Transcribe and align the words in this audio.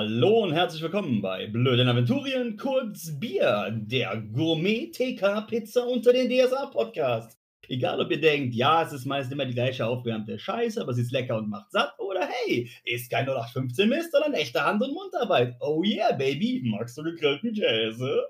Hallo 0.00 0.44
und 0.44 0.52
herzlich 0.52 0.80
willkommen 0.80 1.20
bei 1.20 1.48
Blöden 1.48 1.88
Aventurien, 1.88 2.56
kurz 2.56 3.18
Bier, 3.18 3.76
der 3.76 4.16
Gourmet-TK-Pizza 4.32 5.88
unter 5.88 6.12
den 6.12 6.30
DSA-Podcast. 6.30 7.36
Egal, 7.66 8.00
ob 8.00 8.08
ihr 8.12 8.20
denkt, 8.20 8.54
ja, 8.54 8.84
es 8.84 8.92
ist 8.92 9.06
meist 9.06 9.32
immer 9.32 9.44
die 9.44 9.54
gleiche 9.54 9.84
aufgewärmte 9.84 10.38
Scheiße, 10.38 10.80
aber 10.80 10.94
sie 10.94 11.02
ist 11.02 11.10
lecker 11.10 11.36
und 11.36 11.50
macht 11.50 11.72
satt, 11.72 11.98
oder 11.98 12.28
hey, 12.28 12.70
ist 12.84 13.10
kein 13.10 13.26
0815 13.26 13.88
Mist, 13.88 14.12
sondern 14.12 14.34
echte 14.34 14.64
Hand- 14.64 14.84
und 14.84 14.94
Mundarbeit. 14.94 15.56
Oh 15.58 15.82
yeah, 15.82 16.12
Baby, 16.12 16.62
magst 16.64 16.96
du 16.96 17.02
gegrillten 17.02 17.52
Käse? 17.52 18.22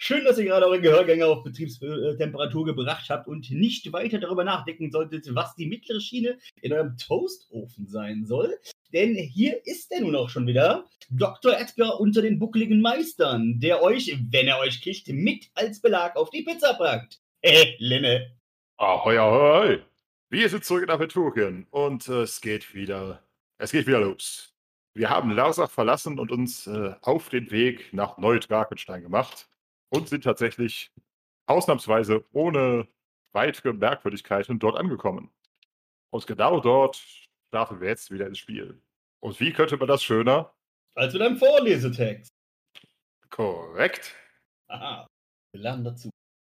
Schön, 0.00 0.24
dass 0.24 0.38
ihr 0.38 0.46
gerade 0.46 0.66
eure 0.66 0.80
Gehörgänge 0.80 1.26
auf 1.26 1.44
Betriebstemperatur 1.44 2.64
gebracht 2.64 3.08
habt 3.08 3.28
und 3.28 3.50
nicht 3.50 3.92
weiter 3.92 4.18
darüber 4.18 4.42
nachdenken 4.42 4.90
solltet, 4.90 5.32
was 5.32 5.54
die 5.54 5.66
mittlere 5.66 6.00
Schiene 6.00 6.38
in 6.60 6.72
eurem 6.72 6.96
Toastofen 6.96 7.86
sein 7.86 8.24
soll. 8.24 8.58
Denn 8.94 9.16
hier 9.16 9.60
ist 9.66 9.90
er 9.90 10.02
nun 10.02 10.14
auch 10.14 10.28
schon 10.28 10.46
wieder, 10.46 10.84
Dr. 11.10 11.58
Edgar 11.58 11.98
unter 11.98 12.22
den 12.22 12.38
buckligen 12.38 12.80
Meistern, 12.80 13.58
der 13.58 13.82
euch, 13.82 14.16
wenn 14.30 14.46
er 14.46 14.60
euch 14.60 14.80
kriegt, 14.80 15.08
mit 15.08 15.50
als 15.54 15.80
Belag 15.80 16.14
auf 16.14 16.30
die 16.30 16.42
Pizza 16.42 16.74
packt. 16.74 17.20
Hey, 17.42 17.74
Linne. 17.80 18.38
Ahoi, 18.76 19.18
ahoi. 19.18 19.82
Wir 20.30 20.48
sind 20.48 20.64
zurück 20.64 20.84
in 20.84 20.90
Aventurien 20.90 21.66
und 21.70 22.08
äh, 22.08 22.22
es 22.22 22.40
geht 22.40 22.72
wieder, 22.72 23.20
es 23.58 23.72
geht 23.72 23.88
wieder 23.88 23.98
los. 23.98 24.54
Wir 24.94 25.10
haben 25.10 25.32
Larsach 25.32 25.72
verlassen 25.72 26.20
und 26.20 26.30
uns 26.30 26.68
äh, 26.68 26.94
auf 27.02 27.30
den 27.30 27.50
Weg 27.50 27.92
nach 27.92 28.16
Neu-Drakenstein 28.16 29.02
gemacht 29.02 29.48
und 29.88 30.08
sind 30.08 30.22
tatsächlich 30.22 30.92
ausnahmsweise 31.46 32.24
ohne 32.30 32.86
weitere 33.32 33.72
Merkwürdigkeiten 33.72 34.60
dort 34.60 34.78
angekommen. 34.78 35.30
Und 36.10 36.28
genau 36.28 36.60
dort 36.60 37.02
starten 37.48 37.80
wir 37.80 37.88
jetzt 37.88 38.12
wieder 38.12 38.28
ins 38.28 38.38
Spiel. 38.38 38.80
Und 39.24 39.40
wie 39.40 39.54
könnte 39.54 39.78
man 39.78 39.88
das 39.88 40.04
schöner? 40.04 40.52
Als 40.94 41.14
mit 41.14 41.22
einem 41.22 41.38
Vorlesetext. 41.38 42.30
Korrekt. 43.30 44.14
Aha, 44.68 45.06
wir 45.50 45.60
lernen 45.62 45.82
dazu. 45.82 46.10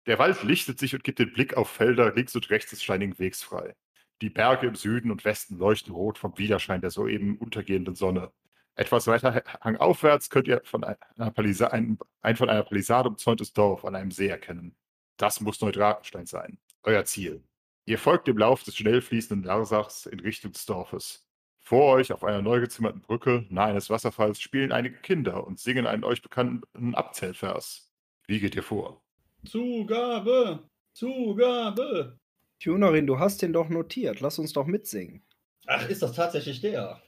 Der 0.06 0.20
Wald 0.20 0.44
lichtet 0.44 0.78
sich 0.78 0.94
und 0.94 1.02
gibt 1.02 1.18
den 1.18 1.32
Blick 1.32 1.56
auf 1.56 1.68
Felder 1.68 2.14
links 2.14 2.36
und 2.36 2.48
rechts 2.48 2.70
des 2.70 2.80
steinigen 2.80 3.18
Wegs 3.18 3.42
frei. 3.42 3.74
Die 4.22 4.30
Berge 4.30 4.68
im 4.68 4.76
Süden 4.76 5.10
und 5.10 5.24
Westen 5.24 5.58
leuchten 5.58 5.92
rot 5.92 6.16
vom 6.16 6.38
Widerschein 6.38 6.80
der 6.80 6.90
soeben 6.90 7.38
untergehenden 7.38 7.96
Sonne. 7.96 8.30
Etwas 8.76 9.08
weiter 9.08 9.42
hangaufwärts 9.62 10.30
könnt 10.30 10.46
ihr 10.46 10.62
von 10.62 10.84
einer 10.84 11.32
Palisa 11.32 11.66
ein, 11.66 11.98
ein 12.22 12.36
von 12.36 12.48
einer 12.48 12.62
Palisade 12.62 13.08
umzäuntes 13.08 13.52
Dorf 13.52 13.84
an 13.84 13.96
einem 13.96 14.12
See 14.12 14.28
erkennen. 14.28 14.76
Das 15.16 15.40
muss 15.40 15.60
Neudrakenstein 15.60 16.26
sein. 16.26 16.60
Euer 16.84 17.04
Ziel. 17.04 17.42
Ihr 17.84 17.98
folgt 17.98 18.28
dem 18.28 18.38
Lauf 18.38 18.62
des 18.62 18.76
schnell 18.76 19.02
fließenden 19.02 19.42
Larsachs 19.42 20.06
in 20.06 20.20
Richtung 20.20 20.52
des 20.52 20.66
Dorfes. 20.66 21.26
Vor 21.70 21.94
euch 21.94 22.12
auf 22.12 22.24
einer 22.24 22.42
neu 22.42 22.58
gezimmerten 22.58 23.00
Brücke 23.00 23.46
nahe 23.48 23.68
eines 23.70 23.90
Wasserfalls 23.90 24.40
spielen 24.40 24.72
einige 24.72 24.96
Kinder 24.96 25.46
und 25.46 25.60
singen 25.60 25.86
einen 25.86 26.02
euch 26.02 26.20
bekannten 26.20 26.96
Abzählvers. 26.96 27.92
Wie 28.26 28.40
geht 28.40 28.56
ihr 28.56 28.64
vor? 28.64 29.04
Zugabe! 29.46 30.68
Zugabe! 30.94 32.18
Tunerin, 32.58 33.06
du 33.06 33.20
hast 33.20 33.40
den 33.40 33.52
doch 33.52 33.68
notiert. 33.68 34.20
Lass 34.20 34.40
uns 34.40 34.52
doch 34.52 34.66
mitsingen. 34.66 35.22
Ach, 35.68 35.88
ist 35.88 36.02
das 36.02 36.12
tatsächlich 36.16 36.60
der? 36.60 37.00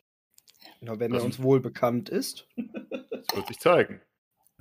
Ja, 0.80 1.00
wenn 1.00 1.12
er 1.12 1.24
uns 1.24 1.42
wohl 1.42 1.58
bekannt 1.58 2.08
ist. 2.08 2.46
Das 2.54 3.34
wird 3.34 3.48
sich 3.48 3.58
zeigen. 3.58 4.00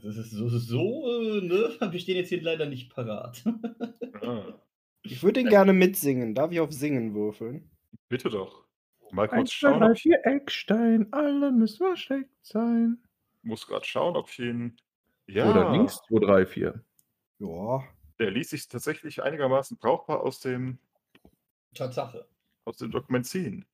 Das 0.01 0.17
ist 0.17 0.31
so, 0.31 0.49
so 0.49 1.11
äh, 1.21 1.41
ne? 1.41 1.77
Wir 1.91 1.99
stehen 1.99 2.17
jetzt 2.17 2.29
hier 2.29 2.41
leider 2.41 2.65
nicht 2.65 2.89
parat. 2.91 3.43
Ah, 4.23 4.55
Ich 5.03 5.21
würde 5.21 5.41
ihn 5.41 5.49
gerne 5.49 5.73
mitsingen. 5.73 6.33
Darf 6.33 6.51
ich 6.51 6.59
auf 6.59 6.71
Singen 6.71 7.13
würfeln? 7.13 7.69
bitte 8.09 8.31
doch. 8.31 8.65
Mal 9.11 9.27
kurz 9.27 9.39
Eins, 9.39 9.49
zwei, 9.51 9.69
schauen, 9.69 9.79
drei, 9.79 9.89
ob 9.89 9.95
ich 9.95 10.01
vier 10.03 10.21
Eckstein, 10.25 11.07
alle 11.11 11.51
müssen 11.51 11.77
versteckt 11.85 12.45
sein. 12.45 12.97
muss 13.43 13.67
gerade 13.67 13.85
schauen, 13.85 14.15
ob 14.15 14.29
ich 14.29 14.39
ihn. 14.39 14.77
Ja, 15.27 15.49
Oder 15.49 15.71
links, 15.71 16.01
2, 16.07 16.19
3, 16.25 16.45
4. 16.45 16.83
Ja. 17.39 17.83
der 18.19 18.31
ließ 18.31 18.49
sich 18.49 18.67
tatsächlich 18.67 19.23
einigermaßen 19.23 19.77
brauchbar 19.77 20.21
aus 20.21 20.39
dem, 20.39 20.77
Tatsache. 21.73 22.27
aus 22.65 22.77
dem 22.77 22.91
Dokument 22.91 23.25
ziehen. 23.25 23.65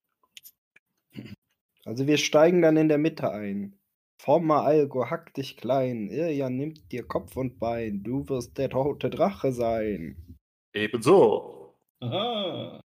Also 1.85 2.05
wir 2.05 2.17
steigen 2.17 2.61
dann 2.61 2.77
in 2.77 2.89
der 2.89 2.97
Mitte 2.97 3.31
ein. 3.31 3.79
Forma 4.19 4.63
Algo, 4.63 5.09
hack 5.09 5.33
dich 5.35 5.57
klein. 5.57 6.09
Irja 6.09 6.49
nimmt 6.49 6.91
dir 6.91 7.07
Kopf 7.07 7.35
und 7.37 7.59
Bein. 7.59 8.03
Du 8.03 8.27
wirst 8.29 8.57
der 8.57 8.69
tote 8.69 9.09
Drache 9.09 9.51
sein. 9.51 10.37
Ebenso. 10.73 11.75
Aha. 12.01 12.79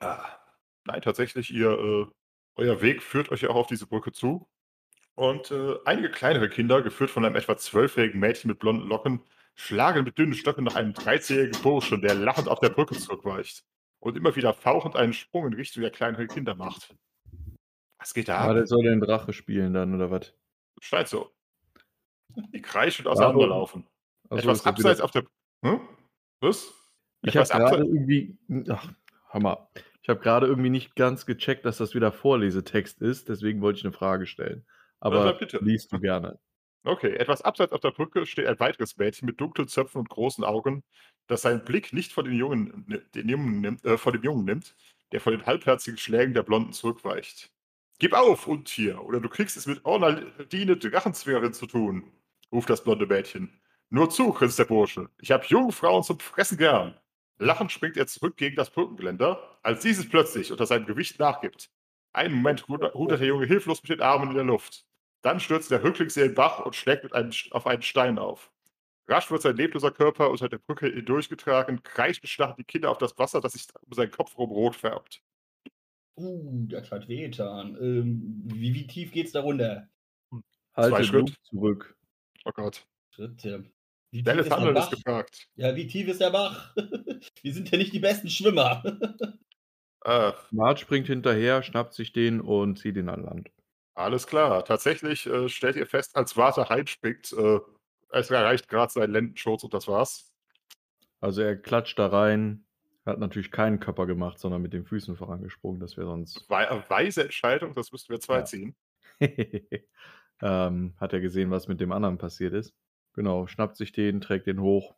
Ah, 0.00 0.38
nein, 0.86 1.02
tatsächlich, 1.02 1.52
ihr, 1.52 1.70
äh, 1.70 2.06
euer 2.56 2.80
Weg 2.80 3.02
führt 3.02 3.30
euch 3.30 3.42
ja 3.42 3.50
auch 3.50 3.56
auf 3.56 3.66
diese 3.66 3.86
Brücke 3.86 4.12
zu. 4.12 4.48
Und 5.14 5.50
äh, 5.50 5.76
einige 5.86 6.10
kleinere 6.10 6.48
Kinder, 6.48 6.82
geführt 6.82 7.10
von 7.10 7.24
einem 7.24 7.36
etwa 7.36 7.56
zwölfjährigen 7.56 8.20
Mädchen 8.20 8.48
mit 8.48 8.58
blonden 8.58 8.86
Locken, 8.86 9.22
schlagen 9.54 10.04
mit 10.04 10.18
dünnen 10.18 10.34
Stöcken 10.34 10.64
nach 10.64 10.74
einem 10.74 10.92
13-jährigen 10.92 11.62
Burschen, 11.62 12.02
der 12.02 12.14
lachend 12.14 12.48
auf 12.48 12.60
der 12.60 12.68
Brücke 12.68 12.94
zurückweicht 12.96 13.64
und 14.00 14.16
immer 14.16 14.36
wieder 14.36 14.52
fauchend 14.52 14.94
einen 14.96 15.14
Sprung 15.14 15.46
in 15.46 15.54
Richtung 15.54 15.80
der 15.82 15.90
kleineren 15.90 16.28
Kinder 16.28 16.54
macht. 16.54 16.94
Was 17.98 18.12
geht 18.12 18.28
da 18.28 18.38
ab? 18.40 18.54
der 18.54 18.66
soll 18.66 18.82
den 18.84 19.00
Drache 19.00 19.32
spielen 19.32 19.72
dann, 19.72 19.94
oder 19.94 20.10
was? 20.10 20.34
Scheint 20.80 21.08
so. 21.08 21.32
Die 22.52 22.60
kreischen 22.60 23.06
und 23.06 23.12
auseinanderlaufen. 23.12 23.86
Achso, 24.28 24.36
Etwas 24.50 24.60
wieder- 24.60 24.68
abseits 24.70 25.00
auf 25.00 25.10
der. 25.12 25.24
Hm? 25.64 25.80
Was? 26.40 26.70
Ich 27.22 27.34
habe 27.36 27.48
gerade 27.48 27.78
irgendwie. 27.78 28.36
Ach, 28.68 28.92
Hammer. 29.30 29.70
Ich 30.06 30.08
habe 30.08 30.20
gerade 30.20 30.46
irgendwie 30.46 30.70
nicht 30.70 30.94
ganz 30.94 31.26
gecheckt, 31.26 31.64
dass 31.64 31.78
das 31.78 31.96
wieder 31.96 32.12
Vorlesetext 32.12 33.02
ist, 33.02 33.28
deswegen 33.28 33.60
wollte 33.60 33.80
ich 33.80 33.84
eine 33.84 33.92
Frage 33.92 34.26
stellen. 34.26 34.64
Aber 35.00 35.32
bitte. 35.32 35.58
liest 35.60 35.92
du 35.92 35.98
gerne. 35.98 36.38
Okay, 36.84 37.16
etwas 37.16 37.42
abseits 37.42 37.72
auf 37.72 37.80
der 37.80 37.90
Brücke 37.90 38.24
steht 38.24 38.46
ein 38.46 38.60
weiteres 38.60 38.96
Mädchen 38.96 39.26
mit 39.26 39.40
dunklen 39.40 39.66
Zöpfen 39.66 39.98
und 39.98 40.08
großen 40.08 40.44
Augen, 40.44 40.84
das 41.26 41.42
seinen 41.42 41.64
Blick 41.64 41.92
nicht 41.92 42.12
von, 42.12 42.24
den 42.24 42.34
Jungen, 42.34 42.86
den 43.16 43.28
Jungen 43.28 43.60
nimmt, 43.60 43.84
äh, 43.84 43.98
von 43.98 44.12
dem 44.12 44.22
Jungen 44.22 44.44
nimmt, 44.44 44.76
der 45.10 45.20
vor 45.20 45.32
den 45.32 45.44
halbherzigen 45.44 45.98
Schlägen 45.98 46.34
der 46.34 46.44
Blonden 46.44 46.72
zurückweicht. 46.72 47.50
Gib 47.98 48.12
auf, 48.12 48.46
Untier, 48.46 49.02
oder 49.02 49.18
du 49.18 49.28
kriegst 49.28 49.56
es 49.56 49.66
mit 49.66 49.84
Ornaldine 49.84 50.76
Drachenzwingerin 50.76 51.52
zu 51.52 51.66
tun, 51.66 52.12
ruft 52.52 52.70
das 52.70 52.84
blonde 52.84 53.08
Mädchen. 53.08 53.60
Nur 53.90 54.08
zu, 54.08 54.32
grinst 54.32 54.60
der 54.60 54.66
Bursche. 54.66 55.10
Ich 55.20 55.32
habe 55.32 55.44
junge 55.48 55.72
Frauen 55.72 56.04
zum 56.04 56.20
Fressen 56.20 56.58
gern. 56.58 56.96
Lachend 57.38 57.70
springt 57.70 57.96
er 57.96 58.06
zurück 58.06 58.36
gegen 58.36 58.56
das 58.56 58.70
Brückengeländer, 58.70 59.58
als 59.62 59.82
dieses 59.82 60.08
plötzlich 60.08 60.50
unter 60.50 60.66
seinem 60.66 60.86
Gewicht 60.86 61.18
nachgibt. 61.18 61.70
Einen 62.12 62.34
Moment 62.34 62.68
rudert 62.68 63.20
der 63.20 63.28
Junge 63.28 63.46
hilflos 63.46 63.82
mit 63.82 63.90
den 63.90 64.00
Armen 64.00 64.30
in 64.30 64.36
der 64.36 64.44
Luft. 64.44 64.86
Dann 65.20 65.40
stürzt 65.40 65.70
der 65.70 65.82
Rücklings 65.84 66.16
in 66.16 66.28
den 66.28 66.34
Bach 66.34 66.64
und 66.64 66.74
schlägt 66.74 67.04
mit 67.04 67.12
einem, 67.12 67.32
auf 67.50 67.66
einen 67.66 67.82
Stein 67.82 68.18
auf. 68.18 68.50
Rasch 69.08 69.30
wird 69.30 69.42
sein 69.42 69.56
lebloser 69.56 69.90
Körper 69.90 70.30
unter 70.30 70.48
der 70.48 70.58
Brücke 70.58 70.86
hindurchgetragen, 70.86 71.82
kreischend 71.82 72.28
starren 72.28 72.56
die 72.58 72.64
Kinder 72.64 72.90
auf 72.90 72.98
das 72.98 73.16
Wasser, 73.18 73.40
das 73.40 73.52
sich 73.52 73.66
um 73.82 73.92
seinen 73.92 74.10
Kopf 74.10 74.36
rum 74.36 74.50
rot 74.50 74.74
färbt. 74.74 75.22
Uh, 76.16 76.66
das 76.68 76.90
hat 76.90 77.06
wehgetan. 77.08 77.76
Ähm, 77.80 78.42
wie, 78.46 78.74
wie 78.74 78.86
tief 78.86 79.12
geht's 79.12 79.32
da 79.32 79.42
runter? 79.42 79.88
Halte 80.74 81.04
Schritt. 81.04 81.26
Blut 81.26 81.36
zurück. 81.42 81.96
Oh 82.44 82.52
Gott. 82.52 82.86
Schritte. 83.10 83.70
Wie 84.10 84.20
Schnelles 84.22 84.48
tief 84.48 84.76
ist 84.76 84.90
gefragt. 84.90 85.48
Ja, 85.56 85.74
wie 85.76 85.86
tief 85.86 86.08
ist 86.08 86.20
der 86.20 86.30
Bach? 86.30 86.74
Wir 87.42 87.52
sind 87.54 87.70
ja 87.70 87.78
nicht 87.78 87.92
die 87.92 87.98
besten 87.98 88.28
Schwimmer. 88.30 88.82
Äh, 90.04 90.32
Mart 90.52 90.80
springt 90.80 91.06
hinterher, 91.08 91.62
schnappt 91.62 91.94
sich 91.94 92.12
den 92.12 92.40
und 92.40 92.78
zieht 92.78 92.96
ihn 92.96 93.08
an 93.08 93.22
Land. 93.24 93.50
alles 93.94 94.26
klar. 94.26 94.64
Tatsächlich 94.64 95.26
äh, 95.26 95.48
stellt 95.48 95.76
ihr 95.76 95.86
fest, 95.86 96.16
als 96.16 96.36
Warte 96.36 96.68
reinspringt, 96.70 97.32
äh, 97.32 97.58
es 98.10 98.30
erreicht 98.30 98.68
gerade 98.68 98.92
seinen 98.92 99.10
Lendenschurz 99.12 99.64
und 99.64 99.74
das 99.74 99.88
war's. 99.88 100.32
Also 101.20 101.42
er 101.42 101.56
klatscht 101.56 101.98
da 101.98 102.06
rein, 102.06 102.64
hat 103.04 103.18
natürlich 103.18 103.50
keinen 103.50 103.80
Körper 103.80 104.06
gemacht, 104.06 104.38
sondern 104.38 104.62
mit 104.62 104.72
den 104.72 104.84
Füßen 104.84 105.16
vorangesprungen. 105.16 105.80
Das 105.80 105.96
wäre 105.96 106.06
sonst. 106.06 106.44
Wei 106.48 106.84
weise 106.88 107.24
Entscheidung, 107.24 107.74
das 107.74 107.90
müssten 107.92 108.12
wir 108.12 108.20
zwei 108.20 108.40
Ja. 108.40 108.44
ziehen. 108.44 108.76
ähm, 110.40 110.94
hat 110.98 111.12
er 111.12 111.20
gesehen, 111.20 111.50
was 111.50 111.68
mit 111.68 111.80
dem 111.80 111.92
anderen 111.92 112.18
passiert 112.18 112.52
ist. 112.54 112.74
Genau, 113.16 113.46
schnappt 113.46 113.76
sich 113.76 113.92
den, 113.92 114.20
trägt 114.20 114.46
den 114.46 114.60
hoch 114.60 114.94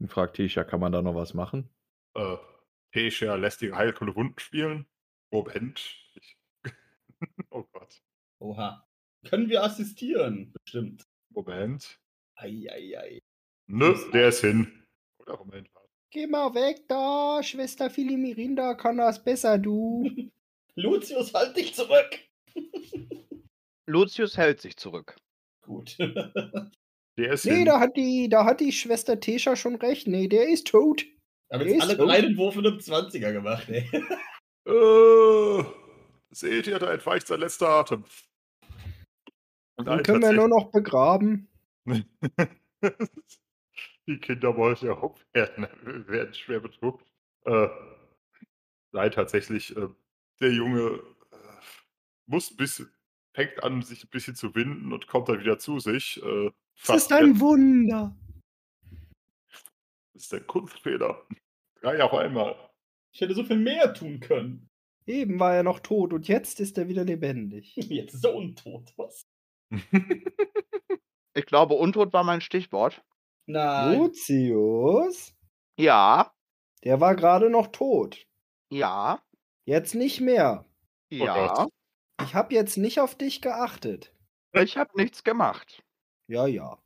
und 0.00 0.10
fragt 0.10 0.36
Tisha, 0.36 0.64
kann 0.64 0.80
man 0.80 0.90
da 0.90 1.02
noch 1.02 1.14
was 1.14 1.34
machen? 1.34 1.70
Äh, 2.14 2.36
Pesha 2.90 3.36
lässt 3.36 3.62
ihre 3.62 3.76
Heilkunde 3.76 4.16
Wunden 4.16 4.38
spielen. 4.38 4.86
Moment. 5.30 5.80
Ich 6.14 6.36
oh 7.50 7.64
Gott. 7.72 8.02
Oha. 8.40 8.84
Können 9.24 9.48
wir 9.48 9.62
assistieren? 9.62 10.52
Bestimmt. 10.64 11.04
Moment. 11.30 12.00
Eieiei. 12.34 13.20
Nö, 13.66 13.94
der 14.12 14.28
ist 14.28 14.40
hin. 14.40 14.86
Oder 15.18 15.36
Moment. 15.36 15.70
Geh 16.10 16.26
mal 16.26 16.54
weg 16.54 16.88
da, 16.88 17.42
Schwester 17.42 17.90
Filimirinda 17.90 18.74
kann 18.74 18.96
das 18.96 19.22
besser, 19.22 19.58
du. 19.58 20.08
Lucius, 20.74 21.34
halt 21.34 21.56
dich 21.56 21.74
zurück! 21.74 22.18
Lucius 23.86 24.36
hält 24.36 24.60
sich 24.60 24.76
zurück. 24.76 25.16
Gut. 25.62 25.96
Der 27.18 27.32
ist 27.32 27.44
Nee, 27.44 27.56
hin. 27.56 27.64
da 27.66 27.80
hat 27.80 27.96
die, 27.96 28.28
da 28.28 28.44
hat 28.44 28.60
die 28.60 28.72
Schwester 28.72 29.18
Tesha 29.20 29.56
schon 29.56 29.74
recht. 29.74 30.06
Nee, 30.06 30.28
der 30.28 30.48
ist 30.48 30.68
tot. 30.68 31.04
Aber 31.50 31.64
Der 31.64 31.72
jetzt 31.74 31.82
ist 31.82 31.88
alle 31.90 31.98
tot. 31.98 32.08
drei 32.08 32.20
den 32.22 32.36
Wurf 32.36 32.56
in 32.56 32.66
einem 32.66 32.78
20er 32.78 33.32
gemacht, 33.32 33.68
ey. 33.68 33.90
Äh, 34.66 35.64
seht 36.30 36.66
ihr, 36.66 36.78
da 36.78 36.92
entweicht 36.92 37.26
sein 37.26 37.40
letzter 37.40 37.70
Atem. 37.70 38.04
Dann 39.78 40.02
können 40.02 40.20
wir 40.20 40.32
nur 40.34 40.48
noch 40.48 40.70
begraben. 40.70 41.48
Die 44.06 44.18
Kinder 44.20 44.54
wollen 44.58 44.76
ja 44.82 44.92
auch 44.92 45.18
werden, 45.32 45.66
werden 46.06 46.34
schwer 46.34 46.60
bedruckt. 46.60 47.10
Äh, 47.46 47.68
nein, 48.92 49.10
tatsächlich, 49.10 49.74
äh, 49.74 49.88
der 50.40 50.52
Junge 50.52 51.02
äh, 51.32 51.36
muss 52.26 52.50
ein 52.50 52.56
bisschen, 52.58 52.92
fängt 53.38 53.62
an, 53.62 53.82
sich 53.82 54.02
ein 54.04 54.08
bisschen 54.10 54.34
zu 54.34 54.54
winden 54.56 54.92
und 54.92 55.06
kommt 55.06 55.28
dann 55.28 55.38
wieder 55.40 55.58
zu 55.58 55.78
sich. 55.78 56.20
Äh, 56.22 56.46
Es 56.48 56.52
fast 56.74 57.10
ist 57.10 57.12
ein 57.12 57.38
Wunder. 57.40 58.16
Das 60.12 60.24
ist 60.24 60.34
ein 60.34 60.46
Kunstfehler. 60.46 61.24
Drei 61.80 62.02
auf 62.02 62.12
einmal. 62.14 62.56
Ich 63.12 63.20
hätte 63.20 63.34
so 63.34 63.44
viel 63.44 63.58
mehr 63.58 63.94
tun 63.94 64.18
können. 64.18 64.68
Eben 65.06 65.38
war 65.38 65.54
er 65.54 65.62
noch 65.62 65.78
tot 65.80 66.12
und 66.12 66.26
jetzt 66.26 66.58
ist 66.60 66.76
er 66.78 66.88
wieder 66.88 67.04
lebendig. 67.04 67.74
Jetzt 67.76 68.14
ist 68.14 68.24
er 68.24 68.34
untot. 68.34 68.92
Was? 68.96 69.26
Ich 71.34 71.46
glaube, 71.46 71.74
untot 71.74 72.12
war 72.12 72.24
mein 72.24 72.40
Stichwort. 72.40 73.00
Nein. 73.46 73.96
Lucius? 73.96 75.36
Ja, 75.78 76.32
Der 76.82 77.00
war 77.00 77.14
gerade 77.14 77.48
noch 77.48 77.68
tot. 77.68 78.26
ja, 78.70 79.22
Jetzt 79.64 79.94
nicht 79.94 80.20
mehr. 80.20 80.64
ja. 81.10 81.46
Gott. 81.54 81.70
Ich 82.28 82.34
habe 82.34 82.52
jetzt 82.54 82.76
nicht 82.76 83.00
auf 83.00 83.14
dich 83.14 83.40
geachtet. 83.40 84.12
Ich 84.52 84.76
habe 84.76 84.90
nichts 84.96 85.24
gemacht. 85.24 85.82
Ja, 86.26 86.46
ja. 86.46 86.76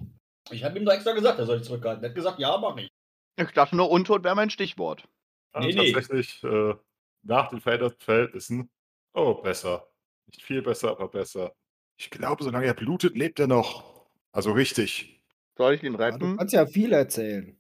Ich 0.53 0.63
habe 0.63 0.79
ihm 0.79 0.85
da 0.85 0.93
extra 0.95 1.15
gesagt, 1.15 1.41
er 1.41 1.47
soll 1.47 1.59
sich 1.59 1.67
zurückhalten. 1.67 2.05
Er 2.05 2.11
hat 2.11 2.15
gesagt, 2.15 2.39
ja, 2.39 2.57
mach 2.59 2.77
ich. 2.77 2.89
Ich 3.37 3.51
dachte 3.51 3.75
nur, 3.75 3.91
untot 3.91 4.23
wäre 4.23 4.37
mein 4.37 4.51
Stichwort. 4.51 5.09
Also 5.53 5.67
Nee, 5.69 5.75
nee. 5.75 5.93
tatsächlich 5.93 6.45
äh, 6.45 6.75
nach 7.23 7.49
den 7.49 7.61
Verhältnissen. 7.61 8.71
Oh, 9.15 9.35
besser. 9.35 9.89
Nicht 10.27 10.43
viel 10.45 10.63
besser, 10.63 10.91
aber 10.91 11.09
besser. 11.09 11.53
Ich 11.97 12.09
glaube, 12.11 12.45
solange 12.45 12.67
er 12.67 12.75
blutet, 12.75 13.17
lebt 13.17 13.41
er 13.41 13.49
noch. 13.49 14.07
Also 14.31 14.53
richtig. 14.53 15.21
Soll 15.57 15.75
ich 15.75 15.83
ihn 15.83 15.95
Ja, 15.95 15.99
Du 15.99 16.05
retten? 16.05 16.37
kannst 16.37 16.55
ja 16.55 16.67
viel 16.67 16.93
erzählen. 16.93 17.57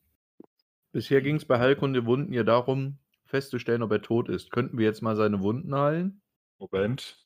Bisher 0.92 1.20
ging 1.20 1.34
es 1.36 1.44
bei 1.44 1.58
Heilkunde 1.58 2.06
Wunden 2.06 2.32
ja 2.32 2.44
darum, 2.44 2.98
festzustellen, 3.26 3.82
ob 3.82 3.90
er 3.90 4.02
tot 4.02 4.28
ist. 4.28 4.52
Könnten 4.52 4.78
wir 4.78 4.86
jetzt 4.86 5.02
mal 5.02 5.16
seine 5.16 5.40
Wunden 5.40 5.74
heilen? 5.74 6.22
Moment. 6.58 7.21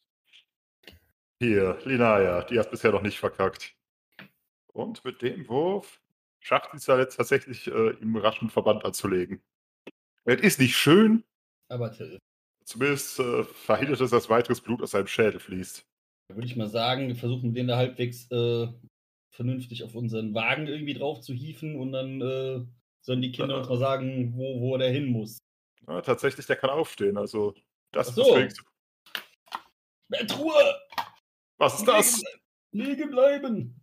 Hier, 1.40 1.78
Linaya, 1.84 2.44
die 2.44 2.58
hat 2.58 2.70
bisher 2.70 2.92
noch 2.92 3.02
nicht 3.02 3.18
verkackt. 3.18 3.74
Und 4.72 5.04
mit 5.04 5.20
dem 5.22 5.46
Wurf 5.48 6.00
schafft 6.40 6.70
sie 6.70 6.78
es 6.78 6.86
ja 6.86 6.98
jetzt 6.98 7.16
tatsächlich, 7.16 7.66
äh, 7.66 7.90
ihm 8.00 8.16
raschen 8.16 8.48
Verband 8.50 8.84
anzulegen. 8.84 9.42
Es 10.24 10.40
ist 10.40 10.60
nicht 10.60 10.76
schön, 10.76 11.24
Aber 11.68 11.92
Till, 11.92 12.18
zumindest 12.64 13.18
äh, 13.20 13.44
verhindert 13.44 14.00
es, 14.00 14.10
dass 14.10 14.30
weiteres 14.30 14.60
Blut 14.60 14.82
aus 14.82 14.92
seinem 14.92 15.06
Schädel 15.06 15.38
fließt. 15.40 15.86
da 16.28 16.34
würde 16.36 16.46
ich 16.46 16.56
mal 16.56 16.68
sagen, 16.68 17.08
wir 17.08 17.16
versuchen 17.16 17.54
den 17.54 17.68
da 17.68 17.76
halbwegs 17.76 18.30
äh, 18.30 18.68
vernünftig 19.30 19.84
auf 19.84 19.94
unseren 19.94 20.34
Wagen 20.34 20.66
irgendwie 20.66 20.94
drauf 20.94 21.20
zu 21.20 21.32
hieven 21.34 21.76
und 21.76 21.92
dann 21.92 22.20
äh, 22.22 22.64
sollen 23.02 23.22
die 23.22 23.30
Kinder 23.32 23.58
uns 23.58 23.68
mal 23.68 23.78
sagen, 23.78 24.32
wo, 24.36 24.60
wo 24.60 24.76
der 24.78 24.90
hin 24.90 25.06
muss. 25.06 25.38
Ja, 25.86 26.00
tatsächlich, 26.00 26.46
der 26.46 26.56
kann 26.56 26.70
aufstehen. 26.70 27.16
Also, 27.16 27.54
das 27.92 28.06
Ach 28.06 28.10
ist 28.10 28.16
so. 28.16 28.22
das 28.22 28.36
Wenigste. 28.36 28.62
Was 31.58 31.78
ist 31.78 31.88
das? 31.88 32.22
Liegen 32.72 33.10
bleiben! 33.10 33.80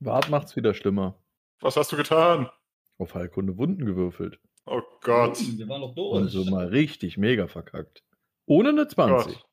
Wart 0.00 0.28
macht's 0.30 0.56
wieder 0.56 0.74
schlimmer. 0.74 1.18
Was 1.60 1.76
hast 1.76 1.92
du 1.92 1.96
getan? 1.96 2.50
Auf 2.98 3.14
Heilkunde 3.14 3.56
Wunden 3.56 3.84
gewürfelt. 3.86 4.38
Oh 4.66 4.82
Gott. 5.00 5.38
Wir 5.40 5.68
waren 5.68 5.80
doch 5.80 5.96
Und 5.96 6.22
durch. 6.22 6.32
so 6.32 6.44
mal 6.44 6.66
richtig 6.68 7.16
mega 7.16 7.48
verkackt. 7.48 8.02
Ohne 8.46 8.70
eine 8.70 8.86
20. 8.88 9.34
Gott. 9.34 9.44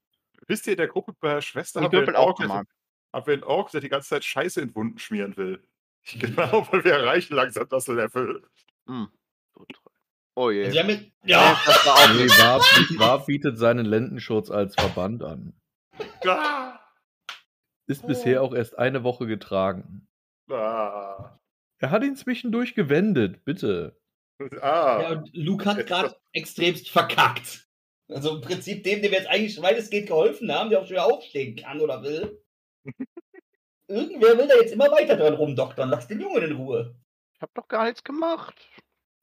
Wisst 0.48 0.68
ihr, 0.68 0.74
in 0.74 0.78
der 0.78 0.88
Gruppe 0.88 1.14
bei 1.20 1.36
der 1.36 1.42
Schwester 1.42 1.82
haben 1.82 1.92
wir, 1.92 2.00
einen 2.00 2.16
auch 2.16 2.28
Ork, 2.28 2.38
der, 2.38 2.50
haben 2.50 3.28
wir 3.28 3.34
einen 3.34 3.44
Ork, 3.44 3.72
der 3.72 3.82
die 3.82 3.90
ganze 3.90 4.10
Zeit 4.10 4.24
Scheiße 4.26 4.62
in 4.62 4.76
Wunden 4.76 5.00
schmieren 5.00 5.36
will. 5.38 5.64
Genau, 6.18 6.66
weil 6.72 6.84
wir 6.86 6.94
erreichen 6.94 7.36
langsam 7.36 7.68
das 7.70 7.88
Level. 7.88 8.42
Hm. 8.88 9.10
Treu. 9.54 9.92
Oh 10.36 10.50
je. 10.50 10.72
Sie 10.72 10.80
haben 10.80 10.88
mit, 10.88 11.02
Nee, 11.24 11.32
ja! 11.32 11.60
das 11.66 11.86
war 11.86 11.94
auch 11.96 12.14
Nee. 12.14 12.28
Wart, 12.30 13.00
Wart 13.00 13.26
bietet 13.28 13.58
seinen 13.60 13.86
Lendenschurz 13.86 14.50
als 14.50 14.76
Verband 14.76 15.22
an. 15.24 15.54
Ah, 16.26 16.79
Ist 17.90 18.06
bisher 18.06 18.44
auch 18.44 18.54
erst 18.54 18.78
eine 18.78 19.04
Woche 19.04 19.26
getragen. 19.26 20.08
ah, 20.50 21.40
Er 21.80 21.92
hat 21.92 22.04
ihn 22.04 22.16
zwischendurch 22.16 22.76
gewendet, 22.76 23.44
bitte. 23.46 24.00
ah. 24.62 25.00
Ja, 25.02 25.10
und 25.12 25.30
Luke 25.34 25.66
hat 25.66 25.86
gerade 25.88 26.16
extremst 26.34 26.90
verkackt. 26.90 27.68
Also 28.10 28.36
im 28.36 28.42
Prinzip 28.42 28.84
dem, 28.84 29.02
dem 29.02 29.12
wir 29.12 29.18
jetzt 29.20 29.28
eigentlich 29.30 29.62
weitestgehend 29.62 30.08
geholfen 30.08 30.52
haben, 30.52 30.70
der 30.70 30.80
auch 30.80 30.84
schon 30.86 30.92
wieder 30.92 31.06
aufstehen 31.06 31.56
kann 31.56 31.80
oder 31.82 32.02
will. 32.04 32.44
Irgendwer 33.88 34.38
will 34.38 34.48
da 34.48 34.56
jetzt 34.56 34.74
immer 34.74 34.92
weiter 34.92 35.16
dran 35.18 35.34
rumdoktern. 35.34 35.90
Lass 35.90 36.08
den 36.08 36.22
Jungen 36.22 36.44
in 36.44 36.56
Ruhe. 36.56 36.96
Ich 37.36 37.42
habe 37.42 37.52
doch 37.56 37.68
gar 37.68 37.86
nichts 37.86 38.04
gemacht. 38.04 38.56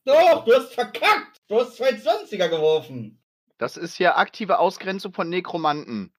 Doch, 0.04 0.44
du 0.44 0.54
hast 0.54 0.72
verkackt. 0.74 1.40
Du 1.48 1.60
hast 1.60 1.80
220er 1.80 2.48
geworfen. 2.48 3.22
Das 3.58 3.76
ist 3.76 3.96
hier 3.96 4.16
aktive 4.18 4.58
Ausgrenzung 4.58 5.12
von 5.12 5.28
Nekromanten. 5.28 6.12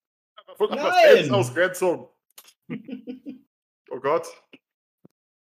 Nein! 0.59 0.91
Selbstausgrenzung. 1.13 2.09
Oh 3.89 3.99
Gott. 4.01 4.27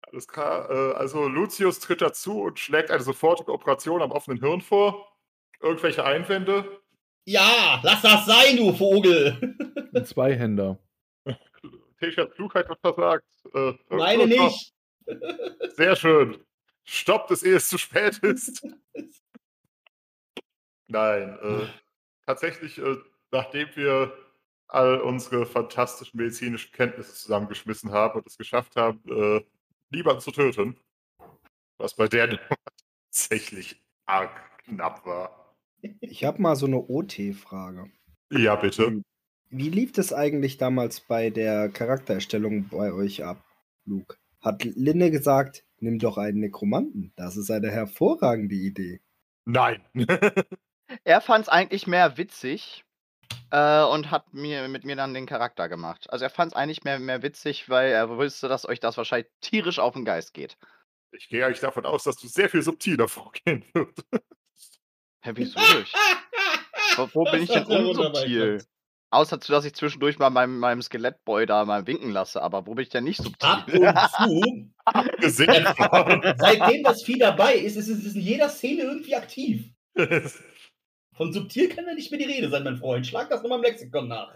Alles 0.02 0.28
klar. 0.28 0.70
Äh, 0.70 0.94
also 0.96 1.28
Lucius 1.28 1.80
tritt 1.80 2.02
dazu 2.02 2.42
und 2.42 2.60
schlägt 2.60 2.92
eine 2.92 3.02
sofortige 3.02 3.54
Operation 3.54 4.02
am 4.02 4.12
offenen 4.12 4.40
Hirn 4.40 4.62
vor. 4.62 5.08
Irgendwelche 5.62 6.04
Einwände? 6.04 6.82
Ja, 7.24 7.80
lass 7.84 8.02
das 8.02 8.26
sein, 8.26 8.58
du 8.58 8.74
Vogel. 8.74 9.56
Ein 9.94 10.06
Zweihänder. 10.06 10.78
Techas 12.00 12.30
Klugheit 12.32 12.68
hat 12.70 12.80
versagt. 12.82 13.26
Äh, 13.54 13.74
Meine 13.90 14.28
nicht. 14.28 14.74
Sehr 15.76 15.96
schön. 15.96 16.44
Stoppt 16.84 17.32
es, 17.32 17.42
ehe 17.42 17.56
es 17.56 17.70
zu 17.70 17.78
spät 17.78 18.18
ist. 18.20 18.68
Nein, 20.88 21.40
äh, 21.42 21.68
tatsächlich, 22.28 22.78
äh, 22.78 22.98
nachdem 23.32 23.70
wir 23.76 24.14
all 24.68 25.00
unsere 25.02 25.46
fantastischen 25.46 26.18
medizinischen 26.18 26.72
Kenntnisse 26.72 27.14
zusammengeschmissen 27.14 27.92
haben 27.92 28.20
und 28.20 28.28
es 28.28 28.38
geschafft 28.38 28.76
haben, 28.76 29.02
äh, 29.10 29.42
niemanden 29.90 30.22
zu 30.22 30.32
töten, 30.32 30.78
was 31.78 31.96
bei 31.96 32.08
der 32.08 32.40
tatsächlich 33.12 33.82
arg 34.06 34.32
knapp 34.64 35.06
war. 35.06 35.56
Ich 36.02 36.24
habe 36.24 36.42
mal 36.42 36.56
so 36.56 36.66
eine 36.66 36.78
OT-Frage. 36.78 37.92
Ja, 38.32 38.56
bitte. 38.56 39.02
Wie 39.50 39.70
lief 39.70 39.92
das 39.92 40.12
eigentlich 40.12 40.58
damals 40.58 41.00
bei 41.02 41.30
der 41.30 41.70
Charaktererstellung 41.70 42.68
bei 42.70 42.92
euch 42.92 43.24
ab, 43.24 43.44
Luke? 43.86 44.18
Hat 44.42 44.64
Linne 44.64 45.12
gesagt, 45.12 45.64
nimm 45.80 46.00
doch 46.00 46.18
einen 46.18 46.40
Nekromanten. 46.40 47.14
Das 47.16 47.38
ist 47.38 47.52
eine 47.52 47.72
hervorragende 47.72 48.56
Idee. 48.56 49.02
Nein. 49.46 49.84
Er 51.04 51.20
fand 51.20 51.46
es 51.46 51.50
eigentlich 51.50 51.88
mehr 51.88 52.18
witzig 52.18 52.85
äh, 53.52 53.84
und 53.84 54.12
hat 54.12 54.34
mir 54.34 54.68
mit 54.68 54.84
mir 54.84 54.96
dann 54.96 55.14
den 55.14 55.26
Charakter 55.26 55.70
gemacht. 55.70 56.10
Also 56.10 56.26
er 56.26 56.30
fand 56.30 56.52
es 56.52 56.56
eigentlich 56.56 56.84
mehr, 56.84 57.00
mehr 57.00 57.22
witzig, 57.22 57.70
weil 57.70 57.92
er 57.92 58.10
wusste, 58.10 58.48
dass 58.48 58.68
euch 58.68 58.80
das 58.80 58.98
wahrscheinlich 58.98 59.32
tierisch 59.42 59.80
auf 59.80 59.94
den 59.94 60.06
Geist 60.06 60.34
geht. 60.34 60.58
ich 61.12 61.30
gehe 61.30 61.46
eigentlich 61.46 61.60
davon 61.62 61.86
aus, 61.86 62.04
dass 62.04 62.18
du 62.18 62.28
sehr 62.28 62.50
viel 62.50 62.62
subtiler 62.62 63.08
vorgehen 63.08 63.66
würdest. 63.74 64.04
Hä, 65.22 65.32
wieso 65.36 65.60
nicht? 65.60 65.96
Wo, 66.98 67.10
wo 67.14 67.24
bin 67.26 67.44
ich 67.44 67.50
denn 67.50 67.66
unsubtil? 67.66 68.64
Außer, 69.12 69.38
dass 69.38 69.66
ich 69.66 69.74
zwischendurch 69.74 70.20
mal 70.20 70.30
meinem, 70.30 70.60
meinem 70.60 70.82
Skelettboy 70.82 71.46
da 71.46 71.64
mal 71.64 71.88
winken 71.88 72.12
lasse, 72.12 72.42
aber 72.42 72.68
wo 72.68 72.74
bin 72.76 72.84
ich 72.84 72.90
denn 72.90 73.06
nicht 73.06 73.22
Ab 73.42 73.66
subtil? 73.70 73.88
und 73.88 74.00
zu, 74.10 74.72
Gesehen. 75.22 75.66
seitdem 76.38 76.84
das 76.84 77.04
Vieh 77.04 77.18
dabei 77.18 77.56
ist, 77.56 77.78
ist 77.78 77.88
es 77.88 78.14
in 78.14 78.22
jeder 78.22 78.50
Szene 78.50 78.82
irgendwie 78.84 79.16
aktiv. 79.16 79.72
Von 81.16 81.32
subtil 81.32 81.70
kann 81.70 81.86
ja 81.86 81.94
nicht 81.94 82.12
mehr 82.12 82.20
die 82.20 82.26
Rede 82.26 82.50
sein, 82.50 82.64
mein 82.64 82.78
Freund. 82.78 83.08
Schlag 83.08 83.30
das 83.30 83.42
nochmal 83.42 83.60
im 83.60 83.64
Lexikon 83.64 84.08
nach. 84.08 84.34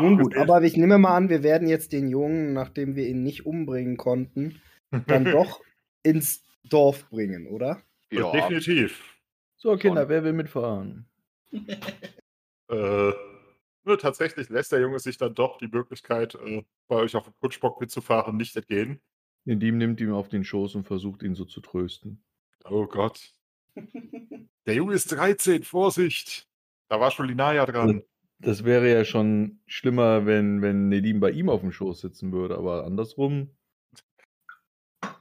Nun 0.00 0.18
gut, 0.18 0.36
aber 0.36 0.62
ich 0.62 0.76
nehme 0.76 0.98
mal 0.98 1.16
an, 1.16 1.30
wir 1.30 1.42
werden 1.42 1.66
jetzt 1.66 1.92
den 1.92 2.08
Jungen, 2.08 2.52
nachdem 2.52 2.94
wir 2.94 3.08
ihn 3.08 3.24
nicht 3.24 3.44
umbringen 3.44 3.96
konnten, 3.96 4.60
dann 5.06 5.24
doch 5.32 5.60
ins 6.02 6.44
Dorf 6.68 7.08
bringen, 7.08 7.48
oder? 7.48 7.82
Ja, 8.12 8.30
Definitiv. 8.30 9.16
So, 9.56 9.76
Kinder, 9.76 10.08
wer 10.08 10.24
will 10.24 10.32
mitfahren? 10.32 11.06
Äh, 11.52 13.12
nur 13.84 13.98
tatsächlich 13.98 14.48
lässt 14.48 14.72
der 14.72 14.80
Junge 14.80 15.00
sich 15.00 15.18
dann 15.18 15.34
doch 15.34 15.58
die 15.58 15.68
Möglichkeit, 15.68 16.36
äh, 16.36 16.62
bei 16.86 16.96
euch 16.96 17.16
auf 17.16 17.24
dem 17.24 17.34
Kutschbock 17.40 17.80
mitzufahren, 17.80 18.36
nicht 18.36 18.54
entgehen. 18.56 19.00
Indim 19.44 19.78
nimmt 19.78 20.00
ihn 20.00 20.12
auf 20.12 20.28
den 20.28 20.44
Schoß 20.44 20.76
und 20.76 20.86
versucht 20.86 21.22
ihn 21.22 21.34
so 21.34 21.44
zu 21.44 21.60
trösten. 21.60 22.22
Oh 22.64 22.86
Gott. 22.86 23.34
Der 24.66 24.74
Junge 24.74 24.94
ist 24.94 25.10
13, 25.12 25.64
Vorsicht! 25.64 26.46
Da 26.88 27.00
war 27.00 27.10
schon 27.10 27.28
Linaya 27.28 27.66
dran. 27.66 28.02
Das 28.38 28.64
wäre 28.64 28.90
ja 28.90 29.04
schon 29.04 29.60
schlimmer, 29.66 30.26
wenn, 30.26 30.62
wenn 30.62 30.88
Nedim 30.88 31.20
bei 31.20 31.30
ihm 31.30 31.48
auf 31.48 31.60
dem 31.60 31.72
Schoß 31.72 32.00
sitzen 32.00 32.32
würde, 32.32 32.56
aber 32.56 32.84
andersrum. 32.84 33.54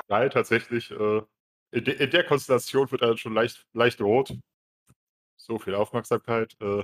Nein, 0.08 0.30
tatsächlich, 0.30 0.90
äh, 0.92 1.22
in, 1.72 1.84
de 1.84 2.02
in 2.02 2.10
der 2.10 2.24
Konstellation 2.24 2.90
wird 2.92 3.02
er 3.02 3.18
schon 3.18 3.34
leicht, 3.34 3.68
leicht 3.74 4.02
rot. 4.02 4.36
So 5.38 5.60
viel 5.60 5.76
Aufmerksamkeit. 5.76 6.56
Äh. 6.62 6.84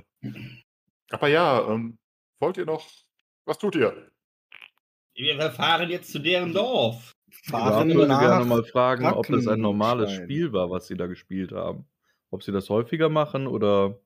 Aber 1.10 1.28
ja, 1.28 1.68
ähm, 1.68 1.98
wollt 2.38 2.56
ihr 2.56 2.66
noch. 2.66 2.86
Was 3.44 3.58
tut 3.58 3.74
ihr? 3.74 4.10
Wir 5.14 5.50
fahren 5.50 5.88
jetzt 5.88 6.12
zu 6.12 6.18
deren 6.18 6.52
Dorf. 6.52 7.15
Fahren 7.44 7.90
ich 7.90 7.96
würde 7.96 8.08
gerne 8.18 8.44
mal 8.44 8.64
fragen, 8.64 9.06
ob 9.06 9.26
das 9.26 9.46
ein 9.46 9.60
normales. 9.60 10.12
Spiel 10.12 10.52
war, 10.52 10.70
was 10.70 10.86
sie 10.86 10.96
da 10.96 11.06
gespielt 11.06 11.52
haben. 11.52 11.86
Ob 12.30 12.42
sie 12.42 12.52
das 12.52 12.68
häufiger 12.70 13.08
machen 13.08 13.46
oder 13.46 14.00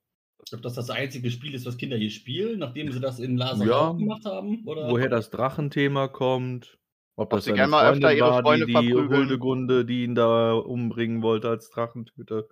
Ob 0.53 0.61
das 0.61 0.73
das 0.75 0.89
einzige 0.89 1.31
Spiel 1.31 1.53
ist, 1.55 1.65
was 1.65 1.77
Kinder 1.77 1.97
hier 1.97 2.11
spielen, 2.11 2.59
nachdem 2.59 2.91
sie 2.91 2.99
das 2.99 3.19
in 3.19 3.37
Laser 3.37 3.65
Ja. 3.65 3.91
gemacht 3.93 4.25
haben? 4.25 4.63
Oder? 4.67 4.89
woher 4.89 5.09
das 5.09 5.29
Drachenthema 5.29 6.07
kommt. 6.07 6.77
Ob 7.15 7.25
Ob 7.25 7.29
das 7.31 7.43
sie 7.45 7.49
seine 7.51 7.57
gern 7.61 7.69
mal 7.71 7.91
öfter 7.91 8.01
Freundin 8.09 8.17
ihre 8.17 8.29
war, 8.31 8.41
Freunde 8.41 8.65
die, 8.67 8.73
die. 8.73 8.93
Huldegunde, 8.93 9.85
die 9.85 10.03
ihn 10.03 10.15
da 10.15 10.53
umbringen 10.53 11.21
wollte 11.21 11.49
als 11.49 11.69
Drachentöter, 11.69 12.45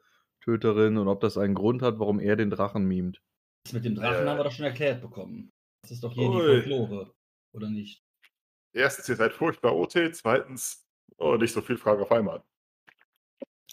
Töterin 0.43 0.97
und 0.97 1.07
ob 1.07 1.21
das 1.21 1.37
einen 1.37 1.55
Grund 1.55 1.81
hat, 1.81 1.97
warum 1.99 2.19
er 2.19 2.35
den 2.35 2.49
Drachen 2.49 2.85
mimt. 2.85 3.21
Das 3.65 3.73
mit 3.73 3.85
dem 3.85 3.95
Drachen 3.95 4.25
Äh. 4.25 4.29
haben 4.29 4.37
wir 4.37 4.43
doch 4.43 4.51
schon 4.51 4.65
erklärt 4.65 5.01
bekommen. 5.01 5.49
Das 5.83 5.91
ist 5.91 6.03
doch 6.03 6.13
hier 6.13 6.29
Ui. 6.29 6.35
die 6.41 6.61
Folklore. 6.61 7.11
Oder 7.53 7.69
nicht? 7.69 8.03
Erstens, 8.79 9.09
ihr 9.09 9.17
seid 9.17 9.33
furchtbar 9.33 9.75
OT. 9.75 9.93
Zweitens, 10.13 10.87
oh, 11.17 11.35
nicht 11.35 11.53
so 11.53 11.61
viel 11.61 11.77
Fragen 11.77 12.01
auf 12.01 12.13
einmal. 12.13 12.41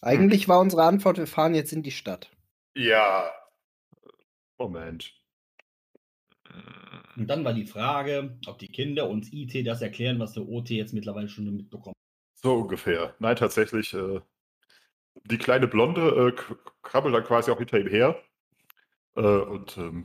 Eigentlich 0.03 0.49
war 0.49 0.59
unsere 0.59 0.83
Antwort, 0.83 1.19
wir 1.19 1.29
fahren 1.29 1.55
jetzt 1.55 1.73
in 1.73 1.85
die 1.85 1.93
Stadt. 1.93 2.31
Ja. 2.75 3.31
Moment. 4.59 5.15
Und 7.17 7.29
dann 7.29 7.45
war 7.45 7.55
die 7.55 7.67
Frage, 7.67 8.37
ob 8.47 8.59
die 8.59 8.69
Kinder 8.69 9.09
uns 9.09 9.33
IT 9.33 9.65
das 9.67 9.81
erklären, 9.81 10.19
was 10.19 10.33
der 10.33 10.49
OT 10.49 10.71
jetzt 10.71 10.93
mittlerweile 10.93 11.29
schon 11.29 11.55
mitbekommen 11.55 11.95
So 12.35 12.55
ungefähr. 12.55 13.15
Nein, 13.21 13.37
tatsächlich. 13.37 13.95
Äh, 13.95 14.21
die 15.25 15.39
kleine 15.39 15.69
Blonde 15.69 16.35
äh, 16.37 16.57
krabbelt 16.83 17.15
dann 17.15 17.25
quasi 17.25 17.53
auch 17.53 17.59
hinter 17.59 17.79
ihm 17.79 17.89
her 17.89 18.21
äh, 19.15 19.21
und 19.21 19.79
ähm, 19.79 20.05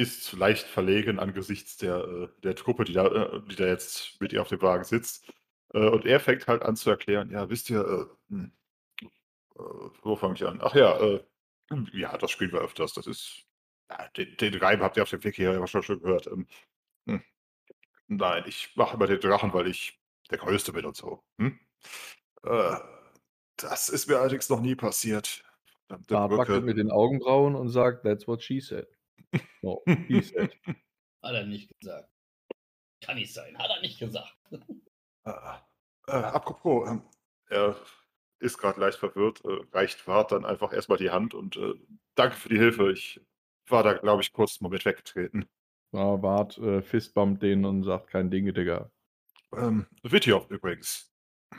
ist 0.00 0.32
leicht 0.32 0.66
verlegen 0.66 1.18
angesichts 1.18 1.76
der, 1.76 1.98
äh, 1.98 2.28
der 2.42 2.54
Truppe, 2.56 2.84
die 2.84 2.94
da, 2.94 3.06
äh, 3.06 3.42
die 3.50 3.56
da 3.56 3.66
jetzt 3.66 4.20
mit 4.20 4.32
ihr 4.32 4.40
auf 4.40 4.48
dem 4.48 4.62
Wagen 4.62 4.84
sitzt. 4.84 5.30
Äh, 5.74 5.88
und 5.88 6.06
er 6.06 6.20
fängt 6.20 6.46
halt 6.46 6.62
an 6.62 6.74
zu 6.74 6.88
erklären, 6.90 7.30
ja, 7.30 7.50
wisst 7.50 7.68
ihr, 7.68 7.80
äh, 8.30 8.32
hm, 8.32 8.52
wo 10.02 10.16
fange 10.16 10.34
ich 10.34 10.46
an? 10.46 10.60
Ach 10.62 10.74
ja, 10.74 10.98
äh, 10.98 11.24
ja, 11.92 12.16
das 12.16 12.30
spielen 12.30 12.52
wir 12.52 12.60
öfters. 12.60 12.94
Das 12.94 13.06
ist, 13.06 13.44
ja, 13.90 14.08
den, 14.16 14.36
den 14.38 14.54
Reim 14.54 14.80
habt 14.80 14.96
ihr 14.96 15.02
auf 15.02 15.10
dem 15.10 15.22
Weg 15.22 15.36
hier 15.36 15.66
schon, 15.66 15.82
schon 15.82 16.00
gehört. 16.00 16.26
Ähm, 16.28 16.46
hm. 17.06 17.22
Nein, 18.08 18.44
ich 18.46 18.74
mache 18.76 18.96
immer 18.96 19.06
den 19.06 19.20
Drachen, 19.20 19.52
weil 19.52 19.68
ich 19.68 20.00
der 20.30 20.38
Größte 20.38 20.72
bin 20.72 20.86
und 20.86 20.96
so. 20.96 21.22
Hm? 21.38 21.60
Äh, 22.44 22.76
das 23.56 23.90
ist 23.90 24.08
mir 24.08 24.18
allerdings 24.18 24.48
noch 24.48 24.62
nie 24.62 24.74
passiert. 24.74 25.44
Bart 26.08 26.30
wackelt 26.32 26.64
mit 26.64 26.78
den 26.78 26.90
Augenbrauen 26.90 27.54
und 27.54 27.68
sagt, 27.68 28.04
that's 28.04 28.26
what 28.26 28.42
she 28.42 28.60
said. 28.60 28.86
No, 29.62 29.82
he 30.08 30.20
said. 30.22 30.50
Hat 31.22 31.34
er 31.34 31.46
nicht 31.46 31.70
gesagt. 31.78 32.08
Kann 33.02 33.16
nicht 33.16 33.32
sein. 33.32 33.56
Hat 33.58 33.70
er 33.70 33.80
nicht 33.80 33.98
gesagt. 33.98 34.34
Äh, 35.24 35.30
äh, 36.06 36.12
apropos, 36.12 36.88
ähm, 36.88 37.02
er 37.48 37.76
ist 38.38 38.58
gerade 38.58 38.80
leicht 38.80 38.98
verwirrt, 38.98 39.42
äh, 39.44 39.58
reicht 39.72 40.06
Wart 40.06 40.32
dann 40.32 40.44
einfach 40.44 40.72
erstmal 40.72 40.98
die 40.98 41.10
Hand 41.10 41.34
und 41.34 41.56
äh, 41.56 41.74
danke 42.14 42.36
für 42.36 42.48
die 42.48 42.58
Hilfe. 42.58 42.90
Ich 42.92 43.20
war 43.68 43.82
da, 43.82 43.94
glaube 43.94 44.22
ich, 44.22 44.32
kurz 44.32 44.58
einen 44.60 44.66
Moment 44.66 44.84
weggetreten. 44.84 45.48
Ja, 45.92 46.16
Bart 46.16 46.58
äh, 46.58 46.82
fistbumpt 46.82 47.42
den 47.42 47.64
und 47.64 47.84
sagt, 47.84 48.08
kein 48.08 48.30
Ding, 48.30 48.52
Digga. 48.52 48.90
Ähm, 49.56 49.86
Witjow 50.02 50.46
übrigens. 50.48 51.12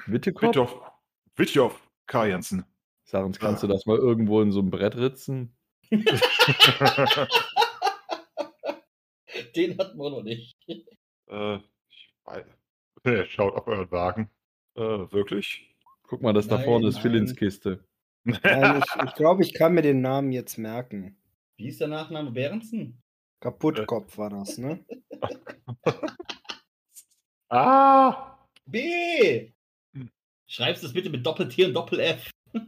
Wittekopf? 0.08 0.56
Witjow, 0.56 0.92
Witjow 1.36 1.80
K. 2.08 2.26
Jensen. 2.26 2.66
Sarens, 3.04 3.40
kannst 3.40 3.62
du 3.64 3.68
das 3.68 3.86
mal 3.86 3.98
irgendwo 3.98 4.42
in 4.42 4.52
so 4.52 4.60
einem 4.60 4.72
Brett 4.72 4.96
ritzen? 4.96 5.56
Den 9.56 9.78
hatten 9.78 9.98
wir 9.98 10.10
noch 10.10 10.24
nicht. 10.24 10.56
äh, 10.68 11.58
ich 11.90 12.14
weiß, 12.26 12.46
er 13.04 13.26
schaut 13.26 13.56
auf 13.56 13.68
euren 13.68 13.92
Wagen. 13.92 14.30
Äh, 14.76 14.82
wirklich? 14.82 15.76
Guck 16.04 16.22
mal, 16.22 16.34
das 16.34 16.48
da 16.48 16.58
Nein, 16.58 16.66
vorne 16.66 16.88
ist. 16.88 17.00
Philins 17.00 17.36
Kiste. 17.36 17.84
Nein, 18.24 18.82
ich, 18.84 19.04
ich 19.04 19.14
glaube, 19.16 19.44
ich 19.44 19.54
kann 19.54 19.74
mir 19.74 19.82
den 19.82 20.02
Namen 20.02 20.32
jetzt 20.32 20.58
merken. 20.58 21.18
Wie 21.58 21.68
ist 21.68 21.82
der 21.82 21.88
Nachname 21.88 22.32
Behrensen? 22.32 23.02
Kaputtkopf 23.40 24.18
war 24.18 24.30
das, 24.30 24.58
ne? 24.58 24.86
ah! 27.50 28.38
B! 28.66 29.52
Schreibst 30.46 30.84
es 30.84 30.94
bitte 30.94 31.10
mit 31.10 31.26
Doppel-T 31.26 31.66
und 31.66 31.74
Doppel-F. 31.74 32.30
Da 32.54 32.60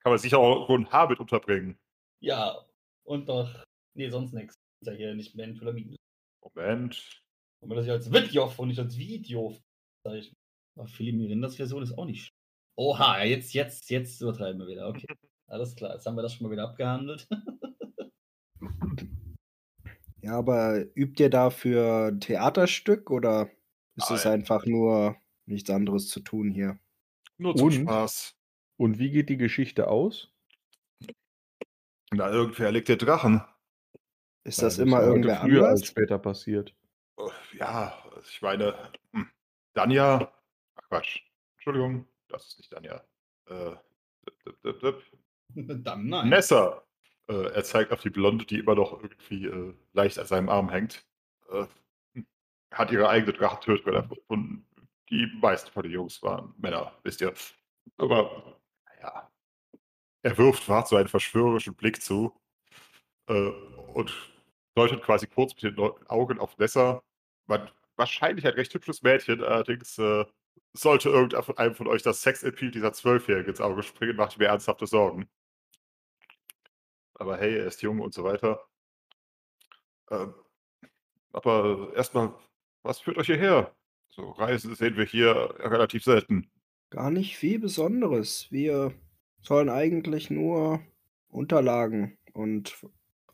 kann 0.00 0.12
man 0.12 0.18
sicher 0.18 0.38
auch 0.38 0.68
ein 0.70 0.90
H 0.90 1.06
mit 1.08 1.20
unterbringen. 1.20 1.78
ja, 2.20 2.56
und 3.04 3.28
doch. 3.28 3.50
Nee, 3.94 4.08
sonst 4.08 4.32
nichts. 4.32 4.54
Ist 4.84 4.90
ja 4.90 4.96
hier 4.98 5.14
nicht 5.14 5.34
mehr 5.34 5.46
in 5.46 5.54
Pyramiden. 5.54 5.96
Moment. 6.42 7.22
Man 7.62 7.74
das 7.74 7.86
ja 7.86 7.94
als 7.94 8.12
Vidjof 8.12 8.58
und 8.58 8.68
nicht 8.68 8.78
als 8.78 8.98
Video 8.98 9.56
zeichnen. 10.06 10.36
Aber 10.76 10.86
Philipp 10.86 11.14
Mirindas 11.14 11.56
Version 11.56 11.82
ist 11.82 11.96
auch 11.96 12.04
nicht 12.04 12.20
schlecht. 12.20 12.34
Oha, 12.76 13.22
jetzt, 13.22 13.54
jetzt, 13.54 13.88
jetzt 13.88 14.20
übertreiben 14.20 14.60
wir 14.60 14.66
wieder. 14.66 14.86
Okay. 14.88 15.06
Alles 15.46 15.74
klar, 15.74 15.94
jetzt 15.94 16.04
haben 16.04 16.16
wir 16.16 16.22
das 16.22 16.34
schon 16.34 16.46
mal 16.46 16.52
wieder 16.52 16.68
abgehandelt. 16.68 17.26
Ja, 20.20 20.38
aber 20.38 20.86
übt 20.96 21.22
ihr 21.22 21.28
dafür 21.28 22.06
ein 22.06 22.18
Theaterstück 22.20 23.10
oder 23.10 23.50
ist 23.94 24.10
es 24.10 24.24
einfach 24.24 24.64
nur 24.64 25.16
nichts 25.44 25.68
anderes 25.68 26.08
zu 26.08 26.20
tun 26.20 26.50
hier? 26.50 26.78
Nur 27.36 27.54
zum 27.54 27.66
Und? 27.66 27.74
Spaß. 27.74 28.34
Und 28.78 28.98
wie 28.98 29.10
geht 29.10 29.28
die 29.28 29.36
Geschichte 29.36 29.88
aus? 29.88 30.32
Na, 32.10 32.30
irgendwer 32.30 32.72
legt 32.72 32.88
den 32.88 32.96
Drachen. 32.96 33.42
Ist 34.44 34.58
Ja, 34.58 34.64
das 34.64 34.78
immer 34.78 35.00
ist 35.00 35.06
irgendwer 35.06 35.36
früher 35.40 35.66
als 35.68 35.80
anders? 35.80 35.86
später 35.88 36.18
passiert. 36.18 36.74
Ja, 37.52 37.94
ich 38.28 38.42
meine, 38.42 38.74
hm, 39.12 39.28
Danja. 39.74 40.32
Ach 40.76 40.82
Quatsch. 40.88 41.20
Entschuldigung, 41.56 42.06
das 42.28 42.46
ist 42.48 42.58
nicht 42.58 42.72
Danja. 42.72 43.02
Äh, 43.46 43.70
dip, 44.26 44.44
dip, 44.44 44.62
dip, 44.62 44.80
dip. 44.80 45.84
Dann 45.84 46.08
nein. 46.08 46.28
Nessa. 46.28 46.82
Äh, 47.28 47.52
er 47.54 47.64
zeigt 47.64 47.92
auf 47.92 48.02
die 48.02 48.10
Blonde, 48.10 48.44
die 48.44 48.58
immer 48.58 48.74
noch 48.74 48.92
irgendwie 49.02 49.46
äh, 49.46 49.74
leicht 49.92 50.18
an 50.18 50.26
seinem 50.26 50.48
Arm 50.48 50.68
hängt. 50.70 51.06
Äh, 51.50 51.66
hm, 52.14 52.26
hat 52.72 52.90
ihre 52.92 53.08
eigene 53.08 53.32
Drachentöterin 53.32 53.94
erfunden. 53.94 54.66
Die 55.10 55.26
meisten 55.40 55.70
von 55.70 55.82
den 55.84 55.92
Jungs 55.92 56.22
waren 56.22 56.54
Männer, 56.58 56.92
wisst 57.04 57.20
ihr. 57.20 57.32
Aber, 57.98 58.58
naja. 58.86 59.30
Er 60.22 60.38
wirft 60.38 60.68
Wart 60.68 60.88
so 60.88 60.96
einen 60.96 61.08
verschwörerischen 61.08 61.74
Blick 61.76 62.02
zu 62.02 62.32
äh, 63.28 63.50
und 63.94 64.12
deutet 64.74 65.02
quasi 65.02 65.26
kurz 65.26 65.54
mit 65.54 65.76
den 65.76 65.78
Augen 66.08 66.38
auf 66.38 66.58
Nessa. 66.58 67.02
Man, 67.46 67.70
wahrscheinlich 67.96 68.46
ein 68.46 68.54
recht 68.54 68.74
hübsches 68.74 69.02
Mädchen, 69.02 69.42
allerdings 69.42 69.98
äh, 69.98 70.24
sollte 70.72 71.08
irgendeinem 71.10 71.74
von 71.74 71.86
euch 71.86 72.02
das 72.02 72.22
Sexappeal 72.22 72.70
dieser 72.70 72.92
Zwölfjährige 72.92 73.50
ins 73.50 73.60
Auge 73.60 73.82
springen, 73.82 74.16
macht 74.16 74.38
mir 74.38 74.46
ernsthafte 74.46 74.86
Sorgen. 74.86 75.28
Aber 77.14 77.36
hey, 77.36 77.58
er 77.58 77.66
ist 77.66 77.82
jung 77.82 78.00
und 78.00 78.12
so 78.12 78.24
weiter. 78.24 78.60
Ähm, 80.10 80.34
aber 81.32 81.92
erstmal, 81.94 82.34
was 82.82 83.00
führt 83.00 83.18
euch 83.18 83.26
hierher? 83.26 83.74
So 84.08 84.30
Reisen 84.30 84.74
sehen 84.74 84.96
wir 84.96 85.04
hier 85.04 85.54
relativ 85.58 86.04
selten. 86.04 86.50
Gar 86.90 87.10
nicht 87.10 87.36
viel 87.36 87.58
Besonderes. 87.58 88.46
Wir 88.50 88.92
sollen 89.42 89.68
eigentlich 89.68 90.30
nur 90.30 90.80
Unterlagen 91.28 92.16
und 92.32 92.76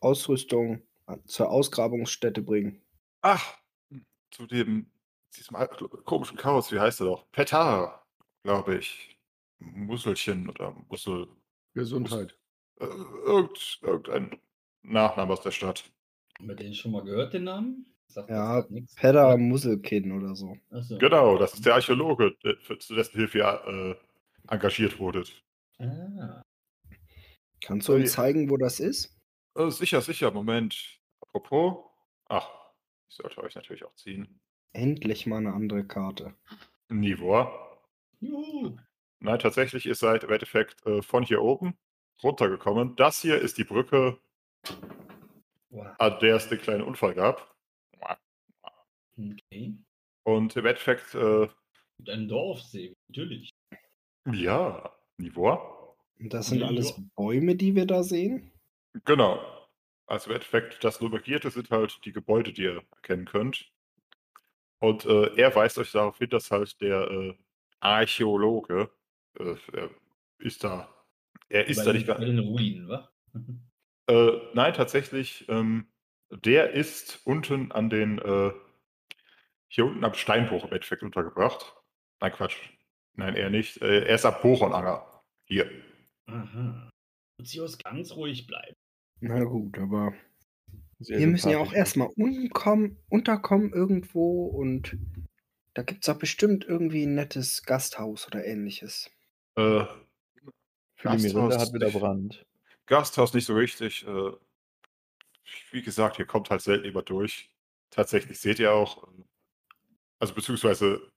Ausrüstung 0.01 0.83
zur 1.25 1.51
Ausgrabungsstätte 1.51 2.43
bringen. 2.43 2.83
Ach, 3.23 3.59
zu 4.31 4.47
dem 4.47 4.91
diesem 5.37 5.57
komischen 6.05 6.37
Chaos, 6.37 6.73
wie 6.73 6.81
heißt 6.81 7.01
er 7.01 7.07
doch? 7.07 7.31
Petar, 7.33 8.07
glaube 8.43 8.77
ich. 8.77 9.17
Musselchen 9.59 10.49
oder 10.49 10.73
Mussel. 10.89 11.29
Gesundheit. 11.75 12.37
Äh, 12.81 12.87
irgend, 12.87 13.79
irgendein 13.83 14.41
Nachname 14.83 15.33
aus 15.33 15.43
der 15.43 15.51
Stadt. 15.51 15.85
Haben 16.39 16.49
wir 16.49 16.57
den 16.57 16.75
schon 16.75 16.93
mal 16.93 17.05
gehört, 17.05 17.35
den 17.35 17.45
Namen? 17.45 17.87
Sagt 18.09 18.31
Ja? 18.31 18.67
Pedda 18.97 19.37
Musselkin 19.37 20.11
oder 20.13 20.35
so. 20.35 20.57
Achso. 20.71 20.99
Genau, 20.99 21.39
das 21.39 21.55
ist 21.55 21.67
der 21.67 21.75
Archäologe, 21.75 22.37
der, 22.43 22.57
für, 22.57 22.79
zu 22.79 22.95
dessen 22.95 23.17
Hilfe 23.17 23.39
ihr 23.39 23.99
äh, 24.49 24.53
engagiert 24.53 24.99
wurdet. 24.99 25.45
Ah. 25.79 26.43
Kannst 27.61 27.89
du 27.89 27.93
uns 27.93 28.13
zeigen, 28.13 28.51
wo 28.51 28.57
das 28.57 28.81
ist? 28.81 29.17
Äh, 29.55 29.71
sicher, 29.71 30.01
sicher, 30.01 30.31
Moment. 30.31 31.00
Apropos. 31.33 31.85
Ach, 32.29 32.49
ich 33.09 33.17
sollte 33.17 33.43
euch 33.43 33.55
natürlich 33.55 33.85
auch 33.85 33.95
ziehen. 33.95 34.41
Endlich 34.73 35.27
mal 35.27 35.39
eine 35.39 35.53
andere 35.53 35.85
Karte. 35.87 36.35
Niveau. 36.89 37.49
Juhu. 38.21 38.77
Nein, 39.21 39.39
tatsächlich, 39.39 39.87
ihr 39.87 39.95
seid 39.95 40.25
im 40.25 40.31
Endeffekt 40.31 40.85
äh, 40.87 41.03
von 41.03 41.23
hier 41.23 41.43
oben 41.43 41.77
runtergekommen. 42.23 42.97
Das 42.97 43.21
hier 43.21 43.39
ist 43.41 43.59
die 43.59 43.65
Brücke, 43.65 44.19
Wow. 45.71 45.87
an 45.99 46.19
der 46.21 46.37
es 46.37 46.49
den 46.49 46.59
kleinen 46.59 46.83
Unfall 46.83 47.15
gab. 47.15 47.55
Okay. 49.17 49.77
Und 50.25 50.57
im 50.57 50.67
Endeffekt, 50.67 51.15
äh, 51.15 51.49
ein 52.09 52.27
Dorfsee, 52.29 52.95
natürlich. 53.09 53.51
ja, 54.33 54.91
Niveau. 55.19 55.97
Und 56.19 56.33
das 56.33 56.49
sind 56.49 56.61
Ja. 56.61 56.67
alles 56.69 56.95
Bäume, 57.15 57.55
die 57.57 57.75
wir 57.75 57.87
da 57.87 58.03
sehen? 58.03 58.51
Genau. 59.05 59.39
Also 60.11 60.31
im 60.31 60.35
Endeffekt, 60.35 60.83
das 60.83 61.01
Nummerierte 61.01 61.51
sind 61.51 61.71
halt 61.71 62.05
die 62.05 62.11
Gebäude, 62.11 62.53
die 62.53 62.65
ihr 62.65 62.83
erkennen 62.97 63.27
könnt. 63.27 63.71
Und 64.81 65.05
äh, 65.05 65.37
er 65.37 65.55
weist 65.55 65.79
euch 65.79 65.93
darauf 65.93 66.19
hin, 66.19 66.31
dass 66.31 66.51
halt 66.51 66.81
der 66.81 67.09
äh, 67.09 67.35
Archäologe 67.79 68.91
äh, 69.39 69.55
er 69.73 69.91
ist 70.39 70.65
da. 70.65 70.93
Er 71.49 71.69
ist 71.69 71.77
bei 71.77 71.85
da 71.85 71.93
den, 71.93 71.99
nicht 71.99 72.07
bei 72.09 72.25
den 72.25 72.39
Ruinen, 72.41 72.89
wa? 72.89 73.09
Äh, 74.09 74.33
nein, 74.53 74.75
tatsächlich, 74.75 75.49
ähm, 75.49 75.87
der 76.31 76.73
ist 76.73 77.21
unten 77.25 77.71
an 77.71 77.89
den, 77.89 78.19
äh, 78.19 78.51
hier 79.69 79.85
unten 79.85 80.05
am 80.05 80.15
Steinbruch 80.15 80.65
im 80.65 80.73
Endeffekt 80.73 81.05
untergebracht. 81.05 81.73
Nein, 82.21 82.33
Quatsch. 82.33 82.57
Nein, 83.15 83.37
eher 83.37 83.51
nicht. 83.51 83.81
Äh, 83.81 84.07
er 84.07 84.17
ist 84.17 84.27
am 84.27 84.35
Bochonanger. 84.43 85.23
Hier. 85.45 85.71
Aha. 86.27 86.91
Lucius 87.39 87.79
ganz 87.79 88.11
ruhig 88.17 88.49
bleiben. 88.49 88.75
Na 89.21 89.45
gut, 89.45 89.79
aber 89.79 90.15
Sehr 90.99 91.19
wir 91.19 91.27
müssen 91.27 91.51
ja 91.51 91.59
auch 91.59 91.73
erstmal 91.73 92.09
unterkommen 92.17 93.73
irgendwo 93.73 94.47
und 94.47 94.97
da 95.75 95.83
gibt 95.83 96.03
es 96.03 96.13
doch 96.13 96.19
bestimmt 96.19 96.65
irgendwie 96.65 97.05
ein 97.05 97.15
nettes 97.15 97.63
Gasthaus 97.63 98.27
oder 98.27 98.45
ähnliches. 98.45 99.11
Äh, 99.57 99.85
Für 100.97 101.17
die 101.17 101.23
Miranda 101.23 101.57
Gasthaus 101.57 101.59
hat 101.59 101.75
wieder 101.75 101.87
nicht. 101.87 101.99
Brand. 101.99 102.47
Gasthaus 102.87 103.35
nicht 103.35 103.47
so 103.47 103.55
richtig. 103.55 104.07
Äh, 104.07 104.33
wie 105.71 105.83
gesagt, 105.83 106.17
hier 106.17 106.27
kommt 106.27 106.51
halt 106.51 106.63
selten 106.63 106.85
jemand 106.85 107.09
durch. 107.09 107.51
Tatsächlich 107.91 108.39
seht 108.39 108.59
ihr 108.59 108.73
auch, 108.73 109.09
also 110.19 110.35
beziehungsweise, 110.35 111.11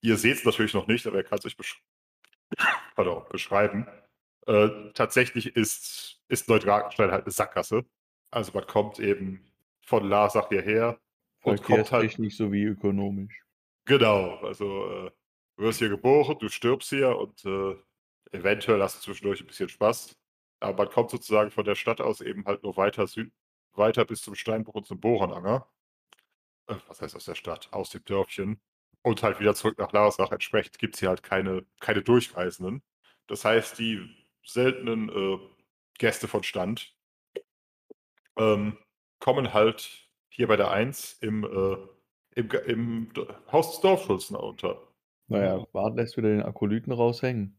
ihr 0.00 0.16
seht 0.16 0.38
es 0.38 0.44
natürlich 0.44 0.74
noch 0.74 0.86
nicht, 0.86 1.06
aber 1.06 1.18
er 1.18 1.24
kann 1.24 1.38
es 1.38 1.46
euch 1.46 1.56
besch 1.56 1.82
Pardon, 2.94 3.24
beschreiben. 3.30 3.86
Äh, 4.46 4.92
tatsächlich 4.92 5.56
ist, 5.56 6.20
ist 6.28 6.48
Neudrakenstein 6.48 7.10
halt 7.10 7.24
eine 7.24 7.32
Sackgasse. 7.32 7.84
Also 8.30 8.52
man 8.52 8.66
kommt 8.66 8.98
eben 8.98 9.44
von 9.82 10.08
Larsach 10.08 10.48
hierher 10.48 10.98
und 11.42 11.62
kommt 11.62 11.78
halt 11.78 11.88
Verkehrstechnisch 11.88 12.36
sowie 12.36 12.64
ökonomisch. 12.64 13.42
Genau, 13.86 14.36
also 14.36 14.86
äh, 14.86 15.10
du 15.56 15.62
wirst 15.62 15.78
hier 15.78 15.88
geboren, 15.88 16.38
du 16.38 16.48
stirbst 16.48 16.88
hier 16.88 17.16
und 17.16 17.44
äh, 17.44 17.76
eventuell 18.32 18.82
hast 18.82 18.96
du 18.96 19.00
zwischendurch 19.02 19.40
ein 19.40 19.46
bisschen 19.46 19.68
Spaß. 19.68 20.16
Aber 20.60 20.84
man 20.84 20.92
kommt 20.92 21.10
sozusagen 21.10 21.50
von 21.50 21.64
der 21.64 21.74
Stadt 21.74 22.00
aus 22.00 22.20
eben 22.20 22.44
halt 22.46 22.62
nur 22.62 22.76
weiter 22.76 23.06
Süd 23.06 23.32
weiter 23.76 24.04
bis 24.04 24.22
zum 24.22 24.34
Steinbruch 24.34 24.74
und 24.74 24.86
zum 24.86 25.00
Bohrenanger. 25.00 25.68
Äh, 26.66 26.76
was 26.88 27.00
heißt 27.00 27.16
aus 27.16 27.24
der 27.24 27.34
Stadt? 27.34 27.68
Aus 27.72 27.90
dem 27.90 28.04
Dörfchen. 28.04 28.60
Und 29.02 29.22
halt 29.22 29.40
wieder 29.40 29.54
zurück 29.54 29.78
nach 29.78 29.92
Larsach. 29.92 30.32
Entsprechend 30.32 30.78
gibt 30.78 30.94
es 30.94 31.00
hier 31.00 31.10
halt 31.10 31.22
keine, 31.22 31.66
keine 31.80 32.02
Durchreisenden. 32.02 32.82
Das 33.26 33.44
heißt, 33.44 33.78
die 33.78 34.23
seltenen 34.44 35.08
äh, 35.08 35.38
Gäste 35.98 36.28
von 36.28 36.42
Stand 36.42 36.94
ähm, 38.36 38.78
kommen 39.20 39.52
halt 39.52 40.08
hier 40.28 40.48
bei 40.48 40.56
der 40.56 40.70
1 40.70 41.18
im, 41.20 41.44
äh, 41.44 41.76
im, 42.40 42.50
im 42.66 43.12
Haus 43.52 43.72
des 43.72 43.80
Dorfschulzen 43.80 44.36
unter. 44.36 44.88
Naja, 45.28 45.64
Bart 45.72 45.96
lässt 45.96 46.16
wieder 46.16 46.28
den 46.28 46.42
Akolyten 46.42 46.92
raushängen. 46.92 47.58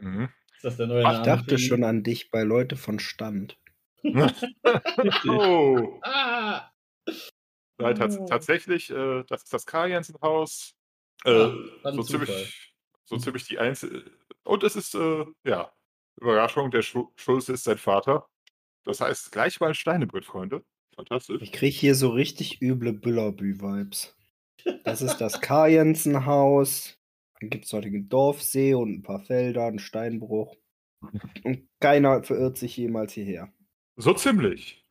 Mhm. 0.00 0.28
Ist 0.54 0.64
das 0.64 0.76
der 0.76 0.86
neue 0.86 1.02
Ich 1.04 1.08
Name? 1.12 1.24
dachte 1.24 1.58
schon 1.58 1.84
an 1.84 2.02
dich 2.02 2.30
bei 2.30 2.42
Leute 2.42 2.76
von 2.76 2.98
Stand. 2.98 3.58
oh, 5.28 6.00
Ah! 6.02 6.70
nein, 7.78 7.94
tats 7.94 8.16
Oh. 8.18 8.26
tatsächlich, 8.26 8.90
äh, 8.90 9.24
das 9.28 9.42
ist 9.44 9.52
das 9.52 9.66
Karl-Jensen-Haus. 9.66 10.74
Äh, 11.24 11.30
Ah, 11.30 11.92
so, 11.92 12.02
ziemlich, 12.02 12.30
so 13.04 13.16
Mhm. 13.16 13.20
ziemlich 13.20 13.44
die 13.44 13.58
einzige. 13.58 14.10
Und 14.44 14.62
es 14.64 14.76
ist, 14.76 14.94
äh, 14.94 15.24
ja, 15.44 15.72
Überraschung, 16.20 16.70
der 16.70 16.82
Schu 16.82 17.08
Schulze 17.16 17.54
ist 17.54 17.64
sein 17.64 17.78
Vater. 17.78 18.26
Das 18.84 19.00
heißt, 19.00 19.32
gleich 19.32 19.60
mal 19.60 19.68
ein 19.68 19.74
Steinebrett, 19.74 20.24
Freunde. 20.24 20.64
Fantastisch. 20.94 21.42
Ich 21.42 21.52
kriege 21.52 21.74
hier 21.74 21.94
so 21.94 22.10
richtig 22.10 22.60
üble 22.60 22.92
Büllerbü-Vibes. 22.92 24.16
Das 24.84 25.02
ist 25.02 25.18
das 25.18 25.40
Karjensen-Haus. 25.40 26.98
Dann 27.40 27.50
gibt 27.50 27.64
es 27.64 27.70
dort 27.70 27.84
den 27.84 28.08
Dorfsee 28.08 28.74
und 28.74 28.98
ein 28.98 29.02
paar 29.02 29.20
Felder, 29.20 29.66
einen 29.66 29.78
Steinbruch. 29.78 30.56
Und 31.44 31.68
keiner 31.80 32.22
verirrt 32.22 32.58
sich 32.58 32.76
jemals 32.76 33.12
hierher. 33.12 33.52
So 33.96 34.12
ziemlich. 34.12 34.86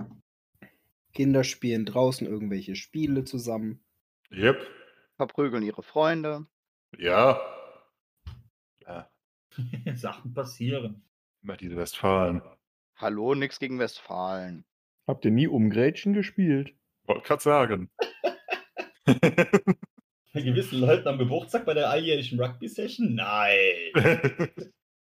Kinder 1.14 1.44
spielen 1.44 1.86
draußen 1.86 2.26
irgendwelche 2.26 2.76
Spiele 2.76 3.24
zusammen. 3.24 3.84
Yep. 4.32 4.66
Verprügeln 5.18 5.64
ihre 5.64 5.84
Freunde. 5.84 6.48
Ja. 6.98 7.40
Sachen 9.96 10.34
passieren. 10.34 11.04
Immer 11.44 11.58
diese 11.58 11.76
Westfalen. 11.78 12.42
Hallo, 12.96 13.34
nix 13.36 13.60
gegen 13.60 13.80
Westfalen. 13.80 14.66
Habt 15.08 15.26
ihr 15.26 15.32
nie 15.32 15.48
Umgrätschen 15.48 16.14
gespielt? 16.14 16.74
Wollte 17.06 17.24
gerade 17.28 17.42
sagen. 17.42 17.90
Bei 20.34 20.42
gewissen 20.42 20.80
Leuten 20.82 21.08
am 21.08 21.18
Geburtstag 21.18 21.66
bei 21.66 21.74
der 21.74 21.90
alljährlichen 21.90 22.40
Rugby-Session? 22.40 23.16
Nein. 23.16 23.56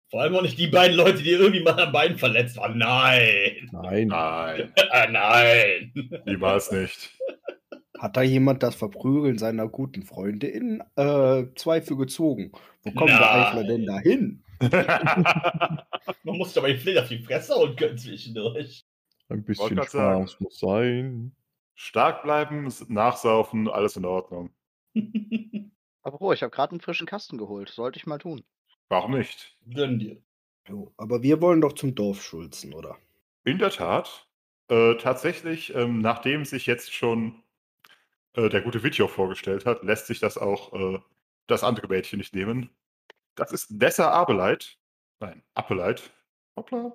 Vor 0.09 0.21
allem 0.21 0.35
auch 0.35 0.41
nicht 0.41 0.59
die 0.59 0.67
beiden 0.67 0.97
Leute, 0.97 1.23
die 1.23 1.31
irgendwie 1.31 1.63
mal 1.63 1.79
am 1.79 1.91
Bein 1.93 2.17
verletzt 2.17 2.57
waren. 2.57 2.77
Nein. 2.77 3.69
Nein. 3.71 4.07
Nein, 4.09 4.73
Äh, 4.91 5.11
nein. 5.11 5.93
niemals 6.25 6.71
nicht. 6.71 7.17
Hat 7.97 8.17
da 8.17 8.21
jemand 8.21 8.61
das 8.63 8.75
Verprügeln 8.75 9.37
seiner 9.37 9.67
guten 9.69 10.03
Freunde 10.03 10.47
in 10.47 10.83
äh, 10.97 11.45
Zweifel 11.55 11.95
gezogen? 11.97 12.51
Wo 12.83 12.91
kommt 12.91 13.09
der 13.09 13.19
Nein. 13.19 13.45
Eifler 13.45 13.63
denn 13.63 13.85
da 13.85 13.99
hin? 13.99 14.43
Man 16.23 16.37
muss 16.37 16.57
aber 16.57 16.73
den 16.73 16.97
auf 16.97 17.07
die 17.07 17.19
Fresse 17.19 17.55
hauen 17.55 17.75
können 17.75 17.97
zwischendurch. 17.97 18.85
Ein 19.29 19.43
bisschen 19.43 19.75
grad 19.75 19.89
sagen. 19.89 20.27
Spaß 20.27 20.39
muss 20.41 20.59
sein. 20.59 21.35
Stark 21.75 22.23
bleiben, 22.23 22.71
nachsaufen, 22.87 23.67
alles 23.69 23.95
in 23.95 24.05
Ordnung. 24.05 24.51
Apropos, 26.03 26.35
ich 26.35 26.43
habe 26.43 26.51
gerade 26.51 26.71
einen 26.71 26.81
frischen 26.81 27.07
Kasten 27.07 27.37
geholt. 27.37 27.69
Sollte 27.69 27.97
ich 27.97 28.05
mal 28.05 28.19
tun. 28.19 28.43
Warum 28.89 29.11
nicht? 29.11 29.57
Gönn 29.73 29.99
dir. 29.99 30.21
Jo, 30.67 30.93
aber 30.97 31.23
wir 31.23 31.41
wollen 31.41 31.61
doch 31.61 31.73
zum 31.73 31.95
Dorfschulzen, 31.95 32.73
oder? 32.73 32.97
In 33.43 33.57
der 33.57 33.71
Tat. 33.71 34.27
Äh, 34.69 34.95
tatsächlich, 34.95 35.75
ähm, 35.75 35.99
nachdem 35.99 36.45
sich 36.45 36.65
jetzt 36.67 36.93
schon 36.93 37.43
äh, 38.33 38.49
der 38.49 38.61
gute 38.61 38.83
Video 38.83 39.07
vorgestellt 39.07 39.65
hat, 39.65 39.83
lässt 39.83 40.07
sich 40.07 40.19
das 40.19 40.37
auch 40.37 40.73
äh, 40.73 40.99
das 41.47 41.63
andere 41.63 41.88
Mädchen 41.88 42.17
nicht 42.19 42.36
nehmen. 42.36 42.69
Das 43.36 43.51
ist 43.51 43.71
Nessa 43.71 44.12
Abeleit. 44.12 44.77
Nein, 45.19 45.43
Appeleit. 45.56 46.12
Hoppla. 46.56 46.91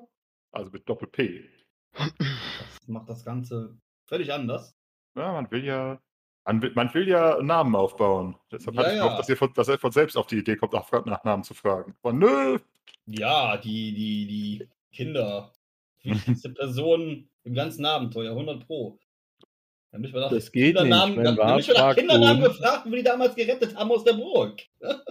Also 0.53 0.71
mit 0.71 0.89
Doppel-P. 0.89 1.49
Das 1.93 2.89
macht 2.89 3.09
das 3.09 3.25
Ganze 3.25 3.77
völlig 4.07 4.33
anders. 4.33 4.77
Ja, 5.17 5.33
man 5.33 5.51
will 5.51 5.65
ja, 5.65 6.01
man 6.45 6.63
will, 6.63 6.73
man 6.75 6.93
will 6.95 7.09
ja 7.09 7.43
Namen 7.43 7.75
aufbauen. 7.75 8.37
Deshalb 8.53 8.77
Ja, 8.77 8.83
hatte 8.83 8.93
ich 8.93 8.97
ja. 8.99 9.03
gehofft, 9.05 9.19
dass, 9.21 9.29
ihr 9.29 9.37
von, 9.37 9.53
dass 9.55 9.69
er 9.69 9.79
von 9.79 9.93
selbst 9.93 10.17
auf 10.17 10.27
die 10.27 10.39
Idee 10.39 10.57
kommt, 10.57 10.73
nach, 10.73 10.91
nach 11.05 11.25
Namen 11.25 11.43
zu 11.43 11.55
fragen. 11.55 11.97
Aber 12.03 12.13
nö. 12.13 12.59
Ja, 13.07 13.57
die, 13.57 13.93
die, 13.95 14.27
die 14.27 14.69
Kinder. 14.93 15.53
Wichtigste 16.03 16.51
Person 16.51 17.29
im 17.43 17.55
ganzen 17.55 17.85
Abenteuer, 17.85 18.31
100 18.31 18.67
Pro. 18.67 18.99
Dann 19.91 20.01
mich 20.03 20.13
mal 20.13 20.21
nach 20.21 20.31
Das 20.31 20.53
geht 20.53 20.75
nicht, 20.75 20.83
wenn 20.85 20.91
dann 20.91 21.15
mich 21.57 21.69
mal 21.69 21.75
nach 21.75 21.95
Kindernamen 21.97 22.43
und- 22.45 22.49
gefragt, 22.51 22.87
wie 22.87 22.91
wir 22.91 22.99
die 22.99 23.05
damals 23.05 23.35
gerettet 23.35 23.75
haben 23.77 23.91
aus 23.91 24.05
der 24.05 24.15
Burg. 24.15 24.61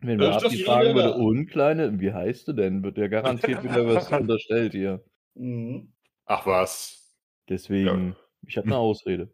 Wenn 0.00 0.20
Ja, 0.20 0.40
wir 0.40 0.48
die 0.48 0.62
fragen 0.62 0.94
würde, 0.94 1.14
und 1.14 1.46
Kleine, 1.48 1.98
wie 1.98 2.12
heißt 2.12 2.46
du 2.46 2.52
denn? 2.52 2.84
Wird 2.84 2.96
der 2.98 3.08
garantiert 3.08 3.64
wieder 3.64 3.84
was 3.84 4.08
unterstellt 4.12 4.72
hier. 4.72 5.02
Mhm. 5.34 5.92
Ach 6.24 6.46
was. 6.46 7.16
Deswegen, 7.48 8.14
ich 8.46 8.56
habe 8.56 8.68
eine 8.68 8.76
Ausrede. 8.76 9.28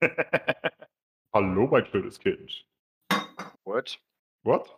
Hallo, 1.34 1.66
mein 1.66 1.84
schönes 1.84 2.18
Kind. 2.18 2.64
What? 3.64 4.00
What? 4.42 4.74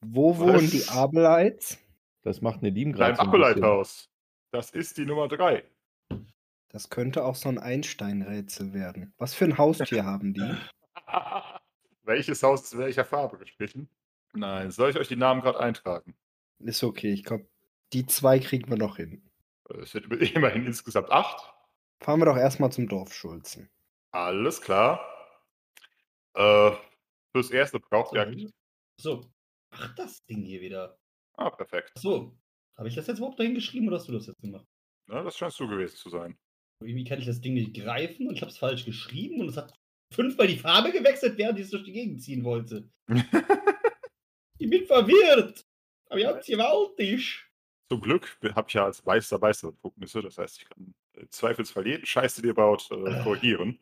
Wo 0.00 0.38
wohnen 0.38 0.70
die? 0.70 0.84
Abelites? 0.88 1.78
Das 2.22 2.40
macht 2.40 2.62
Nedim 2.62 2.92
Dein 2.92 2.98
gerade 2.98 3.16
so 3.16 3.22
ein 3.22 3.30
bisschen. 3.32 3.44
Appeleithaus. 3.44 4.08
Das 4.52 4.70
ist 4.70 4.96
die 4.98 5.04
Nummer 5.04 5.26
drei. 5.26 5.64
Das 6.68 6.90
könnte 6.90 7.24
auch 7.24 7.34
so 7.34 7.48
ein 7.48 7.58
Einstein-Rätsel 7.58 8.74
werden. 8.74 9.14
Was 9.18 9.34
für 9.34 9.46
ein 9.46 9.56
Haustier 9.56 10.04
haben 10.04 10.34
die? 10.34 10.54
Welches 12.02 12.42
Haus 12.42 12.62
ist 12.62 12.72
in 12.72 12.78
welcher 12.78 13.04
Farbe 13.04 13.36
gestrichen? 13.38 13.88
Nein, 14.32 14.70
soll 14.70 14.90
ich 14.90 14.96
euch 14.96 15.08
die 15.08 15.16
Namen 15.16 15.42
gerade 15.42 15.60
eintragen? 15.60 16.16
Ist 16.58 16.82
okay, 16.82 17.12
ich 17.12 17.24
glaube, 17.24 17.46
die 17.92 18.06
zwei 18.06 18.38
kriegen 18.38 18.70
wir 18.70 18.78
noch 18.78 18.96
hin. 18.96 19.22
Es 19.80 19.92
sind 19.92 20.10
immerhin 20.34 20.66
insgesamt 20.66 21.10
acht. 21.10 21.52
Fahren 22.00 22.20
wir 22.20 22.26
doch 22.26 22.36
erstmal 22.36 22.72
zum 22.72 22.88
Dorfschulzen. 22.88 23.68
Alles 24.12 24.60
klar. 24.60 25.00
Äh, 26.34 26.72
fürs 27.32 27.50
erste 27.50 27.80
braucht 27.80 28.14
ihr 28.14 28.22
eigentlich. 28.22 28.52
So. 28.98 29.30
Ach, 29.70 29.94
das 29.96 30.24
Ding 30.24 30.42
hier 30.42 30.60
wieder. 30.60 30.98
Ah, 31.34 31.50
perfekt. 31.50 31.92
So. 31.96 32.36
Habe 32.76 32.88
ich 32.88 32.94
das 32.94 33.06
jetzt 33.06 33.18
überhaupt 33.18 33.38
dahin 33.38 33.54
geschrieben 33.54 33.88
oder 33.88 33.98
hast 33.98 34.08
du 34.08 34.12
das 34.12 34.26
jetzt 34.26 34.40
gemacht? 34.40 34.66
Ja, 35.08 35.22
das 35.22 35.36
scheinst 35.36 35.58
du 35.60 35.68
gewesen 35.68 35.96
zu 35.96 36.10
sein. 36.10 36.38
Irgendwie 36.80 37.04
kann 37.04 37.18
ich 37.18 37.26
das 37.26 37.40
Ding 37.40 37.54
nicht 37.54 37.74
greifen 37.74 38.28
und 38.28 38.34
ich 38.34 38.40
habe 38.40 38.50
es 38.50 38.58
falsch 38.58 38.84
geschrieben 38.84 39.40
und 39.40 39.48
es 39.48 39.56
hat 39.56 39.74
fünfmal 40.14 40.46
die 40.46 40.58
Farbe 40.58 40.92
gewechselt, 40.92 41.36
während 41.38 41.58
ich 41.58 41.66
es 41.66 41.70
durch 41.70 41.84
die 41.84 41.92
Gegend 41.92 42.22
ziehen 42.22 42.44
wollte. 42.44 42.88
Ich 44.60 44.68
bin 44.68 44.84
verwirrt. 44.86 45.64
Aber 46.10 46.18
ihr 46.18 46.28
habt 46.28 46.44
gewaltig. 46.44 47.46
Zum 47.90 48.00
Glück 48.00 48.36
habe 48.54 48.66
ich 48.68 48.74
ja 48.74 48.84
als 48.86 49.04
Meister 49.04 49.38
Meister 49.38 49.70
Pucknisse, 49.72 50.20
das 50.20 50.36
heißt, 50.36 50.58
ich 50.60 50.68
kann 50.68 50.94
im 51.14 51.30
Zweifelsfall 51.30 51.86
jeden 51.86 52.04
Scheiß, 52.04 52.34
den 52.34 52.46
ihr 52.46 52.54
baut, 52.54 52.90
äh, 52.90 53.22
korrigieren. 53.22 53.78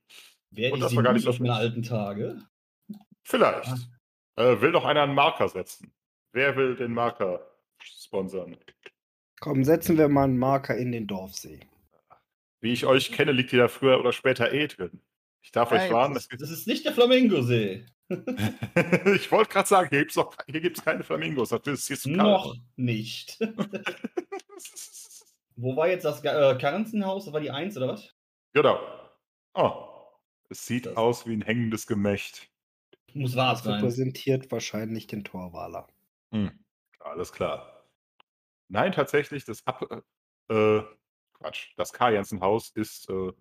Werde 0.50 0.74
Und 0.74 0.78
ich 0.80 0.84
das 0.84 0.94
war 0.94 1.02
gar 1.02 1.12
nicht 1.14 1.22
so 1.22 1.30
auf 1.30 1.40
meine 1.40 1.54
schlecht. 1.54 1.70
alten 1.70 1.82
Tage? 1.82 2.42
Vielleicht. 3.24 3.70
Ah. 4.36 4.42
Äh, 4.52 4.60
will 4.60 4.70
noch 4.70 4.84
einer 4.84 5.02
einen 5.02 5.14
Marker 5.14 5.48
setzen? 5.48 5.92
Wer 6.32 6.54
will 6.56 6.76
den 6.76 6.92
Marker 6.92 7.50
sponsern? 7.82 8.56
Komm, 9.40 9.64
setzen 9.64 9.96
wir 9.96 10.08
mal 10.08 10.24
einen 10.24 10.38
Marker 10.38 10.76
in 10.76 10.92
den 10.92 11.06
Dorfsee. 11.06 11.60
Wie 12.66 12.72
ich 12.72 12.84
euch 12.84 13.12
kenne, 13.12 13.30
liegt 13.30 13.52
ihr 13.52 13.60
da 13.60 13.68
früher 13.68 14.00
oder 14.00 14.12
später 14.12 14.52
eh 14.52 14.66
drin. 14.66 15.00
Ich 15.40 15.52
darf 15.52 15.70
Ja, 15.70 15.84
euch 15.84 15.92
warnen, 15.92 16.14
das 16.14 16.26
Das 16.26 16.50
ist 16.50 16.66
nicht 16.66 16.84
der 16.84 16.92
Flamingosee. 16.92 17.86
ich 19.14 19.30
wollte 19.30 19.52
gerade 19.52 19.68
sagen, 19.68 19.88
hier 19.88 20.00
gibt 20.00 20.16
es 20.16 20.24
hier 20.50 20.60
gibt's 20.60 20.84
keine 20.84 21.04
Flamingos. 21.04 21.50
Dafür 21.50 21.74
ist 21.74 21.82
es 21.82 21.86
hier 21.86 21.96
zu 21.96 22.08
kalt. 22.08 22.18
Noch 22.18 22.56
nicht. 22.74 23.38
Wo 25.54 25.76
war 25.76 25.86
jetzt 25.86 26.04
das 26.04 26.24
äh, 26.24 26.58
Karrenzenhaus? 26.60 27.26
Das 27.26 27.32
war 27.32 27.40
die 27.40 27.52
1 27.52 27.76
oder 27.76 27.86
was? 27.86 28.12
genau. 28.52 28.80
Oh. 29.54 29.86
Es 30.50 30.66
sieht 30.66 30.86
Das- 30.86 30.96
aus 30.96 31.24
wie 31.28 31.34
ein 31.34 31.42
hängendes 31.42 31.86
Gemächt. 31.86 32.50
Muss 33.14 33.36
wahr 33.36 33.52
Das 33.52 33.62
sein. 33.62 33.74
repräsentiert 33.74 34.50
wahrscheinlich 34.50 35.06
den 35.06 35.22
Torwaler. 35.22 35.86
Hm. 36.32 36.50
Alles 36.98 37.32
klar. 37.32 37.84
Nein, 38.66 38.90
tatsächlich, 38.90 39.44
das 39.44 39.64
Ab 39.68 40.02
äh, 40.48 40.80
Quatsch, 41.38 41.72
das 41.76 41.92
K. 41.92 42.10
Jensen 42.10 42.40
Haus 42.40 42.70
ist 42.70 43.08
äh, 43.10 43.32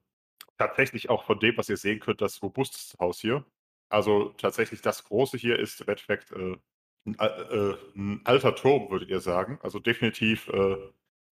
tatsächlich 0.58 1.10
auch 1.10 1.24
von 1.24 1.40
dem, 1.40 1.58
was 1.58 1.70
ihr 1.70 1.78
sehen 1.78 2.00
könnt, 2.00 2.22
das 2.22 2.42
robusteste 2.42 2.98
Haus 3.00 3.20
hier. 3.20 3.46
Also 3.90 4.30
tatsächlich 4.38 4.82
das 4.82 5.04
große 5.04 5.38
hier 5.38 5.60
ist 5.60 5.82
im 5.82 5.88
Endeffekt 5.88 6.32
äh, 6.32 6.58
ein, 7.06 7.16
äh, 7.20 7.78
ein 7.96 8.22
alter 8.26 8.56
Turm, 8.56 8.90
würdet 8.90 9.10
ihr 9.10 9.22
sagen. 9.22 9.60
Also 9.62 9.80
definitiv 9.80 10.48
äh, 10.50 10.78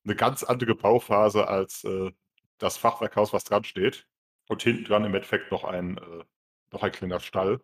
eine 0.06 0.16
ganz 0.16 0.44
andere 0.44 0.76
Bauphase 0.76 1.48
als 1.48 1.84
äh, 1.84 2.12
das 2.58 2.78
Fachwerkhaus, 2.78 3.34
was 3.34 3.44
dran 3.44 3.64
steht. 3.64 4.08
Und 4.50 4.62
hinten 4.62 4.84
dran 4.84 5.06
im 5.06 5.16
Endeffekt 5.16 5.52
noch 5.52 5.64
ein, 5.64 5.98
äh, 5.98 6.24
noch 6.72 6.84
ein 6.84 6.92
kleiner 6.92 7.20
Stall. 7.20 7.62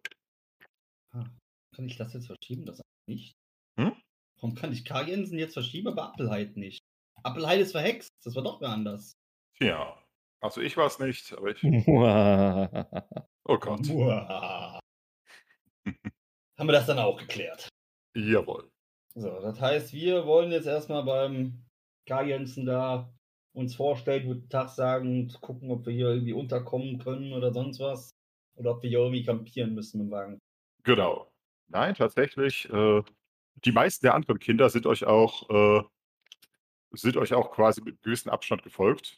Kann 1.12 1.88
ich 1.88 1.98
das 1.98 2.14
jetzt 2.14 2.28
verschieben? 2.28 2.66
Das 2.66 2.82
nicht? 3.08 3.36
Hm? 3.78 3.96
Warum 4.36 4.56
kann 4.56 4.72
ich 4.72 4.86
Karl 4.86 5.10
Jensen 5.10 5.38
jetzt 5.38 5.54
verschieben, 5.54 5.90
aber 5.90 6.06
Appelheid 6.06 6.56
nicht? 6.56 6.80
Appelheid 7.24 7.60
ist 7.62 7.72
verhext. 7.72 8.10
Das 8.24 8.36
war 8.36 8.44
doch 8.44 8.62
wer 8.62 8.70
anders. 8.70 9.14
Ja. 9.60 9.98
Also 10.42 10.62
ich 10.62 10.78
war 10.78 10.88
es 10.88 11.00
nicht, 11.00 11.34
aber 11.38 11.50
ich. 11.50 11.64
Oh 13.46 13.58
Gott. 13.58 13.90
Haben 16.58 16.68
wir 16.68 16.72
das 16.72 16.86
dann 16.86 17.00
auch 17.00 17.18
geklärt? 17.18 17.68
Jawohl. 18.16 18.70
So, 19.16 19.42
das 19.42 19.60
heißt, 19.60 19.92
wir 19.94 20.26
wollen 20.26 20.52
jetzt 20.52 20.68
erstmal 20.68 21.04
beim 21.04 21.66
Karl 22.08 22.28
Jensen 22.28 22.66
da 22.66 23.12
uns 23.54 23.76
vorstellen, 23.76 24.28
guten 24.28 24.50
Tag 24.50 24.70
sagen 24.70 25.22
und 25.24 25.42
gucken, 25.42 25.72
ob 25.72 25.86
wir 25.86 25.94
hier 25.94 26.10
irgendwie 26.10 26.34
unterkommen 26.34 27.00
können 27.00 27.34
oder 27.34 27.52
sonst 27.52 27.80
was. 27.80 28.12
Oder 28.56 28.72
ob 28.72 28.84
wir 28.84 28.90
hier 28.90 29.00
irgendwie 29.00 29.24
kampieren 29.24 29.74
müssen 29.74 30.02
im 30.02 30.12
Wagen. 30.12 30.40
Genau. 30.84 31.32
Nein, 31.68 31.96
tatsächlich, 31.96 32.70
äh, 32.70 33.04
die 33.66 33.72
meisten 33.72 34.06
der 34.06 34.14
anderen 34.16 34.40
Kinder 34.40 34.70
sind 34.70 34.86
euch 34.86 35.06
auch, 35.06 35.50
äh, 35.50 35.84
sind 36.92 37.18
euch 37.18 37.34
auch 37.34 37.52
quasi 37.52 37.82
mit 37.82 38.02
gewissen 38.02 38.30
Abstand 38.30 38.64
gefolgt. 38.64 39.18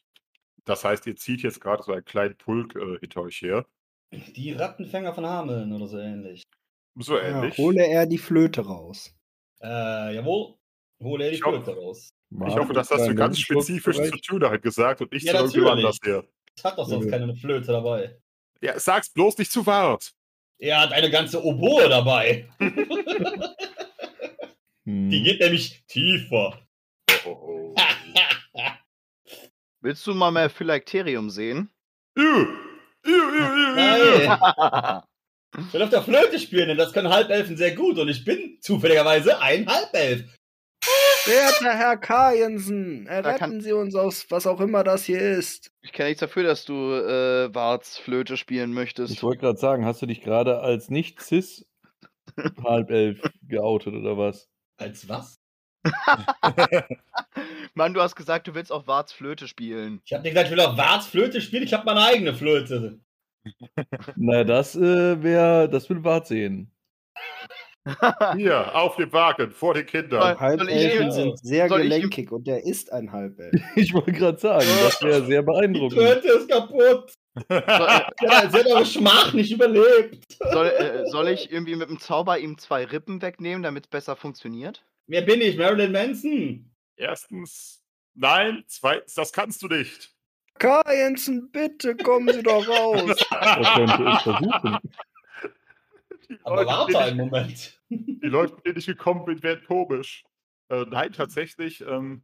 Das 0.65 0.83
heißt, 0.83 1.07
ihr 1.07 1.15
zieht 1.15 1.41
jetzt 1.41 1.59
gerade 1.61 1.83
so 1.83 1.91
einen 1.91 2.05
kleinen 2.05 2.37
Pulk 2.37 2.75
äh, 2.75 2.99
hinter 2.99 3.21
euch 3.21 3.41
her. 3.41 3.65
Die 4.11 4.51
Rattenfänger 4.51 5.13
von 5.13 5.25
Hameln 5.25 5.71
oder 5.73 5.87
so 5.87 5.97
ähnlich. 5.97 6.43
So 6.99 7.17
Ja, 7.17 7.23
ähnlich. 7.39 7.57
hole 7.57 7.85
er 7.85 8.05
die 8.05 8.17
Flöte 8.17 8.61
raus. 8.61 9.15
Äh, 9.61 10.15
jawohl. 10.15 10.55
Hole 11.01 11.23
er 11.25 11.29
die 11.31 11.37
Ich 11.37 11.43
hoffe- 11.43 11.63
Flöte 11.63 11.79
raus. 11.79 12.09
ich 12.29 12.55
hoffe, 12.55 12.73
dass 12.73 12.89
das 12.89 13.05
du 13.07 13.15
ganz 13.15 13.39
spezifisch 13.39 13.97
zu 13.97 14.17
Tüder 14.17 14.49
halt 14.49 14.61
gesagt 14.61 15.01
und 15.01 15.11
nicht 15.13 15.25
Ja, 15.25 15.31
zu 15.33 15.37
irgendjemand 15.39 15.77
anders 15.77 15.99
her. 16.03 16.23
Es 16.55 16.63
hat 16.63 16.77
doch 16.77 16.87
sonst 16.87 17.05
Ja. 17.05 17.11
keine 17.11 17.33
Flöte 17.35 17.67
dabei. 17.71 18.19
Ja, 18.61 18.77
sag's 18.79 19.09
bloß 19.11 19.37
nicht 19.39 19.51
zu 19.51 19.65
wart. 19.65 20.11
Er 20.59 20.81
hat 20.81 20.91
eine 20.91 21.09
ganze 21.09 21.43
Oboe 21.43 21.87
dabei. 21.89 22.47
Hm. 24.85 25.09
Die 25.11 25.21
geht 25.21 25.39
nämlich 25.39 25.83
tiefer. 25.85 26.59
Oh, 27.25 27.29
oh, 27.29 27.75
oh. 28.53 28.61
Willst 29.81 30.05
du 30.05 30.13
mal 30.13 30.31
mehr 30.31 30.49
Phylacterium 30.49 31.29
sehen? 31.31 31.71
Iu, 32.17 32.45
iu. 33.03 33.75
Nein. 33.75 35.01
Ich 35.57 35.73
will 35.73 35.81
auf 35.81 35.89
der 35.89 36.03
Flöte 36.03 36.39
spielen, 36.39 36.69
denn 36.69 36.77
das 36.77 36.93
können 36.93 37.09
Halbelfen 37.09 37.57
sehr 37.57 37.75
gut. 37.75 37.97
Und 37.97 38.07
ich 38.07 38.23
bin 38.23 38.57
zufälligerweise 38.61 39.41
ein 39.41 39.67
Halbelf. 39.67 40.23
Werter 41.25 41.77
Herr 41.77 41.97
Kajensen, 41.97 43.05
erretten 43.05 43.61
Sie 43.61 43.73
uns 43.73 43.95
aus 43.95 44.25
was 44.29 44.47
auch 44.47 44.59
immer 44.59 44.83
das 44.83 45.05
hier 45.05 45.19
ist. 45.19 45.71
Ich 45.81 45.91
kenne 45.91 46.09
nichts 46.09 46.21
dafür, 46.21 46.43
dass 46.43 46.65
du 46.65 46.73
äh, 46.73 47.53
Warts 47.53 47.97
Flöte 47.97 48.37
spielen 48.37 48.73
möchtest. 48.73 49.13
Ich 49.13 49.21
wollte 49.21 49.41
gerade 49.41 49.59
sagen, 49.59 49.85
hast 49.85 50.01
du 50.01 50.05
dich 50.05 50.21
gerade 50.21 50.61
als 50.61 50.89
nicht-cis 50.89 51.65
halbelf 52.63 53.21
geoutet 53.47 53.93
oder 53.93 54.17
was? 54.17 54.47
Als 54.77 55.07
was? 55.09 55.40
Mann, 57.73 57.93
du 57.93 58.01
hast 58.01 58.15
gesagt, 58.15 58.47
du 58.47 58.55
willst 58.55 58.71
auf 58.71 58.87
Warts 58.87 59.13
Flöte 59.13 59.47
spielen. 59.47 60.01
Ich 60.05 60.13
hab 60.13 60.23
dir 60.23 60.29
gesagt, 60.29 60.47
ich 60.49 60.55
will 60.55 60.61
auf 60.63 60.77
Warts 60.77 61.07
Flöte 61.07 61.41
spielen. 61.41 61.63
Ich 61.63 61.73
habe 61.73 61.85
meine 61.85 62.01
eigene 62.03 62.33
Flöte. 62.33 62.99
Na, 64.15 64.43
das 64.43 64.75
äh, 64.75 65.21
wäre, 65.23 65.67
das 65.69 65.89
will 65.89 65.99
Bart 65.99 66.27
sehen. 66.27 66.71
Hier, 68.37 68.75
auf 68.75 68.95
dem 68.97 69.11
Wagen, 69.11 69.49
vor 69.49 69.73
den 69.73 69.87
Kindern. 69.87 70.39
Halbelfen 70.39 71.11
sind 71.11 71.39
sehr 71.39 71.67
soll 71.67 71.79
ich 71.81 71.85
ihm- 71.85 71.89
gelenkig 71.89 72.31
und 72.31 72.47
er 72.47 72.63
ist 72.63 72.93
ein 72.93 73.11
Halbelf. 73.11 73.59
Ich 73.75 73.91
wollte 73.95 74.11
gerade 74.11 74.37
sagen, 74.37 74.67
das 74.83 75.01
wäre 75.01 75.25
sehr 75.25 75.41
Die 75.41 75.45
beeindruckend. 75.47 75.93
Flöte 75.99 76.27
ist 76.27 76.47
kaputt. 76.47 77.11
Soll, 77.49 77.57
äh, 77.57 78.01
Ja, 78.21 78.49
sie 78.51 78.59
hat 78.59 78.67
eure 78.67 78.85
Schmach 78.85 79.33
nicht 79.33 79.51
überlebt. 79.51 80.37
soll, 80.51 80.67
äh, 80.67 81.07
soll 81.09 81.29
ich 81.29 81.51
irgendwie 81.51 81.75
mit 81.75 81.89
dem 81.89 81.99
Zauber 81.99 82.37
ihm 82.37 82.59
zwei 82.59 82.85
Rippen 82.85 83.19
wegnehmen, 83.23 83.63
damit 83.63 83.85
es 83.85 83.89
besser 83.89 84.15
funktioniert? 84.15 84.83
Wer 85.07 85.21
bin 85.23 85.41
ich? 85.41 85.57
Marilyn 85.57 85.91
Manson? 85.91 86.71
Erstens, 86.95 87.83
nein. 88.13 88.63
Zweitens, 88.67 89.13
das 89.15 89.33
kannst 89.33 89.61
du 89.63 89.67
nicht. 89.67 90.13
Kajensen, 90.59 91.49
bitte 91.51 91.95
kommen 91.95 92.33
Sie 92.33 92.43
doch 92.43 92.67
raus. 92.67 93.25
Er 93.31 93.73
könnte 93.75 94.09
es 94.15 94.21
versuchen. 94.21 94.77
Aber 96.43 96.65
warte 96.65 96.99
einen 96.99 97.17
Moment. 97.17 97.51
ich- 97.51 97.79
Die 97.89 98.27
Leute, 98.27 98.53
mit 98.55 98.65
denen 98.65 98.77
ich 98.77 98.85
gekommen 98.85 99.25
bin, 99.25 99.41
werden 99.43 99.65
komisch. 99.67 100.23
Äh, 100.69 100.85
nein, 100.89 101.11
tatsächlich. 101.11 101.81
Ähm, 101.81 102.23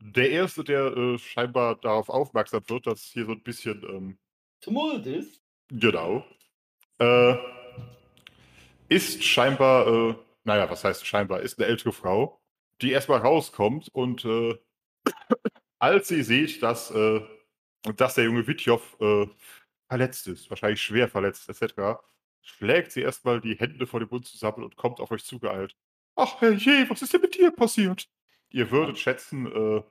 der 0.00 0.30
Erste, 0.30 0.64
der 0.64 0.96
äh, 0.96 1.18
scheinbar 1.18 1.76
darauf 1.76 2.08
aufmerksam 2.08 2.62
wird, 2.68 2.86
dass 2.86 3.02
hier 3.02 3.26
so 3.26 3.32
ein 3.32 3.42
bisschen 3.42 3.82
ähm, 3.82 4.18
Tumult 4.60 5.04
ist. 5.06 5.42
Genau. 5.68 6.24
Äh, 6.98 7.34
ist 8.88 9.22
scheinbar, 9.24 9.86
äh, 10.10 10.14
naja, 10.44 10.70
was 10.70 10.84
heißt 10.84 11.06
scheinbar, 11.06 11.40
ist 11.40 11.58
eine 11.58 11.68
ältere 11.68 11.92
Frau, 11.92 12.40
die 12.80 12.92
erstmal 12.92 13.20
rauskommt 13.20 13.88
und 13.92 14.24
äh, 14.24 14.54
als 15.78 16.08
sie 16.08 16.22
sieht, 16.22 16.62
dass, 16.62 16.90
äh, 16.90 17.20
dass 17.96 18.14
der 18.14 18.24
junge 18.24 18.46
Witjow 18.46 18.80
äh, 19.00 19.26
verletzt 19.88 20.26
ist, 20.28 20.50
wahrscheinlich 20.50 20.82
schwer 20.82 21.08
verletzt, 21.08 21.48
etc., 21.48 22.00
schlägt 22.42 22.92
sie 22.92 23.00
erstmal 23.00 23.40
die 23.40 23.58
Hände 23.58 23.86
vor 23.86 24.00
dem 24.00 24.10
Mund 24.10 24.26
zusammen 24.26 24.64
und 24.64 24.76
kommt 24.76 25.00
auf 25.00 25.10
euch 25.10 25.24
zugeeilt. 25.24 25.76
Ach, 26.14 26.40
herrje, 26.40 26.88
was 26.88 27.02
ist 27.02 27.12
denn 27.12 27.22
mit 27.22 27.34
dir 27.34 27.50
passiert? 27.50 28.08
Ihr 28.50 28.70
würdet 28.70 28.98
schätzen, 28.98 29.46
äh, 29.46 29.82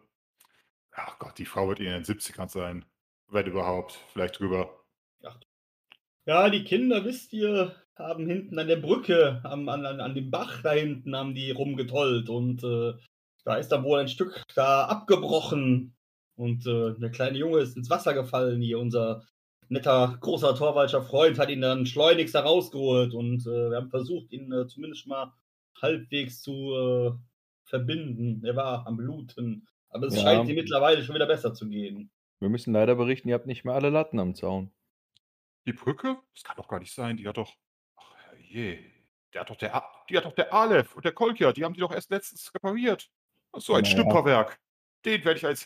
ach 0.91 1.19
Gott, 1.19 1.37
die 1.37 1.45
Frau 1.45 1.67
wird 1.67 1.79
in 1.79 1.85
den 1.87 2.03
70ern 2.03 2.49
sein, 2.49 2.85
wenn 3.27 3.47
überhaupt, 3.47 3.99
vielleicht 4.13 4.39
drüber. 4.39 4.83
Ja, 6.25 6.49
die 6.49 6.63
Kinder, 6.63 7.03
wisst 7.03 7.33
ihr, 7.33 7.83
haben 7.95 8.27
hinten 8.27 8.58
an 8.60 8.67
der 8.67 8.77
Brücke, 8.77 9.41
am, 9.43 9.69
an, 9.69 9.86
an, 9.86 10.15
dem 10.15 10.32
Bach 10.32 10.62
da 10.62 10.71
hinten, 10.71 11.15
haben 11.15 11.36
die 11.36 11.51
rumgetollt 11.51 12.29
und 12.29 12.63
äh, 12.63 12.93
da 13.45 13.56
ist 13.56 13.69
dann 13.69 13.84
wohl 13.84 13.99
ein 13.99 14.08
Stück 14.08 14.43
da 14.56 14.86
abgebrochen 14.86 15.95
und 16.36 16.65
äh, 16.65 16.93
der 16.99 17.12
kleine 17.12 17.38
Junge 17.38 17.60
ist 17.60 17.77
ins 17.77 17.89
Wasser 17.89 18.13
gefallen. 18.13 18.62
Hier 18.62 18.79
unser 18.79 19.23
netter, 19.69 20.17
großer 20.21 20.56
Torwaldscher 20.56 21.03
Freund 21.03 21.38
hat 21.38 21.49
ihn 21.49 21.62
dann 21.62 21.86
schleunigst 21.86 22.34
herausgeholt 22.34 23.13
und 23.13 23.45
äh, 23.45 23.69
wir 23.69 23.77
haben 23.77 23.89
versucht, 23.89 24.32
ihn 24.32 24.51
äh, 24.51 24.67
zumindest 24.67 25.08
mal 25.08 25.34
halbwegs 25.82 26.41
zu 26.41 26.73
äh, 26.73 27.12
verbinden. 27.65 28.43
Er 28.45 28.56
war 28.56 28.88
am 28.88 28.97
Bluten, 28.97 29.67
aber 29.89 30.08
es 30.08 30.15
Ja. 30.15 30.21
scheint 30.21 30.49
ihm 30.49 30.56
mittlerweile 30.56 31.03
schon 31.03 31.15
wieder 31.15 31.27
besser 31.27 31.53
zu 31.53 31.67
gehen. 31.67 32.12
Wir 32.39 32.49
müssen 32.49 32.73
leider 32.73 32.95
berichten, 32.95 33.29
ihr 33.29 33.36
habt 33.36 33.47
nicht 33.47 33.63
mehr 33.65 33.73
alle 33.73 33.89
Latten 33.89 34.19
am 34.19 34.36
Zaun. 34.36 34.71
Die 35.65 35.73
Brücke? 35.73 36.17
Das 36.34 36.43
kann 36.43 36.58
doch 36.58 36.67
gar 36.67 36.79
nicht 36.79 36.93
sein. 36.93 37.17
Die 37.17 37.27
hat 37.27 37.38
doch. 37.38 37.53
Je. 38.53 38.79
Der 39.33 39.41
hat 39.41 39.49
doch 39.49 39.55
der, 39.55 39.75
A- 39.75 40.05
die 40.09 40.15
hat 40.15 40.25
doch 40.25 40.33
der 40.33 40.53
Aleph 40.53 40.95
und 40.95 41.03
der 41.03 41.11
Kolkia, 41.11 41.51
die 41.53 41.63
haben 41.63 41.73
die 41.73 41.79
doch 41.79 41.91
erst 41.91 42.11
letztens 42.11 42.53
repariert. 42.53 43.09
So 43.55 43.73
ein 43.73 43.81
Naja. 43.81 43.93
Stümperwerk. 43.95 44.59
Den 45.05 45.25
werde 45.25 45.37
ich 45.39 45.45
als. 45.45 45.65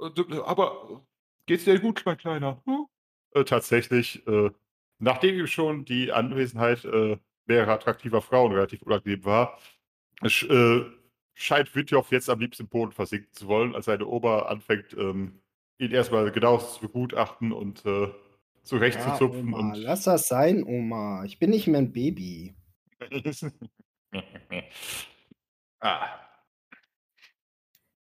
Äh, 0.00 0.38
Aber 0.44 1.04
geht's 1.46 1.64
dir 1.64 1.78
gut, 1.78 2.02
mein 2.06 2.16
Kleiner? 2.16 2.62
Hm? 2.64 2.86
Äh, 3.34 3.44
tatsächlich, 3.44 4.26
äh, 4.26 4.50
nachdem 4.98 5.38
ihm 5.38 5.46
schon 5.46 5.84
die 5.84 6.10
Anwesenheit 6.10 6.84
äh, 6.86 7.18
mehrerer 7.44 7.72
attraktiver 7.72 8.22
Frauen 8.22 8.52
relativ 8.52 8.80
unangenehm 8.82 9.24
war, 9.26 9.58
sch, 10.26 10.44
äh, 10.44 10.84
scheint 11.34 11.74
Witjoff 11.74 12.10
jetzt 12.12 12.30
am 12.30 12.40
liebsten 12.40 12.62
im 12.64 12.68
Boden 12.70 12.92
versinken 12.92 13.32
zu 13.32 13.46
wollen, 13.46 13.74
als 13.74 13.84
seine 13.84 14.06
Oma 14.06 14.40
anfängt, 14.46 14.94
ähm, 14.94 15.42
ihn 15.78 15.92
erstmal 15.92 16.30
genau 16.32 16.56
zu 16.58 16.80
begutachten 16.80 17.52
und 17.52 17.84
zurechtzuzupfen. 18.62 19.54
Oma, 19.54 19.58
und 19.58 19.74
lass 19.74 20.04
das 20.04 20.28
sein, 20.28 20.64
Oma. 20.64 21.24
Ich 21.24 21.38
bin 21.38 21.50
nicht 21.50 21.66
mehr 21.66 21.80
ein 21.80 21.92
Baby. 21.92 22.54
ah, 25.80 26.20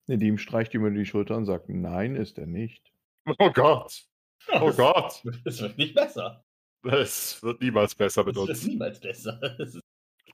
Nedim 0.06 0.38
streicht 0.38 0.74
ihm 0.74 0.84
über 0.84 0.90
die 0.90 1.06
Schulter 1.06 1.36
und 1.36 1.46
sagt, 1.46 1.68
nein, 1.68 2.16
ist 2.16 2.38
er 2.38 2.46
nicht. 2.46 2.92
oh 3.38 3.50
Gott. 3.50 4.04
Oh 4.52 4.72
Gott. 4.72 5.22
Es 5.44 5.60
wird 5.60 5.78
nicht 5.78 5.94
besser. 5.94 6.44
Es 6.82 7.42
wird 7.42 7.62
niemals 7.62 7.94
besser 7.94 8.24
mit 8.24 8.36
Es 8.36 8.40
wird 8.40 8.50
uns. 8.50 8.64
niemals 8.66 9.00
besser. 9.00 9.40
Es 9.58 9.74
ist 9.74 9.82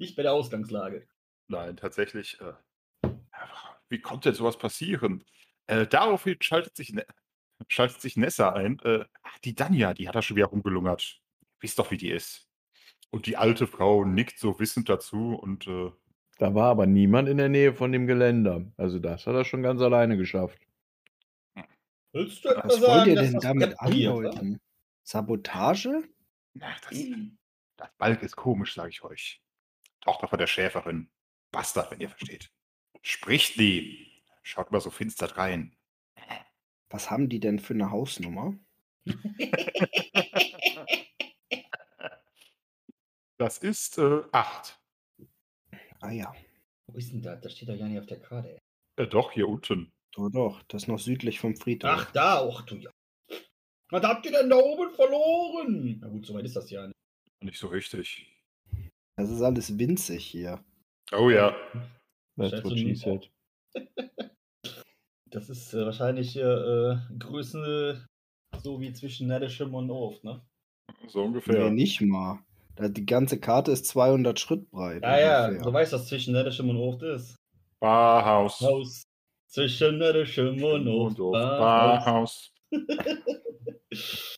nicht 0.00 0.16
bei 0.16 0.22
der 0.22 0.32
Ausgangslage. 0.32 1.06
Nein, 1.46 1.76
tatsächlich. 1.76 2.38
Äh, 2.40 3.10
wie 3.88 4.00
konnte 4.00 4.30
denn 4.30 4.36
sowas 4.36 4.58
passieren? 4.58 5.24
Äh, 5.68 5.86
daraufhin 5.86 6.36
schaltet 6.40 6.76
sich, 6.76 6.92
ne 6.92 7.06
schaltet 7.68 8.00
sich 8.00 8.16
Nessa 8.16 8.50
ein. 8.50 8.78
Äh, 8.80 9.04
ach, 9.22 9.38
die 9.40 9.54
Danja, 9.54 9.94
die 9.94 10.08
hat 10.08 10.14
da 10.14 10.22
schon 10.22 10.36
wieder 10.36 10.46
rumgelungert. 10.46 11.20
Wisst 11.60 11.78
doch, 11.78 11.90
wie 11.90 11.96
die 11.96 12.10
ist. 12.10 12.48
Und 13.10 13.26
die 13.26 13.36
alte 13.36 13.66
Frau 13.66 14.04
nickt 14.04 14.38
so 14.38 14.58
wissend 14.58 14.88
dazu 14.88 15.34
und 15.34 15.66
äh, 15.66 15.90
Da 16.38 16.54
war 16.54 16.70
aber 16.70 16.86
niemand 16.86 17.28
in 17.28 17.38
der 17.38 17.48
Nähe 17.48 17.74
von 17.74 17.92
dem 17.92 18.06
Geländer. 18.06 18.70
Also 18.76 18.98
das 18.98 19.26
hat 19.26 19.34
er 19.34 19.44
schon 19.44 19.62
ganz 19.62 19.80
alleine 19.80 20.16
geschafft. 20.16 20.58
Willst 22.12 22.44
du 22.44 22.48
Was 22.48 22.80
wollt 22.80 22.82
sagen, 22.82 23.10
ihr 23.10 23.16
denn 23.16 23.38
damit 23.40 23.80
andeuten? 23.80 24.60
Sabotage? 25.02 26.02
na, 26.54 26.74
das, 26.88 26.98
das 27.76 27.88
Balk 27.98 28.22
ist 28.22 28.36
komisch, 28.36 28.74
sage 28.74 28.90
ich 28.90 29.02
euch. 29.02 29.40
Tochter 30.00 30.28
von 30.28 30.38
der 30.38 30.46
Schäferin. 30.46 31.08
Bastard, 31.52 31.90
wenn 31.90 32.00
ihr 32.00 32.08
versteht. 32.08 32.50
Spricht 33.02 33.58
nie. 33.58 34.06
Schaut 34.42 34.72
mal 34.72 34.80
so 34.80 34.90
finster 34.90 35.36
rein. 35.36 35.76
Was 36.90 37.10
haben 37.10 37.28
die 37.28 37.40
denn 37.40 37.58
für 37.60 37.74
eine 37.74 37.90
Hausnummer? 37.90 38.58
Das 43.38 43.58
ist 43.58 43.96
äh, 43.98 44.20
acht. 44.32 44.78
Ah 46.00 46.10
ja, 46.10 46.34
Wo 46.86 46.98
ist 46.98 47.12
denn 47.12 47.22
das? 47.22 47.40
Das 47.40 47.52
steht 47.56 47.68
doch 47.68 47.74
ja 47.74 47.86
nicht 47.86 47.98
auf 47.98 48.06
der 48.06 48.20
Karte. 48.20 48.58
Äh, 48.96 49.06
doch, 49.06 49.32
hier 49.32 49.48
unten. 49.48 49.92
doch, 50.12 50.30
doch. 50.30 50.62
Das 50.64 50.82
ist 50.82 50.88
noch 50.88 50.98
südlich 50.98 51.40
vom 51.40 51.56
Friedhof. 51.56 51.90
Ach, 51.92 52.10
da 52.12 52.38
auch, 52.38 52.62
du 52.62 52.76
ja. 52.76 52.90
Was 53.90 54.02
habt 54.02 54.26
ihr 54.26 54.32
denn 54.32 54.50
da 54.50 54.56
oben 54.56 54.90
verloren? 54.94 55.98
Na 56.00 56.08
gut, 56.08 56.26
soweit 56.26 56.44
ist 56.44 56.56
das 56.56 56.70
ja 56.70 56.86
nicht. 56.86 56.96
Nicht 57.42 57.58
so 57.58 57.68
richtig. 57.68 58.26
Das 59.16 59.30
ist 59.30 59.42
alles 59.42 59.78
winzig 59.78 60.24
hier. 60.24 60.62
Oh 61.12 61.30
ja. 61.30 61.56
That's 62.36 62.64
what 62.64 62.78
she 62.78 62.94
said. 62.94 63.30
Das 65.30 65.48
ist 65.48 65.72
äh, 65.74 65.84
wahrscheinlich 65.84 66.36
äh, 66.36 66.40
äh, 66.40 66.96
Größe 67.18 68.04
so 68.62 68.80
wie 68.80 68.92
zwischen 68.92 69.28
Nedischem 69.28 69.72
und 69.74 69.90
Oft, 69.90 70.24
ne? 70.24 70.42
So 71.06 71.22
ungefähr. 71.22 71.70
Nee, 71.70 71.70
nicht 71.70 72.00
mal. 72.00 72.40
Die 72.78 73.06
ganze 73.06 73.38
Karte 73.38 73.72
ist 73.72 73.86
200 73.86 74.40
Schritt 74.40 74.70
breit. 74.70 75.02
Ja, 75.02 75.20
ja, 75.20 75.44
ungefähr. 75.46 75.64
du 75.64 75.72
weißt, 75.72 75.92
was 75.92 76.08
zwischen 76.08 76.32
Nedischem 76.34 76.68
und 76.70 76.76
Oft 76.78 77.02
ist. 77.02 77.36
Barhaus. 77.78 78.60
Haus. 78.60 79.02
Zwischen 79.46 79.98
Nedischem 79.98 80.62
und 80.62 80.88
Oft. 80.88 81.16
Barhaus. 81.18 82.04
Barhaus. 82.04 82.54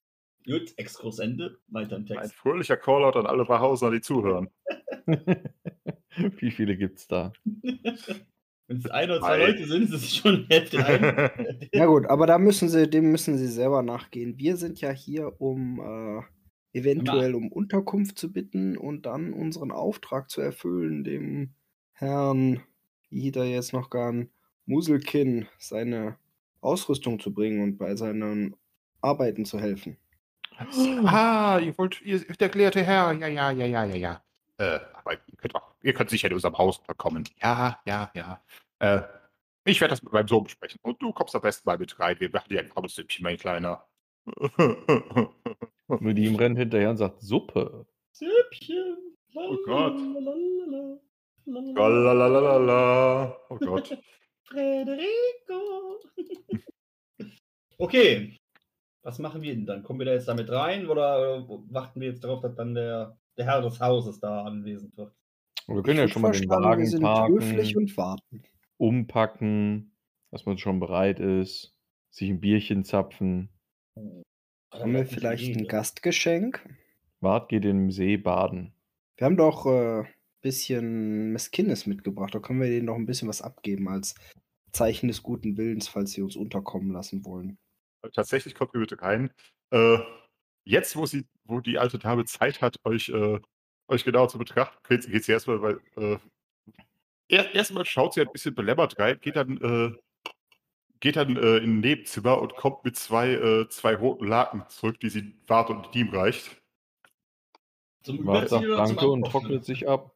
Gut, 0.45 0.73
Exkurs 0.77 1.21
Ende. 1.21 1.59
Weiter 1.69 1.97
im 1.97 2.03
Ein 2.03 2.07
Text. 2.07 2.35
fröhlicher 2.35 2.77
Callout 2.77 3.19
an 3.19 3.27
alle 3.27 3.45
Barhauser, 3.45 3.91
die 3.91 4.01
zuhören. 4.01 4.51
Wie 6.17 6.51
viele 6.51 6.77
gibt's 6.77 7.07
da? 7.07 7.33
Wenn 8.73 8.79
es 8.79 8.91
ein 8.91 9.11
oder 9.11 9.21
zwei 9.21 9.37
Drei. 9.37 9.47
Leute 9.49 9.67
sind, 9.67 9.83
ist 9.85 9.93
es 9.93 10.17
schon 10.17 10.47
ein. 10.51 11.31
Ja 11.73 11.87
gut, 11.87 12.07
aber 12.07 12.27
da 12.27 12.39
müssen 12.39 12.69
sie, 12.69 12.89
dem 12.89 13.13
müssen 13.13 13.37
sie 13.37 13.49
selber 13.49 13.83
nachgehen. 13.83 14.39
Wir 14.39 14.57
sind 14.57 14.81
ja 14.81 14.91
hier, 14.91 15.41
um 15.41 15.81
äh, 15.81 16.79
eventuell 16.79 17.35
um 17.35 17.53
Unterkunft 17.53 18.19
zu 18.19 18.33
bitten 18.33 18.79
und 18.79 19.05
dann 19.05 19.35
unseren 19.35 19.71
Auftrag 19.71 20.31
zu 20.31 20.41
erfüllen, 20.41 21.05
dem 21.05 21.51
Herrn, 21.93 22.63
wie 23.11 23.21
hieß 23.21 23.37
er 23.37 23.45
jetzt 23.45 23.75
noch 23.75 23.91
gar 23.91 24.11
ein 24.11 24.31
Muselkin, 24.65 25.47
seine 25.59 26.17
Ausrüstung 26.63 27.21
zu 27.21 27.35
bringen 27.35 27.63
und 27.63 27.77
bei 27.77 27.95
seinen 27.97 28.57
Arbeiten 29.03 29.45
zu 29.45 29.61
helfen. 29.61 29.99
ah, 31.05 31.59
ihr 31.59 31.77
wollt, 31.77 32.01
ihr, 32.03 32.21
der 32.21 32.49
gelehrte 32.49 32.83
Herr. 32.83 33.13
Ja, 33.13 33.27
ja, 33.27 33.51
ja, 33.51 33.67
ja, 33.67 33.85
ja, 33.85 33.97
ja. 33.97 34.23
Äh, 34.59 34.81
aber 34.95 35.13
ihr 35.15 35.37
könnt, 35.37 35.55
auch, 35.55 35.75
ihr 35.83 35.93
könnt 35.93 36.11
sicher 36.11 36.29
in 36.29 36.35
unserem 36.35 36.57
Haus 36.57 36.79
unterkommen. 36.79 37.25
Ja, 37.43 37.81
ja, 37.85 38.11
ja. 38.15 38.41
Äh, 38.83 39.03
ich 39.65 39.81
werde 39.81 39.93
das 39.93 40.03
mit 40.03 40.13
meinem 40.13 40.27
Sohn 40.27 40.43
besprechen. 40.43 40.81
Und 40.83 41.01
du 41.01 41.13
kommst 41.13 41.35
am 41.37 41.43
besten 41.43 41.69
mal 41.69 41.79
mit 41.79 41.99
rein. 42.01 42.19
Wir 42.19 42.31
machen 42.31 42.49
dir 42.51 42.61
ein 42.61 42.69
Pommesüppchen, 42.69 43.23
mein 43.23 43.39
Kleiner. 43.39 43.87
Nedim 45.89 46.35
rennt 46.35 46.59
hinterher 46.59 46.91
und 46.91 46.97
sagt, 46.97 47.23
Suppe. 47.23 47.87
Süppchen. 48.13 49.15
Oh 49.35 49.57
Gott. 49.65 49.97
Lalalala. 51.47 53.39
Oh 53.51 53.57
Gott. 53.57 53.97
Frederico. 54.45 56.01
okay. 57.79 58.37
Was 59.05 59.19
machen 59.21 59.43
wir 59.43 59.55
denn 59.55 59.67
dann? 59.67 59.83
Kommen 59.85 60.01
wir 60.01 60.07
da 60.07 60.13
jetzt 60.13 60.29
damit 60.29 60.51
rein 60.51 60.89
oder 60.89 61.39
äh, 61.39 61.49
warten 61.71 62.01
wir 62.01 62.09
jetzt 62.09 62.25
darauf, 62.25 62.41
dass 62.41 62.55
dann 62.57 62.75
der, 62.75 63.17
der 63.37 63.47
Herr 63.47 63.63
des 63.63 63.81
Hauses 63.81 64.19
da 64.19 64.43
anwesend 64.43 64.97
wird? 64.97 65.15
Wir 65.67 65.83
können 65.83 65.99
ja 65.99 66.09
schon 66.09 66.23
mal 66.23 66.33
den 66.33 66.49
Wagen 66.49 66.87
sind 66.87 67.03
parken, 67.03 67.35
höflich 67.35 67.77
und 67.77 67.97
warten. 67.97 68.43
Umpacken, 68.83 69.95
dass 70.33 70.45
man 70.45 70.59
schon 70.59 70.81
bereit 70.81 71.21
ist, 71.21 71.73
sich 72.11 72.29
ein 72.29 72.41
Bierchen 72.41 72.85
zapfen. 72.85 73.49
Haben 74.75 74.95
wir 74.95 75.07
vielleicht 75.07 75.57
ein 75.57 75.69
Gastgeschenk? 75.69 76.69
Wart 77.21 77.49
geht 77.49 77.65
im 77.65 77.93
See 77.93 78.17
baden. 78.17 78.75
Wir 79.17 79.27
haben 79.27 79.37
doch 79.37 79.67
ein 79.67 80.05
äh, 80.05 80.09
bisschen 80.41 81.33
Meskinnis 81.33 81.87
mitgebracht. 81.87 82.35
Da 82.35 82.41
können 82.41 82.61
wir 82.61 82.69
denen 82.69 82.87
noch 82.87 82.97
ein 82.97 83.07
bisschen 83.07 83.29
was 83.29 83.41
abgeben 83.41 83.89
als 83.89 84.17
Zeichen 84.73 85.07
des 85.07 85.23
guten 85.23 85.57
Willens, 85.57 85.87
falls 85.87 86.13
sie 86.13 86.23
uns 86.23 86.35
unterkommen 86.35 86.91
lassen 86.91 87.25
wollen. 87.25 87.59
Tatsächlich 88.15 88.57
kommt 88.57 88.75
mir 88.75 88.81
bitte 88.81 89.01
rein. 89.01 89.31
Äh, 89.71 89.99
jetzt, 90.65 90.97
wo, 90.97 91.07
sie, 91.07 91.25
wo 91.45 91.61
die 91.61 91.79
alte 91.79 92.01
Dame 92.01 92.25
Zeit 92.25 92.61
hat, 92.61 92.77
euch, 92.85 93.11
äh, 93.11 93.39
euch 93.87 94.03
genau 94.03 94.27
zu 94.27 94.39
betrachten, 94.39 94.77
geht, 94.89 95.05
sie 95.05 95.33
erstmal, 95.33 95.63
weil 95.63 95.81
äh, 95.97 96.19
er, 97.33 97.55
erstmal 97.55 97.85
schaut 97.85 98.15
sie 98.15 98.21
ein 98.21 98.31
bisschen 98.31 98.55
belämmert 98.55 98.99
rein, 98.99 99.19
geht 99.21 99.37
dann, 99.37 99.57
äh, 99.57 100.29
geht 101.01 101.17
dann 101.17 101.37
äh, 101.37 101.57
in 101.57 101.79
ein 101.79 101.81
Nebenzimmer 101.81 102.41
und 102.41 102.55
kommt 102.55 102.85
mit 102.85 102.97
zwei, 102.97 103.33
äh, 103.33 103.69
zwei 103.69 103.97
roten 103.97 104.27
Laken 104.27 104.65
zurück, 104.69 105.01
die 105.01 105.09
sie 105.09 105.35
Wart 105.47 105.71
und 105.71 105.95
Diem 105.95 106.11
reicht. 106.11 106.63
Zum 108.03 108.27
Wart 108.27 108.51
sagt 108.51 108.65
Überziehen 108.65 108.75
oder 108.75 108.87
zum 108.87 108.97
Danke 108.97 109.11
und 109.11 109.25
trocknet 109.25 109.65
sich 109.65 109.89
ab. 109.89 110.15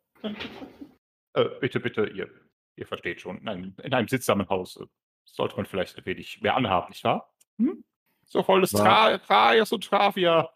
Äh, 1.33 1.44
bitte, 1.61 1.81
bitte, 1.81 2.07
ihr, 2.07 2.29
ihr 2.76 2.87
versteht 2.87 3.20
schon. 3.20 3.38
In 3.38 3.48
einem, 3.48 3.74
in 3.83 3.94
einem 3.94 4.09
sittsamen 4.09 4.48
Haus 4.48 4.76
äh, 4.76 4.87
sollte 5.24 5.57
man 5.57 5.66
vielleicht 5.66 5.96
ein 5.96 6.05
wenig 6.05 6.42
mehr 6.42 6.55
anhaben, 6.55 6.90
nicht 6.90 7.05
wahr? 7.05 7.33
Hm? 7.59 7.83
So 8.26 8.42
volles 8.42 8.70
Tra 8.70 9.16
Traias 9.18 9.72
und 9.72 9.85
Travia. 9.85 10.50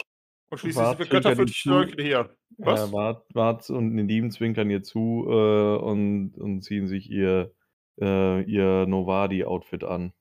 Und 0.50 0.58
schließlich 0.58 0.84
Wart 0.84 0.98
sind 0.98 1.10
wir 1.12 1.20
Götter 1.20 1.36
für 1.36 1.46
die. 1.46 1.52
Störche 1.52 2.02
hier. 2.02 2.36
Was? 2.58 2.80
Ja, 2.80 2.92
Wart, 2.92 3.34
Wart 3.34 3.70
und 3.70 3.94
Nedim 3.94 4.30
zwinkern 4.30 4.68
ihr 4.68 4.82
zu 4.82 5.26
äh, 5.28 5.76
und, 5.78 6.36
und 6.36 6.62
ziehen 6.62 6.88
sich 6.88 7.08
ihr, 7.08 7.54
äh, 8.00 8.42
ihr 8.42 8.86
Novadi-Outfit 8.86 9.84
an. 9.84 10.12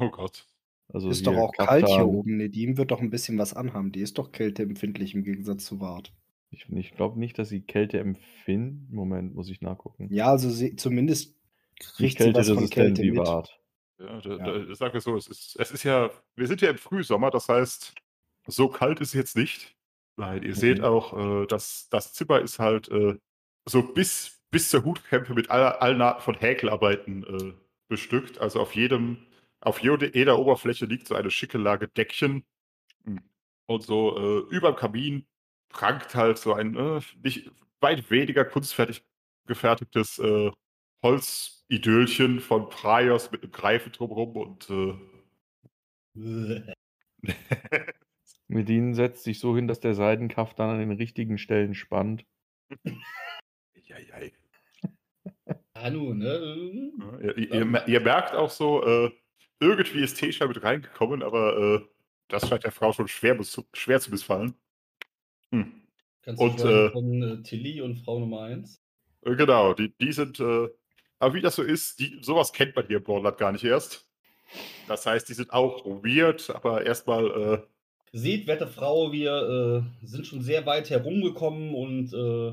Oh 0.00 0.08
Gott. 0.08 0.46
Also 0.88 1.08
ist 1.08 1.26
doch 1.26 1.36
auch 1.36 1.52
kalt 1.52 1.88
hier 1.88 2.06
oben. 2.06 2.36
Nedim 2.36 2.76
wird 2.76 2.90
doch 2.90 3.00
ein 3.00 3.10
bisschen 3.10 3.38
was 3.38 3.54
anhaben. 3.54 3.92
Die 3.92 4.00
ist 4.00 4.18
doch 4.18 4.30
kälteempfindlich 4.30 5.14
im 5.14 5.24
Gegensatz 5.24 5.64
zu 5.64 5.80
Wart. 5.80 6.12
Ich, 6.50 6.68
ich 6.70 6.94
glaube 6.94 7.18
nicht, 7.18 7.38
dass 7.38 7.48
sie 7.48 7.62
Kälte 7.62 7.98
empfinden. 7.98 8.94
Moment, 8.94 9.34
muss 9.34 9.48
ich 9.48 9.62
nachgucken. 9.62 10.08
Ja, 10.12 10.26
also 10.26 10.50
sie, 10.50 10.76
zumindest 10.76 11.36
kriegt 11.78 12.18
sie 12.18 12.34
was 12.34 12.48
von 12.48 12.56
kälteresistent 12.56 12.70
Kälte 12.72 13.02
wie 13.02 13.10
mit. 13.12 13.26
Wart. 13.26 13.58
Ja, 13.98 14.20
da, 14.20 14.36
Ja. 14.36 14.58
Da, 14.64 14.74
sagen 14.74 14.94
wir 14.94 15.00
so, 15.00 15.16
es 15.16 15.28
ist, 15.28 15.56
es 15.58 15.70
ist 15.70 15.82
ja, 15.84 16.10
wir 16.36 16.46
sind 16.46 16.60
ja 16.60 16.70
im 16.70 16.78
Frühsommer, 16.78 17.30
das 17.30 17.48
heißt, 17.48 17.94
so 18.46 18.68
kalt 18.68 19.00
ist 19.00 19.08
es 19.10 19.14
jetzt 19.14 19.36
nicht. 19.36 19.76
Nein, 20.16 20.42
ihr 20.42 20.54
seht 20.54 20.78
Mhm. 20.78 20.84
auch, 20.84 21.42
äh, 21.44 21.46
dass 21.46 21.88
das 21.90 22.12
Zimmer 22.14 22.40
ist 22.40 22.58
halt 22.58 22.88
äh, 22.90 23.18
so 23.66 23.82
bis, 23.82 24.40
bis 24.50 24.70
zur 24.70 24.84
Hutkämpfe 24.84 25.34
mit 25.34 25.50
aller, 25.50 25.80
allen 25.82 26.02
Arten 26.02 26.22
von 26.22 26.34
Häkelarbeiten 26.36 27.24
äh, 27.24 27.54
bestückt. 27.88 28.38
Also 28.38 28.60
auf 28.60 28.74
jedem, 28.74 29.26
auf 29.60 29.80
jede, 29.82 30.14
jeder 30.14 30.38
Oberfläche 30.38 30.86
liegt 30.86 31.08
so 31.08 31.14
eine 31.14 31.30
schicke 31.30 31.58
Lage 31.58 31.88
Deckchen. 31.88 32.44
Und 33.66 33.82
so 33.82 34.18
äh, 34.18 34.54
über 34.54 34.72
dem 34.72 34.76
Kamin 34.76 35.26
prangt 35.70 36.14
halt 36.14 36.38
so 36.38 36.54
ein 36.54 36.76
äh, 36.76 37.00
nicht 37.22 37.50
weit 37.80 38.10
weniger 38.10 38.44
kunstfertig 38.44 39.04
gefertigtes 39.46 40.18
äh, 40.18 40.50
Holzidölchen 41.02 42.40
von 42.40 42.68
Praios 42.68 43.30
mit 43.32 43.42
einem 43.42 43.52
Greifen 43.52 43.92
drumherum 43.92 44.36
und 44.36 44.70
äh, 44.70 44.94
Medin 48.52 48.94
setzt 48.94 49.24
sich 49.24 49.38
so 49.38 49.54
hin, 49.56 49.68
dass 49.68 49.80
der 49.80 49.94
Seidenkaff 49.94 50.54
dann 50.54 50.70
an 50.70 50.78
den 50.78 50.92
richtigen 50.92 51.38
Stellen 51.38 51.74
spannt. 51.74 52.24
Eieiei. 52.84 54.32
Ja, 55.74 55.90
nun, 55.90 56.18
ne? 56.18 56.92
Ihr, 57.22 57.38
ihr, 57.38 57.52
ihr, 57.54 57.88
ihr 57.88 58.00
merkt 58.00 58.34
auch 58.34 58.50
so, 58.50 58.84
äh, 58.84 59.10
irgendwie 59.58 60.02
ist 60.02 60.14
Tesha 60.14 60.46
mit 60.46 60.62
reingekommen, 60.62 61.24
aber 61.24 61.56
äh, 61.56 61.80
das 62.28 62.48
scheint 62.48 62.62
der 62.62 62.70
Frau 62.70 62.92
schon 62.92 63.08
schwer, 63.08 63.36
schwer 63.72 64.00
zu 64.00 64.10
missfallen. 64.10 64.54
Hm. 65.50 65.82
Kannst 66.22 66.40
Und, 66.40 66.60
du 66.60 66.62
schreiben 66.62 66.86
äh, 66.86 66.90
von 66.90 67.22
äh, 67.22 67.42
Tilly 67.42 67.80
und 67.80 67.96
Frau 67.96 68.20
Nummer 68.20 68.42
1? 68.42 68.80
Äh, 69.22 69.34
Genau, 69.34 69.74
die, 69.74 69.92
die 69.98 70.12
sind, 70.12 70.38
äh, 70.40 70.68
aber 71.18 71.34
wie 71.34 71.40
das 71.40 71.56
so 71.56 71.62
ist, 71.62 71.98
die, 71.98 72.18
sowas 72.22 72.52
kennt 72.52 72.76
man 72.76 72.86
hier 72.86 72.98
im 72.98 73.04
Borderland 73.04 73.38
gar 73.38 73.52
nicht 73.52 73.64
erst. 73.64 74.08
Das 74.86 75.06
heißt, 75.06 75.28
die 75.28 75.34
sind 75.34 75.52
auch 75.52 75.84
weird, 75.84 76.50
aber 76.50 76.84
erstmal, 76.84 77.26
äh, 77.26 77.71
Seht, 78.14 78.46
werte 78.46 78.66
Frau, 78.66 79.10
wir 79.10 79.86
äh, 80.02 80.06
sind 80.06 80.26
schon 80.26 80.42
sehr 80.42 80.66
weit 80.66 80.90
herumgekommen 80.90 81.74
und 81.74 82.12
äh, 82.12 82.52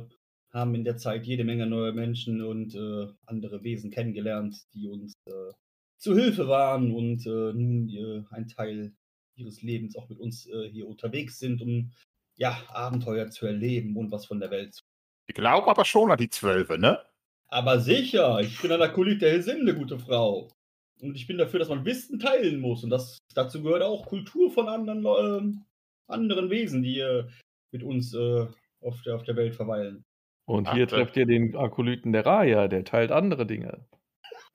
haben 0.52 0.74
in 0.74 0.84
der 0.84 0.98
Zeit 0.98 1.26
jede 1.26 1.44
Menge 1.44 1.68
neue 1.68 1.92
Menschen 1.92 2.42
und 2.42 2.76
äh, 2.76 3.08
andere 3.26 3.64
Wesen 3.64 3.92
kennengelernt, 3.92 4.56
die 4.74 4.88
uns 4.88 5.14
äh, 5.26 5.52
zu 5.98 6.16
Hilfe 6.16 6.48
waren 6.48 6.92
und 6.92 7.26
äh, 7.26 7.30
nun 7.54 7.90
äh, 7.90 8.24
ein 8.34 8.48
Teil 8.48 8.94
ihres 9.36 9.62
Lebens 9.62 9.96
auch 9.96 10.10
mit 10.10 10.20
uns 10.20 10.50
hier 10.72 10.86
unterwegs 10.86 11.40
sind, 11.40 11.62
um 11.62 11.94
ja, 12.36 12.62
Abenteuer 12.68 13.30
zu 13.30 13.46
erleben 13.46 13.96
und 13.96 14.12
was 14.12 14.26
von 14.26 14.40
der 14.42 14.52
Welt 14.52 14.74
zu. 14.74 14.84
die 15.30 15.34
glauben 15.34 15.70
aber 15.70 15.86
schon 15.86 16.12
an 16.12 16.18
die 16.18 16.30
Zwölfe, 16.30 16.78
ne? 16.78 17.00
Aber 17.48 17.80
sicher, 17.80 18.40
ich 18.42 18.62
bin 18.62 18.72
ein 18.72 18.82
Akolyt 18.82 19.22
der 19.22 19.32
Helsinde, 19.32 19.76
gute 19.76 19.98
Frau. 19.98 20.50
Und 21.02 21.16
ich 21.16 21.28
bin 21.28 21.38
dafür, 21.38 21.60
dass 21.60 21.70
man 21.70 21.86
Wissen 21.86 22.20
teilen 22.20 22.60
muss. 22.60 22.84
Und 22.84 22.90
das, 22.90 23.18
dazu 23.34 23.64
gehört 23.64 23.84
auch 23.84 24.06
Kultur 24.06 24.52
von 24.52 24.68
anderen, 24.68 25.06
ähm, 25.06 25.66
anderen 26.08 26.50
Wesen, 26.50 26.84
die 26.84 27.00
äh, 27.00 27.26
mit 27.72 27.84
uns 27.84 28.14
äh, 28.14 28.48
auf, 28.82 29.02
der, 29.04 29.16
auf 29.16 29.24
der 29.24 29.36
Welt 29.36 29.56
verweilen. 29.56 30.04
Und 30.46 30.68
Ach, 30.68 30.74
hier 30.74 30.88
da- 30.88 30.98
trefft 30.98 31.16
ihr 31.18 31.26
den 31.26 31.56
Akolyten 31.56 32.12
der 32.12 32.26
Raya, 32.26 32.68
der 32.68 32.84
teilt 32.84 33.12
andere 33.12 33.46
Dinge. 33.46 33.86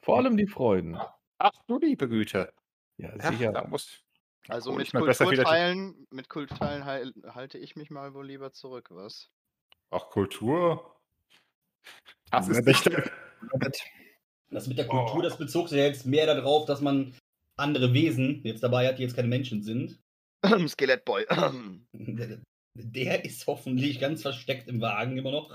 Vor 0.03 0.19
allem 0.19 0.37
die 0.37 0.47
Freuden. 0.47 0.99
Ach 1.39 1.53
du 1.67 1.79
liebe 1.79 2.09
Güte. 2.09 2.53
Ja, 2.99 3.15
Ja, 3.17 3.31
sicher. 3.33 3.53
da 3.53 3.67
muss. 3.67 4.01
Also 4.49 4.73
hol 4.73 4.79
mit 4.79 4.91
Kulturteilen, 4.93 6.07
mit 6.11 6.29
Kulturteilen 6.29 6.85
heil, 6.85 7.15
halte 7.29 7.57
ich 7.57 7.77
mich 7.77 7.91
mal 7.91 8.13
wohl 8.13 8.27
lieber 8.27 8.53
zurück, 8.53 8.89
was? 8.91 9.31
Ach, 9.91 10.11
Kultur. 10.11 10.95
Das 12.31 12.49
Ja, 12.49 12.59
ist 12.59 12.67
nicht. 12.67 12.91
Das 14.55 14.69
mit 14.69 14.79
der 14.79 14.87
Kultur, 14.87 15.17
Oh. 15.19 15.23
das 15.23 15.37
bezog 15.37 15.69
sich 15.69 15.79
ja 15.79 15.85
jetzt 15.85 16.07
mehr 16.07 16.27
darauf, 16.27 16.65
dass 16.67 16.81
man 16.81 17.13
andere 17.57 17.93
Wesen 17.93 18.41
jetzt 18.45 18.63
dabei 18.63 18.87
hat, 18.89 18.99
die 18.99 19.03
jetzt 19.03 19.17
keine 19.17 19.29
Menschen 19.29 19.63
sind. 19.63 19.99
Skelettboy. 20.69 21.27
Der 22.77 23.25
ist 23.25 23.47
hoffentlich 23.47 24.01
ganz 24.01 24.23
versteckt 24.23 24.69
im 24.69 24.81
Wagen 24.81 25.17
immer 25.17 25.31
noch. 25.31 25.55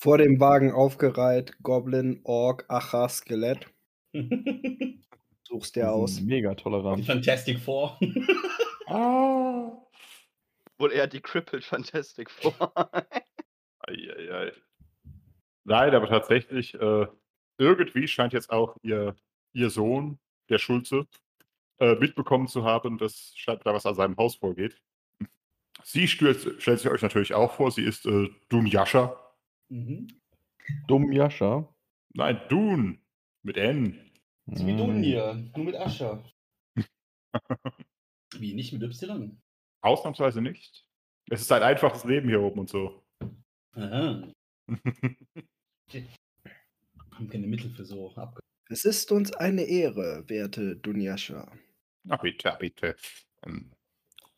Vor 0.00 0.18
dem 0.18 0.38
Wagen 0.40 0.72
aufgereiht, 0.72 1.54
Goblin, 1.62 2.20
Ork, 2.24 2.64
Acha, 2.68 3.08
Skelett. 3.08 3.66
Die 4.14 5.00
Suchst 5.48 5.76
dir 5.76 5.90
aus. 5.92 6.20
Mega 6.20 6.54
tolerant. 6.54 7.04
Fantastic 7.04 7.58
Four. 7.60 7.98
Ah. 8.88 9.70
Wohl 10.78 10.92
eher 10.92 11.06
die 11.06 11.20
Crippled 11.20 11.64
Fantastic 11.64 12.30
vor. 12.30 12.54
Eieiei. 13.78 14.52
Nein, 15.64 15.94
aber 15.94 16.08
tatsächlich, 16.08 16.74
äh, 16.74 17.06
irgendwie 17.58 18.08
scheint 18.08 18.32
jetzt 18.32 18.50
auch 18.50 18.76
ihr, 18.82 19.14
ihr 19.52 19.70
Sohn, 19.70 20.18
der 20.48 20.58
Schulze, 20.58 21.06
äh, 21.78 21.94
mitbekommen 21.96 22.48
zu 22.48 22.64
haben, 22.64 22.98
dass 22.98 23.32
scheint 23.36 23.64
da 23.64 23.74
was 23.74 23.86
an 23.86 23.94
seinem 23.94 24.16
Haus 24.16 24.36
vorgeht. 24.36 24.80
Sie 25.84 26.06
stellt, 26.06 26.62
stellt 26.62 26.80
sich 26.80 26.90
euch 26.90 27.02
natürlich 27.02 27.34
auch 27.34 27.54
vor, 27.54 27.70
sie 27.70 27.82
ist 27.82 28.06
äh, 28.06 28.28
Dun 28.48 28.66
Yasha. 28.66 29.16
mhm. 29.68 30.08
Dumm 30.86 31.12
Jascha. 31.12 31.68
Nein, 32.14 32.40
Dun 32.48 33.00
mit 33.42 33.56
N. 33.56 34.12
So 34.46 34.66
wie 34.66 34.72
Mm. 34.72 34.78
Dunja, 34.78 35.34
nur 35.34 35.64
mit 35.64 35.76
Ascher. 35.76 36.24
wie, 38.38 38.54
nicht 38.54 38.72
mit 38.72 38.82
Y? 38.82 39.40
Ausnahmsweise 39.80 40.42
nicht. 40.42 40.86
Es 41.30 41.40
ist 41.42 41.52
ein 41.52 41.62
einfaches 41.62 42.04
Leben 42.04 42.28
hier 42.28 42.40
oben 42.40 42.60
und 42.60 42.68
so. 42.68 43.02
Aha. 43.72 44.28
Haben 47.12 47.28
keine 47.28 47.46
Mittel 47.46 47.70
für 47.70 47.84
so 47.84 48.12
abge. 48.16 48.40
Es 48.68 48.84
ist 48.84 49.12
uns 49.12 49.32
eine 49.32 49.62
Ehre, 49.62 50.24
werte 50.28 50.76
Dunjascha. 50.76 51.52
Na 52.04 52.16
bitte, 52.16 52.56
bitte. 52.58 52.96
Ähm, 53.44 53.72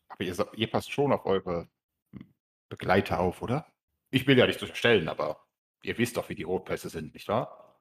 aber 0.09 0.23
ihr, 0.23 0.35
ihr 0.55 0.67
passt 0.67 0.91
schon 0.91 1.11
auf 1.13 1.25
eure 1.25 1.69
hm, 2.11 2.33
Begleiter 2.69 3.19
auf, 3.19 3.41
oder? 3.41 3.65
Ich 4.11 4.27
will 4.27 4.37
ja 4.37 4.45
nicht 4.47 4.61
unterstellen, 4.61 5.07
aber 5.07 5.45
ihr 5.83 5.97
wisst 5.97 6.17
doch, 6.17 6.29
wie 6.29 6.35
die 6.35 6.43
Rotpässe 6.43 6.89
sind, 6.89 7.13
nicht 7.13 7.27
wahr? 7.27 7.79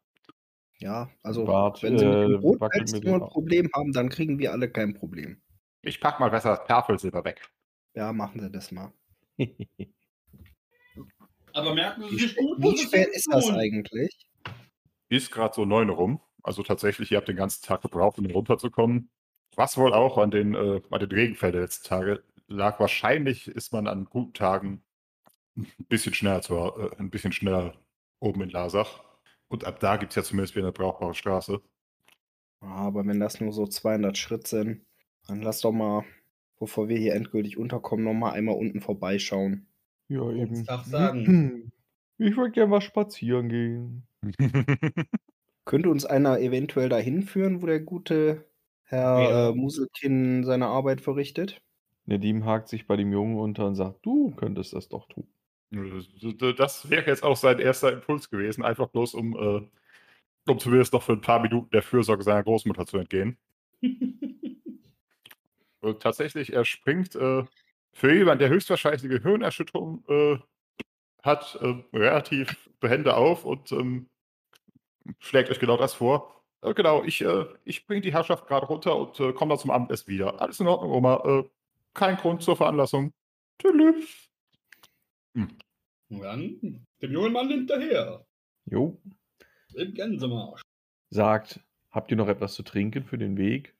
Ja, 0.78 1.10
also 1.22 1.44
Bart, 1.44 1.82
wenn 1.82 1.98
sie 1.98 2.04
mit 2.04 2.14
äh, 2.14 2.28
dem 2.28 2.42
wackelt 2.60 2.82
Rotpelz 2.82 2.92
nur 3.02 3.14
ein 3.14 3.28
Problem 3.28 3.70
haben, 3.74 3.92
dann 3.92 4.08
kriegen 4.08 4.38
wir 4.38 4.52
alle 4.52 4.70
kein 4.70 4.94
Problem. 4.94 5.40
Ich 5.82 6.00
pack 6.00 6.18
mal 6.18 6.30
besser 6.30 6.64
Tafelsilber 6.64 7.24
weg. 7.24 7.48
Ja, 7.94 8.12
machen 8.12 8.40
Sie 8.40 8.50
das 8.50 8.72
mal. 8.72 8.92
Aber 11.52 11.74
merken 11.74 12.02
Sie 12.04 12.10
Wie, 12.10 12.18
sich 12.18 12.36
gut, 12.36 12.60
wie 12.60 12.78
spät 12.78 13.08
ist 13.08 13.28
das 13.30 13.48
eigentlich? 13.50 14.26
Ist 15.14 15.30
gerade 15.30 15.54
so 15.54 15.64
neun 15.64 15.90
rum. 15.90 16.20
Also 16.42 16.64
tatsächlich, 16.64 17.12
ihr 17.12 17.18
habt 17.18 17.28
den 17.28 17.36
ganzen 17.36 17.64
Tag 17.64 17.82
gebraucht, 17.82 18.18
um 18.18 18.26
runterzukommen. 18.26 19.10
Was 19.54 19.76
wohl 19.76 19.94
auch 19.94 20.18
an 20.18 20.32
den, 20.32 20.54
äh, 20.54 20.80
an 20.90 20.98
den 20.98 21.12
Regenfällen 21.12 21.52
der 21.52 21.62
letzten 21.62 21.86
Tage 21.86 22.24
lag. 22.48 22.80
Wahrscheinlich 22.80 23.46
ist 23.46 23.72
man 23.72 23.86
an 23.86 24.06
guten 24.06 24.32
Tagen 24.32 24.82
ein 25.56 25.68
bisschen 25.88 26.14
schneller, 26.14 26.42
zu, 26.42 26.56
äh, 26.56 26.96
ein 26.98 27.10
bisschen 27.10 27.30
schneller 27.30 27.74
oben 28.18 28.42
in 28.42 28.50
Lasach. 28.50 29.04
Und 29.46 29.64
ab 29.64 29.78
da 29.78 29.98
gibt 29.98 30.10
es 30.10 30.16
ja 30.16 30.24
zumindest 30.24 30.56
wieder 30.56 30.66
eine 30.66 30.72
brauchbare 30.72 31.14
Straße. 31.14 31.60
Aber 32.58 33.06
wenn 33.06 33.20
das 33.20 33.40
nur 33.40 33.52
so 33.52 33.68
200 33.68 34.18
Schritt 34.18 34.48
sind, 34.48 34.84
dann 35.28 35.42
lass 35.42 35.60
doch 35.60 35.70
mal, 35.70 36.04
bevor 36.58 36.88
wir 36.88 36.98
hier 36.98 37.14
endgültig 37.14 37.56
unterkommen, 37.56 38.04
noch 38.04 38.14
mal 38.14 38.32
einmal 38.32 38.56
unten 38.56 38.80
vorbeischauen. 38.80 39.68
ja, 40.08 40.28
eben. 40.32 40.64
Sagen. 40.64 41.70
Ich 42.16 42.36
würde 42.36 42.52
gerne 42.52 42.70
was 42.70 42.84
spazieren 42.84 43.48
gehen. 43.48 44.06
Könnte 45.66 45.90
uns 45.90 46.04
einer 46.04 46.40
eventuell 46.40 46.88
dahin 46.88 47.22
führen, 47.22 47.62
wo 47.62 47.66
der 47.66 47.80
gute 47.80 48.46
Herr 48.84 49.30
Ja. 49.30 49.48
äh, 49.50 49.54
Muselkin 49.54 50.44
seine 50.44 50.66
Arbeit 50.66 51.00
verrichtet? 51.00 51.60
Nedim 52.06 52.44
hakt 52.44 52.68
sich 52.68 52.86
bei 52.86 52.96
dem 52.96 53.12
Jungen 53.12 53.38
unter 53.38 53.66
und 53.66 53.74
sagt, 53.74 54.04
du 54.04 54.30
könntest 54.36 54.72
das 54.74 54.88
doch 54.88 55.06
tun. 55.08 55.26
Das 55.70 56.88
wäre 56.90 57.06
jetzt 57.06 57.24
auch 57.24 57.36
sein 57.36 57.58
erster 57.58 57.92
Impuls 57.92 58.30
gewesen, 58.30 58.62
einfach 58.62 58.88
bloß 58.88 59.14
um, 59.14 59.36
äh, 59.36 60.50
um 60.50 60.58
zumindest 60.58 60.92
noch 60.92 61.02
für 61.02 61.12
ein 61.14 61.20
paar 61.20 61.40
Minuten 61.40 61.70
der 61.70 61.82
Fürsorge 61.82 62.22
seiner 62.22 62.42
Großmutter 62.44 62.86
zu 62.86 62.98
entgehen. 62.98 63.38
Und 65.80 66.00
tatsächlich, 66.02 66.52
er 66.52 66.64
springt 66.64 67.14
äh, 67.14 67.44
für 67.92 68.14
jemanden, 68.14 68.40
der 68.40 68.48
höchstwahrscheinlich 68.48 69.04
eine 69.04 69.18
Gehirnerschütterung 69.18 70.04
äh, 70.08 70.38
hat, 71.22 71.58
äh, 71.60 71.74
relativ 71.96 72.70
behende 72.80 73.16
auf 73.16 73.44
und 73.44 73.72
ähm, 73.72 74.08
schlägt 75.18 75.50
euch 75.50 75.60
genau 75.60 75.76
das 75.76 75.94
vor. 75.94 76.42
Äh, 76.62 76.74
genau, 76.74 77.04
ich, 77.04 77.20
äh, 77.22 77.46
ich 77.64 77.86
bringe 77.86 78.00
die 78.00 78.12
Herrschaft 78.12 78.46
gerade 78.46 78.66
runter 78.66 78.96
und 78.96 79.20
äh, 79.20 79.32
komme 79.32 79.50
dann 79.50 79.58
zum 79.58 79.70
Abendessen 79.70 80.08
wieder. 80.08 80.40
Alles 80.40 80.60
in 80.60 80.66
Ordnung, 80.66 80.92
Oma. 80.92 81.22
Äh, 81.24 81.44
kein 81.92 82.16
Grund 82.16 82.42
zur 82.42 82.56
Veranlassung. 82.56 83.12
Tschüss. 83.58 84.30
Und 85.34 86.22
dann 86.22 86.86
dem 87.02 87.12
jungen 87.12 87.32
Mann 87.32 87.48
hinterher. 87.48 88.24
Jo. 88.66 89.00
Im 89.74 89.94
Gänsemarsch. 89.94 90.62
Sagt, 91.10 91.60
habt 91.90 92.10
ihr 92.10 92.16
noch 92.16 92.28
etwas 92.28 92.54
zu 92.54 92.62
trinken 92.62 93.04
für 93.04 93.18
den 93.18 93.36
Weg? 93.36 93.74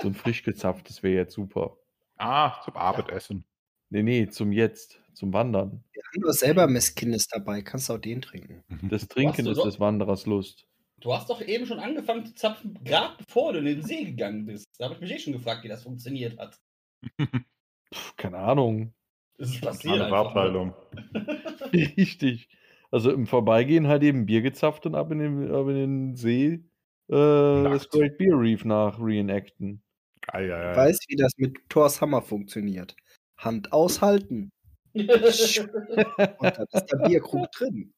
So 0.00 0.08
ein 0.08 0.14
frisch 0.14 0.42
gezapftes 0.42 1.02
wäre 1.02 1.16
jetzt 1.16 1.34
super. 1.34 1.76
Ah, 2.16 2.62
zum 2.62 2.76
Abendessen. 2.76 3.44
Nee, 3.90 4.02
nee, 4.02 4.28
zum 4.28 4.52
Jetzt, 4.52 5.00
zum 5.14 5.32
Wandern. 5.32 5.84
Wir 5.92 6.02
haben 6.02 6.22
doch 6.22 6.32
selber 6.32 6.66
Messkindes 6.66 7.26
dabei, 7.28 7.62
kannst 7.62 7.90
auch 7.90 7.98
den 7.98 8.20
trinken. 8.22 8.62
Das 8.88 9.08
Trinken 9.08 9.46
ist 9.46 9.58
doch- 9.58 9.64
des 9.64 9.80
Wanderers 9.80 10.26
Lust. 10.26 10.66
Du 11.00 11.14
hast 11.14 11.30
doch 11.30 11.40
eben 11.40 11.64
schon 11.64 11.78
angefangen 11.78 12.26
zu 12.26 12.34
zapfen, 12.34 12.78
gerade 12.84 13.14
bevor 13.24 13.54
du 13.54 13.60
in 13.60 13.64
den 13.64 13.82
See 13.82 14.04
gegangen 14.04 14.44
bist. 14.44 14.66
Da 14.78 14.84
habe 14.84 14.94
ich 14.96 15.00
mich 15.00 15.12
eh 15.12 15.18
schon 15.18 15.32
gefragt, 15.32 15.64
wie 15.64 15.68
das 15.68 15.82
funktioniert 15.82 16.38
hat. 16.38 16.58
Pff, 17.94 18.16
keine 18.16 18.36
Ahnung. 18.38 18.92
Es 19.38 19.50
ist 19.54 19.62
passiert 19.62 19.94
Klare 19.94 20.04
einfach. 20.04 20.34
Farbteilung. 20.34 20.74
Richtig. 21.72 22.48
Also 22.90 23.10
im 23.12 23.26
Vorbeigehen 23.26 23.86
halt 23.86 24.02
eben 24.02 24.26
Bier 24.26 24.42
gezapft 24.42 24.84
und 24.84 24.94
ab 24.94 25.10
in 25.12 25.18
den, 25.20 25.50
ab 25.54 25.68
in 25.68 25.74
den 25.76 26.16
See 26.16 26.64
äh, 27.08 27.12
das. 27.12 27.88
Great 27.88 28.18
Beer 28.18 28.38
Reef 28.38 28.64
nach 28.66 29.00
reenacten. 29.00 29.82
Ei, 30.26 30.52
ei, 30.52 30.72
ei. 30.72 30.76
Weiß, 30.76 30.98
wie 31.08 31.16
das 31.16 31.32
mit 31.38 31.56
Thors 31.70 32.00
Hammer 32.02 32.20
funktioniert. 32.20 32.94
Hand 33.38 33.72
aushalten. 33.72 34.50
Und 34.94 35.08
da 35.08 35.14
ist 35.14 36.86
der 36.92 36.96
Bierkrug 37.06 37.50
drin. 37.52 37.92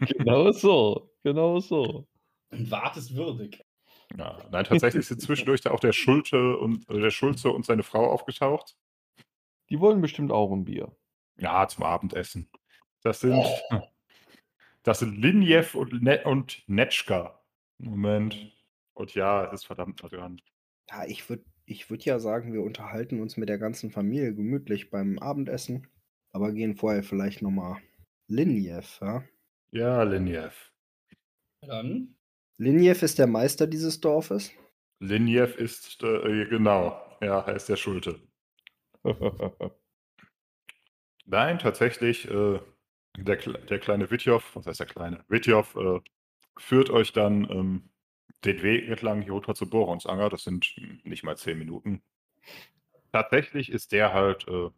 Genau 0.00 0.50
so. 0.52 1.10
Genau 1.22 1.60
so. 1.60 2.06
Und 2.50 2.70
wartest 2.70 3.14
würdig. 3.14 3.64
ja, 4.16 4.38
nein, 4.50 4.64
tatsächlich 4.64 5.06
sind 5.06 5.20
zwischendurch 5.20 5.60
da 5.60 5.70
auch 5.70 5.80
der 5.80 5.92
Schulte 5.92 6.56
und 6.58 6.88
äh, 6.90 7.00
der 7.00 7.10
Schulze 7.10 7.50
und 7.50 7.64
seine 7.64 7.82
Frau 7.82 8.10
aufgetaucht. 8.10 8.76
Die 9.70 9.80
wollen 9.80 10.00
bestimmt 10.00 10.32
auch 10.32 10.52
ein 10.52 10.64
Bier. 10.64 10.94
Ja, 11.36 11.66
zum 11.68 11.84
Abendessen. 11.84 12.50
Das 13.02 13.20
sind 13.20 13.46
Das 14.82 14.98
sind 14.98 15.16
Linjev 15.16 15.76
und, 15.76 16.02
ne 16.02 16.22
und 16.24 16.62
Netschka. 16.66 17.40
Moment. 17.78 18.52
Und 18.94 19.14
ja, 19.14 19.46
es 19.46 19.60
ist 19.60 19.66
verdammt 19.66 20.02
dran. 20.02 20.40
Ja, 20.90 21.04
ich 21.06 21.28
würde 21.28 21.44
ich 21.72 21.88
würd 21.88 22.04
ja 22.04 22.18
sagen, 22.18 22.52
wir 22.52 22.62
unterhalten 22.62 23.20
uns 23.20 23.38
mit 23.38 23.48
der 23.48 23.58
ganzen 23.58 23.90
Familie 23.90 24.34
gemütlich 24.34 24.90
beim 24.90 25.18
Abendessen, 25.18 25.88
aber 26.30 26.52
gehen 26.52 26.76
vorher 26.76 27.02
vielleicht 27.02 27.40
nochmal 27.40 27.80
Linjev, 28.28 29.00
ja? 29.00 29.24
Ja, 29.72 30.02
Linjev. 30.02 30.70
Dann. 31.62 32.14
Linjev 32.58 33.02
ist 33.02 33.18
der 33.18 33.26
Meister 33.26 33.66
dieses 33.66 34.00
Dorfes. 34.00 34.52
Linjev 35.00 35.56
ist, 35.56 36.02
äh, 36.02 36.46
genau, 36.46 37.00
ja, 37.22 37.40
er 37.40 37.56
ist 37.56 37.70
der 37.70 37.76
Schulte. 37.76 38.20
Nein, 41.24 41.58
tatsächlich, 41.58 42.28
äh, 42.28 42.60
der, 43.16 43.36
der 43.36 43.78
kleine 43.78 44.10
Witjow, 44.10 44.42
was 44.54 44.66
heißt 44.66 44.80
der 44.80 44.86
kleine? 44.86 45.24
Witjow 45.28 45.74
äh, 45.76 46.00
führt 46.58 46.90
euch 46.90 47.12
dann 47.12 47.48
ähm, 47.50 47.91
den 48.44 48.62
Weg 48.62 48.88
entlang 48.88 49.28
runter 49.28 49.54
zu 49.54 49.68
Boronsanger. 49.68 50.28
Das 50.28 50.44
sind 50.44 50.74
nicht 51.04 51.24
mal 51.24 51.36
zehn 51.36 51.58
Minuten. 51.58 52.02
Tatsächlich 53.12 53.70
ist 53.70 53.92
der 53.92 54.12
halt 54.12 54.46
äh, 54.48 54.70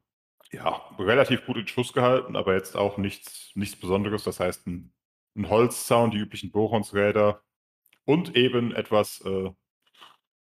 ja, 0.53 0.95
relativ 0.99 1.45
gut 1.47 1.57
in 1.57 1.67
Schuss 1.67 1.93
gehalten, 1.93 2.37
aber 2.37 2.55
jetzt 2.55 2.77
auch 2.77 2.99
nichts, 2.99 3.51
nichts 3.55 3.77
Besonderes. 3.77 4.25
Das 4.25 4.41
heißt, 4.41 4.67
ein, 4.67 4.93
ein 5.37 5.49
Holzzaun, 5.49 6.11
die 6.11 6.19
üblichen 6.19 6.51
Bohrhornsräder 6.51 7.43
und 8.05 8.37
eben 8.37 8.73
etwas, 8.73 9.21
äh, 9.23 9.51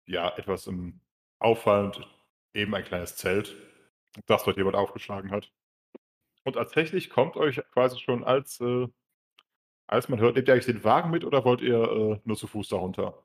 ja, 0.07 0.37
etwas 0.37 0.67
ähm, 0.67 1.01
auffallend, 1.39 2.07
eben 2.55 2.75
ein 2.75 2.85
kleines 2.85 3.17
Zelt, 3.17 3.57
das 4.27 4.45
dort 4.45 4.57
jemand 4.57 4.77
aufgeschlagen 4.77 5.31
hat. 5.31 5.51
Und 6.45 6.55
tatsächlich 6.55 7.11
kommt 7.11 7.37
euch 7.37 7.61
quasi 7.73 7.99
schon 7.99 8.25
als, 8.25 8.61
äh, 8.61 8.87
als 9.87 10.09
man 10.09 10.19
hört, 10.21 10.35
nehmt 10.37 10.49
ihr 10.49 10.55
eigentlich 10.55 10.67
den 10.67 10.85
Wagen 10.85 11.11
mit 11.11 11.25
oder 11.25 11.45
wollt 11.45 11.61
ihr 11.61 11.81
äh, 11.83 12.21
nur 12.25 12.37
zu 12.37 12.47
Fuß 12.47 12.69
darunter? 12.69 13.23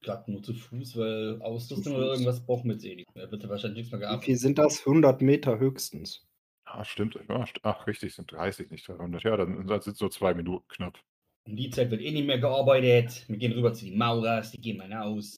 Gerade 0.00 0.30
nur 0.30 0.42
zu 0.42 0.52
Fuß, 0.52 0.96
weil 0.98 1.40
Ausrüstung 1.40 1.94
oder 1.94 2.08
irgendwas 2.12 2.44
brauchen 2.44 2.68
wir 2.68 2.74
jetzt 2.74 2.84
eh 2.84 2.94
nicht 2.96 3.14
mehr. 3.14 3.30
Wird 3.30 3.42
ja 3.42 3.48
wahrscheinlich 3.48 3.78
nichts 3.78 3.92
mehr 3.92 4.00
Wie 4.00 4.04
gehabt. 4.04 4.24
viel 4.24 4.36
sind 4.36 4.58
das? 4.58 4.80
100 4.86 5.22
Meter 5.22 5.58
höchstens. 5.58 6.26
Ah, 6.66 6.84
stimmt. 6.84 7.14
Ja, 7.28 7.42
st- 7.44 7.60
ach, 7.62 7.86
richtig, 7.86 8.14
sind 8.14 8.30
30, 8.32 8.70
nicht 8.70 8.86
300. 8.88 9.22
Ja, 9.22 9.36
dann, 9.36 9.66
dann 9.66 9.80
sind 9.80 9.94
es 9.94 10.00
nur 10.00 10.10
zwei 10.10 10.34
Minuten 10.34 10.66
knapp. 10.68 10.98
Um 11.46 11.56
die 11.56 11.70
Zeit 11.70 11.90
wird 11.90 12.00
eh 12.02 12.10
nicht 12.10 12.26
mehr 12.26 12.38
gearbeitet. 12.38 13.24
Wir 13.28 13.36
gehen 13.38 13.52
rüber 13.52 13.72
zu 13.72 13.84
den 13.84 13.98
Maurers, 13.98 14.50
die 14.50 14.60
gehen 14.60 14.76
mal 14.78 14.92
aus. 14.92 15.36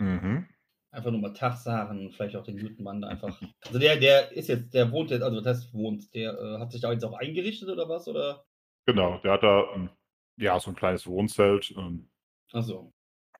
Mhm. 0.00 0.46
Einfach 0.90 1.10
nur 1.10 1.20
mal 1.20 1.32
Tag 1.32 1.56
sagen, 1.56 2.10
vielleicht 2.12 2.36
auch 2.36 2.44
den 2.44 2.58
guten 2.58 2.82
Mann 2.82 3.00
da 3.02 3.08
einfach. 3.08 3.40
Also 3.66 3.78
der, 3.78 3.96
der 3.98 4.32
ist 4.32 4.48
jetzt, 4.48 4.72
der 4.72 4.90
wohnt 4.90 5.10
jetzt, 5.10 5.22
also 5.22 5.40
das 5.40 5.58
heißt 5.58 5.74
wohnt, 5.74 6.14
der 6.14 6.32
äh, 6.38 6.58
hat 6.58 6.72
sich 6.72 6.80
da 6.80 6.92
jetzt 6.92 7.04
auch 7.04 7.18
eingerichtet 7.18 7.68
oder 7.68 7.88
was? 7.88 8.08
Oder? 8.08 8.44
Genau, 8.88 9.18
der 9.18 9.32
hat 9.32 9.42
da 9.42 9.70
ähm, 9.74 9.90
ja 10.38 10.58
so 10.58 10.70
ein 10.70 10.74
kleines 10.74 11.06
Wohnzelt. 11.06 11.74
Ähm, 11.76 12.08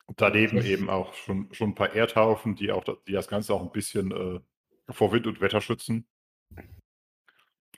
und 0.04 0.20
daneben 0.20 0.56
Das- 0.58 0.66
eben 0.66 0.90
auch 0.90 1.14
schon, 1.14 1.48
schon 1.54 1.70
ein 1.70 1.74
paar 1.74 1.94
Erdhaufen, 1.94 2.54
die 2.54 2.70
auch 2.70 2.84
die 3.06 3.12
das 3.12 3.28
Ganze 3.28 3.54
auch 3.54 3.62
ein 3.62 3.72
bisschen 3.72 4.12
äh, 4.12 4.40
vor 4.92 5.10
Wind 5.10 5.26
und 5.26 5.40
Wetter 5.40 5.62
schützen. 5.62 6.06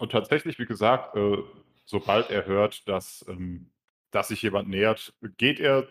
Und 0.00 0.10
tatsächlich, 0.10 0.58
wie 0.58 0.66
gesagt, 0.66 1.14
äh, 1.14 1.38
sobald 1.84 2.30
er 2.30 2.44
hört, 2.46 2.88
dass, 2.88 3.24
ähm, 3.28 3.70
dass 4.10 4.28
sich 4.28 4.42
jemand 4.42 4.68
nähert, 4.68 5.14
geht 5.36 5.60
er 5.60 5.86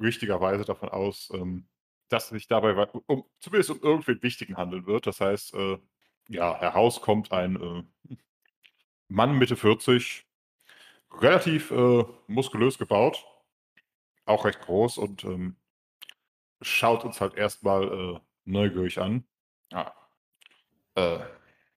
richtigerweise 0.00 0.64
davon 0.64 0.88
aus, 0.88 1.32
ähm, 1.34 1.66
dass 2.10 2.26
es 2.26 2.30
sich 2.30 2.46
dabei 2.46 2.76
um, 3.06 3.24
zumindest 3.40 3.70
um 3.70 3.80
irgendwen 3.80 4.22
Wichtigen 4.22 4.56
handeln 4.56 4.86
wird. 4.86 5.08
Das 5.08 5.20
heißt, 5.20 5.54
äh, 5.54 5.78
ja, 6.28 6.56
herauskommt 6.60 7.32
ein 7.32 7.56
äh, 7.60 8.16
Mann 9.08 9.36
Mitte 9.36 9.56
40, 9.56 10.23
relativ 11.20 11.70
äh, 11.70 12.04
muskulös 12.26 12.78
gebaut, 12.78 13.24
auch 14.26 14.44
recht 14.44 14.60
groß 14.60 14.98
und 14.98 15.24
ähm, 15.24 15.56
schaut 16.60 17.04
uns 17.04 17.20
halt 17.20 17.34
erstmal 17.34 17.84
äh, 17.84 18.20
neugierig 18.44 18.98
an. 18.98 19.24
Ja. 19.72 19.92
Äh, 20.94 21.18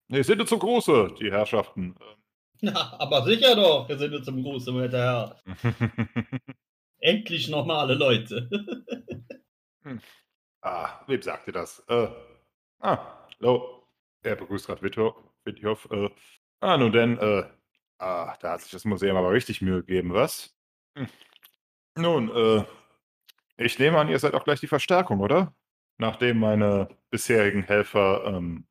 nee, 0.08 0.22
sind 0.22 0.48
so 0.48 0.58
große, 0.58 1.16
die 1.20 1.32
Herrschaften. 1.32 1.96
Ja, 2.62 2.96
aber 3.00 3.24
sicher 3.24 3.56
doch, 3.56 3.88
wir 3.88 3.98
sind 3.98 4.24
zum 4.24 4.44
Gruß, 4.44 4.68
mein 4.68 4.90
Herr. 4.92 5.42
Endlich 7.00 7.48
normale 7.48 7.94
Leute. 7.94 8.50
ah, 10.62 11.02
wem 11.08 11.22
sagt 11.22 11.48
ihr 11.48 11.54
das? 11.54 11.84
Äh, 11.88 12.08
ah, 12.80 13.28
hallo. 13.40 13.84
Er 14.24 14.36
begrüßt 14.36 14.68
gerade 14.68 14.82
Withoff. 14.82 15.88
Äh, 15.92 16.10
ah, 16.60 16.78
nun 16.78 16.92
denn, 16.92 17.18
äh, 17.20 17.44
ah, 18.00 18.36
da 18.40 18.54
hat 18.54 18.62
sich 18.62 18.72
das 18.72 18.86
Museum 18.86 19.18
aber 19.18 19.32
richtig 19.32 19.62
Mühe 19.62 19.84
gegeben, 19.84 20.14
was? 20.14 20.56
Hm. 20.96 21.08
Nun, 21.96 22.30
äh, 22.30 22.64
ich 23.58 23.80
nehme 23.80 23.98
an, 23.98 24.10
ihr 24.10 24.20
seid 24.20 24.34
auch 24.34 24.44
gleich 24.44 24.60
die 24.60 24.68
Verstärkung, 24.68 25.20
oder? 25.20 25.54
Nachdem 25.98 26.40
meine 26.40 26.90
bisherigen 27.10 27.64
Helfer 27.64 28.24
ähm, 28.26 28.68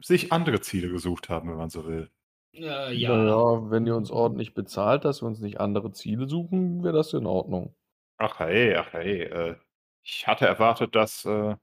sich 0.00 0.32
andere 0.32 0.60
Ziele 0.60 0.88
gesucht 0.88 1.28
haben, 1.28 1.48
wenn 1.48 1.56
man 1.56 1.70
so 1.70 1.86
will. 1.86 2.10
Ja, 2.52 2.88
ja. 2.88 2.90
ja. 2.90 3.16
Naja, 3.16 3.70
wenn 3.70 3.86
ihr 3.86 3.96
uns 3.96 4.10
ordentlich 4.10 4.54
bezahlt, 4.54 5.04
dass 5.04 5.22
wir 5.22 5.26
uns 5.26 5.40
nicht 5.40 5.60
andere 5.60 5.92
Ziele 5.92 6.28
suchen, 6.28 6.82
wäre 6.82 6.94
das 6.94 7.12
in 7.12 7.26
Ordnung. 7.26 7.74
Ach 8.18 8.38
hey, 8.40 8.74
ach 8.74 8.92
hey. 8.92 9.22
Äh, 9.22 9.56
ich 10.02 10.26
hatte 10.26 10.46
erwartet, 10.46 10.94
dass, 10.94 11.24
äh, 11.24 11.56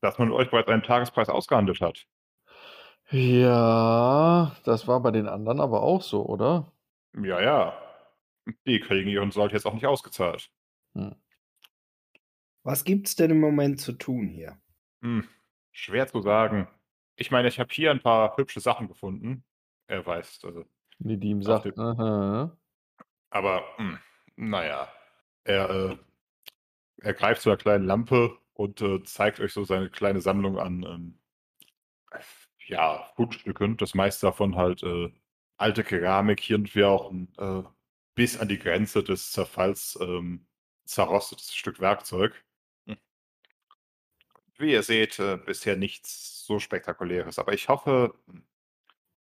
dass 0.00 0.18
man 0.18 0.30
euch 0.32 0.50
bereits 0.50 0.68
einen 0.68 0.82
Tagespreis 0.82 1.28
ausgehandelt 1.28 1.80
hat. 1.80 2.06
Ja, 3.12 4.56
das 4.64 4.88
war 4.88 5.00
bei 5.00 5.10
den 5.10 5.28
anderen 5.28 5.60
aber 5.60 5.82
auch 5.82 6.00
so, 6.00 6.24
oder? 6.24 6.72
Ja, 7.14 7.40
ja. 7.42 7.78
Die 8.66 8.80
kriegen 8.80 9.08
ihren 9.08 9.30
Sold 9.30 9.52
jetzt 9.52 9.66
auch 9.66 9.74
nicht 9.74 9.86
ausgezahlt. 9.86 10.50
Hm. 10.94 11.14
Was 12.62 12.84
gibt's 12.84 13.14
denn 13.14 13.30
im 13.30 13.40
Moment 13.40 13.80
zu 13.80 13.92
tun 13.92 14.28
hier? 14.28 14.58
Hm, 15.02 15.28
schwer 15.72 16.06
zu 16.06 16.22
sagen. 16.22 16.68
Ich 17.16 17.30
meine, 17.30 17.48
ich 17.48 17.60
habe 17.60 17.72
hier 17.72 17.90
ein 17.90 18.00
paar 18.00 18.36
hübsche 18.36 18.60
Sachen 18.60 18.88
gefunden. 18.88 19.44
Er 19.88 20.06
weiß, 20.06 20.40
also, 20.44 20.64
Nedim 20.98 21.42
sagt, 21.42 21.66
dem- 21.66 21.78
aha. 21.78 22.56
aber 23.30 23.62
hm, 23.76 23.98
naja. 24.36 24.88
Er, 25.44 25.70
äh, 25.70 25.96
er 26.98 27.14
greift 27.14 27.42
zu 27.42 27.50
einer 27.50 27.58
kleinen 27.58 27.84
Lampe 27.84 28.38
und 28.54 28.80
äh, 28.80 29.02
zeigt 29.02 29.40
euch 29.40 29.52
so 29.52 29.64
seine 29.64 29.90
kleine 29.90 30.20
Sammlung 30.20 30.58
an 30.58 30.82
ähm, 30.84 31.18
ja, 32.72 33.10
Fundstücken. 33.16 33.76
Das 33.76 33.94
meiste 33.94 34.26
davon 34.26 34.56
halt 34.56 34.82
äh, 34.82 35.12
alte 35.58 35.84
Keramik, 35.84 36.40
hier 36.40 36.56
und 36.56 36.74
wir 36.74 36.88
auch 36.90 37.10
ein, 37.10 37.32
äh, 37.38 37.62
bis 38.14 38.38
an 38.38 38.48
die 38.48 38.58
Grenze 38.58 39.04
des 39.04 39.32
Zerfalls 39.32 39.98
ähm, 40.00 40.46
zerrostetes 40.86 41.54
Stück 41.54 41.80
Werkzeug. 41.80 42.44
Hm. 42.86 42.96
Wie 44.56 44.72
ihr 44.72 44.82
seht, 44.82 45.18
äh, 45.18 45.36
bisher 45.36 45.76
nichts 45.76 46.44
so 46.46 46.58
Spektakuläres. 46.58 47.38
Aber 47.38 47.52
ich 47.52 47.68
hoffe, 47.68 48.14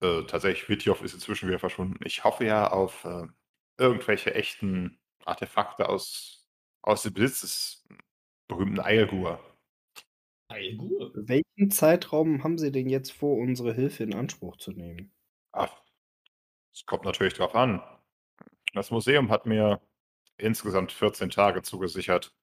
äh, 0.01 0.23
tatsächlich, 0.25 0.69
Witjow 0.69 1.03
ist 1.03 1.15
inzwischen 1.15 1.49
wieder 1.49 1.59
verschwunden. 1.59 1.99
Ich 2.05 2.25
hoffe 2.25 2.45
ja 2.45 2.71
auf 2.71 3.05
äh, 3.05 3.27
irgendwelche 3.79 4.35
echten 4.35 5.01
Artefakte 5.25 5.89
aus, 5.89 6.47
aus 6.83 7.03
dem 7.03 7.15
Besitz 7.15 7.41
des 7.41 7.89
berühmten 8.49 8.81
Eilgur. 8.81 9.41
Eilgur. 10.55 11.11
Welchen 11.15 11.71
Zeitraum 11.71 12.45
haben 12.45 12.59
Sie 12.59 12.71
denn 12.71 12.89
jetzt 12.89 13.13
vor, 13.13 13.37
unsere 13.37 13.75
Hilfe 13.75 14.05
in 14.05 14.15
Anspruch 14.15 14.57
zu 14.57 14.73
nehmen? 14.73 15.13
Ach, 15.53 15.83
es 16.73 16.87
kommt 16.87 17.05
natürlich 17.05 17.35
drauf 17.35 17.55
an. 17.55 17.83
Das 18.73 18.91
Museum 18.91 19.31
hat 19.31 19.47
mir 19.47 19.81
insgesamt 20.37 20.93
14 20.93 21.31
Tage 21.31 21.63
zugesichert. 21.63 22.35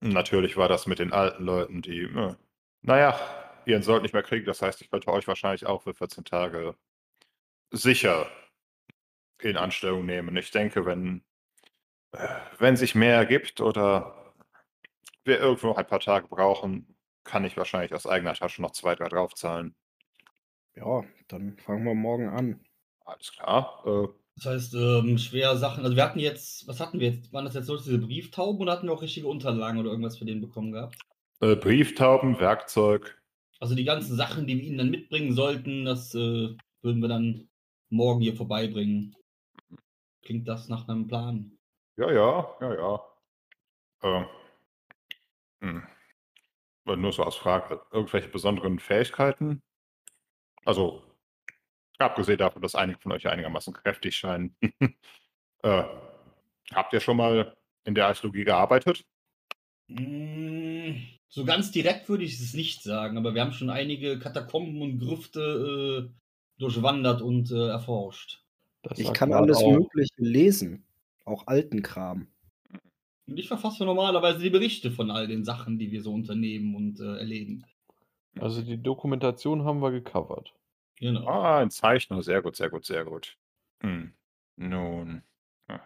Natürlich 0.00 0.56
war 0.56 0.68
das 0.68 0.86
mit 0.86 0.98
den 0.98 1.12
alten 1.12 1.44
Leuten, 1.44 1.82
die, 1.82 2.02
äh, 2.02 2.34
naja, 2.82 3.18
ihren 3.66 3.82
Sold 3.82 4.02
nicht 4.02 4.14
mehr 4.14 4.22
kriegen. 4.22 4.46
Das 4.46 4.62
heißt, 4.62 4.80
ich 4.80 4.90
könnte 4.90 5.12
euch 5.12 5.26
wahrscheinlich 5.26 5.66
auch 5.66 5.82
für 5.82 5.94
14 5.94 6.24
Tage 6.24 6.76
sicher 7.70 8.30
in 9.40 9.56
Anstellung 9.56 10.06
nehmen. 10.06 10.36
Ich 10.36 10.50
denke, 10.50 10.86
wenn, 10.86 11.24
äh, 12.12 12.28
wenn 12.58 12.76
sich 12.76 12.94
mehr 12.94 13.16
ergibt 13.16 13.60
oder 13.60 14.34
wir 15.24 15.38
irgendwo 15.38 15.68
noch 15.68 15.78
ein 15.78 15.86
paar 15.86 16.00
Tage 16.00 16.28
brauchen, 16.28 16.87
kann 17.28 17.44
ich 17.44 17.56
wahrscheinlich 17.56 17.94
aus 17.94 18.06
eigener 18.06 18.34
Tasche 18.34 18.62
noch 18.62 18.72
zwei, 18.72 18.94
drei 18.94 19.08
draufzahlen. 19.08 19.76
Ja, 20.74 21.04
dann 21.28 21.56
fangen 21.58 21.84
wir 21.84 21.94
morgen 21.94 22.28
an. 22.28 22.60
Alles 23.04 23.32
klar. 23.32 23.82
Äh, 23.86 24.08
Das 24.36 24.46
heißt, 24.46 24.74
ähm, 24.74 25.18
schwere 25.18 25.56
Sachen. 25.58 25.84
Also 25.84 25.96
wir 25.96 26.04
hatten 26.04 26.20
jetzt, 26.20 26.66
was 26.66 26.80
hatten 26.80 27.00
wir 27.00 27.10
jetzt? 27.10 27.32
Waren 27.32 27.44
das 27.44 27.54
jetzt 27.54 27.66
so 27.66 27.76
diese 27.76 27.98
Brieftauben 27.98 28.60
oder 28.60 28.72
hatten 28.72 28.86
wir 28.86 28.92
auch 28.94 29.02
richtige 29.02 29.28
Unterlagen 29.28 29.78
oder 29.78 29.90
irgendwas 29.90 30.16
für 30.18 30.24
den 30.24 30.40
bekommen 30.40 30.72
gehabt? 30.72 30.96
Äh, 31.40 31.56
Brieftauben, 31.56 32.38
Werkzeug. 32.40 33.20
Also 33.60 33.74
die 33.74 33.84
ganzen 33.84 34.16
Sachen, 34.16 34.46
die 34.46 34.56
wir 34.56 34.64
ihnen 34.64 34.78
dann 34.78 34.90
mitbringen 34.90 35.32
sollten, 35.34 35.84
das 35.84 36.14
äh, 36.14 36.56
würden 36.82 37.00
wir 37.02 37.08
dann 37.08 37.48
morgen 37.90 38.20
hier 38.20 38.36
vorbeibringen. 38.36 39.16
Klingt 40.22 40.46
das 40.46 40.68
nach 40.68 40.88
einem 40.88 41.06
Plan? 41.08 41.58
Ja, 41.96 42.10
ja, 42.12 42.56
ja, 42.60 42.74
ja. 42.74 43.04
Äh, 44.02 44.26
hm. 45.60 45.82
Nur 46.96 47.12
so 47.12 47.22
aus 47.24 47.36
Frage, 47.36 47.80
irgendwelche 47.92 48.28
besonderen 48.28 48.78
Fähigkeiten? 48.78 49.62
Also, 50.64 51.02
Abgesehen 51.98 52.38
davon, 52.38 52.62
dass 52.62 52.76
einige 52.76 53.00
von 53.00 53.12
euch 53.12 53.26
einigermaßen 53.26 53.74
kräftig 53.74 54.16
scheinen. 54.16 54.54
äh, 55.62 55.82
habt 56.72 56.92
ihr 56.92 57.00
schon 57.00 57.16
mal 57.16 57.56
in 57.84 57.94
der 57.96 58.06
Archäologie 58.06 58.44
gearbeitet? 58.44 59.04
Mm, 59.88 60.92
So 61.28 61.44
ganz 61.44 61.72
direkt 61.72 62.08
würde 62.08 62.22
ich 62.22 62.38
es 62.38 62.54
nicht 62.54 62.82
sagen, 62.84 63.18
aber 63.18 63.34
wir 63.34 63.42
haben 63.42 63.52
schon 63.52 63.70
einige 63.70 64.18
Katakomben 64.20 64.80
und 64.80 65.00
Grüfte 65.00 66.08
äh, 66.08 66.60
durchwandert 66.60 67.20
und 67.20 67.50
äh, 67.50 67.68
erforscht. 67.68 68.44
Das 68.82 68.98
Ich 68.98 69.12
kann 69.12 69.32
alles 69.32 69.58
auch. 69.58 69.72
Mögliche 69.72 70.14
lesen. 70.18 70.84
Auch 71.24 71.48
alten 71.48 71.82
Kram. 71.82 72.28
Und 73.28 73.38
ich 73.38 73.46
verfasse 73.46 73.84
normalerweise 73.84 74.38
die 74.38 74.50
Berichte 74.50 74.90
von 74.90 75.10
all 75.10 75.28
den 75.28 75.44
Sachen, 75.44 75.78
die 75.78 75.92
wir 75.92 76.02
so 76.02 76.12
unternehmen 76.14 76.74
und 76.74 76.98
äh, 76.98 77.18
erleben. 77.18 77.66
Also 78.40 78.62
die 78.62 78.82
Dokumentation 78.82 79.64
haben 79.64 79.80
wir 79.82 79.90
gecovert. 79.90 80.54
Genau. 80.96 81.26
Ah, 81.28 81.58
ein 81.58 81.70
Zeichner. 81.70 82.22
Sehr 82.22 82.40
gut, 82.40 82.56
sehr 82.56 82.70
gut, 82.70 82.86
sehr 82.86 83.04
gut. 83.04 83.36
Hm. 83.82 84.14
Nun, 84.56 85.22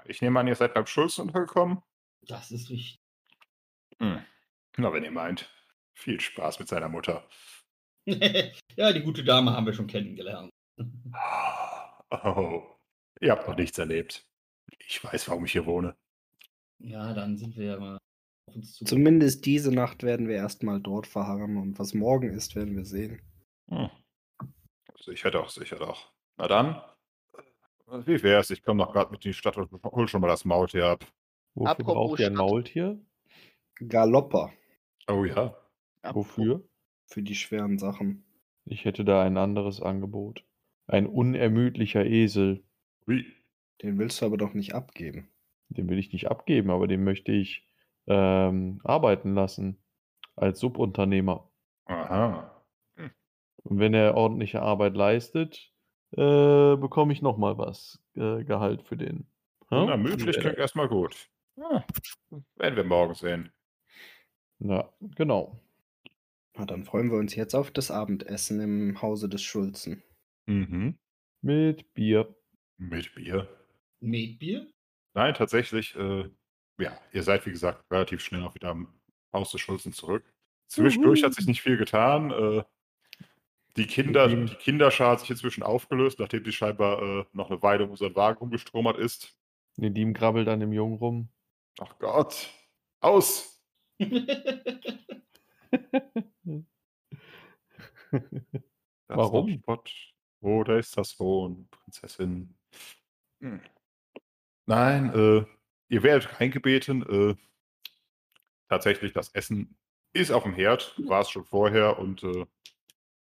ich 0.07 0.23
nehme 0.23 0.39
an, 0.39 0.47
ihr 0.47 0.55
seid 0.55 0.75
beim 0.75 0.87
Schulz 0.87 1.19
untergekommen. 1.19 1.83
Das 2.23 2.53
ist 2.53 2.71
richtig. 2.71 3.01
Hm. 3.99 4.23
Na, 4.77 4.93
wenn 4.93 5.05
ihr 5.05 5.11
meint. 5.11 5.51
Viel 5.95 6.21
Spaß 6.21 6.61
mit 6.61 6.69
seiner 6.69 6.89
Mutter. 6.89 7.29
ja, 8.07 8.93
die 8.93 9.03
gute 9.03 9.25
Dame 9.25 9.53
haben 9.53 9.67
wir 9.67 9.75
schon 9.75 9.87
kennengelernt. 9.87 10.51
Oh, 12.25 12.63
ihr 13.23 13.31
habt 13.31 13.49
noch 13.49 13.57
nichts 13.57 13.79
erlebt. 13.79 14.27
Ich 14.87 15.03
weiß, 15.03 15.31
warum 15.31 15.47
ich 15.47 15.53
hier 15.53 15.65
wohne. 15.65 15.97
Ja, 16.83 17.15
dann 17.15 17.37
sind 17.37 17.57
wir 17.57 17.65
ja 17.65 17.79
mal 17.79 17.99
auf 18.47 18.57
uns 18.57 18.75
zu. 18.75 18.85
Zumindest 18.85 19.47
diese 19.47 19.73
Nacht 19.73 20.03
werden 20.03 20.29
wir 20.29 20.37
erstmal 20.37 20.81
dort 20.81 21.07
verharren 21.07 21.57
und 21.57 21.79
was 21.79 21.95
morgen 21.95 22.31
ist, 22.31 22.57
werden 22.57 22.77
wir 22.77 22.85
sehen. 22.85 23.23
Hm. 23.69 23.91
Sicher 25.01 25.31
doch, 25.31 25.49
sicher 25.49 25.77
doch. 25.77 26.13
Na 26.37 26.49
dann, 26.49 26.77
äh, 27.89 28.07
wie 28.07 28.23
wär's? 28.23 28.51
Ich 28.51 28.63
komme 28.63 28.79
noch 28.83 28.93
gerade 28.93 29.11
mit 29.11 29.25
in 29.25 29.31
die 29.31 29.35
Stadt 29.35 29.57
und 29.57 29.71
hol 29.85 30.09
schon 30.09 30.21
mal 30.21 30.29
das 30.29 30.45
Maultier 30.45 30.87
ab. 30.87 31.07
Wofür 31.55 31.71
Apropos 31.71 31.95
braucht 31.95 32.21
ihr 32.21 32.27
ein. 32.29 32.35
Maultier? 32.35 33.01
Galopper 33.89 34.53
Oh 35.09 35.25
ja. 35.25 35.57
Wofür? 36.13 36.63
für 37.07 37.23
die 37.23 37.35
schweren 37.35 37.79
Sachen. 37.79 38.25
Ich 38.65 38.85
hätte 38.85 39.05
da 39.05 39.23
ein 39.23 39.37
anderes 39.37 39.81
Angebot. 39.83 40.45
Ein 40.87 41.07
unermüdlicher 41.07 42.05
Esel. 42.05 42.65
Wie? 43.07 43.27
Den 43.83 43.99
willst 43.99 44.21
du 44.21 44.27
aber 44.27 44.37
doch 44.37 44.55
nicht 44.55 44.75
abgeben. 44.75 45.29
Den 45.75 45.89
will 45.89 45.99
ich 45.99 46.13
nicht 46.13 46.31
abgeben, 46.31 46.71
aber 46.71 46.87
den 46.87 47.05
möchte 47.05 47.33
ich 47.33 47.67
ähm, 48.07 48.81
arbeiten 48.85 49.35
lassen. 49.35 49.79
Als 50.35 50.61
Subunternehmer. 50.61 51.51
Aha. 51.85 52.65
Und 53.65 53.79
wenn 53.79 53.95
er 53.95 54.17
ordentliche 54.17 54.63
Arbeit 54.63 54.97
leistet, 54.97 55.73
äh, 56.13 56.77
bekomme 56.77 57.13
ich 57.13 57.23
nochmal 57.23 57.59
was 57.59 58.03
äh, 58.15 58.45
Gehalt 58.45 58.83
für 58.83 58.97
den. 58.97 59.27
Ja? 59.71 59.83
Unermüdlich 59.83 60.39
klingt 60.39 60.59
erstmal 60.59 60.89
gut. 60.89 61.29
Ja, 61.57 61.85
werden 62.57 62.77
wir 62.77 62.85
morgen 62.85 63.15
sehen. 63.15 63.53
Ja, 64.59 64.91
genau. 65.17 65.61
Na, 66.57 66.65
dann 66.65 66.85
freuen 66.85 67.11
wir 67.11 67.19
uns 67.19 67.35
jetzt 67.35 67.55
auf 67.55 67.71
das 67.71 67.91
Abendessen 67.91 68.61
im 68.61 69.03
Hause 69.03 69.29
des 69.29 69.43
Schulzen. 69.43 70.03
Mhm. 70.47 70.99
Mit 71.43 71.93
Bier. 71.95 72.35
Mit 72.79 73.15
Bier. 73.15 73.49
Metbier? 74.01 74.67
Nein, 75.15 75.35
tatsächlich, 75.35 75.95
äh, 75.97 76.29
ja, 76.79 76.99
ihr 77.13 77.23
seid, 77.23 77.45
wie 77.47 77.51
gesagt, 77.51 77.85
relativ 77.91 78.21
schnell 78.23 78.43
auch 78.45 78.55
wieder 78.55 78.71
am 78.71 78.89
Haus 79.33 79.51
des 79.53 79.61
Schulzen 79.61 79.93
zurück. 79.93 80.25
Zwischendurch 80.69 81.23
hat 81.23 81.35
sich 81.35 81.47
nicht 81.47 81.61
viel 81.63 81.77
getan. 81.77 82.31
Äh, 82.31 82.65
die, 83.77 83.87
Kinder, 83.87 84.29
Mhm. 84.29 84.47
die 84.47 84.55
Kinderschar 84.57 85.13
hat 85.13 85.21
sich 85.21 85.31
inzwischen 85.31 85.63
aufgelöst, 85.63 86.19
nachdem 86.19 86.45
sie 86.45 86.53
scheinbar 86.53 87.03
äh, 87.03 87.25
noch 87.33 87.51
eine 87.51 87.63
Weile 87.63 87.85
um 87.85 87.91
unseren 87.91 88.15
Wagen 88.17 88.39
rumgestromert 88.39 88.99
ist. 88.99 89.37
Nedim 89.77 90.13
krabbelt 90.15 90.49
an 90.49 90.61
dem 90.61 90.73
Jungen 90.73 90.97
rum. 90.99 91.29
Ach 91.81 91.99
Gott. 91.99 92.51
Aus! 93.01 93.61
Warum? 99.09 99.59
Spott. 99.59 99.93
Oder 100.41 100.79
ist 100.79 100.97
das 100.97 101.11
Sohn, 101.11 101.69
Prinzessin? 101.71 102.55
Hm. 103.41 103.61
Nein, 104.73 105.13
äh, 105.15 105.45
ihr 105.91 106.03
werdet 106.03 106.41
reingebeten. 106.41 107.03
Äh, 107.03 107.35
tatsächlich, 108.71 109.13
das 109.13 109.29
Essen 109.35 109.77
ist 110.15 110.31
auf 110.31 110.45
dem 110.45 110.55
Herd, 110.55 110.95
war 111.07 111.21
es 111.21 111.29
schon 111.29 111.45
vorher 111.45 111.99
und 111.99 112.23
äh, 112.23 112.47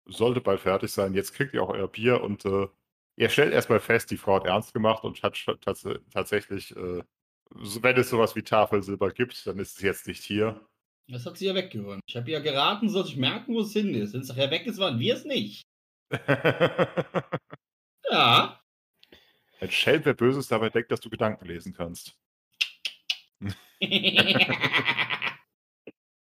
sollte 0.06 0.40
bald 0.40 0.60
fertig 0.60 0.92
sein. 0.92 1.16
Jetzt 1.16 1.34
kriegt 1.34 1.56
ihr 1.56 1.64
auch 1.64 1.70
euer 1.70 1.88
Bier 1.88 2.22
und 2.22 2.46
äh, 2.46 2.68
ihr 3.16 3.30
stellt 3.30 3.54
erstmal 3.54 3.80
fest, 3.80 4.12
die 4.12 4.18
Frau 4.18 4.36
hat 4.36 4.46
ernst 4.46 4.72
gemacht 4.76 5.04
und 5.04 5.24
hat 5.24 5.44
tats 5.62 5.88
tatsächlich, 6.14 6.76
äh, 6.76 7.02
wenn 7.50 7.98
es 7.98 8.12
sowas 8.12 8.36
wie 8.36 8.44
Tafelsilber 8.44 9.10
gibt, 9.10 9.48
dann 9.48 9.58
ist 9.58 9.78
es 9.78 9.82
jetzt 9.82 10.08
nicht 10.08 10.24
hier. 10.24 10.64
Das 11.08 11.26
hat 11.26 11.38
sie 11.38 11.48
ja 11.48 11.56
weggeräumt. 11.56 12.04
Ich 12.08 12.16
habe 12.16 12.30
ja 12.30 12.40
geraten, 12.40 12.88
soll 12.88 13.08
ich 13.08 13.18
merken, 13.18 13.56
wo 13.56 13.62
es 13.62 13.74
hin 13.74 13.96
ist. 13.96 14.14
Wenn 14.14 14.22
es 14.22 14.30
nachher 14.30 14.52
weg 14.52 14.68
ist, 14.68 14.78
waren 14.78 15.00
wir 15.00 15.16
es 15.16 15.26
nicht. 15.26 15.64
Ja. 18.12 18.61
Ein 19.62 19.70
Schelm, 19.70 20.04
wer 20.06 20.16
Böses 20.16 20.48
dabei 20.48 20.70
denkt, 20.70 20.92
dass 20.92 21.02
du 21.02 21.10
Gedanken 21.10 21.46
lesen 21.46 21.72
kannst. 21.74 22.18
Das 23.40 23.56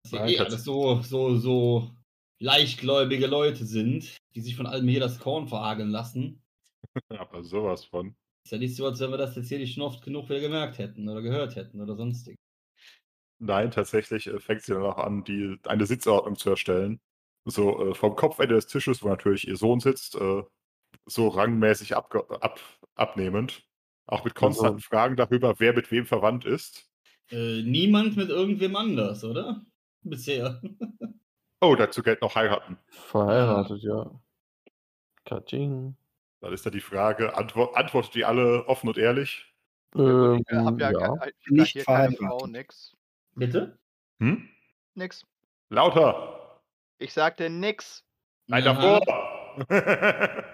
ist 0.04 0.12
ja 0.12 0.26
eh 0.26 0.38
alles 0.38 0.62
so, 0.62 1.02
so, 1.02 1.36
so 1.36 1.90
leichtgläubige 2.38 3.26
Leute 3.26 3.64
sind, 3.66 4.16
die 4.36 4.40
sich 4.40 4.54
von 4.54 4.66
allem 4.66 4.86
hier 4.86 5.00
das 5.00 5.18
Korn 5.18 5.48
verhageln 5.48 5.90
lassen. 5.90 6.44
Aber 7.08 7.42
sowas 7.42 7.84
von. 7.84 8.14
Ist 8.44 8.52
ja 8.52 8.58
nicht 8.58 8.76
so, 8.76 8.86
als 8.86 9.00
wenn 9.00 9.10
wir 9.10 9.18
das 9.18 9.34
jetzt 9.34 9.48
hier 9.48 9.58
nicht 9.58 9.74
schon 9.74 9.82
oft 9.82 10.04
genug 10.04 10.28
wieder 10.28 10.38
gemerkt 10.38 10.78
hätten 10.78 11.08
oder 11.08 11.20
gehört 11.20 11.56
hätten 11.56 11.80
oder 11.80 11.96
sonstig. 11.96 12.36
Nein, 13.40 13.72
tatsächlich 13.72 14.28
äh, 14.28 14.38
fängt 14.38 14.62
sie 14.62 14.74
dann 14.74 14.84
auch 14.84 14.98
an, 14.98 15.24
die, 15.24 15.58
eine 15.64 15.86
Sitzordnung 15.86 16.36
zu 16.36 16.50
erstellen. 16.50 17.00
So 17.44 17.90
äh, 17.90 17.94
vom 17.94 18.14
Kopfende 18.14 18.54
des 18.54 18.68
Tisches, 18.68 19.02
wo 19.02 19.08
natürlich 19.08 19.48
ihr 19.48 19.56
Sohn 19.56 19.80
sitzt, 19.80 20.14
äh, 20.14 20.44
so 21.06 21.28
rangmäßig 21.28 21.96
abge 21.96 22.24
ab 22.42 22.60
abnehmend. 22.94 23.64
Auch 24.06 24.24
mit 24.24 24.34
konstanten 24.34 24.80
Fragen 24.80 25.16
darüber, 25.16 25.58
wer 25.58 25.72
mit 25.72 25.90
wem 25.90 26.06
verwandt 26.06 26.44
ist. 26.44 26.88
Äh, 27.30 27.62
niemand 27.62 28.16
mit 28.16 28.28
irgendwem 28.28 28.76
anders, 28.76 29.24
oder? 29.24 29.64
Bisher. 30.02 30.62
Oh, 31.60 31.74
dazu 31.74 32.02
gilt 32.02 32.20
noch 32.22 32.36
heiraten. 32.36 32.78
Verheiratet, 32.90 33.82
ja. 33.82 34.10
Katsching. 35.24 35.96
Dann 36.40 36.52
ist 36.52 36.64
da 36.66 36.70
die 36.70 36.80
Frage, 36.80 37.34
antwort, 37.36 37.74
antwortet 37.76 38.14
die 38.14 38.24
alle 38.24 38.66
offen 38.68 38.88
und 38.88 38.98
ehrlich? 38.98 39.52
Ähm, 39.96 40.44
Ich 40.48 40.56
hab 40.56 40.78
ja, 40.78 40.92
ja. 40.92 41.16
ke- 41.16 41.32
ich 41.40 41.50
Nicht 41.50 41.72
hier 41.72 41.84
keine 41.84 42.14
Frau, 42.14 42.26
verheiratet. 42.38 42.50
nix. 42.52 42.96
Bitte? 43.34 43.78
Hm? 44.20 44.48
Nix. 44.94 45.26
Lauter! 45.70 46.60
Ich 46.98 47.12
sagte 47.12 47.50
nix. 47.50 48.04
Nein, 48.46 48.64
davor! 48.64 49.00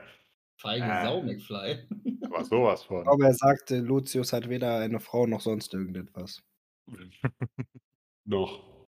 Feige 0.62 0.84
Äh. 0.84 1.04
Sau, 1.04 1.22
McFly. 1.22 1.78
Aber 2.26 2.44
sowas 2.44 2.84
von. 2.84 3.06
Aber 3.06 3.26
er 3.26 3.34
sagte, 3.34 3.78
Lucius 3.78 4.32
hat 4.32 4.48
weder 4.48 4.78
eine 4.78 5.00
Frau 5.00 5.26
noch 5.26 5.40
sonst 5.40 5.74
irgendetwas. 5.74 6.42
Noch. 8.24 8.86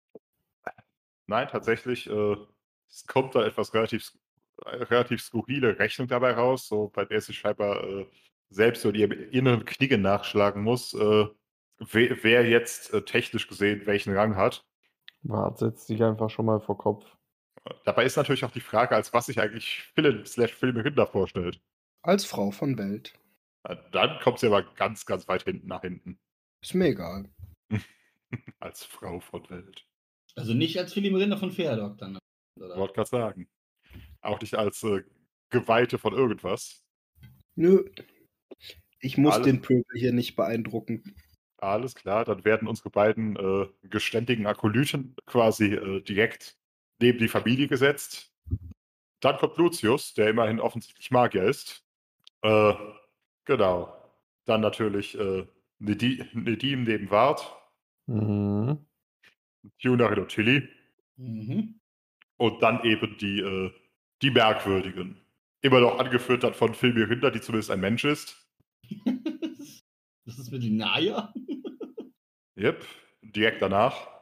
Nein, 1.26 1.50
tatsächlich, 1.50 2.10
äh, 2.10 2.36
es 2.90 3.06
kommt 3.06 3.36
da 3.36 3.46
etwas 3.46 3.74
relativ, 3.74 4.14
relativ 4.66 5.22
skurrile 5.22 5.78
Rechnung 5.78 6.08
dabei 6.08 6.32
raus, 6.32 6.70
so 6.70 6.88
bei 6.88 7.04
der 7.04 7.20
sie 7.20 7.34
scheinbar 7.34 7.84
äh, 7.84 8.06
selbst 8.50 8.82
so 8.82 8.90
in 8.90 8.96
ihrem 8.96 9.12
inneren 9.32 9.66
Knicken 9.66 10.02
nachschlagen 10.02 10.64
muss, 10.64 10.94
äh, 10.94 11.26
wer, 11.80 12.24
wer 12.24 12.50
jetzt 12.50 12.94
äh, 12.94 13.02
technisch 13.04 13.50
gesehen 13.50 13.86
welchen 13.86 14.16
Rang 14.16 14.38
hat. 14.38 14.66
Wart, 15.24 15.58
setzt 15.58 15.88
sich 15.88 16.02
einfach 16.02 16.30
schon 16.30 16.46
mal 16.46 16.62
vor 16.62 16.78
Kopf. 16.78 17.17
Dabei 17.86 18.06
ist 18.06 18.16
natürlich 18.18 18.46
auch 18.46 18.52
die 18.52 18.60
Frage, 18.62 18.96
als 18.96 19.14
was 19.14 19.26
sich 19.28 19.40
eigentlich 19.40 19.84
Philin 19.94 20.26
slash 20.26 20.54
Filme 20.54 20.84
Rinder 20.84 21.08
vorstellt. 21.08 21.60
Als 22.04 22.26
Frau 22.26 22.52
von 22.52 22.78
Welt. 22.78 23.14
Dann 23.92 24.20
kommt 24.22 24.40
sie 24.40 24.48
aber 24.48 24.64
ganz, 24.76 25.06
ganz 25.06 25.28
weit 25.28 25.44
hinten 25.44 25.68
nach 25.68 25.82
hinten. 25.82 26.20
Ist 26.62 26.74
mir 26.74 26.88
egal. 26.88 27.30
Als 28.60 28.84
Frau 28.84 29.20
von 29.20 29.50
Welt. 29.50 29.86
Also 30.36 30.54
nicht 30.54 30.78
als 30.78 30.94
Philipp 30.94 31.16
Rinder 31.16 31.38
von 31.38 31.52
Fairdoc 31.52 31.98
dann. 31.98 32.20
Oder? 32.60 32.78
Wollte 32.78 32.94
gerade 32.94 33.10
sagen. 33.10 33.50
Auch 34.22 34.40
nicht 34.40 34.56
als 34.56 34.84
äh, 34.84 35.04
Geweihte 35.50 35.98
von 35.98 36.14
irgendwas. 36.14 36.84
Nö. 37.56 37.90
Ich 39.00 39.18
muss 39.18 39.36
Alles- 39.36 39.46
den 39.46 39.62
Pöbel 39.62 39.86
hier 39.96 40.14
nicht 40.14 40.36
beeindrucken. 40.36 41.16
Alles 41.60 41.96
klar, 41.96 42.24
dann 42.24 42.46
werden 42.46 42.68
unsere 42.68 42.92
beiden 42.92 43.36
äh, 43.36 43.68
geständigen 43.84 44.46
Akolyten 44.46 45.16
quasi 45.26 45.74
äh, 45.74 46.02
direkt 46.02 46.57
neben 47.00 47.20
die 47.20 47.28
Familie 47.28 47.68
gesetzt. 47.68 48.34
Dann 49.20 49.38
kommt 49.38 49.58
Lucius, 49.58 50.14
der 50.14 50.30
immerhin 50.30 50.60
offensichtlich 50.60 51.12
Magier 51.12 51.44
ist. 51.44 51.84
Äh, 52.42 52.74
genau. 53.46 53.94
Dann 54.46 54.62
natürlich 54.62 55.18
äh, 55.18 55.48
Nedi 55.80 56.24
Nedim 56.34 56.84
neben 56.84 57.10
Wart, 57.12 57.58
Mhm. 58.08 58.86
Und 59.84 60.30
Tilly 60.30 60.70
Mhm. 61.18 61.80
und 62.38 62.62
dann 62.62 62.84
eben 62.84 63.18
die, 63.18 63.40
äh, 63.42 63.72
die 64.22 64.32
Merkwürdigen. 64.32 65.20
Immer 65.62 65.82
noch 65.82 66.00
angeführt 66.00 66.44
dann 66.44 66.54
von 66.54 66.74
Phil 66.74 66.92
Rinder, 67.04 67.32
die 67.32 67.42
zumindest 67.42 67.72
ein 67.72 67.82
Mensch 67.82 68.06
ist. 68.06 68.48
das 70.26 70.40
ist 70.40 70.52
mit 70.52 70.64
die 70.64 70.70
Naya? 70.70 71.34
Yep, 72.58 72.86
direkt 73.22 73.62
danach. 73.62 74.17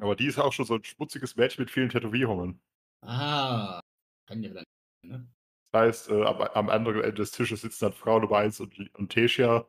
Aber 0.00 0.16
die 0.16 0.26
ist 0.26 0.38
auch 0.38 0.52
schon 0.52 0.66
so 0.66 0.74
ein 0.74 0.84
schmutziges 0.84 1.36
Mädchen 1.36 1.62
mit 1.62 1.70
vielen 1.70 1.88
Tätowierungen. 1.88 2.60
Ah, 3.02 3.80
kann 4.26 4.42
ja 4.42 4.52
dann. 4.52 4.64
Ne? 5.02 5.26
Das 5.72 5.82
heißt, 5.82 6.10
äh, 6.10 6.24
am, 6.24 6.40
am 6.40 6.68
anderen 6.68 7.02
Ende 7.02 7.14
des 7.14 7.30
Tisches 7.30 7.62
sitzen 7.62 7.86
dann 7.86 7.92
Frau 7.92 8.18
Nummer 8.18 8.38
1 8.38 8.60
und, 8.60 8.94
und 8.94 9.08
Tessia. 9.10 9.66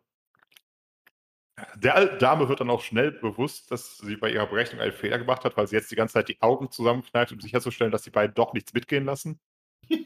Der 1.75 1.95
alten 1.95 2.19
Dame 2.19 2.49
wird 2.49 2.59
dann 2.59 2.69
auch 2.69 2.81
schnell 2.81 3.11
bewusst, 3.11 3.71
dass 3.71 3.97
sie 3.97 4.15
bei 4.15 4.31
ihrer 4.31 4.45
Berechnung 4.45 4.79
einen 4.79 4.91
Fehler 4.91 5.17
gemacht 5.17 5.43
hat, 5.43 5.57
weil 5.57 5.67
sie 5.67 5.75
jetzt 5.75 5.89
die 5.89 5.95
ganze 5.95 6.13
Zeit 6.13 6.29
die 6.29 6.39
Augen 6.41 6.69
zusammenkneift, 6.69 7.31
um 7.31 7.39
sicherzustellen, 7.39 7.91
dass 7.91 8.03
die 8.03 8.11
beiden 8.11 8.35
doch 8.35 8.53
nichts 8.53 8.73
mitgehen 8.73 9.05
lassen. 9.05 9.39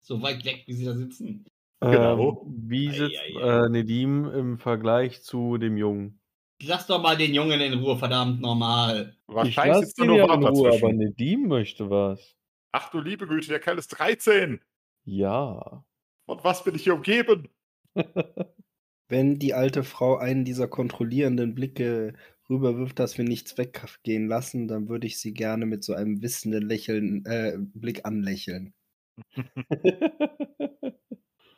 so 0.00 0.22
weit 0.22 0.44
weg, 0.44 0.64
wie 0.66 0.72
sie 0.72 0.86
da 0.86 0.94
sitzen. 0.94 1.44
Genau. 1.80 2.44
Ähm, 2.46 2.54
wie 2.68 2.90
sitzt 2.90 3.18
Ei, 3.18 3.38
ei, 3.38 3.42
ei. 3.42 3.66
äh, 3.66 3.68
Nedim 3.68 4.24
im 4.26 4.58
Vergleich 4.58 5.22
zu 5.22 5.58
dem 5.58 5.76
Jungen? 5.76 6.19
Lass 6.62 6.86
doch 6.86 7.00
mal 7.02 7.16
den 7.16 7.32
Jungen 7.32 7.60
in 7.60 7.74
Ruhe, 7.74 7.96
verdammt 7.96 8.40
normal. 8.40 9.16
Wahrscheinlich 9.26 9.86
sitzt 9.86 9.98
da 9.98 10.04
ihn 10.04 10.08
nur 10.08 10.18
ja 10.18 10.24
in 10.34 10.44
Ruhe, 10.44 10.68
aber 10.68 10.78
dazwischen. 10.78 10.98
Nedim 10.98 11.48
möchte 11.48 11.88
was. 11.88 12.36
Ach 12.72 12.90
du 12.90 13.00
liebe 13.00 13.26
Güte, 13.26 13.48
der 13.48 13.60
Kerl 13.60 13.78
ist 13.78 13.88
13. 13.88 14.60
Ja. 15.04 15.84
Von 16.26 16.38
was 16.42 16.62
bin 16.62 16.74
ich 16.74 16.84
hier 16.84 16.94
umgeben? 16.94 17.48
Wenn 19.08 19.38
die 19.38 19.54
alte 19.54 19.82
Frau 19.82 20.16
einen 20.18 20.44
dieser 20.44 20.68
kontrollierenden 20.68 21.54
Blicke 21.54 22.14
rüberwirft, 22.48 22.98
dass 22.98 23.16
wir 23.16 23.24
nichts 23.24 23.56
weggehen 23.58 24.28
lassen, 24.28 24.68
dann 24.68 24.88
würde 24.88 25.06
ich 25.06 25.18
sie 25.18 25.32
gerne 25.32 25.66
mit 25.66 25.82
so 25.82 25.94
einem 25.94 26.22
wissenden 26.22 26.62
Lächeln, 26.62 27.24
äh, 27.24 27.56
Blick 27.58 28.04
anlächeln. 28.04 28.74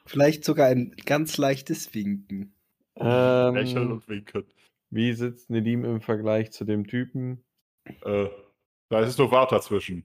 Vielleicht 0.07 0.45
sogar 0.45 0.69
ein 0.69 0.95
ganz 1.05 1.37
leichtes 1.39 1.95
Winken. 1.95 2.55
Lächeln 2.97 3.83
ähm, 3.83 3.93
und 3.93 4.09
winken. 4.09 4.45
Wie 4.93 5.13
sitzt 5.15 5.51
Nedim 5.51 5.85
im 5.85 6.01
Vergleich 6.03 6.53
zu 6.53 6.65
dem 6.65 6.87
Typen? 6.87 7.43
Äh, 8.05 8.29
da 8.91 9.01
ist 9.01 9.19
nur 9.19 9.31
Wart 9.31 9.51
dazwischen. 9.51 10.05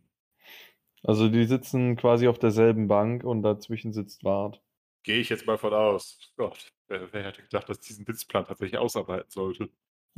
Also 1.04 1.28
die 1.28 1.46
sitzen 1.46 1.98
quasi 1.98 2.30
auf 2.30 2.40
derselben 2.40 2.88
Bank 2.88 3.26
und 3.26 3.44
dazwischen 3.44 3.92
sitzt 3.92 4.24
Wart. 4.24 4.64
Gehe 5.04 5.20
ich 5.20 5.28
jetzt 5.30 5.46
mal 5.46 5.58
von 5.58 5.74
aus. 5.74 6.32
Gott, 6.38 6.72
wer, 6.88 7.12
wer 7.12 7.26
hätte 7.26 7.42
gedacht, 7.42 7.68
dass 7.68 7.80
ich 7.80 7.88
diesen 7.88 8.08
Witzplan 8.08 8.46
tatsächlich 8.46 8.80
ausarbeiten 8.80 9.30
sollte? 9.30 9.70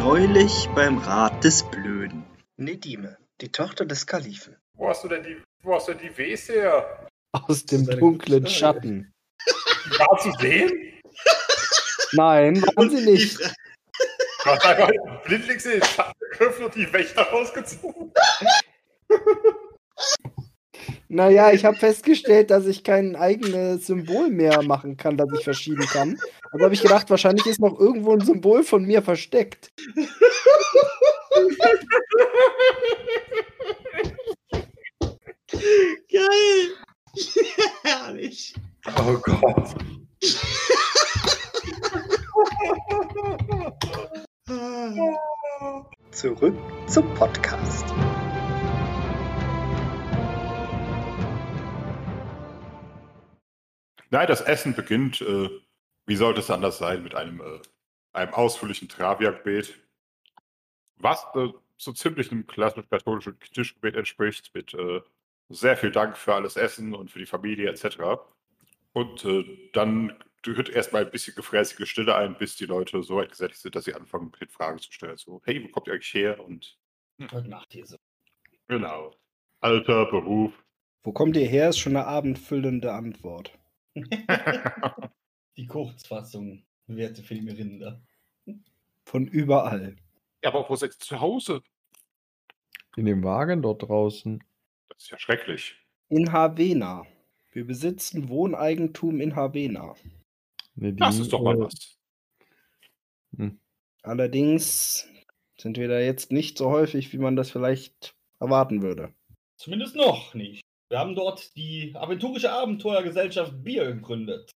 Neulich 0.00 0.68
beim 0.74 0.98
Rat 0.98 1.44
des 1.44 1.62
Blöden. 1.70 2.24
Nedime, 2.56 3.18
die 3.40 3.52
Tochter 3.52 3.84
des 3.84 4.06
Kalifen. 4.06 4.56
Wo 4.74 4.88
hast 4.88 5.04
du 5.04 5.08
denn 5.08 5.22
die, 5.22 5.36
wo 5.62 5.74
hast 5.74 5.86
du 5.88 5.94
denn 5.94 6.02
die 6.02 6.18
Ws 6.18 6.48
her? 6.48 7.08
Aus 7.32 7.64
dem 7.66 7.86
dunklen. 7.86 8.48
Schatten. 8.48 9.12
War 9.98 10.18
zu 10.18 10.32
sehen? 10.40 10.70
Nein, 12.12 12.62
waren 12.74 12.90
sie 12.90 13.04
nicht. 13.04 13.40
Du 13.40 14.50
hast 14.50 14.64
einfach 14.64 14.90
blindlings 15.24 15.64
in 15.66 15.72
den 15.72 15.82
Schatten 15.82 16.64
und 16.64 16.74
die 16.74 16.92
Wächter 16.92 17.22
rausgezogen. 17.22 18.12
Naja, 21.08 21.52
ich 21.52 21.64
habe 21.64 21.76
festgestellt, 21.76 22.50
dass 22.50 22.66
ich 22.66 22.82
kein 22.82 23.16
eigenes 23.16 23.86
Symbol 23.86 24.28
mehr 24.28 24.62
machen 24.62 24.96
kann, 24.96 25.16
das 25.16 25.28
ich 25.36 25.44
verschieben 25.44 25.86
kann. 25.86 26.18
Also 26.50 26.64
habe 26.64 26.74
ich 26.74 26.82
gedacht, 26.82 27.10
wahrscheinlich 27.10 27.46
ist 27.46 27.60
noch 27.60 27.78
irgendwo 27.78 28.12
ein 28.12 28.20
Symbol 28.20 28.64
von 28.64 28.84
mir 28.84 29.02
versteckt. 29.02 29.72
Geil! 36.10 36.74
Herrlich! 37.82 38.54
Oh 38.94 39.18
Gott. 39.18 39.74
Zurück 46.12 46.54
zum 46.86 47.14
Podcast. 47.14 47.86
Nein, 54.10 54.26
das 54.28 54.40
Essen 54.40 54.74
beginnt, 54.74 55.20
äh, 55.20 55.50
wie 56.06 56.16
sollte 56.16 56.40
es 56.40 56.50
anders 56.50 56.78
sein, 56.78 57.02
mit 57.02 57.14
einem, 57.14 57.40
äh, 57.40 57.60
einem 58.12 58.34
ausführlichen 58.34 58.88
Traviakbeet, 58.88 59.78
was 60.96 61.26
äh, 61.34 61.48
so 61.76 61.92
ziemlich 61.92 62.30
einem 62.30 62.46
klassisch-katholischen 62.46 63.38
Tischgebet 63.40 63.96
entspricht, 63.96 64.54
mit 64.54 64.74
äh, 64.74 65.02
sehr 65.48 65.76
viel 65.76 65.90
Dank 65.90 66.16
für 66.16 66.34
alles 66.34 66.56
Essen 66.56 66.94
und 66.94 67.10
für 67.10 67.18
die 67.18 67.26
Familie 67.26 67.68
etc. 67.68 68.20
Und 68.96 69.26
äh, 69.26 69.44
dann 69.74 70.16
tritt 70.42 70.70
erstmal 70.70 71.04
ein 71.04 71.10
bisschen 71.10 71.34
gefräßige 71.34 71.86
Stille 71.86 72.14
ein, 72.14 72.38
bis 72.38 72.56
die 72.56 72.64
Leute 72.64 73.02
so 73.02 73.16
weit 73.16 73.28
gesättigt 73.28 73.60
sind, 73.60 73.76
dass 73.76 73.84
sie 73.84 73.92
anfangen, 73.92 74.32
mit 74.40 74.50
Fragen 74.50 74.78
zu 74.78 74.90
stellen. 74.90 75.18
So, 75.18 75.42
hey, 75.44 75.62
wo 75.62 75.68
kommt 75.68 75.86
ihr 75.86 75.92
eigentlich 75.92 76.14
her? 76.14 76.42
Und 76.42 76.78
Heute 77.30 77.50
Nacht 77.50 77.74
hier 77.74 77.84
so. 77.84 77.98
genau. 78.68 79.14
Alter, 79.60 80.06
Beruf. 80.06 80.54
Wo 81.02 81.12
kommt 81.12 81.36
ihr 81.36 81.46
her, 81.46 81.68
ist 81.68 81.78
schon 81.78 81.94
eine 81.94 82.06
abendfüllende 82.06 82.90
Antwort. 82.94 83.52
Die 85.58 85.66
Kurzfassung, 85.66 86.64
werte 86.86 87.22
Filmerinder. 87.22 88.02
Von 89.04 89.26
überall. 89.26 89.96
ja, 90.42 90.48
aber 90.48 90.66
wo 90.70 90.74
seid 90.74 90.92
ihr 90.94 90.98
zu 91.00 91.20
Hause? 91.20 91.60
In 92.96 93.04
dem 93.04 93.22
Wagen 93.22 93.60
dort 93.60 93.82
draußen. 93.82 94.42
Das 94.88 95.02
ist 95.02 95.10
ja 95.10 95.18
schrecklich. 95.18 95.76
In 96.08 96.32
Havena. 96.32 97.06
Wir 97.56 97.66
besitzen 97.66 98.28
Wohneigentum 98.28 99.18
in 99.18 99.34
Havena. 99.34 99.94
Das 100.74 101.18
ist 101.18 101.32
doch 101.32 101.40
mal 101.40 101.58
was. 101.58 101.96
Allerdings 104.02 105.08
sind 105.58 105.78
wir 105.78 105.88
da 105.88 105.98
jetzt 105.98 106.30
nicht 106.30 106.58
so 106.58 106.68
häufig, 106.68 107.14
wie 107.14 107.18
man 107.18 107.34
das 107.34 107.50
vielleicht 107.50 108.14
erwarten 108.40 108.82
würde. 108.82 109.14
Zumindest 109.56 109.96
noch 109.96 110.34
nicht. 110.34 110.60
Wir 110.90 110.98
haben 110.98 111.14
dort 111.14 111.56
die 111.56 111.94
aventurische 111.94 112.52
Abenteuergesellschaft 112.52 113.64
Bier 113.64 113.86
gegründet. 113.86 114.50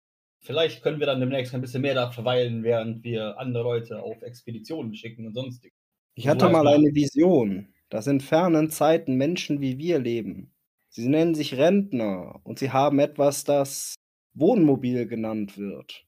Vielleicht 0.43 0.83
können 0.83 0.99
wir 0.99 1.07
dann 1.07 1.21
demnächst 1.21 1.55
ein 1.55 1.61
bisschen 1.61 1.83
mehr 1.83 1.95
da 1.95 2.11
verweilen, 2.11 2.63
während 2.63 3.05
wir 3.05 3.39
andere 3.39 3.63
Leute 3.63 4.03
auf 4.03 4.21
Expeditionen 4.23 4.93
schicken 4.93 5.25
und 5.25 5.35
sonstig. 5.35 5.71
Ich 6.15 6.27
hatte 6.27 6.49
mal 6.49 6.67
eine 6.67 6.93
Vision, 6.93 7.73
dass 7.87 8.07
in 8.07 8.19
fernen 8.19 8.69
Zeiten 8.69 9.15
Menschen 9.15 9.61
wie 9.61 9.77
wir 9.77 9.99
leben. 9.99 10.51
Sie 10.89 11.07
nennen 11.07 11.35
sich 11.35 11.55
Rentner 11.55 12.39
und 12.43 12.59
sie 12.59 12.71
haben 12.71 12.99
etwas, 12.99 13.43
das 13.43 13.95
Wohnmobil 14.33 15.07
genannt 15.07 15.57
wird. 15.57 16.05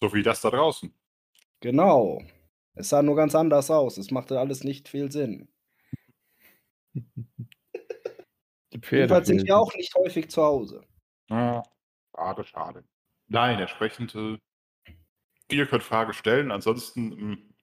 So 0.00 0.12
wie 0.12 0.22
das 0.22 0.40
da 0.40 0.50
draußen. 0.50 0.92
Genau. 1.60 2.22
Es 2.74 2.88
sah 2.88 3.02
nur 3.02 3.16
ganz 3.16 3.34
anders 3.34 3.70
aus. 3.70 3.98
Es 3.98 4.10
machte 4.10 4.40
alles 4.40 4.64
nicht 4.64 4.88
viel 4.88 5.12
Sinn. 5.12 5.48
Die 6.94 8.78
Pferde 8.78 9.02
Jedenfalls 9.02 9.26
sind 9.28 9.44
wir 9.46 9.56
auch 9.56 9.74
nicht 9.74 9.94
häufig 9.94 10.30
zu 10.30 10.42
Hause. 10.42 10.84
Ah, 11.28 11.62
schade, 12.14 12.44
schade. 12.44 12.84
Nein, 13.28 13.60
entsprechend, 13.60 14.14
äh, 14.14 14.38
ihr 15.50 15.66
könnt 15.66 15.82
Fragen 15.82 16.12
stellen, 16.12 16.50
ansonsten 16.50 17.12
ähm, 17.12 17.54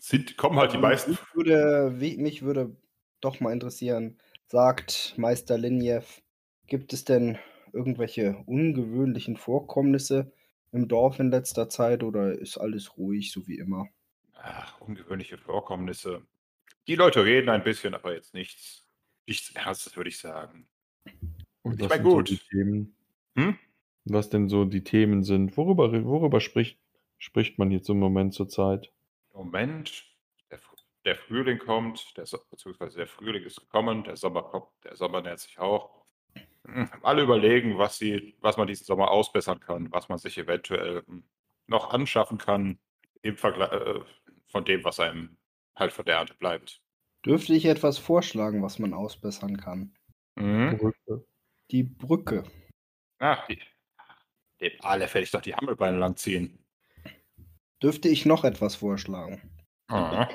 sind, 0.00 0.36
kommen 0.36 0.58
halt 0.58 0.72
die 0.72 0.78
meisten. 0.78 1.12
Mich 1.12 1.34
würde, 1.34 2.00
wie, 2.00 2.16
mich 2.18 2.42
würde 2.42 2.76
doch 3.20 3.40
mal 3.40 3.52
interessieren, 3.52 4.18
sagt 4.48 5.14
Meister 5.18 5.58
Linjev, 5.58 6.22
gibt 6.66 6.92
es 6.92 7.04
denn 7.04 7.38
irgendwelche 7.72 8.38
ungewöhnlichen 8.46 9.36
Vorkommnisse 9.36 10.32
im 10.72 10.88
Dorf 10.88 11.18
in 11.18 11.30
letzter 11.30 11.68
Zeit 11.68 12.02
oder 12.02 12.32
ist 12.32 12.58
alles 12.58 12.96
ruhig, 12.96 13.30
so 13.30 13.46
wie 13.46 13.58
immer? 13.58 13.88
Ach, 14.34 14.80
ungewöhnliche 14.80 15.36
Vorkommnisse. 15.38 16.26
Die 16.86 16.94
Leute 16.94 17.24
reden 17.24 17.50
ein 17.50 17.64
bisschen, 17.64 17.94
aber 17.94 18.14
jetzt 18.14 18.34
nichts, 18.34 18.86
nichts 19.26 19.50
Ernstes, 19.54 19.96
würde 19.96 20.08
ich 20.10 20.18
sagen. 20.18 20.68
Und 21.62 21.80
Ich 21.80 21.80
was 21.80 21.90
mein, 21.90 21.98
sind 21.98 22.10
so 22.10 22.16
gut. 22.16 22.28
die 22.28 22.38
Themen? 22.38 22.96
Hm? 23.36 23.58
Was 24.06 24.28
denn 24.30 24.48
so 24.48 24.64
die 24.64 24.82
Themen 24.82 25.22
sind? 25.22 25.56
Worüber, 25.56 25.92
worüber 26.04 26.40
spricht, 26.40 26.80
spricht 27.18 27.58
man 27.58 27.70
jetzt 27.70 27.88
im 27.90 27.98
Moment 27.98 28.34
zur 28.34 28.48
Zeit? 28.48 28.92
Moment, 29.32 30.04
der, 31.08 31.16
Fr- 31.16 31.18
der 31.18 31.26
Frühling 31.44 31.58
kommt, 31.58 32.16
der, 32.16 32.26
So- 32.26 32.38
beziehungsweise 32.50 32.98
der 32.98 33.06
Frühling 33.06 33.44
ist 33.44 33.60
gekommen, 33.60 34.04
der 34.04 34.16
Sommer 34.16 34.42
kommt, 34.42 34.68
der 34.84 34.96
Sommer 34.96 35.20
nähert 35.22 35.40
sich 35.40 35.58
auch. 35.58 36.04
Hm, 36.66 36.90
Alle 37.02 37.22
überlegen, 37.22 37.78
was, 37.78 37.98
sie, 37.98 38.36
was 38.40 38.56
man 38.56 38.66
diesen 38.66 38.84
Sommer 38.84 39.10
ausbessern 39.10 39.60
kann, 39.60 39.90
was 39.92 40.08
man 40.08 40.18
sich 40.18 40.36
eventuell 40.38 41.02
hm, 41.06 41.24
noch 41.66 41.90
anschaffen 41.90 42.38
kann, 42.38 42.78
im 43.22 43.36
Vergleich 43.36 43.72
äh, 43.72 44.00
von 44.46 44.64
dem, 44.64 44.84
was 44.84 45.00
einem 45.00 45.36
halt 45.76 45.92
von 45.92 46.04
der 46.04 46.16
Ernte 46.16 46.34
bleibt. 46.34 46.80
Dürfte 47.24 47.54
ich 47.54 47.64
etwas 47.66 47.98
vorschlagen, 47.98 48.62
was 48.62 48.78
man 48.78 48.94
ausbessern 48.94 49.56
kann? 49.56 49.94
Mhm. 50.36 50.76
Brücke. 50.78 51.26
Die 51.70 51.82
Brücke. 51.82 52.44
Ach, 53.18 53.46
die, 53.46 53.60
dem 54.60 54.72
alle 54.80 55.02
werde 55.06 55.20
ich 55.22 55.30
doch 55.30 55.40
die 55.42 55.54
Hammelbeine 55.54 55.98
langziehen. 55.98 56.64
Dürfte 57.82 58.08
ich 58.08 58.24
noch 58.26 58.44
etwas 58.44 58.76
vorschlagen? 58.76 59.40
Ah. 59.88 60.28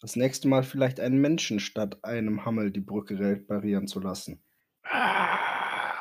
Das 0.00 0.14
nächste 0.16 0.48
Mal 0.48 0.62
vielleicht 0.62 1.00
einen 1.00 1.20
Menschen 1.20 1.58
statt 1.60 2.04
einem 2.04 2.44
Hammel 2.44 2.70
die 2.70 2.80
Brücke 2.80 3.18
reparieren 3.18 3.88
zu 3.88 4.00
lassen. 4.00 4.42
Ah. 4.84 6.00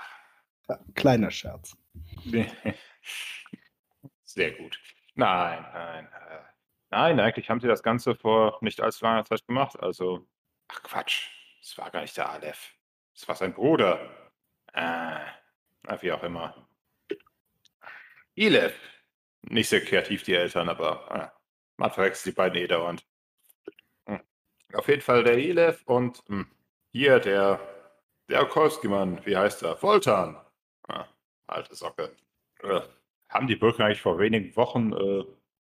Ja, 0.70 0.80
kleiner 0.96 1.32
Scherz. 1.32 1.76
Sehr 4.24 4.52
gut. 4.52 4.80
Nein, 5.16 5.66
nein. 5.74 6.06
äh, 6.06 6.42
Nein, 6.90 7.20
eigentlich 7.20 7.50
haben 7.50 7.60
sie 7.60 7.68
das 7.68 7.84
Ganze 7.84 8.16
vor 8.16 8.60
nicht 8.62 8.80
allzu 8.82 9.04
langer 9.04 9.26
Zeit 9.26 9.46
gemacht. 9.46 9.78
Also, 9.80 10.26
ach 10.70 10.84
Quatsch, 10.84 11.30
es 11.62 11.78
war 11.78 11.92
gar 11.92 12.02
nicht 12.02 12.16
der 12.16 12.30
Aleph. 12.30 12.76
Es 13.14 13.28
war 13.28 13.36
sein 13.36 13.54
Bruder. 13.54 14.00
Äh, 14.74 15.20
wie 16.02 16.12
auch 16.12 16.24
immer. 16.24 16.68
Ilef. 18.36 18.80
Nicht 19.50 19.70
sehr 19.70 19.84
kreativ, 19.84 20.24
die 20.24 20.36
Eltern, 20.36 20.70
aber 20.70 21.12
äh, 21.12 21.40
man 21.78 21.92
verwechselt 21.92 22.34
die 22.34 22.38
beiden 22.38 22.58
eh 22.58 22.68
dauernd. 22.68 23.06
Hm. 24.70 24.80
Auf 24.80 24.88
jeden 24.88 25.02
Fall 25.02 25.24
der 25.24 25.38
Ilef 25.38 25.84
und 25.86 26.24
hm, 26.28 26.48
hier 26.92 27.20
der, 27.20 27.60
der 28.30 28.44
Okolski-Mann, 28.44 29.26
wie 29.26 29.38
heißt 29.38 29.64
er? 29.64 29.82
Voltan. 29.82 30.38
Ah, 30.88 31.06
alte 31.48 31.76
Socke. 31.76 32.16
Äh, 32.62 32.82
haben 33.30 33.48
die 33.48 33.56
Brücke 33.56 33.84
eigentlich 33.84 34.02
vor 34.02 34.20
wenigen 34.20 34.56
Wochen 34.56 34.94
äh, 34.94 35.24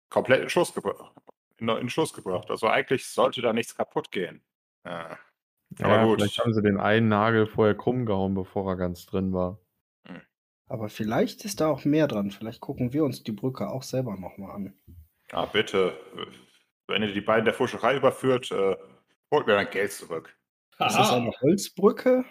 komplett 0.09 0.43
in 0.43 0.49
Schuss, 0.49 0.73
in, 1.57 1.69
in 1.69 1.89
Schuss 1.89 2.13
gebracht. 2.13 2.49
Also 2.49 2.67
eigentlich 2.67 3.07
sollte 3.07 3.41
da 3.41 3.53
nichts 3.53 3.75
kaputt 3.75 4.11
gehen. 4.11 4.43
Äh, 4.83 5.15
aber 5.79 5.97
Ja, 5.97 6.05
gut. 6.05 6.19
vielleicht 6.19 6.39
haben 6.39 6.53
sie 6.53 6.61
den 6.61 6.79
einen 6.79 7.09
Nagel 7.09 7.45
vorher 7.47 7.75
krumm 7.75 8.05
gehauen, 8.05 8.33
bevor 8.35 8.71
er 8.71 8.77
ganz 8.77 9.05
drin 9.05 9.33
war. 9.33 9.59
Aber 10.69 10.89
vielleicht 10.89 11.45
ist 11.45 11.61
da 11.61 11.69
auch 11.69 11.85
mehr 11.85 12.07
dran. 12.07 12.31
Vielleicht 12.31 12.59
gucken 12.61 12.91
wir 12.93 13.03
uns 13.05 13.23
die 13.23 13.31
Brücke 13.31 13.69
auch 13.69 13.83
selber 13.83 14.17
nochmal 14.17 14.51
an. 14.51 14.73
Ah, 15.31 15.45
bitte. 15.45 15.97
Wenn 16.87 17.03
ihr 17.03 17.13
die 17.13 17.21
beiden 17.21 17.45
der 17.45 17.53
Fuscherei 17.53 17.97
überführt, 17.97 18.51
äh, 18.51 18.75
holt 19.31 19.47
mir 19.47 19.55
mein 19.55 19.69
Geld 19.69 19.91
zurück. 19.91 20.37
Ist 20.79 20.95
das 20.95 21.11
eine 21.11 21.31
Holzbrücke? 21.41 22.23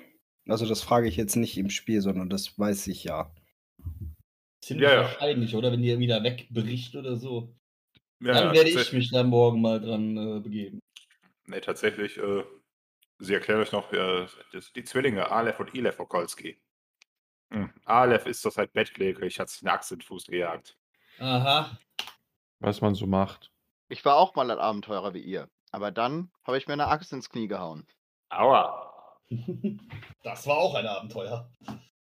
Also 0.48 0.66
das 0.66 0.82
frage 0.82 1.08
ich 1.08 1.16
jetzt 1.16 1.36
nicht 1.36 1.58
im 1.58 1.70
Spiel, 1.70 2.00
sondern 2.00 2.30
das 2.30 2.58
weiß 2.58 2.86
ich 2.86 3.04
ja. 3.04 3.34
Ziemlich 4.62 4.88
Ja, 4.88 4.94
ja. 4.94 5.02
wahrscheinlich, 5.02 5.54
oder? 5.54 5.72
Wenn 5.72 5.82
die 5.82 5.98
wieder 5.98 6.22
wegbricht 6.22 6.94
oder 6.94 7.16
so. 7.16 7.54
Ja, 8.22 8.32
Dann 8.32 8.54
werde 8.54 8.70
ich 8.70 8.92
mich 8.92 9.10
dann 9.10 9.28
morgen 9.28 9.60
mal 9.60 9.80
dran 9.80 10.16
äh, 10.16 10.40
begeben. 10.40 10.80
Nee, 11.46 11.60
tatsächlich, 11.60 12.16
äh, 12.16 12.44
sie 13.18 13.34
erklären 13.34 13.60
euch 13.60 13.72
noch, 13.72 13.92
äh, 13.92 14.26
das, 14.52 14.72
die 14.72 14.84
Zwillinge 14.84 15.30
Aleph 15.30 15.60
und 15.60 15.74
Ilef 15.74 16.00
Okolski. 16.00 16.58
Hm. 17.52 17.70
Aleph 17.84 18.26
ist 18.26 18.42
zurzeit 18.42 18.72
bettlägerig, 18.72 19.38
hat 19.38 19.50
sich 19.50 19.62
eine 19.62 19.72
Axt 19.72 19.92
in 19.92 19.98
den 19.98 20.04
Fuß 20.04 20.26
gejagt. 20.26 20.78
Aha. 21.18 21.78
Was 22.60 22.80
man 22.80 22.94
so 22.94 23.06
macht. 23.06 23.52
Ich 23.88 24.04
war 24.04 24.16
auch 24.16 24.34
mal 24.34 24.50
ein 24.50 24.58
Abenteurer 24.58 25.14
wie 25.14 25.22
ihr. 25.22 25.48
Aber 25.70 25.90
dann 25.90 26.30
habe 26.44 26.58
ich 26.58 26.66
mir 26.66 26.72
eine 26.72 26.88
Axt 26.88 27.12
ins 27.12 27.30
Knie 27.30 27.48
gehauen. 27.48 27.86
Aua. 28.30 28.92
Das 30.22 30.46
war 30.46 30.56
auch 30.56 30.74
ein 30.74 30.86
Abenteuer. 30.86 31.50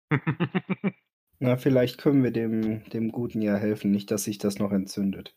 Na, 1.39 1.57
vielleicht 1.57 1.99
können 1.99 2.23
wir 2.23 2.31
dem, 2.31 2.83
dem 2.89 3.11
Guten 3.11 3.41
ja 3.41 3.55
helfen, 3.55 3.91
nicht, 3.91 4.09
dass 4.09 4.23
sich 4.23 4.39
das 4.39 4.57
noch 4.57 4.71
entzündet. 4.71 5.35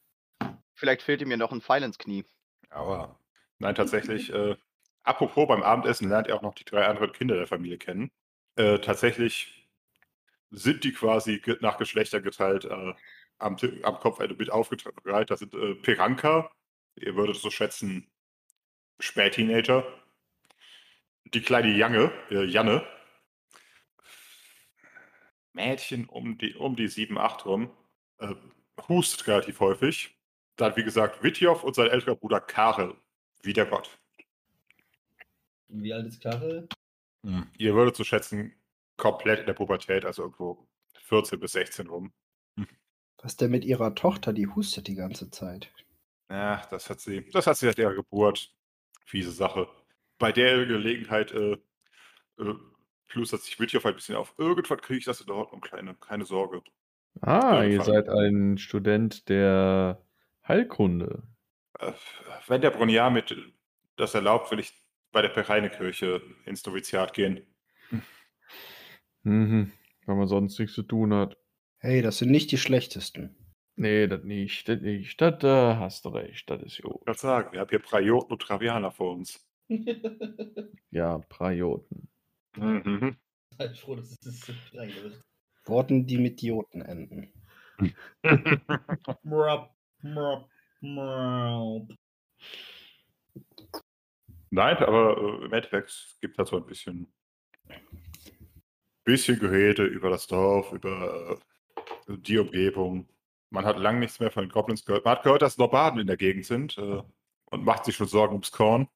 Vielleicht 0.75 1.03
fehlt 1.03 1.21
ihm 1.21 1.31
ja 1.31 1.37
noch 1.37 1.53
ein 1.53 1.61
Pfeil 1.61 1.83
ins 1.83 1.99
Knie. 1.99 2.25
Aua. 2.71 3.19
Nein, 3.59 3.75
tatsächlich, 3.75 4.33
äh, 4.33 4.57
apropos 5.03 5.47
beim 5.47 5.63
Abendessen 5.63 6.09
lernt 6.09 6.29
ihr 6.29 6.35
auch 6.35 6.43
noch 6.43 6.55
die 6.55 6.65
drei 6.65 6.87
anderen 6.87 7.13
Kinder 7.13 7.37
der 7.37 7.47
Familie 7.47 7.79
kennen. 7.79 8.11
Äh, 8.57 8.79
tatsächlich 8.79 9.69
sind 10.51 10.85
die 10.85 10.93
quasi 10.93 11.43
nach 11.61 11.77
Geschlechter 11.77 12.21
geteilt 12.21 12.65
äh, 12.65 12.95
am, 13.43 13.57
am 13.83 13.99
Kopfende 13.99 14.35
mit 14.35 14.51
aufgeteilt. 14.51 15.31
Das 15.31 15.41
sind 15.41 15.55
äh, 15.55 15.75
Piranka, 15.75 16.51
ihr 16.97 17.17
würdet 17.17 17.37
so 17.37 17.51
schätzen, 17.51 18.11
Spätteenager. 19.01 19.85
Die 21.25 21.41
kleine 21.41 21.71
Jange, 21.71 22.13
äh, 22.31 22.45
Janne. 22.45 22.87
Mädchen 25.53 26.07
um 26.09 26.39
die, 26.39 26.55
um 26.55 26.77
die 26.77 26.89
7, 26.89 27.19
8 27.19 27.47
rum. 27.47 27.71
Äh, 28.19 28.35
hustet 28.89 29.27
relativ 29.27 29.61
häufig. 29.61 30.17
Dann, 30.57 30.77
wie 30.77 30.85
gesagt, 30.85 31.23
Witjow 31.23 31.63
und 31.63 31.75
sein 31.75 31.89
älterer 31.89 32.17
Bruder 32.17 32.41
Karel. 32.41 32.95
Wie 33.43 33.53
der 33.53 33.67
Gott. 33.67 33.99
Wie 35.69 35.93
alt 35.93 36.07
ist 36.07 36.23
Karel? 36.23 36.69
Ihr 37.57 37.75
würdet 37.75 37.97
so 37.97 38.05
schätzen, 38.05 38.55
komplett 38.97 39.41
in 39.41 39.47
der 39.47 39.55
Pubertät, 39.55 40.05
also 40.05 40.23
irgendwo 40.23 40.69
14 41.05 41.41
bis 41.41 41.53
16 41.53 41.89
rum. 41.89 42.13
Was 43.23 43.37
denn 43.37 43.53
mit 43.53 43.65
ihrer 43.65 43.95
Tochter, 43.95 44.33
die 44.33 44.49
hustet 44.49 44.89
die 44.89 44.97
ganze 44.97 45.31
Zeit? 45.31 45.73
Ja, 46.29 46.63
das 46.71 46.91
hat 46.91 47.01
sie, 47.01 47.25
das 47.31 47.47
hat 47.47 47.57
sie 47.57 47.67
seit 47.67 47.79
ihrer 47.79 47.95
Geburt. 47.95 48.53
Fiese 49.05 49.31
Sache. 49.31 49.69
Bei 50.19 50.33
der 50.33 50.67
Gelegenheit, 50.67 51.33
äh, 51.33 51.53
äh, 52.39 52.55
plus 53.07 53.33
hat 53.33 53.41
sich 53.41 53.61
Witjow 53.61 53.85
ein 53.85 53.95
bisschen 53.95 54.17
auf. 54.17 54.35
Irgendwann 54.39 54.81
kriege 54.81 54.99
ich 54.99 55.05
das 55.05 55.21
in 55.21 55.31
Ordnung, 55.31 55.61
kleine, 55.61 55.95
keine 55.95 56.25
Sorge. 56.25 56.63
Ah, 57.21 57.63
ihr 57.63 57.83
seid 57.83 58.09
ein 58.09 58.59
Student 58.59 59.29
der 59.29 60.03
Heilkunde. 60.49 61.23
Äh, 61.79 61.93
wenn 62.49 62.61
der 62.61 62.71
Bruniar 62.71 63.11
mit 63.11 63.37
das 63.97 64.15
erlaubt, 64.15 64.51
will 64.51 64.59
ich 64.59 64.73
bei 65.13 65.23
der 65.23 65.29
Pereinekirche 65.29 66.23
ins 66.45 66.65
Noviziat 66.65 67.13
gehen. 67.13 67.47
Mhm. 69.23 69.71
Wenn 70.07 70.17
man 70.17 70.27
sonst 70.27 70.59
nichts 70.59 70.75
zu 70.75 70.83
tun 70.83 71.15
hat. 71.15 71.37
Hey, 71.85 72.01
das 72.01 72.19
sind 72.19 72.31
nicht 72.31 72.53
die 72.53 72.59
schlechtesten. 72.59 73.35
Nee, 73.75 74.07
das 74.07 74.23
nicht, 74.23 74.69
das 74.69 74.81
nicht. 74.81 75.21
Das 75.21 75.41
da 75.41 75.79
hast 75.81 76.05
du 76.05 76.11
recht, 76.11 76.49
das 76.49 76.63
ist 76.63 76.81
gut. 76.81 77.01
Ich 77.01 77.07
kann 77.07 77.15
sagen, 77.17 77.53
wir 77.53 77.59
haben 77.59 77.71
hier 77.71 77.81
Prajoten 77.81 78.33
und 78.33 78.41
Travianer 78.41 78.93
vor 78.93 79.15
uns. 79.15 79.45
Ja, 80.93 81.19
Prajoten. 81.19 82.09
Mhm. 82.57 83.17
Froh, 83.81 83.97
dass 83.97 84.13
es 84.25 84.41
so 84.41 84.53
klein 84.71 84.95
wird. 85.03 85.25
Worten, 85.65 86.07
die 86.07 86.19
mit 86.19 86.41
Dioten 86.41 86.83
enden. 86.83 87.33
Nein, 94.51 94.77
aber 94.77 95.17
äh, 95.17 95.45
im 95.47 95.53
Endeffekt 95.53 95.89
es 95.89 96.19
gibt 96.21 96.37
halt 96.39 96.49
so 96.49 96.59
ein 96.59 96.67
bisschen, 96.67 97.11
bisschen 99.05 99.39
Gerede 99.41 99.85
über 99.85 100.11
das 100.11 100.27
Dorf, 100.27 100.73
über 100.73 101.31
äh, 101.33 101.52
die 102.09 102.39
Umgebung. 102.39 103.09
Man 103.51 103.65
hat 103.65 103.79
lange 103.79 104.01
nichts 104.01 104.21
mehr 104.21 104.31
von 104.31 104.45
den 104.45 104.51
Goblins 104.51 104.85
gehört. 104.85 105.05
Man 105.05 105.17
hat 105.17 105.23
gehört, 105.23 105.43
dass 105.43 105.59
Nomaden 105.59 106.01
in 106.01 106.07
der 106.07 106.17
Gegend 106.17 106.47
sind 106.47 106.79
äh, 106.79 107.03
und 107.47 107.65
macht 107.65 107.85
sich 107.85 107.97
schon 107.97 108.07
Sorgen 108.07 108.33
ums 108.33 108.51
Korn. 108.51 108.89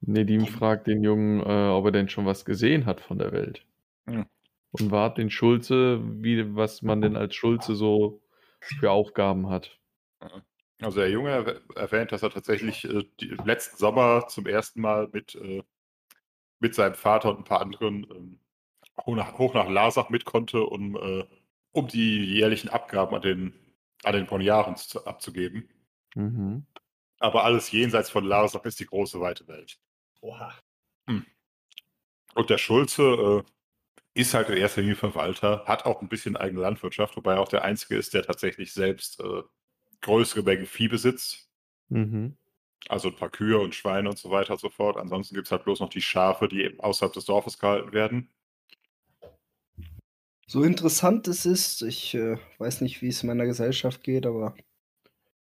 Nedim 0.00 0.46
fragt 0.46 0.86
den 0.86 1.02
Jungen, 1.02 1.40
äh, 1.40 1.68
ob 1.70 1.86
er 1.86 1.92
denn 1.92 2.08
schon 2.08 2.26
was 2.26 2.44
gesehen 2.44 2.86
hat 2.86 3.00
von 3.00 3.18
der 3.18 3.32
Welt. 3.32 3.66
Hm. 4.06 4.26
Und 4.72 4.90
wart 4.90 5.18
den 5.18 5.30
Schulze, 5.30 6.00
wie, 6.22 6.56
was 6.56 6.82
man 6.82 7.00
denn 7.02 7.16
als 7.16 7.34
Schulze 7.34 7.74
so 7.74 8.22
für 8.60 8.90
Aufgaben 8.90 9.48
hat. 9.48 9.78
Also 10.80 11.00
der 11.00 11.10
Junge 11.10 11.30
erwäh- 11.30 11.76
erwähnt, 11.76 12.10
dass 12.12 12.22
er 12.22 12.30
tatsächlich 12.30 12.84
äh, 12.84 13.04
die, 13.20 13.36
letzten 13.44 13.76
Sommer 13.76 14.26
zum 14.28 14.46
ersten 14.46 14.80
Mal 14.80 15.08
mit, 15.12 15.34
äh, 15.34 15.62
mit 16.58 16.74
seinem 16.74 16.94
Vater 16.94 17.30
und 17.30 17.38
ein 17.38 17.44
paar 17.44 17.60
anderen 17.60 18.06
ähm, 18.10 18.38
hoch, 19.06 19.16
nach, 19.16 19.38
hoch 19.38 19.54
nach 19.54 19.68
Lasach 19.68 20.10
mit 20.10 20.24
konnte, 20.24 20.64
um, 20.64 20.96
äh, 20.96 21.24
um 21.72 21.88
die 21.88 22.24
jährlichen 22.24 22.68
Abgaben 22.68 23.14
an 23.14 23.22
den, 23.22 23.54
an 24.04 24.14
den 24.14 24.26
Bonjaren 24.26 24.76
zu, 24.76 25.04
abzugeben. 25.06 25.68
Mhm. 26.14 26.66
Aber 27.18 27.44
alles 27.44 27.70
jenseits 27.70 28.10
von 28.10 28.24
Lasach 28.24 28.64
ist 28.64 28.80
die 28.80 28.86
große 28.86 29.20
weite 29.20 29.46
Welt. 29.48 29.78
Oha. 30.20 30.52
Und 32.34 32.50
der 32.50 32.58
Schulze 32.58 33.44
äh, 33.44 34.20
ist 34.20 34.34
halt 34.34 34.48
in 34.48 34.56
erster 34.56 34.80
Linie 34.80 34.96
Verwalter, 34.96 35.64
hat 35.66 35.84
auch 35.84 36.02
ein 36.02 36.08
bisschen 36.08 36.36
eigene 36.36 36.60
Landwirtschaft, 36.60 37.16
wobei 37.16 37.34
er 37.34 37.40
auch 37.40 37.48
der 37.48 37.64
Einzige 37.64 37.96
ist, 37.96 38.14
der 38.14 38.22
tatsächlich 38.22 38.72
selbst 38.72 39.20
äh, 39.20 39.42
größere 40.00 40.42
Mengen 40.42 40.66
Vieh 40.66 40.88
besitzt. 40.88 41.50
Mhm. 41.88 42.36
Also 42.88 43.08
ein 43.08 43.16
paar 43.16 43.30
Kühe 43.30 43.58
und 43.58 43.74
Schweine 43.74 44.08
und 44.08 44.18
so 44.18 44.30
weiter 44.30 44.54
und 44.54 44.60
so 44.60 44.68
fort. 44.68 44.96
Ansonsten 44.96 45.34
gibt 45.34 45.46
es 45.46 45.52
halt 45.52 45.64
bloß 45.64 45.80
noch 45.80 45.88
die 45.88 46.02
Schafe, 46.02 46.48
die 46.48 46.62
eben 46.62 46.80
außerhalb 46.80 47.12
des 47.12 47.26
Dorfes 47.26 47.58
gehalten 47.58 47.92
werden. 47.92 48.28
So 50.52 50.64
interessant 50.64 51.28
es 51.28 51.46
ist, 51.46 51.80
ich 51.80 52.14
äh, 52.14 52.36
weiß 52.58 52.82
nicht, 52.82 53.00
wie 53.00 53.08
es 53.08 53.22
in 53.22 53.28
meiner 53.28 53.46
Gesellschaft 53.46 54.02
geht, 54.02 54.26
aber 54.26 54.54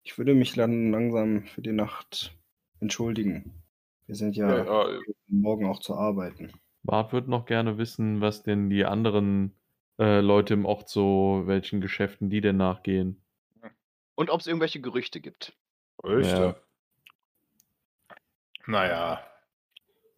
ich 0.04 0.16
würde 0.16 0.32
mich 0.32 0.54
dann 0.54 0.92
langsam 0.92 1.42
für 1.42 1.60
die 1.60 1.72
Nacht 1.72 2.38
entschuldigen. 2.78 3.52
Wir 4.06 4.14
sind 4.14 4.36
ja, 4.36 4.58
Ja, 4.58 4.88
ja, 4.88 5.00
morgen 5.26 5.66
auch 5.66 5.80
zu 5.80 5.96
arbeiten. 5.96 6.52
Bart 6.84 7.12
wird 7.12 7.26
noch 7.26 7.46
gerne 7.46 7.78
wissen, 7.78 8.20
was 8.20 8.44
denn 8.44 8.70
die 8.70 8.84
anderen 8.84 9.56
äh, 9.98 10.20
Leute 10.20 10.54
im 10.54 10.66
Ort 10.66 10.88
so, 10.88 11.42
welchen 11.46 11.80
Geschäften 11.80 12.30
die 12.30 12.40
denn 12.40 12.58
nachgehen. 12.58 13.20
Und 14.14 14.30
ob 14.30 14.38
es 14.38 14.46
irgendwelche 14.46 14.80
Gerüchte 14.80 15.20
gibt. 15.20 15.52
Gerüchte. 16.00 16.62
Naja. 18.68 19.20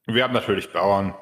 Wir 0.04 0.24
haben 0.24 0.34
natürlich 0.34 0.74
Bauern. 0.74 1.14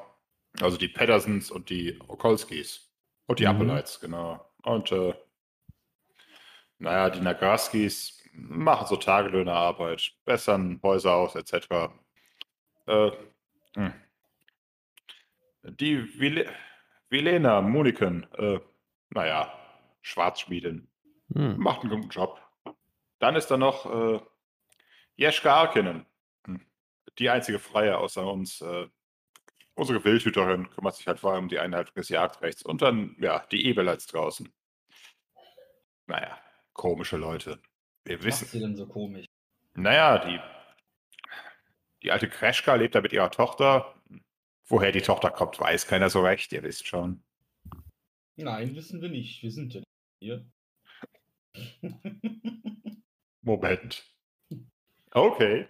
Also 0.60 0.76
die 0.78 0.88
Pedersens 0.88 1.52
und 1.52 1.70
die 1.70 2.00
Okolskis. 2.08 2.91
Und 3.26 3.38
die 3.38 3.44
Mhm. 3.44 3.50
Appelites, 3.50 4.00
genau. 4.00 4.44
Und 4.62 4.92
äh, 4.92 5.14
naja, 6.78 7.10
die 7.10 7.20
Nagarskis 7.20 8.22
machen 8.34 8.86
so 8.86 8.96
Tagelöhnerarbeit, 8.96 10.12
bessern 10.24 10.80
Häuser 10.82 11.14
aus, 11.14 11.34
etc. 11.34 11.92
Äh, 12.86 13.10
hm. 13.74 13.92
die 15.62 16.18
Vil 16.18 16.48
Vilena 17.08 17.60
Muniken, 17.60 18.26
äh, 18.34 18.58
naja, 19.10 19.52
Schwarzschmiedin, 20.00 20.88
Hm. 21.34 21.58
macht 21.58 21.82
einen 21.82 21.90
guten 21.90 22.08
Job. 22.08 22.40
Dann 23.18 23.36
ist 23.36 23.50
da 23.50 23.56
noch 23.56 23.86
äh, 23.86 24.20
Jeschka 25.16 25.54
Arkinen, 25.54 26.06
hm. 26.46 26.60
die 27.18 27.30
einzige 27.30 27.58
Freie 27.58 27.98
außer 27.98 28.26
uns. 28.26 28.60
Äh, 28.60 28.88
unsere 29.74 30.04
Wildhüterin 30.04 30.70
kümmert 30.70 30.96
sich 30.96 31.06
halt 31.06 31.20
vor 31.20 31.32
allem 31.32 31.44
um 31.44 31.48
die 31.48 31.58
Einhaltung 31.58 31.94
des 31.94 32.08
Jagdrechts. 32.08 32.62
Und 32.62 32.82
dann, 32.82 33.16
ja, 33.20 33.46
die 33.50 33.66
Ebeleits 33.66 34.06
draußen. 34.06 34.52
Naja, 36.06 36.38
komische 36.72 37.16
Leute. 37.16 37.60
Wir 38.04 38.18
Was 38.18 38.24
wissen. 38.26 38.46
sie 38.46 38.60
denn 38.60 38.76
so 38.76 38.86
komisch? 38.86 39.26
Naja, 39.74 40.18
die, 40.18 40.40
die 42.02 42.10
alte 42.10 42.28
Kreschka 42.28 42.74
lebt 42.74 42.94
da 42.94 43.00
mit 43.00 43.12
ihrer 43.12 43.30
Tochter. 43.30 43.94
Woher 44.66 44.92
die 44.92 45.02
Tochter 45.02 45.30
kommt, 45.30 45.58
weiß 45.58 45.86
keiner 45.86 46.10
so 46.10 46.22
recht, 46.22 46.52
ihr 46.52 46.62
wisst 46.62 46.86
schon. 46.86 47.22
Nein, 48.36 48.74
wissen 48.74 49.00
wir 49.00 49.08
nicht. 49.08 49.42
Wir 49.42 49.50
sind 49.50 49.74
ja 49.74 49.82
hier. 50.20 50.46
Moment. 53.42 54.10
Okay. 55.10 55.68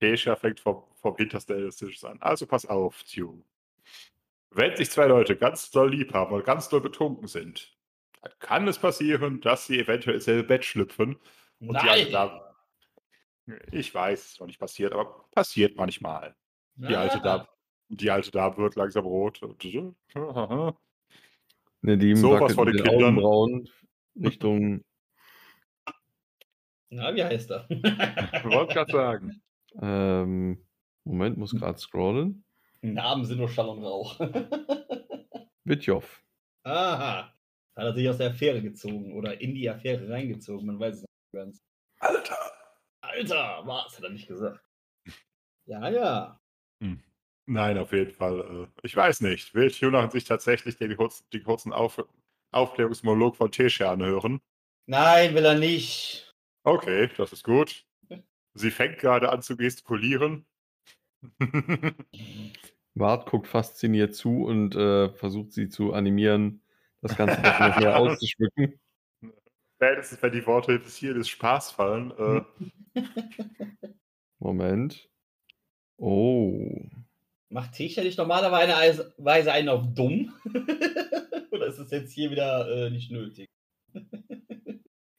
Kesha 0.00 0.36
fängt 0.36 0.60
vom, 0.60 0.84
vom 1.00 1.16
hintersten 1.16 1.56
Ende 1.56 1.66
des 1.66 1.76
Tisches 1.76 2.04
an. 2.04 2.18
Also 2.20 2.46
pass 2.46 2.66
auf, 2.66 3.02
Tune. 3.04 3.42
Wenn 4.50 4.76
sich 4.76 4.90
zwei 4.90 5.06
Leute 5.06 5.36
ganz 5.36 5.70
doll 5.70 5.90
lieb 5.90 6.14
haben 6.14 6.34
und 6.34 6.44
ganz 6.44 6.68
doll 6.68 6.80
betrunken 6.80 7.28
sind, 7.28 7.76
dann 8.22 8.32
kann 8.38 8.66
es 8.68 8.78
passieren, 8.78 9.40
dass 9.40 9.66
sie 9.66 9.78
eventuell 9.78 10.16
ins 10.16 10.24
selbe 10.24 10.44
Bett 10.46 10.64
schlüpfen. 10.64 11.16
Und 11.60 11.80
die 11.82 11.88
alte 11.88 12.12
Nein! 12.12 12.12
Dame. 12.12 12.44
Ich 13.72 13.94
weiß, 13.94 14.20
es 14.20 14.32
ist 14.32 14.40
noch 14.40 14.46
nicht 14.46 14.58
passiert, 14.58 14.92
aber 14.92 15.24
passiert 15.30 15.76
manchmal. 15.76 16.34
Die 16.76 16.94
alte 16.94 17.20
Dame, 17.20 17.48
die 17.88 18.10
alte 18.10 18.30
Dame 18.30 18.56
wird 18.58 18.76
langsam 18.76 19.06
rot. 19.06 19.40
Nedim 21.80 22.16
Sowas 22.16 22.40
wackelt 22.40 22.54
vor 22.56 22.66
den 22.66 22.76
den 22.76 22.84
Kindern. 22.84 23.04
Augenbrauen 23.14 23.68
Richtung 24.22 24.84
Na, 26.90 27.14
wie 27.14 27.22
heißt 27.24 27.50
er? 27.50 27.68
Wollte 27.68 28.74
gerade 28.74 28.92
sagen. 28.92 29.42
ähm, 29.80 30.64
Moment, 31.04 31.38
muss 31.38 31.54
gerade 31.54 31.78
scrollen. 31.78 32.44
Namen 32.82 33.24
sind 33.24 33.38
nur 33.38 33.48
Schall 33.48 33.68
und 33.68 33.82
Rauch. 33.82 34.18
Witjow. 35.64 36.04
Aha. 36.64 37.34
Hat 37.76 37.84
er 37.84 37.94
sich 37.94 38.08
aus 38.08 38.18
der 38.18 38.30
Affäre 38.30 38.60
gezogen 38.62 39.16
oder 39.16 39.40
in 39.40 39.54
die 39.54 39.68
Affäre 39.68 40.08
reingezogen, 40.08 40.66
man 40.66 40.80
weiß 40.80 40.96
es 40.96 41.00
nicht 41.02 41.32
ganz. 41.32 41.62
Alter. 42.00 42.52
Alter, 43.00 43.62
was 43.64 43.96
hat 43.96 44.04
er 44.04 44.10
nicht 44.10 44.28
gesagt? 44.28 44.64
Ja, 45.66 45.86
ja. 45.90 46.40
Nein, 47.50 47.78
auf 47.78 47.92
jeden 47.92 48.12
Fall. 48.12 48.40
Äh, 48.40 48.86
ich 48.86 48.94
weiß 48.94 49.22
nicht. 49.22 49.54
Will 49.54 49.70
Tuna 49.70 50.10
sich 50.10 50.24
tatsächlich 50.24 50.76
den 50.76 50.94
kurzen, 50.96 51.24
den 51.32 51.42
kurzen 51.44 51.72
Auf 51.72 52.04
Aufklärungsmonolog 52.50 53.36
von 53.36 53.50
Tesha 53.50 53.90
anhören? 53.90 54.42
Nein, 54.86 55.34
will 55.34 55.46
er 55.46 55.58
nicht. 55.58 56.34
Okay, 56.62 57.08
das 57.16 57.32
ist 57.32 57.44
gut. 57.44 57.86
Sie 58.54 58.70
fängt 58.70 58.98
gerade 58.98 59.30
an 59.30 59.40
zu 59.40 59.56
gestikulieren. 59.56 60.44
Wart 62.94 63.26
guckt 63.30 63.46
fasziniert 63.46 64.14
zu 64.14 64.44
und 64.44 64.74
äh, 64.74 65.10
versucht 65.10 65.52
sie 65.52 65.68
zu 65.68 65.92
animieren, 65.92 66.62
das 67.00 67.16
Ganze 67.16 67.40
noch 67.40 67.78
mehr 67.78 67.96
auszuschmücken. 67.98 68.78
Spätestens, 69.76 70.22
wenn 70.22 70.32
die 70.32 70.46
Worte 70.46 70.80
des 70.80 70.96
hier 70.96 71.14
des 71.14 71.28
Spaß 71.28 71.70
fallen. 71.70 72.12
Äh, 72.18 72.42
Moment. 74.40 75.08
Oh. 75.96 76.88
Macht 77.50 77.74
Tisha 77.74 78.02
nicht 78.02 78.18
normalerweise 78.18 79.14
Weise 79.18 79.52
einen 79.52 79.68
auf 79.68 79.84
dumm? 79.94 80.32
Oder 81.50 81.66
ist 81.66 81.78
es 81.78 81.90
jetzt 81.90 82.12
hier 82.12 82.30
wieder 82.30 82.68
äh, 82.68 82.90
nicht 82.90 83.10
nötig? 83.10 83.46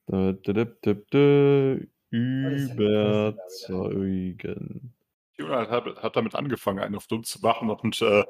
Da, 0.06 0.34
da, 0.34 0.54
da, 0.54 0.66
da, 0.66 0.94
da, 1.10 1.74
ist 2.12 2.70
ja- 2.70 3.30
überzeugen. 3.30 4.94
Tuna 5.40 5.70
hat, 5.70 5.86
hat 6.04 6.16
damit 6.16 6.36
angefangen, 6.36 6.80
einen 6.80 6.96
auf 6.96 7.08
dumm 7.08 7.24
zu 7.24 7.40
machen 7.40 7.70
und 7.70 8.02
äh, 8.02 8.24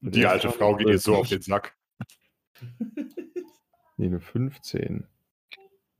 die 0.00 0.20
Der 0.20 0.30
alte 0.30 0.50
Frau 0.50 0.76
geht 0.76 0.88
ihr 0.88 0.98
so 0.98 1.16
auf 1.16 1.28
den 1.28 1.42
Sack. 1.42 1.76
Nee, 3.98 4.08
eine 4.08 4.20
15. 4.20 5.06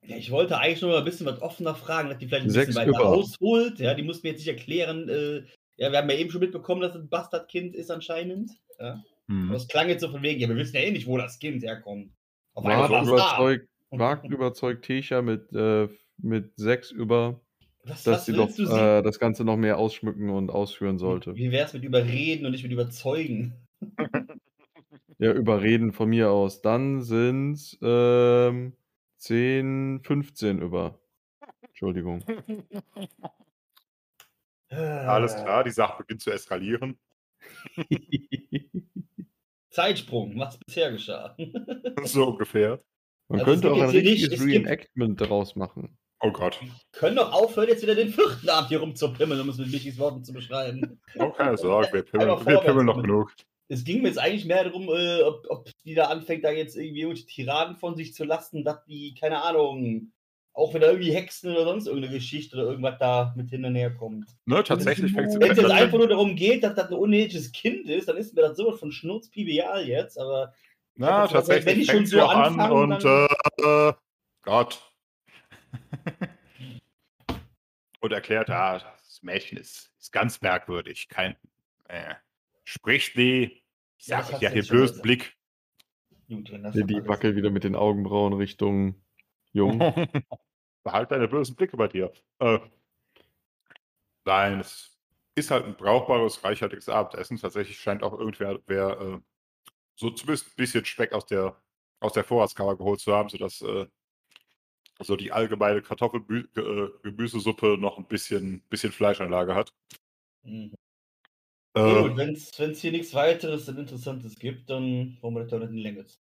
Ja, 0.03 0.17
ich 0.17 0.31
wollte 0.31 0.59
eigentlich 0.59 0.83
nur 0.83 0.91
mal 0.91 0.99
ein 0.99 1.05
bisschen 1.07 1.25
was 1.25 1.41
offener 1.41 1.75
fragen, 1.75 2.11
dass 2.11 2.19
die 2.19 2.27
vielleicht 2.27 2.45
ein 2.45 2.51
Sechs 2.51 2.75
bisschen 2.75 2.93
weiter 2.93 3.01
über. 3.01 3.09
ausholt. 3.09 3.79
Ja, 3.79 3.95
die 3.95 4.03
muss 4.03 4.23
mir 4.23 4.31
jetzt 4.31 4.41
nicht 4.41 4.49
erklären. 4.49 5.09
Äh, 5.09 5.47
ja, 5.77 5.91
wir 5.91 5.99
haben 5.99 6.11
ja 6.11 6.17
eben 6.17 6.31
schon 6.31 6.43
mitbekommen, 6.43 6.83
dass 6.83 6.95
es 6.95 7.01
ein 7.01 7.09
Bastardkind 7.09 7.75
ist 7.75 7.91
anscheinend. 7.91 8.53
Ja. 8.79 9.03
Hm. 9.29 9.51
Es 9.53 9.67
klang 9.67 9.89
jetzt 9.89 10.03
so 10.03 10.11
von 10.11 10.23
wegen, 10.23 10.41
ja, 10.41 10.49
wir 10.49 10.57
wissen 10.57 10.77
ja 10.77 10.83
eh 10.83 10.91
nicht, 10.91 11.07
wo 11.07 11.17
das 11.17 11.39
Kind 11.39 11.63
herkommt. 11.63 12.13
Auf 12.53 12.67
einmal 12.67 12.91
war 12.91 13.03
überzeugt, 13.03 13.69
Wart 13.91 14.25
überzeugt 14.27 14.85
Tesha 14.85 15.23
mit, 15.23 15.51
äh, 15.55 15.89
mit 16.19 16.53
6 16.57 16.91
über, 16.91 17.41
Was, 17.87 18.03
dass 18.03 18.17
was 18.17 18.27
sie 18.27 18.33
doch 18.33 18.51
sie? 18.51 18.65
äh, 18.65 19.03
das 19.03 19.21
Ganze 19.21 19.45
noch 19.45 19.57
mehr 19.57 19.79
ausschmücken 19.79 20.31
und 20.31 20.51
ausführen 20.51 20.99
sollte. 20.99 21.37
Wie 21.37 21.53
wär's 21.53 21.73
mit 21.73 21.85
überreden 21.85 22.45
und 22.45 22.53
nicht 22.53 22.65
mit 22.65 22.73
überzeugen? 22.73 23.55
Ja, 25.19 25.33
überreden 25.33 25.93
von 25.93 26.11
mir 26.11 26.31
aus. 26.31 26.61
Dann 26.61 27.01
sind 27.01 27.79
ähm, 27.81 28.75
10, 29.17 30.01
15 30.03 30.61
über. 30.61 31.01
Entschuldigung. 31.63 32.23
Alles 34.69 35.35
klar, 35.37 35.65
die 35.65 35.71
Sache 35.71 36.03
beginnt 36.03 36.21
zu 36.21 36.31
eskalieren. 36.31 36.99
Zeitsprung, 39.71 40.39
was 40.39 40.59
bisher 40.59 40.93
geschah. 40.93 41.35
so 42.05 42.29
ungefähr. 42.29 42.81
Man 43.29 43.41
Also 43.41 43.53
es 43.53 43.61
könnte 43.61 43.73
auch 43.73 43.81
ein 43.81 43.91
richtiges 43.91 44.41
es 44.41 44.45
Reenactment 44.45 45.21
daraus 45.21 45.57
machen. 45.57 45.99
Oh 46.21 46.31
Gott. 46.31 46.59
Können 46.93 47.17
doch 47.17 47.33
aufhören, 47.33 47.69
jetzt 47.69 47.83
wieder 47.83 47.95
den 47.95 48.09
vierten 48.09 48.49
Abend 48.49 48.69
hier 48.69 48.81
rumzupimmeln, 48.81 49.41
um 49.41 49.49
es 49.51 49.59
mit 49.59 49.71
Michis 49.71 49.99
Worten 49.99 50.25
zu 50.25 50.33
beschreiben. 50.33 51.01
Oh, 51.19 51.31
keine 51.31 51.57
Sorge, 51.59 51.93
wir 51.93 52.03
pimmeln, 52.05 52.47
wir 52.47 52.59
pimmeln 52.61 52.87
noch 52.87 53.03
genug. 53.03 53.33
Es 53.69 53.85
ging 53.85 54.01
mir 54.03 54.09
jetzt 54.09 54.19
eigentlich 54.19 54.45
mehr 54.45 54.65
darum, 54.65 54.89
äh, 54.89 55.23
ob, 55.23 55.45
ob 55.49 55.69
die 55.85 55.95
da 55.95 56.05
anfängt, 56.05 56.45
da 56.45 56.51
jetzt 56.51 56.77
irgendwie 56.77 57.01
irgendwelche 57.01 57.27
Tiraden 57.27 57.77
von 57.77 57.97
sich 57.97 58.15
zu 58.15 58.25
lassen, 58.25 58.65
dass 58.65 58.85
die, 58.85 59.15
keine 59.15 59.43
Ahnung, 59.43 60.13
auch 60.57 60.73
wieder 60.73 60.89
irgendwie 60.89 61.13
Hexen 61.13 61.51
oder 61.51 61.65
sonst 61.65 61.87
irgendeine 61.87 62.15
Geschichte 62.15 62.57
oder 62.57 62.71
irgendwas 62.71 62.99
da 62.99 63.35
mit 63.37 63.51
hin 63.51 63.65
und 63.65 63.75
her 63.75 63.95
kommt. 63.95 64.27
Ne, 64.47 64.65
tatsächlich 64.65 65.13
fängt 65.13 65.33
sie 65.33 65.39
Wenn 65.39 65.51
es 65.51 65.59
jetzt 65.59 65.71
einfach 65.71 65.99
nur 65.99 66.09
darum 66.09 66.35
geht, 66.35 66.65
dass 66.65 66.75
das 66.75 66.89
ein 66.89 66.95
unnötiges 66.95 67.53
Kind 67.53 67.91
ist, 67.91 68.09
dann 68.09 68.17
ist 68.17 68.35
mir 68.35 68.41
das 68.41 68.57
sowas 68.57 68.81
von 68.81 68.91
schnurzpibial 68.91 69.87
jetzt, 69.87 70.19
aber 70.19 70.55
Na, 70.95 71.23
Also, 71.23 71.35
wenn 71.35 71.41
tatsächlich 71.41 71.87
die 71.87 71.93
schon 71.93 72.07
so 72.07 72.23
auch 72.23 72.35
an 72.35 72.59
anfangen, 72.59 72.93
und 72.93 73.05
äh, 73.05 73.93
Gott. 74.43 74.81
Und 78.01 78.13
erklärt, 78.13 78.51
ah, 78.51 78.79
das 78.79 79.23
Mädchen 79.23 79.59
ist, 79.59 79.93
ist 79.99 80.13
ganz 80.13 80.41
merkwürdig. 80.41 81.09
Kein, 81.09 81.37
äh, 81.85 82.15
spricht 82.65 83.17
nie. 83.17 83.63
Ich 83.99 84.07
Ja, 84.07 84.23
sag 84.23 84.41
ja, 84.43 84.51
sie 84.51 84.61
den 84.61 84.67
bösen. 84.69 85.03
Blick. 85.03 85.37
gut, 86.29 86.49
Die, 86.49 87.09
wackelt 87.09 87.37
wieder 87.37 87.51
mit 87.51 87.65
den 87.65 87.77
Augenbrauen 87.77 88.33
Richtung 88.35 89.03
Jung. 89.53 89.79
Behalt 90.85 91.11
deine 91.11 91.29
bösen 91.29 91.57
Blicke 91.57 91.77
bei 91.77 91.89
dir. 91.89 92.13
Äh, 92.39 92.61
nein, 94.25 94.61
es 94.61 94.97
ist 95.35 95.51
halt 95.51 95.65
ein 95.65 95.77
brauchbares, 95.77 96.43
reichhaltiges 96.45 96.89
Abendessen. 96.89 97.39
Tatsächlich 97.39 97.79
scheint 97.79 98.03
auch 98.03 98.13
irgendwer 98.19 98.61
wer, 98.67 99.01
äh, 99.01 99.19
so 99.95 100.11
zumindest 100.11 100.49
ein 100.49 100.57
bisschen 100.57 100.85
Speck 100.85 101.13
aus 101.13 101.27
der, 101.27 101.61
aus 102.01 102.13
der 102.13 102.25
Vorratskammer 102.25 102.77
geholt 102.77 103.01
zu 103.01 103.15
haben, 103.15 103.29
sodass 103.29 103.63
äh, 103.63 103.87
so 105.01 105.17
die 105.17 105.33
allgemeine 105.33 105.83
Kartoffelgemüsesuppe 105.83 107.77
noch 107.79 107.99
ein 107.99 108.07
bisschen, 108.07 108.63
bisschen 108.71 108.93
Fleischanlage 108.93 109.55
hat. 109.55 109.73
Mhm. 110.43 110.73
Äh, 111.75 112.03
gut, 112.03 112.17
wenn 112.17 112.33
es 112.33 112.81
hier 112.81 112.93
nichts 112.93 113.13
weiteres 113.15 113.69
und 113.69 113.79
Interessantes 113.79 114.39
gibt, 114.39 114.71
dann 114.71 115.19
wollen 115.21 115.35
wir 115.35 115.43
das 115.43 115.51
doch 115.51 115.59
nicht 115.59 115.71
in 115.71 115.77
die 115.77 115.83
Länge 115.83 116.07
ziehen. 116.07 116.23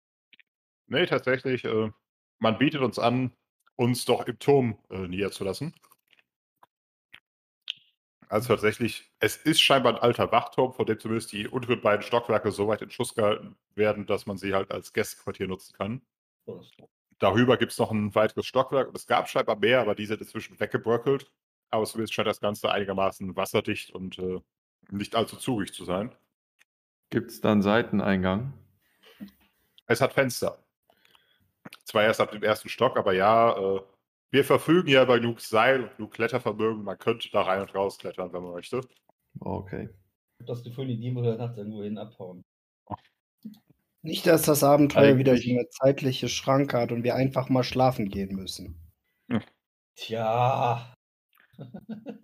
nee, 0.88 1.06
tatsächlich, 1.06 1.64
äh, 1.64 1.90
man 2.38 2.58
bietet 2.58 2.80
uns 2.80 2.98
an, 2.98 3.32
uns 3.76 4.04
doch 4.04 4.26
im 4.26 4.38
Turm 4.38 4.78
äh, 4.90 5.06
niederzulassen. 5.06 5.72
Also 8.28 8.48
tatsächlich, 8.48 9.12
es 9.20 9.36
ist 9.36 9.60
scheinbar 9.60 9.94
ein 9.94 10.00
alter 10.00 10.32
Wachturm, 10.32 10.72
von 10.72 10.84
dem 10.84 10.98
zumindest 10.98 11.30
die 11.30 11.46
unteren 11.46 11.80
beiden 11.80 12.02
Stockwerke 12.02 12.50
so 12.50 12.66
weit 12.66 12.82
in 12.82 12.90
Schuss 12.90 13.14
gehalten 13.14 13.56
werden, 13.76 14.06
dass 14.06 14.26
man 14.26 14.36
sie 14.36 14.52
halt 14.52 14.72
als 14.72 14.92
Gästequartier 14.92 15.46
nutzen 15.46 15.74
kann. 15.74 16.02
Darüber 17.18 17.56
gibt 17.56 17.72
es 17.72 17.78
noch 17.78 17.90
ein 17.90 18.14
weiteres 18.14 18.46
Stockwerk 18.46 18.88
und 18.88 18.96
es 18.96 19.06
gab 19.06 19.28
scheinbar 19.28 19.56
mehr, 19.56 19.80
aber 19.80 19.94
die 19.94 20.06
sind 20.06 20.20
inzwischen 20.20 20.58
weggebröckelt. 20.60 21.30
Aber 21.70 21.84
zumindest 21.84 22.14
scheint 22.14 22.28
das 22.28 22.40
Ganze 22.40 22.70
einigermaßen 22.70 23.34
wasserdicht 23.36 23.90
und 23.90 24.18
äh, 24.18 24.40
nicht 24.90 25.16
allzu 25.16 25.36
zugig 25.36 25.72
zu 25.72 25.84
sein. 25.84 26.14
Gibt 27.10 27.30
es 27.30 27.40
da 27.40 27.52
einen 27.52 27.62
Seiteneingang? 27.62 28.52
Es 29.86 30.00
hat 30.00 30.12
Fenster. 30.12 30.64
Zwar 31.84 32.04
erst 32.04 32.20
ab 32.20 32.30
dem 32.32 32.42
ersten 32.42 32.68
Stock, 32.68 32.96
aber 32.96 33.12
ja, 33.14 33.56
äh, 33.56 33.80
Wir 34.30 34.44
verfügen 34.44 34.88
ja 34.88 35.02
über 35.04 35.18
genug 35.18 35.40
Seil 35.40 35.84
und 35.84 35.96
genug 35.96 36.12
Klettervermögen. 36.12 36.82
Man 36.84 36.98
könnte 36.98 37.30
da 37.30 37.42
rein 37.42 37.62
und 37.62 37.74
raus 37.74 37.98
klettern, 37.98 38.32
wenn 38.32 38.42
man 38.42 38.52
möchte. 38.52 38.80
Okay. 39.40 39.88
Ich 40.38 40.40
hab 40.40 40.46
das 40.48 40.64
Gefühl, 40.64 40.88
die 40.88 40.98
Diebe 40.98 41.22
heute 41.22 41.38
Nacht 41.38 41.56
irgendwo 41.56 41.82
hin 41.82 41.96
abhauen. 41.96 42.44
Nicht, 44.06 44.24
dass 44.26 44.42
das 44.42 44.62
Abenteuer 44.62 45.18
wieder 45.18 45.32
so 45.36 45.42
Eigentlich- 45.42 45.58
eine 45.58 45.68
zeitliche 45.68 46.28
Schranke 46.28 46.78
hat 46.78 46.92
und 46.92 47.02
wir 47.02 47.16
einfach 47.16 47.48
mal 47.48 47.64
schlafen 47.64 48.08
gehen 48.08 48.36
müssen. 48.36 48.80
Tja. 49.96 50.94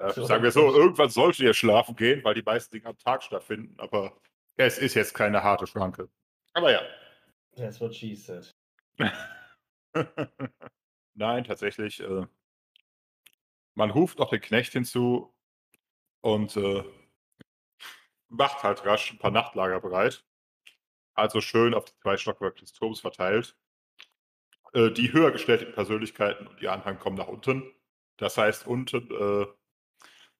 Äh, 0.00 0.10
So. 0.12 0.24
sagen 0.26 0.42
wir 0.42 0.50
so, 0.50 0.74
irgendwann 0.74 1.08
solltet 1.08 1.40
ihr 1.40 1.54
schlafen 1.54 1.94
gehen, 1.94 2.24
weil 2.24 2.34
die 2.34 2.42
meisten 2.42 2.72
Dinge 2.74 2.86
am 2.88 2.98
Tag 2.98 3.22
stattfinden. 3.22 3.78
Aber 3.78 4.20
es 4.56 4.76
ist 4.78 4.94
jetzt 4.94 5.14
keine 5.14 5.42
harte 5.44 5.68
Schranke. 5.68 6.10
Aber 6.52 6.72
ja. 6.72 6.82
That's 7.56 7.80
what 7.80 7.94
she 7.94 8.16
said. 8.16 8.50
Nein, 11.14 11.44
tatsächlich. 11.44 12.00
Äh, 12.00 12.26
man 13.74 13.90
ruft 13.90 14.18
noch 14.18 14.30
den 14.30 14.40
Knecht 14.40 14.72
hinzu 14.72 15.32
und 16.22 16.56
äh, 16.56 16.82
macht 18.28 18.64
halt 18.64 18.84
rasch 18.84 19.12
ein 19.12 19.18
paar 19.18 19.30
Nachtlager 19.30 19.80
bereit. 19.80 20.24
Also 21.14 21.40
schön 21.40 21.74
auf 21.74 21.84
die 21.84 21.96
zwei 22.02 22.16
Stockwerke 22.16 22.60
des 22.60 22.72
Turms 22.72 23.00
verteilt. 23.00 23.56
Äh, 24.72 24.90
die 24.90 25.12
höher 25.12 25.30
gestellten 25.30 25.72
Persönlichkeiten 25.72 26.46
und 26.46 26.60
ihr 26.60 26.72
Anhang 26.72 26.98
kommen 26.98 27.16
nach 27.16 27.28
unten. 27.28 27.62
Das 28.16 28.36
heißt, 28.36 28.66
unten 28.66 29.10
äh, 29.10 29.46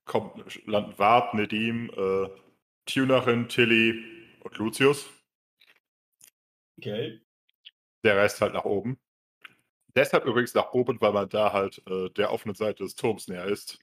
kommt, 0.05 0.67
landen 0.67 0.99
Wart, 0.99 1.35
Nedim, 1.35 1.91
äh, 1.91 2.29
Tunerin, 2.87 3.49
Tilly 3.49 4.05
und 4.41 4.57
Lucius. 4.59 5.09
Okay. 6.79 7.21
Der 8.03 8.17
Rest 8.17 8.41
halt 8.41 8.53
nach 8.53 8.65
oben. 8.65 8.99
Deshalb 9.95 10.25
übrigens 10.25 10.55
nach 10.55 10.73
oben, 10.73 11.01
weil 11.01 11.13
man 11.13 11.29
da 11.29 11.53
halt 11.53 11.83
äh, 11.87 12.11
der 12.11 12.33
offenen 12.33 12.57
Seite 12.57 12.83
des 12.83 12.97
Turms 12.97 13.29
näher 13.29 13.47
ist. 13.47 13.79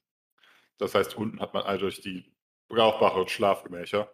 Das 0.76 0.94
heißt, 0.94 1.16
unten 1.16 1.40
hat 1.40 1.54
man 1.54 1.64
eindeutig 1.64 2.02
die 2.02 2.32
brauchbaren 2.68 3.28
Schlafgemächer. 3.28 4.12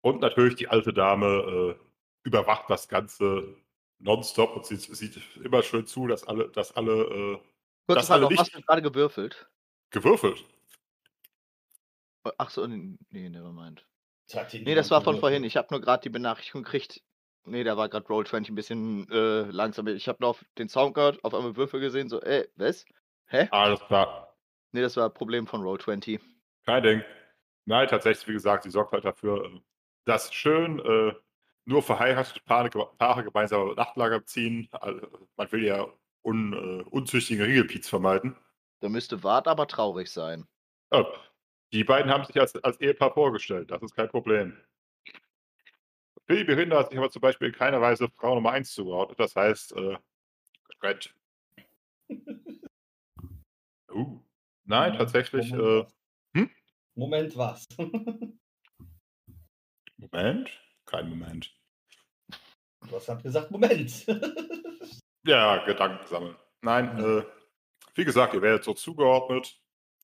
Und 0.00 0.20
natürlich 0.20 0.54
die 0.56 0.68
alte 0.68 0.92
Dame 0.92 1.76
äh, 1.78 1.84
überwacht 2.24 2.68
das 2.70 2.88
Ganze 2.88 3.56
nonstop 3.98 4.54
und 4.56 4.64
sie 4.66 4.76
sieht 4.76 5.20
immer 5.42 5.62
schön 5.62 5.86
zu, 5.86 6.06
dass 6.06 6.24
alle, 6.24 6.48
dass 6.50 6.72
alle 6.76 6.92
äh, 7.02 7.34
Kurze 7.86 8.00
Das 8.00 8.06
Frage, 8.06 8.14
alle 8.18 8.26
auf 8.26 8.30
nicht- 8.30 8.40
was 8.40 8.54
wird 8.54 8.66
gerade 8.66 8.82
gewürfelt? 8.82 9.48
gewürfelt. 9.90 10.44
Ach 12.36 12.50
so, 12.50 12.66
nee, 12.66 12.98
nevermind. 13.10 13.86
Nee, 14.52 14.74
das 14.74 14.90
war 14.90 15.00
von 15.00 15.18
vorhin. 15.18 15.44
Ich 15.44 15.56
habe 15.56 15.68
nur 15.70 15.80
gerade 15.80 16.02
die 16.02 16.10
Benachrichtigung 16.10 16.62
gekriegt. 16.62 17.02
Nee, 17.44 17.64
da 17.64 17.78
war 17.78 17.88
gerade 17.88 18.06
Roll20 18.06 18.50
ein 18.50 18.54
bisschen 18.54 19.10
äh, 19.10 19.44
langsam. 19.50 19.86
Ich 19.86 20.06
habe 20.06 20.18
noch 20.20 20.30
auf 20.30 20.44
den 20.58 20.68
Sound 20.68 20.94
gehört, 20.94 21.24
auf 21.24 21.32
einmal 21.34 21.56
Würfel 21.56 21.80
gesehen, 21.80 22.10
so, 22.10 22.20
ey, 22.20 22.46
was? 22.56 22.84
Hä? 23.28 23.48
Alles 23.50 23.80
klar. 23.80 24.36
Nee, 24.72 24.82
das 24.82 24.96
war 24.98 25.06
ein 25.06 25.14
Problem 25.14 25.46
von 25.46 25.62
Roll20. 25.62 26.20
Kein 26.66 26.82
Ding. 26.82 27.02
Nein, 27.64 27.88
tatsächlich, 27.88 28.28
wie 28.28 28.32
gesagt, 28.34 28.64
sie 28.64 28.70
sorgt 28.70 28.92
halt 28.92 29.06
dafür, 29.06 29.62
äh, 30.08 30.12
dass 30.12 30.32
schön 30.34 30.78
äh, 30.80 31.14
nur 31.64 31.82
verheiratete 31.82 32.40
Paare, 32.40 32.70
Paare 32.70 33.24
gemeinsam 33.24 33.74
Nachtlager 33.74 34.24
ziehen. 34.24 34.68
Also, 34.72 35.28
Man 35.36 35.52
will 35.52 35.64
ja 35.64 35.86
un, 36.22 36.52
äh, 36.52 36.82
unzüchtige 36.90 37.44
Ringelpiez 37.44 37.88
vermeiden. 37.88 38.36
Da 38.80 38.88
müsste 38.88 39.22
Wart 39.22 39.46
aber 39.48 39.66
traurig 39.66 40.10
sein. 40.10 40.46
Äh, 40.90 41.04
die 41.72 41.84
beiden 41.84 42.10
haben 42.10 42.24
sich 42.24 42.40
als, 42.40 42.56
als 42.64 42.80
Ehepaar 42.80 43.12
vorgestellt, 43.12 43.70
das 43.70 43.82
ist 43.82 43.94
kein 43.94 44.08
Problem. 44.08 44.56
Billy 46.26 46.44
Berinda 46.44 46.78
hat 46.78 46.90
sich 46.90 46.98
aber 46.98 47.10
zum 47.10 47.20
Beispiel 47.20 47.48
in 47.48 47.54
keiner 47.54 47.80
Weise 47.80 48.08
Frau 48.16 48.34
Nummer 48.34 48.52
1 48.52 48.72
zugeordnet, 48.72 49.18
das 49.20 49.36
heißt, 49.36 49.72
äh, 49.76 49.96
Red. 50.82 51.14
uh. 53.90 54.20
Nein, 54.64 54.92
Moment, 54.92 54.98
tatsächlich, 54.98 55.50
Moment, 55.50 55.62
äh, 55.62 55.84
was? 55.84 55.94
hm? 56.34 56.50
Moment, 56.94 57.36
was? 57.36 57.68
Moment, 59.98 60.48
kein 60.86 61.08
Moment. 61.10 61.54
du 62.88 62.94
hast 62.96 63.22
gesagt, 63.22 63.50
Moment. 63.50 64.06
Ja, 65.26 65.62
Gedanken 65.66 66.06
sammeln. 66.06 66.36
Nein, 66.62 66.96
Mhm. 66.96 67.18
äh, 67.18 67.24
wie 67.96 68.04
gesagt, 68.04 68.32
ihr 68.32 68.40
werdet 68.40 68.64
so 68.64 68.72
zugeordnet 68.72 69.60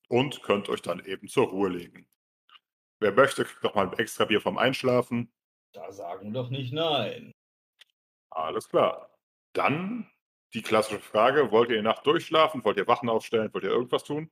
und 0.07 0.43
könnt 0.43 0.69
euch 0.69 0.81
dann 0.83 1.03
eben 1.03 1.27
zur 1.27 1.47
Ruhe 1.47 1.69
legen. 1.69 2.05
Wer 2.99 3.11
möchte, 3.13 3.43
kriegt 3.45 3.63
noch 3.63 3.73
mal 3.73 3.87
ein 3.87 3.97
extra 3.97 4.25
Bier 4.25 4.39
vom 4.41 4.57
Einschlafen. 4.59 5.31
da 5.73 5.91
sagen 5.91 6.27
wir 6.33 6.41
doch 6.43 6.49
nicht 6.51 6.73
nein. 6.73 7.31
Alles 8.29 8.69
klar. 8.69 9.09
Dann 9.53 10.11
die 10.53 10.61
klassische 10.61 10.99
Frage: 10.99 11.49
Wollt 11.51 11.69
ihr 11.71 11.77
die 11.77 11.81
Nacht 11.81 12.05
durchschlafen? 12.05 12.63
Wollt 12.63 12.77
ihr 12.77 12.87
Wachen 12.87 13.09
aufstellen? 13.09 13.51
Wollt 13.53 13.63
ihr 13.63 13.71
irgendwas 13.71 14.03
tun? 14.03 14.29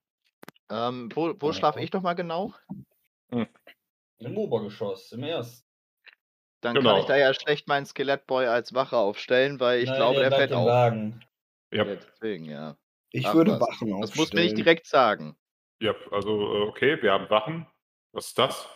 Ähm, 0.69 1.09
wo 1.15 1.33
wo 1.39 1.47
Ja. 1.47 1.53
schlafe 1.53 1.79
ich 1.81 1.91
nochmal 1.91 2.15
genau? 2.15 2.53
Im 4.25 4.37
Obergeschoss, 4.37 5.11
im 5.11 5.23
ersten. 5.23 5.67
Dann 6.61 6.75
Genau. 6.75 6.91
kann 6.91 6.99
ich 7.01 7.05
da 7.07 7.17
ja 7.17 7.33
schlecht 7.33 7.67
meinen 7.67 7.85
Skelettboy 7.85 8.47
als 8.47 8.73
Wache 8.73 8.95
aufstellen, 8.97 9.59
weil 9.59 9.81
ich 9.81 9.89
Nein, 9.89 9.97
glaube, 9.97 10.19
der 10.21 10.31
fällt 10.31 10.53
auf. 10.53 10.65
Wagen. 10.67 11.23
Ja, 11.73 11.83
deswegen, 11.83 12.45
ja. 12.45 12.77
Ich 13.11 13.27
Ach 13.27 13.33
würde 13.33 13.51
was. 13.51 13.61
Wachen 13.61 13.71
aufstellen. 13.93 14.01
Das 14.01 14.15
muss 14.15 14.33
mir 14.33 14.41
nicht 14.41 14.57
direkt 14.57 14.85
sagen. 14.87 15.35
ja 15.81 15.93
also 16.11 16.55
äh, 16.55 16.61
okay, 16.67 17.01
wir 17.01 17.11
haben 17.11 17.29
Wachen. 17.29 17.67
Was 18.13 18.27
ist 18.27 18.39
das? 18.39 18.69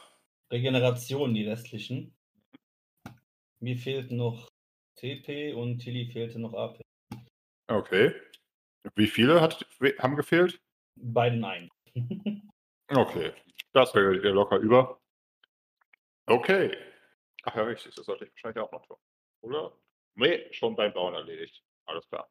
Regeneration, 0.52 1.34
die 1.34 1.48
restlichen. 1.48 2.16
Mir 3.60 3.78
fehlten 3.78 4.18
noch 4.18 4.50
TP 4.96 5.54
und 5.54 5.80
Tilly 5.80 6.12
fehlte 6.12 6.40
noch 6.40 6.54
AP. 6.54 6.82
Okay. 7.68 8.14
Wie 8.96 9.08
viele 9.08 9.42
hat, 9.42 9.66
haben 10.00 10.16
gefehlt? 10.16 10.60
Beiden 10.96 11.44
ein. 11.46 11.70
Okay, 12.90 13.34
das 13.74 13.94
wäre 13.94 14.14
locker 14.14 14.60
über. 14.60 14.97
Okay. 16.28 16.76
Ach 17.44 17.56
ja, 17.56 17.64
richtig, 17.64 17.96
das 17.96 18.06
sollte 18.06 18.26
ich 18.26 18.32
wahrscheinlich 18.32 18.62
auch 18.62 18.72
noch 18.72 18.86
tun. 18.86 18.98
Oder? 19.42 19.72
Nee, 20.16 20.52
schon 20.52 20.76
beim 20.76 20.94
Bauen 20.94 21.14
erledigt. 21.14 21.64
Alles 21.86 22.08
klar. 22.10 22.30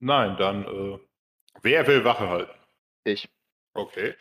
Nein, 0.00 0.36
dann, 0.36 0.64
äh, 0.64 0.98
wer 1.62 1.86
will 1.86 2.04
Wache 2.04 2.28
halten? 2.28 2.58
Ich. 3.04 3.28
Okay. 3.74 4.14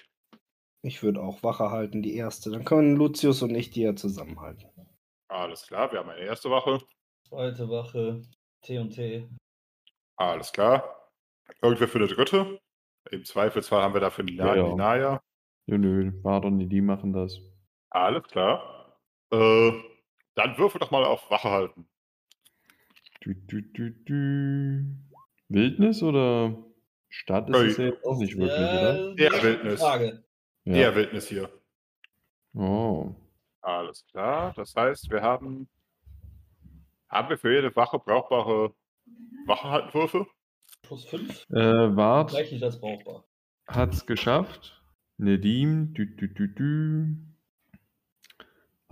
Ich 0.82 1.04
würde 1.04 1.22
auch 1.22 1.44
Wache 1.44 1.70
halten, 1.70 2.02
die 2.02 2.16
erste. 2.16 2.50
Dann 2.50 2.66
können 2.66 2.96
Lucius 2.96 3.42
und 3.42 3.54
ich 3.56 3.70
die 3.70 3.84
ja 3.84 3.96
zusammenhalten. 3.96 4.70
Alles 5.28 5.68
klar, 5.68 5.92
wir 5.92 6.00
haben 6.00 6.10
eine 6.10 6.26
erste 6.26 6.50
Wache. 6.50 6.80
Zweite 7.28 7.70
Wache, 7.70 8.22
T 8.62 8.80
und 8.80 8.92
T. 8.92 9.30
Alles 10.18 10.52
klar. 10.52 11.12
Irgendwer 11.62 11.88
für 11.88 12.00
eine 12.00 12.08
dritte? 12.08 12.60
Im 13.12 13.26
Zweifelsfall 13.26 13.82
haben 13.82 13.94
wir 13.94 14.02
dafür 14.02 14.24
die 14.24 14.36
Ja, 14.36 14.56
ja. 14.56 14.76
Naya. 14.76 15.22
Nö, 15.68 15.78
nö, 15.78 16.12
Bardon, 16.12 16.60
die 16.68 16.82
machen 16.82 17.14
das. 17.14 17.40
Alles 17.94 18.24
klar. 18.24 18.98
Äh, 19.32 19.72
dann 20.36 20.58
würfel 20.58 20.80
doch 20.80 20.92
mal 20.92 21.06
auf 21.06 21.30
Wache 21.30 21.50
halten. 21.50 21.88
Dü, 23.24 23.36
dü, 23.36 23.62
dü, 23.72 24.04
dü. 24.04 24.86
Wildnis 25.50 26.02
oder 26.04 26.58
Stadt 27.10 27.50
ist 27.50 27.56
Ui. 27.56 27.68
es 27.68 27.78
ja 27.78 27.86
jetzt 27.86 28.04
auch 28.06 28.18
nicht 28.18 28.36
wirklich, 28.38 28.58
oder? 28.58 29.14
Ja, 29.18 29.30
richtige 29.30 29.44
Wildnis. 29.44 29.80
Frage. 29.80 30.24
Ja. 30.66 30.74
Der 30.74 30.96
Wildnis 30.96 31.28
hier. 31.28 31.50
Oh. 32.56 33.14
Alles 33.62 34.06
klar. 34.08 34.54
Das 34.56 34.76
heißt, 34.76 35.10
wir 35.12 35.22
haben. 35.22 35.70
Haben 37.10 37.30
wir 37.30 37.38
für 37.38 37.54
jede 37.54 37.76
Wache 37.76 38.00
brauchbare 38.00 38.74
Wachehaltenwürfe? 39.46 40.26
Plus 40.82 41.06
5. 41.06 41.46
Äh, 41.52 41.96
Wart 41.96 42.32
Gleich 42.32 42.52
nicht 42.52 42.64
als 42.64 42.80
brauchbar. 42.80 43.24
hat's 43.68 44.06
geschafft. 44.08 44.82
Nedim, 45.18 45.94
dü, 45.94 46.08
dü, 46.18 46.34
dü, 46.34 46.56
dü. 46.56 47.33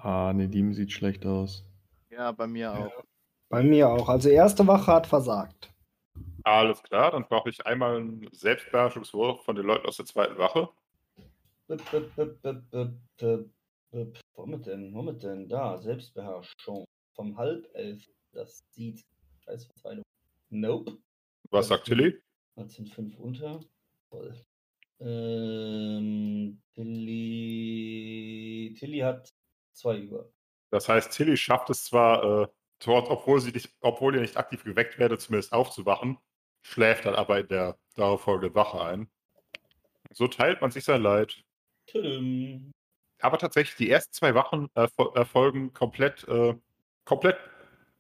Ah, 0.04 0.34
Nedim 0.34 0.74
sieht 0.74 0.92
schlecht 0.92 1.26
aus. 1.28 1.64
Ja, 2.10 2.32
bei 2.32 2.48
mir 2.48 2.74
auch. 2.74 3.04
Bei 3.50 3.62
mir 3.62 3.88
auch. 3.88 4.10
Also 4.10 4.30
erste 4.30 4.66
Wache 4.66 4.92
hat 4.92 5.06
versagt. 5.06 5.72
Alles 6.44 6.82
klar, 6.82 7.12
dann 7.12 7.28
brauche 7.28 7.50
ich 7.50 7.64
einmal 7.68 7.98
einen 7.98 8.28
Selbstbeherrschungswurf 8.32 9.44
von 9.44 9.56
den 9.56 9.66
Leuten 9.66 9.86
aus 9.86 9.98
der 9.98 10.06
zweiten 10.06 10.38
Wache. 10.40 10.70
Bip, 11.68 11.92
bip, 11.92 12.16
bip, 12.16 12.42
bip, 12.42 12.72
bip, 12.72 12.94
bip, 13.18 13.50
bip. 13.92 14.20
Womit 14.34 14.66
denn? 14.66 14.92
Womit 14.94 15.22
denn? 15.22 15.48
Da, 15.48 15.78
Selbstbeherrschung. 15.78 16.84
Vom 17.16 17.38
Halbelf. 17.38 18.04
Das 18.32 18.64
sieht. 18.72 19.06
Scheiß 19.46 19.66
Verteilung. 19.66 20.04
Nope. 20.50 20.98
Was 21.52 21.68
sagt 21.68 21.86
Tilly? 21.86 22.18
Das 22.56 22.74
sind 22.74 22.90
fünf 22.90 23.20
unter. 23.20 23.60
Toll. 24.10 24.34
Ähm, 25.00 26.60
Tilly. 26.74 28.74
Tilly 28.80 29.00
hat 29.00 29.30
zwei 29.74 29.98
über. 29.98 30.32
Das 30.70 30.88
heißt, 30.88 31.12
Tilly 31.12 31.38
schafft 31.38 31.70
es 31.70 31.84
zwar, 31.84 32.44
äh, 32.44 32.48
dort, 32.80 33.10
obwohl, 33.10 33.42
sie 33.42 33.52
nicht, 33.52 33.70
obwohl 33.82 34.16
ihr 34.16 34.22
nicht 34.22 34.38
aktiv 34.38 34.64
geweckt 34.64 34.98
werdet, 35.00 35.22
zumindest 35.22 35.54
aufzuwachen, 35.54 36.18
schläft 36.62 37.06
dann 37.06 37.16
aber 37.16 37.40
in 37.40 37.48
der 37.48 37.78
darauffolgenden 37.96 38.56
Wache 38.56 38.82
ein. 38.82 39.12
So 40.14 40.28
teilt 40.28 40.62
man 40.62 40.72
sich 40.72 40.84
sein 40.84 41.02
Leid. 41.02 41.44
Tudum. 41.88 42.72
Aber 43.20 43.38
tatsächlich, 43.38 43.76
die 43.76 43.90
ersten 43.90 44.14
zwei 44.14 44.34
Wachen 44.34 44.70
erfol- 44.76 45.16
erfolgen 45.16 45.74
komplett, 45.74 46.28
äh, 46.28 46.56
komplett 47.06 47.38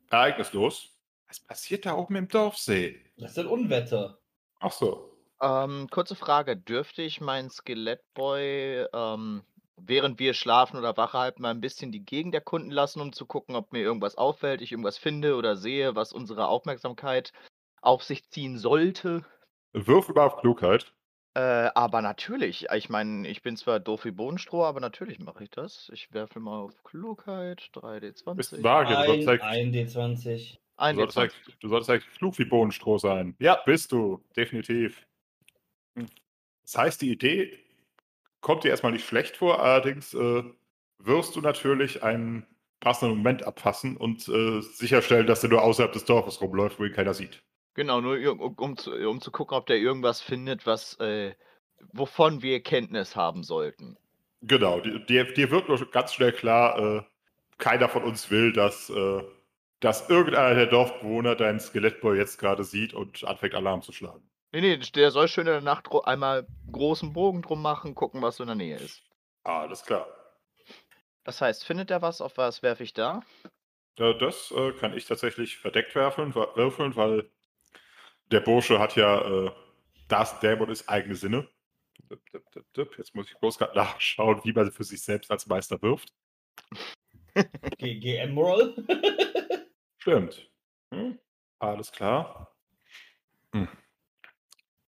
ereignislos. 0.09 0.97
Was 1.27 1.39
passiert 1.39 1.85
da 1.85 1.95
oben 1.95 2.15
im 2.15 2.27
Dorfsee? 2.27 3.05
Das 3.17 3.35
sind 3.35 3.47
Unwetter. 3.47 4.19
Ach 4.59 4.71
so. 4.71 5.17
Ähm, 5.41 5.87
kurze 5.89 6.15
Frage, 6.15 6.57
dürfte 6.57 7.01
ich 7.01 7.21
meinen 7.21 7.49
Skelettboy, 7.49 8.87
ähm, 8.93 9.43
während 9.87 10.19
wir 10.19 10.33
schlafen 10.33 10.77
oder 10.77 10.97
Wache 10.97 11.17
halten, 11.17 11.41
mal 11.41 11.51
ein 11.51 11.61
bisschen 11.61 11.91
die 11.91 12.03
Gegend 12.05 12.35
erkunden 12.35 12.71
lassen, 12.71 13.01
um 13.01 13.13
zu 13.13 13.25
gucken, 13.25 13.55
ob 13.55 13.71
mir 13.71 13.81
irgendwas 13.81 14.17
auffällt, 14.17 14.61
ich 14.61 14.71
irgendwas 14.71 14.97
finde 14.97 15.35
oder 15.35 15.55
sehe, 15.55 15.95
was 15.95 16.13
unsere 16.13 16.47
Aufmerksamkeit 16.47 17.31
auf 17.81 18.03
sich 18.03 18.29
ziehen 18.29 18.57
sollte? 18.57 19.25
Würfel 19.73 20.15
mal 20.15 20.25
auf 20.25 20.37
Klugheit. 20.37 20.93
Äh, 21.33 21.69
aber 21.75 22.01
natürlich. 22.01 22.67
Ich 22.73 22.89
meine, 22.89 23.27
ich 23.27 23.41
bin 23.41 23.55
zwar 23.55 23.79
doof 23.79 24.03
wie 24.03 24.11
Bohnenstroh, 24.11 24.65
aber 24.65 24.81
natürlich 24.81 25.19
mache 25.19 25.45
ich 25.45 25.49
das. 25.49 25.89
Ich 25.93 26.11
werfe 26.13 26.39
mal 26.41 26.59
auf 26.59 26.83
Klugheit, 26.83 27.69
Bist 28.35 28.53
3D20. 28.53 28.63
vage. 28.63 28.89
Du 28.89 28.97
Ein, 28.97 29.05
solltest, 29.05 29.29
eigentlich, 29.29 29.43
ein 29.43 29.73
D20. 29.73 30.53
du, 30.53 30.59
Ein 30.75 30.95
solltest 30.97 31.17
D20. 31.17 31.21
eigentlich, 31.21 31.57
du 31.59 31.67
solltest 31.69 31.89
eigentlich 31.89 32.17
klug 32.17 32.37
wie 32.37 32.45
Bohnenstroh 32.45 32.97
sein. 32.97 33.35
Ja, 33.39 33.61
bist 33.65 33.93
du. 33.93 34.21
Definitiv. 34.35 35.07
Hm. 35.97 36.07
Das 36.63 36.77
heißt, 36.77 37.01
die 37.01 37.11
Idee 37.11 37.57
kommt 38.41 38.63
dir 38.63 38.69
erstmal 38.69 38.91
nicht 38.91 39.07
schlecht 39.07 39.37
vor, 39.37 39.61
allerdings 39.61 40.13
äh, 40.13 40.43
wirst 40.99 41.35
du 41.35 41.41
natürlich 41.41 42.03
einen 42.03 42.45
passenden 42.79 43.17
Moment 43.17 43.43
abfassen 43.43 43.95
und 43.95 44.27
äh, 44.27 44.61
sicherstellen, 44.61 45.27
dass 45.27 45.41
der 45.41 45.51
nur 45.51 45.61
außerhalb 45.61 45.93
des 45.93 46.05
Dorfes 46.05 46.41
rumläuft, 46.41 46.79
wo 46.79 46.83
ihn 46.83 46.93
keiner 46.93 47.13
sieht. 47.13 47.43
Genau, 47.75 48.01
nur 48.01 48.17
um, 48.31 48.39
um, 48.39 48.77
zu, 48.77 48.91
um 48.91 49.21
zu 49.21 49.31
gucken, 49.31 49.55
ob 49.55 49.67
der 49.67 49.77
irgendwas 49.77 50.21
findet, 50.21 50.65
was, 50.65 50.99
äh, 50.99 51.35
wovon 51.93 52.41
wir 52.41 52.61
Kenntnis 52.61 53.15
haben 53.15 53.43
sollten. 53.43 53.97
Genau, 54.41 54.79
dir, 54.79 54.99
dir 54.99 55.31
dir 55.31 55.51
wird 55.51 55.69
nur 55.69 55.91
ganz 55.91 56.13
schnell 56.13 56.33
klar, 56.33 56.97
äh, 56.97 57.03
keiner 57.59 57.87
von 57.87 58.03
uns 58.03 58.31
will, 58.31 58.51
dass, 58.51 58.89
äh, 58.89 59.23
dass 59.79 60.09
irgendeiner 60.09 60.55
der 60.55 60.65
Dorfbewohner 60.65 61.35
deinen 61.35 61.59
Skelettboy 61.59 62.17
jetzt 62.17 62.39
gerade 62.39 62.63
sieht 62.63 62.93
und 62.93 63.23
anfängt 63.23 63.53
Alarm 63.53 63.83
zu 63.83 63.91
schlagen. 63.91 64.30
Nee, 64.53 64.61
nee, 64.61 64.77
der 64.77 65.11
soll 65.11 65.27
schön 65.27 65.47
in 65.47 65.53
der 65.53 65.61
Nacht 65.61 65.87
einmal 66.03 66.45
großen 66.71 67.13
Bogen 67.13 67.41
drum 67.41 67.61
machen, 67.61 67.95
gucken, 67.95 68.21
was 68.21 68.35
so 68.35 68.43
in 68.43 68.47
der 68.47 68.55
Nähe 68.55 68.77
ist. 68.77 69.01
Alles 69.43 69.83
klar. 69.83 70.07
Das 71.23 71.39
heißt, 71.39 71.63
findet 71.63 71.89
er 71.91 72.01
was? 72.01 72.19
Auf 72.19 72.37
was 72.37 72.61
werfe 72.61 72.83
ich 72.83 72.93
da? 72.93 73.21
Äh, 73.97 74.17
das 74.17 74.51
äh, 74.51 74.73
kann 74.73 74.95
ich 74.95 75.05
tatsächlich 75.05 75.57
verdeckt 75.57 75.95
werfeln, 75.95 76.35
wa- 76.35 76.55
würfeln, 76.55 76.95
weil 76.95 77.29
der 78.31 78.41
Bursche 78.41 78.79
hat 78.79 78.95
ja 78.95 79.21
äh, 79.47 79.51
das 80.07 80.39
Dämon 80.39 80.69
ist 80.69 80.89
eigene 80.89 81.15
Sinne. 81.15 81.47
Jetzt 82.97 83.15
muss 83.15 83.29
ich 83.29 83.37
bloß 83.37 83.57
gerade 83.57 83.77
nachschauen, 83.77 84.41
wie 84.43 84.51
man 84.53 84.71
für 84.71 84.83
sich 84.83 85.01
selbst 85.01 85.31
als 85.31 85.47
Meister 85.47 85.81
wirft. 85.81 86.13
GM 87.77 88.37
Roll. 88.37 88.75
Stimmt. 89.97 90.51
Hm, 90.93 91.19
alles 91.59 91.91
klar. 91.91 92.53
Hm. 93.53 93.67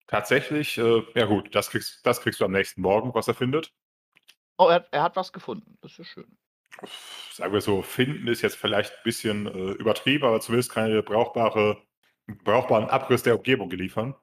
Tatsächlich, 0.08 0.78
äh, 0.78 1.04
ja 1.16 1.26
gut, 1.26 1.54
das 1.54 1.70
kriegst, 1.70 2.06
das 2.06 2.22
kriegst 2.22 2.40
du 2.40 2.46
am 2.46 2.52
nächsten 2.52 2.82
Morgen, 2.82 3.14
was 3.14 3.28
er 3.28 3.34
findet. 3.34 3.74
Oh, 4.58 4.68
er, 4.68 4.88
er 4.92 5.04
hat 5.04 5.16
was 5.16 5.34
gefunden. 5.34 5.78
Das 5.82 6.00
ist 6.00 6.08
schön. 6.08 6.38
Sagen 7.34 7.54
wir 7.54 7.62
so, 7.62 7.82
finden 7.82 8.28
ist 8.28 8.42
jetzt 8.42 8.56
vielleicht 8.56 8.92
ein 8.92 9.04
bisschen 9.04 9.48
äh, 9.48 9.72
übertrieben, 9.74 10.26
aber 10.26 10.40
zumindest 10.40 10.72
keine 10.72 11.04
brauchbare, 11.04 11.82
brauchbaren 12.44 12.90
Abriss 12.90 13.24
der 13.24 13.36
Umgebung 13.36 13.70
geliefern. 13.70 14.16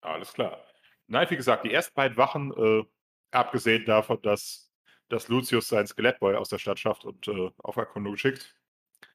Alles 0.00 0.32
klar. 0.32 0.64
Nein, 1.08 1.28
wie 1.30 1.36
gesagt, 1.36 1.64
die 1.64 1.72
ersten 1.72 1.94
beiden 1.94 2.16
Wachen, 2.16 2.52
äh, 2.56 2.84
abgesehen 3.30 3.84
davon, 3.84 4.20
dass, 4.22 4.72
dass 5.08 5.28
Lucius 5.28 5.68
seinen 5.68 5.86
Skelettboy 5.86 6.36
aus 6.36 6.48
der 6.48 6.58
Stadt 6.58 6.78
schafft 6.78 7.04
und 7.04 7.28
äh, 7.28 7.50
auf 7.58 7.76
Erkundung 7.76 8.16
schickt, 8.16 8.56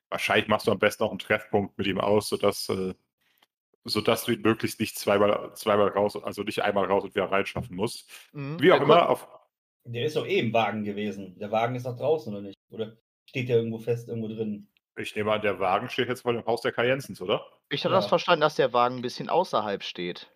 wahrscheinlich 0.10 0.48
machst 0.48 0.68
du 0.68 0.72
am 0.72 0.80
besten 0.80 1.04
auch 1.04 1.10
einen 1.10 1.20
Treffpunkt 1.20 1.78
mit 1.78 1.88
ihm 1.88 2.00
aus, 2.00 2.30
sodass, 2.30 2.70
äh, 2.70 2.94
sodass 3.84 4.26
du 4.26 4.32
ihn 4.34 4.42
möglichst 4.42 4.80
nicht 4.80 4.98
zweimal, 4.98 5.54
zweimal 5.56 5.90
raus, 5.90 6.16
also 6.22 6.44
nicht 6.44 6.62
einmal 6.64 6.86
raus 6.86 7.04
und 7.04 7.16
wieder 7.16 7.32
reinschaffen 7.32 7.76
musst. 7.76 8.10
Mhm. 8.34 8.60
Wie 8.62 8.72
auch 8.72 8.78
Er 8.78 8.84
immer, 8.84 9.10
auf, 9.10 9.28
Der 9.86 10.06
ist 10.06 10.16
doch 10.16 10.26
eh 10.28 10.40
im 10.40 10.54
Wagen 10.54 10.84
gewesen. 10.84 11.38
Der 11.40 11.52
Wagen 11.52 11.76
ist 11.76 11.86
noch 11.86 11.98
draußen, 11.98 12.32
oder 12.34 12.42
nicht? 12.44 12.58
Oder 12.70 12.96
steht 13.26 13.50
der 13.50 13.58
irgendwo 13.58 13.80
fest, 13.80 14.08
irgendwo 14.08 14.28
drin? 14.28 14.68
ich 14.98 15.16
nehme 15.16 15.32
an, 15.32 15.42
der 15.42 15.60
Wagen 15.60 15.90
steht 15.90 16.10
jetzt 16.10 16.22
vor 16.22 16.34
dem 16.34 16.46
Haus 16.46 16.62
der 16.62 16.74
Kajensens, 16.74 17.22
oder? 17.22 17.44
Ich 17.70 17.84
hatte 17.84 17.94
Ja. 17.94 18.00
das 18.02 18.08
verstanden, 18.08 18.42
dass 18.42 18.56
der 18.56 18.72
Wagen 18.74 18.98
ein 18.98 19.02
bisschen 19.02 19.30
außerhalb 19.30 19.84
steht. 19.84 20.30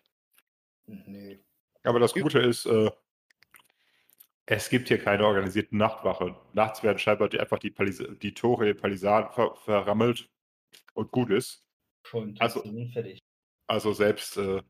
Nee. 0.88 1.40
Aber 1.84 2.00
das 2.00 2.14
Gute 2.14 2.40
ist, 2.40 2.66
äh, 2.66 2.90
es 4.48 4.70
gibt 4.70 4.88
hier 4.88 4.98
keine 4.98 5.26
organisierten 5.26 5.78
Nachtwache. 5.78 6.36
Nachts 6.54 6.82
werden 6.84 6.98
scheinbar 6.98 7.30
die, 7.30 7.40
einfach 7.40 7.60
die, 7.60 7.70
Palis 7.70 8.02
die 8.22 8.34
Tore 8.34 8.70
in 8.70 8.78
Palisaden 8.78 9.32
ver 9.34 9.56
verrammelt 9.56 10.30
und 10.94 11.12
gut 11.12 11.30
ist. 11.32 11.64
Schon 12.04 12.36
Also- 12.40 12.62
fertig. 12.94 13.20
Also 13.68 13.94
selbst, 13.94 14.38
äh, 14.38 14.62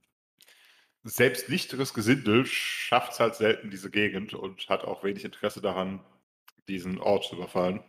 selbst 1.03 1.47
lichteres 1.49 1.93
Gesindel 1.93 2.45
schafft 2.45 3.13
es 3.13 3.19
halt 3.19 3.35
selten 3.35 3.69
diese 3.69 3.91
Gegend 3.91 4.33
und 4.33 4.67
hat 4.69 4.83
auch 4.83 5.03
wenig 5.03 5.23
Interesse 5.25 5.61
daran, 5.61 6.03
diesen 6.67 6.99
Ort 6.99 7.25
zu 7.25 7.35
überfallen. 7.35 7.83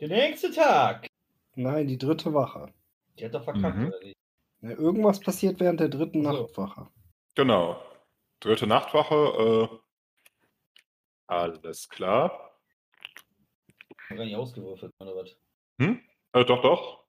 Der 0.00 0.08
nächste 0.08 0.52
Tag. 0.52 1.06
Nein, 1.54 1.88
die 1.88 1.98
dritte 1.98 2.32
Wache. 2.34 2.72
Die 3.18 3.24
hat 3.24 3.34
doch 3.34 3.44
verkackt, 3.44 3.76
Mhm. 3.78 3.86
oder 3.88 3.98
nicht? 4.00 4.16
Ja, 4.60 4.70
irgendwas 4.70 5.20
passiert 5.20 5.58
während 5.58 5.80
der 5.80 5.88
dritten 5.88 6.22
so. 6.22 6.30
Nachtwache. 6.32 6.88
Genau. 7.34 7.82
Dritte 8.40 8.66
Nachtwache. 8.66 9.70
Äh, 9.70 9.78
alles 11.26 11.88
klar. 11.88 12.52
Gar 14.08 14.24
nicht 14.24 14.36
ausgewürfelt, 14.36 14.92
oder 14.98 15.16
was? 15.16 15.36
Hm? 15.80 16.00
Äh, 16.32 16.44
doch, 16.44 16.62
doch. 16.62 17.04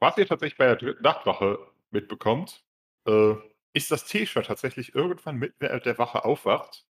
Was 0.00 0.18
ihr 0.18 0.26
tatsächlich 0.26 0.58
bei 0.58 0.66
der 0.66 0.76
dritten 0.76 1.02
Nachtwache 1.02 1.58
mitbekommt, 1.94 2.62
äh, 3.06 3.34
ist, 3.72 3.90
dass 3.90 4.04
T-Shirt 4.04 4.46
tatsächlich 4.46 4.94
irgendwann 4.94 5.36
mitten 5.36 5.56
während 5.58 5.86
der 5.86 5.98
Wache 5.98 6.24
aufwacht 6.24 6.84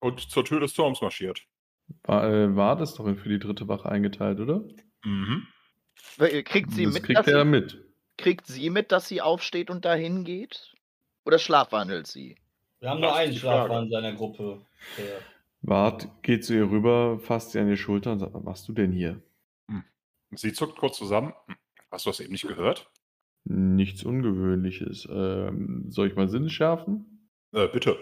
und 0.00 0.20
zur 0.30 0.44
Tür 0.44 0.60
des 0.60 0.74
Turms 0.74 1.00
marschiert. 1.00 1.46
War, 2.02 2.24
äh, 2.30 2.54
war 2.54 2.76
das 2.76 2.94
doch 2.94 3.04
für 3.16 3.28
die 3.28 3.38
dritte 3.38 3.66
Wache 3.68 3.88
eingeteilt, 3.88 4.40
oder? 4.40 4.62
Mhm. 5.04 5.46
Äh, 6.18 6.42
Kriegt 6.42 6.70
sie, 6.72 6.84
das 6.84 6.94
mit, 6.94 7.02
kriegt 7.04 7.18
dass 7.18 7.26
er 7.26 7.42
sie, 7.42 7.48
mit. 7.48 7.84
kriegt 8.16 8.46
sie 8.46 8.70
mit, 8.70 8.92
dass 8.92 9.08
sie 9.08 9.22
aufsteht 9.22 9.70
und 9.70 9.84
dahin 9.84 10.24
geht? 10.24 10.74
Oder 11.24 11.38
schlafwandelt 11.38 12.06
sie? 12.06 12.36
Wir 12.80 12.90
haben 12.90 13.00
Das 13.00 13.10
nur 13.10 13.16
einen. 13.18 13.34
Schlafwahn 13.34 13.84
in 13.84 13.90
seiner 13.90 14.12
Gruppe. 14.12 14.60
Der 14.96 15.20
Wart 15.62 16.08
geht 16.22 16.44
zu 16.44 16.54
ihr 16.54 16.70
rüber, 16.70 17.18
fasst 17.18 17.50
sie 17.52 17.58
an 17.58 17.68
die 17.68 17.76
Schulter 17.76 18.12
und 18.12 18.20
sagt, 18.20 18.34
was 18.34 18.44
machst 18.44 18.68
du 18.68 18.72
denn 18.72 18.92
hier? 18.92 19.20
Sie 20.30 20.52
zuckt 20.52 20.76
kurz 20.78 20.98
zusammen. 20.98 21.32
Hm, 21.46 21.56
Hast 21.90 22.04
du 22.04 22.10
das 22.10 22.20
eben 22.20 22.32
nicht 22.32 22.46
gehört? 22.46 22.90
Nichts 23.50 24.04
Ungewöhnliches. 24.04 25.08
Ähm, 25.10 25.86
soll 25.88 26.08
ich 26.08 26.16
mal 26.16 26.28
Sinne 26.28 26.50
schärfen? 26.50 27.30
Äh, 27.52 27.68
bitte. 27.68 27.96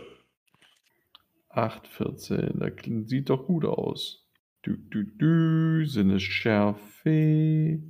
8, 1.51 1.87
14, 1.87 2.59
das 2.59 2.73
sieht 3.09 3.31
doch 3.31 3.47
gut 3.47 3.65
aus. 3.65 4.29
Du, 4.63 4.77
du, 4.77 5.05
du, 5.05 5.87
Sinnesschärfe. 5.87 7.81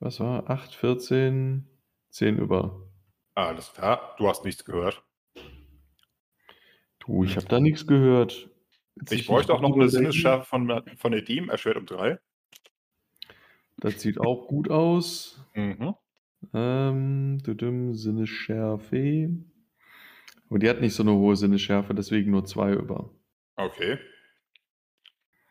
Was 0.00 0.20
war? 0.20 0.48
8, 0.48 0.74
14, 0.74 1.68
10 2.08 2.38
über. 2.38 2.90
Alles 3.34 3.74
klar. 3.74 4.16
Du 4.16 4.26
hast 4.26 4.46
nichts 4.46 4.64
gehört. 4.64 5.04
Du, 7.00 7.24
ich 7.24 7.36
habe 7.36 7.46
da 7.46 7.60
nichts 7.60 7.86
gehört. 7.86 8.48
Willst 8.94 9.12
Ich 9.12 9.26
bräuchte 9.26 9.52
auch 9.52 9.60
noch 9.60 9.74
eine? 9.74 9.90
Sinnesschärfe 9.90 10.46
von, 10.46 10.82
von 10.96 11.12
Edim, 11.12 11.50
erschwert 11.50 11.76
um 11.76 11.84
drei. 11.84 12.18
Das 13.76 14.00
sieht 14.00 14.18
auch 14.18 14.48
gut 14.48 14.70
aus. 14.70 15.44
Mhm. 15.54 15.94
Ähm, 16.54 17.38
düdüm, 17.42 17.94
Sinnesschärfe. 17.94 19.30
Aber 20.48 20.58
die 20.58 20.68
hat 20.68 20.80
nicht 20.80 20.94
so 20.94 21.02
eine 21.02 21.12
hohe 21.12 21.36
Sinnesschärfe, 21.36 21.94
deswegen 21.94 22.30
nur 22.30 22.44
2 22.44 22.72
über. 22.72 23.10
Okay. 23.56 23.98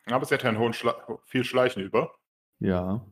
Aber 0.06 0.26
sie 0.26 0.34
hat 0.34 0.44
ja 0.44 0.50
einen 0.50 0.60
hohen 0.60 0.74
Schla 0.74 0.96
viel 1.26 1.44
Schleichen 1.44 1.84
über. 1.84 2.16
Ja. 2.60 3.06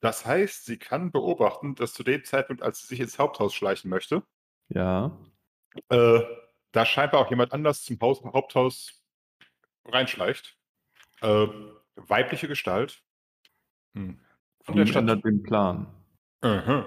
Das 0.00 0.24
heißt, 0.26 0.64
sie 0.64 0.78
kann 0.78 1.10
beobachten, 1.12 1.74
dass 1.74 1.92
zu 1.92 2.02
dem 2.02 2.24
Zeitpunkt, 2.24 2.62
als 2.62 2.80
sie 2.80 2.86
sich 2.88 3.00
ins 3.00 3.18
Haupthaus 3.18 3.54
schleichen 3.54 3.90
möchte, 3.90 4.22
Ja. 4.68 5.16
äh, 5.90 6.20
da 6.72 6.86
scheinbar 6.86 7.20
auch 7.20 7.30
jemand 7.30 7.52
anders 7.52 7.82
zum 7.82 8.00
Haus, 8.00 8.22
Haupthaus 8.24 9.02
reinschleicht. 9.84 10.56
Äh, 11.22 11.46
weibliche 11.96 12.48
Gestalt. 12.48 13.02
Hm. 13.94 14.20
Von 14.62 14.76
der 14.76 14.84
Die 14.84 14.90
Stadt. 14.90 15.02
ändert 15.02 15.24
den 15.24 15.42
Plan. 15.42 15.86
Mhm. 16.46 16.84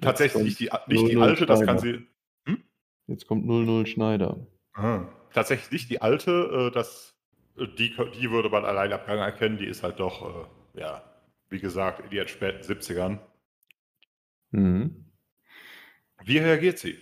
Tatsächlich 0.00 0.42
nicht 0.42 0.60
die, 0.60 0.70
nicht 0.86 1.08
die 1.08 1.14
00 1.14 1.22
alte, 1.28 1.46
das 1.46 1.60
kann 1.64 1.78
Schneider. 1.78 1.98
sie. 1.98 2.06
Jetzt 3.06 3.26
kommt 3.26 3.46
00 3.46 3.86
Schneider. 3.86 4.46
Aha. 4.72 5.08
Tatsächlich 5.32 5.70
nicht 5.70 5.90
die 5.90 6.00
alte, 6.02 6.68
äh, 6.68 6.70
das, 6.70 7.14
äh, 7.56 7.66
die, 7.66 7.94
die 8.18 8.30
würde 8.30 8.48
man 8.48 8.64
allein 8.64 8.92
ab 8.92 9.06
Gang 9.06 9.20
erkennen, 9.20 9.58
die 9.58 9.66
ist 9.66 9.82
halt 9.82 10.00
doch, 10.00 10.48
äh, 10.74 10.80
ja, 10.80 11.02
wie 11.50 11.60
gesagt, 11.60 12.00
in 12.04 12.10
ihren 12.10 12.28
späten 12.28 12.62
70ern. 12.62 13.18
Mhm. 14.50 15.10
Wie 16.24 16.38
reagiert 16.38 16.78
sie? 16.78 16.98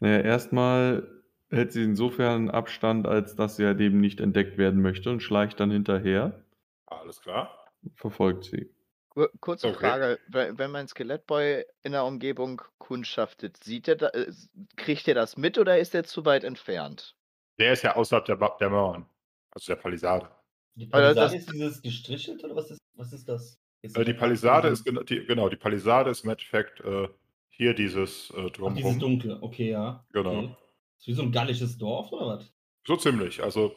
Naja, 0.00 0.20
erstmal 0.20 1.08
hält 1.50 1.72
sie 1.72 1.82
insofern 1.82 2.50
Abstand, 2.50 3.06
als 3.06 3.34
dass 3.34 3.56
sie 3.56 3.64
halt 3.64 3.80
eben 3.80 4.00
nicht 4.00 4.20
entdeckt 4.20 4.58
werden 4.58 4.82
möchte 4.82 5.10
und 5.10 5.22
schleicht 5.22 5.58
dann 5.60 5.70
hinterher, 5.70 6.44
Alles 6.86 7.20
klar. 7.22 7.50
verfolgt 7.94 8.44
sie. 8.44 8.70
Kur 9.10 9.30
kurze 9.40 9.68
Okay. 9.68 9.78
Frage, 9.78 10.18
we 10.28 10.52
wenn 10.58 10.70
mein 10.70 10.86
Skelettboy 10.88 11.64
in 11.82 11.92
der 11.92 12.04
Umgebung 12.04 12.62
kundschaftet, 12.78 13.62
sieht 13.62 13.88
er 13.88 13.96
da 13.96 14.08
äh, 14.08 14.26
s 14.28 14.50
kriegt 14.76 15.08
er 15.08 15.14
das 15.14 15.36
mit 15.36 15.58
oder 15.58 15.78
ist 15.78 15.94
er 15.94 16.04
zu 16.04 16.24
weit 16.24 16.44
entfernt? 16.44 17.16
Der 17.58 17.72
ist 17.72 17.82
ja 17.82 17.96
außerhalb 17.96 18.24
der, 18.26 18.36
der 18.60 18.70
Mauern. 18.70 19.08
Also 19.50 19.72
der 19.72 19.80
Palisade. 19.80 20.28
Die 20.74 20.86
Weil 20.92 21.14
Palisade 21.14 21.14
das- 21.14 21.34
ist 21.34 21.52
dieses 21.52 21.82
gestrichelt 21.82 22.44
oder 22.44 22.54
was 22.54 22.70
ist, 22.70 22.78
was 22.94 23.12
ist 23.12 23.28
das? 23.28 23.58
Ist 23.82 23.96
Äh, 23.96 24.04
die 24.04 24.14
Palisade 24.14 24.68
ist 24.68 24.86
gena- 24.86 25.04
die, 25.04 25.24
genau, 25.24 25.48
die 25.48 25.56
Palisade 25.56 26.10
ist 26.10 26.24
im 26.24 26.30
Endeffekt 26.30 26.80
äh, 26.80 27.08
hier 27.48 27.74
dieses 27.74 28.30
äh, 28.30 28.34
Ach, 28.36 28.42
dieses 28.42 28.56
drumherum. 28.56 28.98
Dunkle, 29.00 29.38
okay, 29.42 29.70
ja. 29.70 30.04
Genau. 30.12 30.30
Okay. 30.38 30.56
Ist 30.98 31.06
wie 31.06 31.12
so 31.14 31.22
ein 31.22 31.32
gallisches 31.32 31.78
Dorf 31.78 32.12
oder 32.12 32.26
was? 32.38 32.52
So 32.86 32.96
ziemlich. 32.96 33.42
Also 33.42 33.74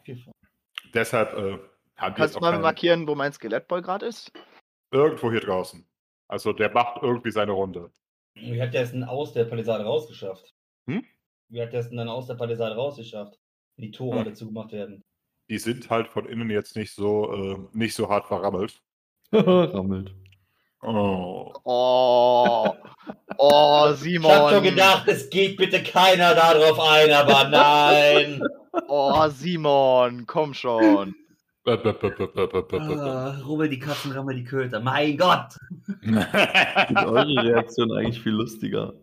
Okay. 0.00 0.22
deshalb 0.92 1.32
äh, 1.34 1.58
haben 1.96 2.14
die 2.14 2.20
Kannst 2.20 2.34
du 2.34 2.38
auch 2.38 2.42
mal 2.42 2.50
keine, 2.50 2.62
markieren, 2.62 3.06
wo 3.06 3.14
mein 3.14 3.32
Skelettboy 3.32 3.80
gerade 3.82 4.06
ist? 4.06 4.32
Irgendwo 4.92 5.30
hier 5.30 5.40
draußen. 5.40 5.84
Also 6.28 6.52
der 6.52 6.70
macht 6.70 7.02
irgendwie 7.02 7.30
seine 7.30 7.52
Runde. 7.52 7.90
Wie 8.34 8.60
hat 8.62 8.72
der 8.74 8.82
es 8.82 8.92
denn 8.92 9.04
aus 9.04 9.32
der 9.32 9.44
Palisade 9.44 9.84
rausgeschafft? 9.84 10.54
Hm? 10.86 11.04
Wie 11.48 11.60
hat 11.60 11.72
der 11.72 11.80
es 11.80 11.88
denn 11.88 11.98
dann 11.98 12.08
aus 12.08 12.26
der 12.26 12.34
Palisade 12.34 12.74
rausgeschafft? 12.76 13.38
Wenn 13.76 13.86
die 13.86 13.90
Tore 13.90 14.18
Hm. 14.18 14.24
alle 14.24 14.32
zugemacht 14.34 14.72
werden. 14.72 15.02
Die 15.50 15.58
sind 15.58 15.90
halt 15.90 16.08
von 16.08 16.26
innen 16.26 16.48
jetzt 16.50 16.76
nicht 16.76 16.94
so 16.94 17.32
äh, 17.32 17.58
nicht 17.76 17.94
so 17.94 18.08
hart 18.08 18.26
verrammelt. 18.26 18.80
Rammelt. 19.32 20.14
Oh. 20.82 21.52
Oh, 21.64 22.74
oh, 23.38 23.90
Ich 23.92 24.00
Simon. 24.00 24.32
hab 24.32 24.50
schon 24.50 24.62
gedacht, 24.64 25.06
es 25.08 25.30
geht 25.30 25.56
bitte 25.56 25.82
keiner 25.82 26.34
darauf 26.34 26.80
ein, 26.80 27.12
aber 27.12 27.48
nein. 27.48 28.42
Oh, 28.88 29.28
Simon, 29.28 30.26
komm 30.26 30.54
schon. 30.54 31.14
Ah, 31.64 33.38
rubbel 33.44 33.68
die 33.68 33.78
Katzen, 33.78 34.12
rammel 34.12 34.36
die 34.36 34.44
Köter. 34.44 34.80
Mein 34.80 35.16
Gott. 35.16 35.56
Ich 36.02 36.86
finde 36.86 37.06
eure 37.06 37.44
Reaktion 37.44 37.92
eigentlich 37.92 38.20
viel 38.20 38.32
lustiger. 38.32 38.94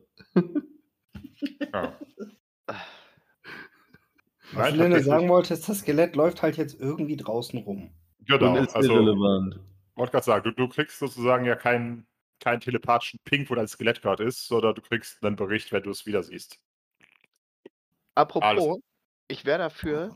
ja. 1.74 1.94
Was 4.52 4.74
Lene 4.74 5.02
sagen 5.04 5.30
wollte, 5.30 5.54
ist, 5.54 5.70
das 5.70 5.80
Skelett 5.80 6.16
läuft 6.16 6.42
halt 6.42 6.58
jetzt 6.58 6.80
irgendwie 6.80 7.16
draußen 7.16 7.60
rum. 7.60 7.92
Genau, 8.26 8.58
Und 8.58 8.64
ist 8.64 8.76
also 8.76 8.94
irrelevant. 8.94 9.60
wollte 9.96 10.12
gerade 10.12 10.26
sagen, 10.26 10.44
du, 10.44 10.52
du 10.52 10.68
kriegst 10.68 10.98
sozusagen 11.00 11.46
ja 11.46 11.56
keinen 11.56 12.08
keinen 12.40 12.62
telepathischen 12.62 13.20
Ping, 13.26 13.50
wo 13.50 13.56
dein 13.56 13.68
Skelett 13.68 14.02
gerade 14.02 14.24
ist, 14.24 14.48
sondern 14.48 14.76
du 14.76 14.82
kriegst 14.82 15.24
einen 15.24 15.36
Bericht, 15.36 15.72
wenn 15.72 15.84
du 15.84 15.92
es 15.92 16.06
wieder 16.06 16.24
siehst. 16.24 16.58
Apropos, 18.16 18.80
ich 19.28 19.46
wäre 19.46 19.60
dafür, 19.60 20.16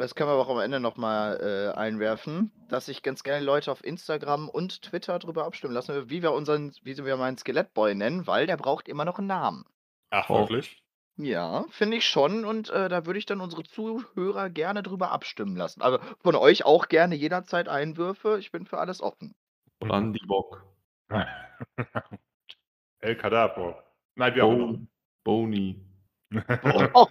das 0.00 0.14
können 0.14 0.28
wir 0.28 0.34
aber 0.34 0.42
auch 0.42 0.50
am 0.54 0.60
Ende 0.60 0.80
nochmal 0.80 1.38
äh, 1.74 1.78
einwerfen, 1.78 2.50
dass 2.68 2.88
ich 2.88 3.02
ganz 3.02 3.22
gerne 3.22 3.44
Leute 3.44 3.70
auf 3.70 3.84
Instagram 3.84 4.48
und 4.48 4.82
Twitter 4.82 5.18
darüber 5.18 5.44
abstimmen 5.44 5.74
lassen, 5.74 6.10
wie 6.10 6.22
wir 6.22 6.32
unseren, 6.32 6.72
wie 6.82 6.96
wir 6.96 7.16
meinen 7.16 7.38
Skelettboy 7.38 7.94
nennen, 7.94 8.26
weil 8.26 8.46
der 8.46 8.56
braucht 8.56 8.88
immer 8.88 9.04
noch 9.04 9.18
einen 9.18 9.28
Namen. 9.28 9.64
Ach, 10.10 10.28
Oh. 10.30 10.40
wirklich? 10.40 10.82
Ja, 11.16 11.64
finde 11.70 11.98
ich 11.98 12.08
schon. 12.08 12.44
Und 12.44 12.70
äh, 12.70 12.88
da 12.88 13.04
würde 13.04 13.18
ich 13.18 13.26
dann 13.26 13.40
unsere 13.42 13.62
Zuhörer 13.62 14.48
gerne 14.48 14.82
drüber 14.82 15.10
abstimmen 15.10 15.54
lassen. 15.54 15.82
Also 15.82 15.98
von 16.22 16.34
euch 16.34 16.64
auch 16.64 16.88
gerne 16.88 17.14
jederzeit 17.14 17.68
Einwürfe. 17.68 18.38
Ich 18.38 18.50
bin 18.52 18.64
für 18.64 18.78
alles 18.78 19.02
offen. 19.02 19.34
Brandy 19.80 20.24
Bock. 20.26 20.64
El 23.00 23.16
Cadabro. 23.16 23.74
Nein, 24.14 24.34
immer. 24.34 24.56
Bo 24.68 24.78
Boni. 25.24 25.89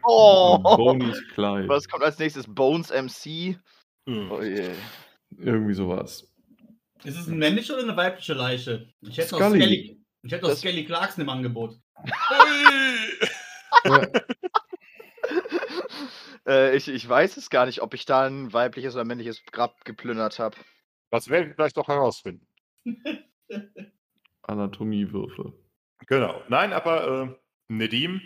Oh, 0.04 0.58
Bonis 0.78 1.22
Kleid. 1.34 1.68
Was 1.68 1.88
kommt 1.90 2.04
als 2.04 2.18
nächstes? 2.20 2.46
Bones 2.48 2.90
MC. 2.90 3.58
Mhm. 4.06 4.32
Oh 4.32 4.42
je. 4.42 4.70
Irgendwie 5.38 5.74
sowas. 5.74 6.26
Ist 7.04 7.18
es 7.18 7.28
eine 7.28 7.36
männliche 7.38 7.74
oder 7.74 7.84
eine 7.84 7.98
weibliche 7.98 8.34
Leiche? 8.34 8.88
Ich 9.02 9.18
hätte 9.18 9.34
noch 9.36 9.42
Scully. 9.42 9.62
Skelly. 9.62 10.02
Ich 10.24 10.32
hätte 10.32 10.44
noch 10.44 10.50
Das- 10.52 10.60
Skelly 10.60 10.86
Clarkson 10.86 11.24
im 11.24 11.30
Angebot. 11.30 11.78
äh, 16.48 16.76
ich, 16.76 16.88
ich 16.88 17.08
weiß 17.08 17.38
es 17.38 17.50
gar 17.50 17.66
nicht, 17.66 17.82
ob 17.82 17.94
ich 17.94 18.06
da 18.06 18.26
ein 18.26 18.52
weibliches 18.54 18.96
oder 18.96 19.06
männliches 19.06 19.44
Grab 19.52 19.84
geplündert 19.86 20.40
habe. 20.40 20.58
Das 21.12 21.30
werden 21.30 21.48
wir 21.50 21.56
vielleicht 21.56 21.78
noch 21.78 21.88
herausfinden. 21.88 22.48
Anatomiewürfe. 24.44 25.54
Genau. 26.08 26.42
Nein, 26.50 26.74
aber 26.74 27.24
äh, 27.24 27.36
Nedim 27.68 28.22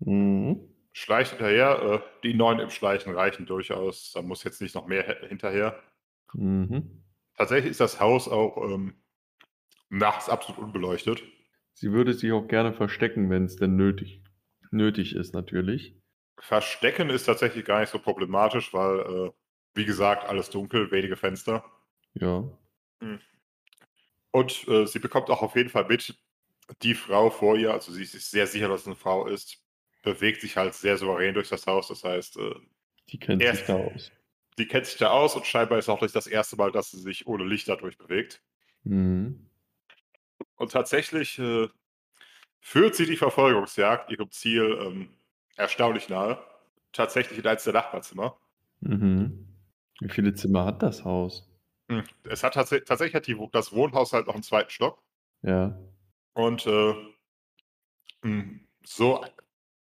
Mhm. 0.00 0.60
schleicht 0.92 1.30
hinterher. 1.30 1.82
Äh, 1.82 2.00
die 2.22 2.34
neun 2.34 2.58
im 2.58 2.70
Schleichen 2.70 3.14
reichen 3.14 3.46
durchaus. 3.46 4.12
Da 4.12 4.22
muss 4.22 4.44
jetzt 4.44 4.60
nicht 4.60 4.74
noch 4.74 4.86
mehr 4.86 5.04
he- 5.04 5.28
hinterher. 5.28 5.78
Mhm. 6.34 7.04
Tatsächlich 7.36 7.70
ist 7.70 7.80
das 7.80 8.00
Haus 8.00 8.28
auch 8.28 8.56
ähm, 8.68 8.94
nachts 9.88 10.28
absolut 10.28 10.62
unbeleuchtet. 10.62 11.22
Sie 11.74 11.92
würde 11.92 12.12
sich 12.12 12.32
auch 12.32 12.48
gerne 12.48 12.72
verstecken, 12.72 13.30
wenn 13.30 13.44
es 13.44 13.56
denn 13.56 13.76
nötig, 13.76 14.22
nötig 14.72 15.14
ist, 15.14 15.34
natürlich. 15.34 15.94
Verstecken 16.40 17.10
ist 17.10 17.24
tatsächlich 17.24 17.64
gar 17.64 17.80
nicht 17.80 17.90
so 17.90 17.98
problematisch, 17.98 18.74
weil, 18.74 19.00
äh, 19.00 19.30
wie 19.74 19.84
gesagt, 19.84 20.28
alles 20.28 20.50
dunkel, 20.50 20.90
wenige 20.90 21.16
Fenster. 21.16 21.64
Ja. 22.14 22.44
Und 24.32 24.68
äh, 24.68 24.86
sie 24.86 24.98
bekommt 24.98 25.30
auch 25.30 25.42
auf 25.42 25.56
jeden 25.56 25.68
Fall 25.68 25.86
mit, 25.86 26.16
die 26.82 26.94
Frau 26.94 27.30
vor 27.30 27.56
ihr, 27.56 27.72
also 27.72 27.92
sie 27.92 28.02
ist 28.02 28.12
sich 28.12 28.26
sehr 28.26 28.46
sicher, 28.46 28.68
dass 28.68 28.82
es 28.82 28.86
eine 28.86 28.96
Frau 28.96 29.26
ist, 29.26 29.64
bewegt 30.02 30.40
sich 30.40 30.56
halt 30.56 30.74
sehr 30.74 30.96
souverän 30.96 31.34
durch 31.34 31.48
das 31.48 31.66
Haus. 31.66 31.88
Das 31.88 32.04
heißt, 32.04 32.36
äh, 32.38 32.54
Die 33.10 33.18
kennt 33.18 33.42
Erst- 33.42 33.58
sich 33.58 33.66
da 33.66 33.74
aus. 33.76 34.12
die 34.58 34.66
kennt 34.66 34.86
sich 34.86 34.98
da 34.98 35.10
aus 35.10 35.34
und 35.36 35.46
scheinbar 35.46 35.78
ist 35.78 35.88
auch 35.88 36.00
nicht 36.00 36.14
das 36.14 36.26
erste 36.26 36.56
Mal, 36.56 36.72
dass 36.72 36.90
sie 36.90 36.98
sich 37.00 37.26
ohne 37.26 37.44
Licht 37.44 37.68
dadurch 37.68 37.96
bewegt. 37.98 38.42
Mhm. 38.84 39.48
Und 40.56 40.72
tatsächlich 40.72 41.38
äh, 41.38 41.68
führt 42.60 42.94
sie 42.96 43.06
die 43.06 43.16
Verfolgungsjagd 43.16 44.10
ihrem 44.10 44.30
Ziel 44.30 44.78
ähm, 44.82 45.08
erstaunlich 45.56 46.08
nahe. 46.08 46.38
Tatsächlich 46.92 47.38
in 47.38 47.46
eins 47.46 47.64
der 47.64 47.72
Nachbarzimmer. 47.74 48.38
Mhm. 48.80 49.46
Wie 50.00 50.08
viele 50.08 50.34
Zimmer 50.34 50.64
hat 50.64 50.82
das 50.82 51.04
Haus? 51.04 51.48
Hm. 51.90 52.04
Es 52.24 52.42
hat 52.42 52.54
tats 52.54 52.70
tatsächlich 52.70 53.14
hat 53.14 53.26
die, 53.26 53.36
das 53.52 53.72
Wohnhaus 53.72 54.12
halt 54.12 54.26
noch 54.26 54.34
einen 54.34 54.42
zweiten 54.42 54.70
Stock. 54.70 55.02
Ja. 55.42 55.78
Und 56.34 56.66
äh, 56.66 56.94
mh, 58.22 58.60
so, 58.84 59.24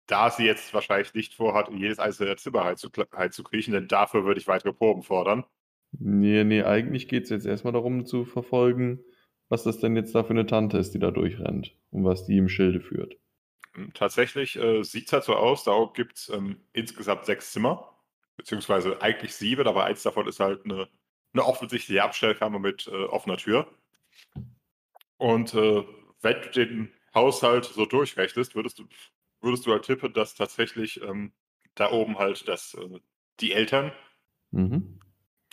da 0.08 0.30
sie 0.32 0.46
jetzt 0.46 0.74
wahrscheinlich 0.74 1.14
nicht 1.14 1.36
vorhat, 1.36 1.70
in 1.70 1.78
jedes 1.78 2.00
einzelne 2.00 2.36
Zimmer 2.38 2.74
reinzukriechen, 3.12 3.74
denn 3.74 3.88
dafür 3.88 4.26
würde 4.26 4.40
ich 4.40 4.48
weitere 4.48 4.74
Proben 4.74 5.04
fordern. 5.04 5.46
Nee, 5.92 6.44
nee, 6.44 6.64
eigentlich 6.64 7.08
geht 7.08 7.26
es 7.26 7.30
jetzt 7.30 7.46
erstmal 7.46 7.74
darum 7.74 8.06
zu 8.06 8.26
verfolgen, 8.26 9.04
was 9.50 9.64
das 9.64 9.80
denn 9.80 9.96
jetzt 9.96 10.14
da 10.16 10.24
für 10.24 10.32
eine 10.32 10.46
Tante 10.46 10.78
ist, 10.78 10.94
die 10.94 11.00
da 11.00 11.12
durchrennt 11.12 11.76
und 11.92 12.04
was 12.04 12.26
die 12.26 12.38
im 12.38 12.50
Schilde 12.50 12.82
führt. 12.82 13.18
Hm, 13.74 13.94
Tatsächlich 13.94 14.58
äh, 14.58 14.84
sieht 14.84 15.08
es 15.08 15.14
halt 15.14 15.24
so 15.24 15.36
aus, 15.36 15.64
da 15.64 15.90
gibt 15.94 16.18
es 16.18 16.30
ähm, 16.30 16.58
insgesamt 16.74 17.26
sechs 17.26 17.52
Zimmer, 17.52 17.98
beziehungsweise 18.36 19.02
eigentlich 19.02 19.36
sieben, 19.36 19.68
aber 19.68 19.86
eins 19.86 20.04
davon 20.04 20.28
ist 20.28 20.40
halt 20.40 20.66
eine, 20.66 20.88
eine 21.34 21.46
offensichtliche 21.46 22.04
Abstellkammer 22.04 22.60
mit 22.60 22.88
äh, 22.88 23.06
offener 23.06 23.38
Tür. 23.38 23.68
Und 25.18 25.54
äh, 25.54 25.84
wenn 26.22 26.42
du 26.42 26.50
den 26.52 26.94
Haushalt 27.14 27.66
so 27.66 27.86
durchrechnest, 27.86 28.56
würdest 28.56 28.80
du, 28.80 28.86
würdest 29.42 29.66
du 29.66 29.72
halt 29.72 29.86
tippen, 29.86 30.14
dass 30.14 30.36
tatsächlich 30.36 31.02
ähm, 31.02 31.34
da 31.76 31.92
oben 31.92 32.18
halt 32.20 32.48
das, 32.48 32.74
äh, 32.76 33.00
die 33.40 33.54
Eltern, 33.54 33.92
Mhm. 34.52 35.00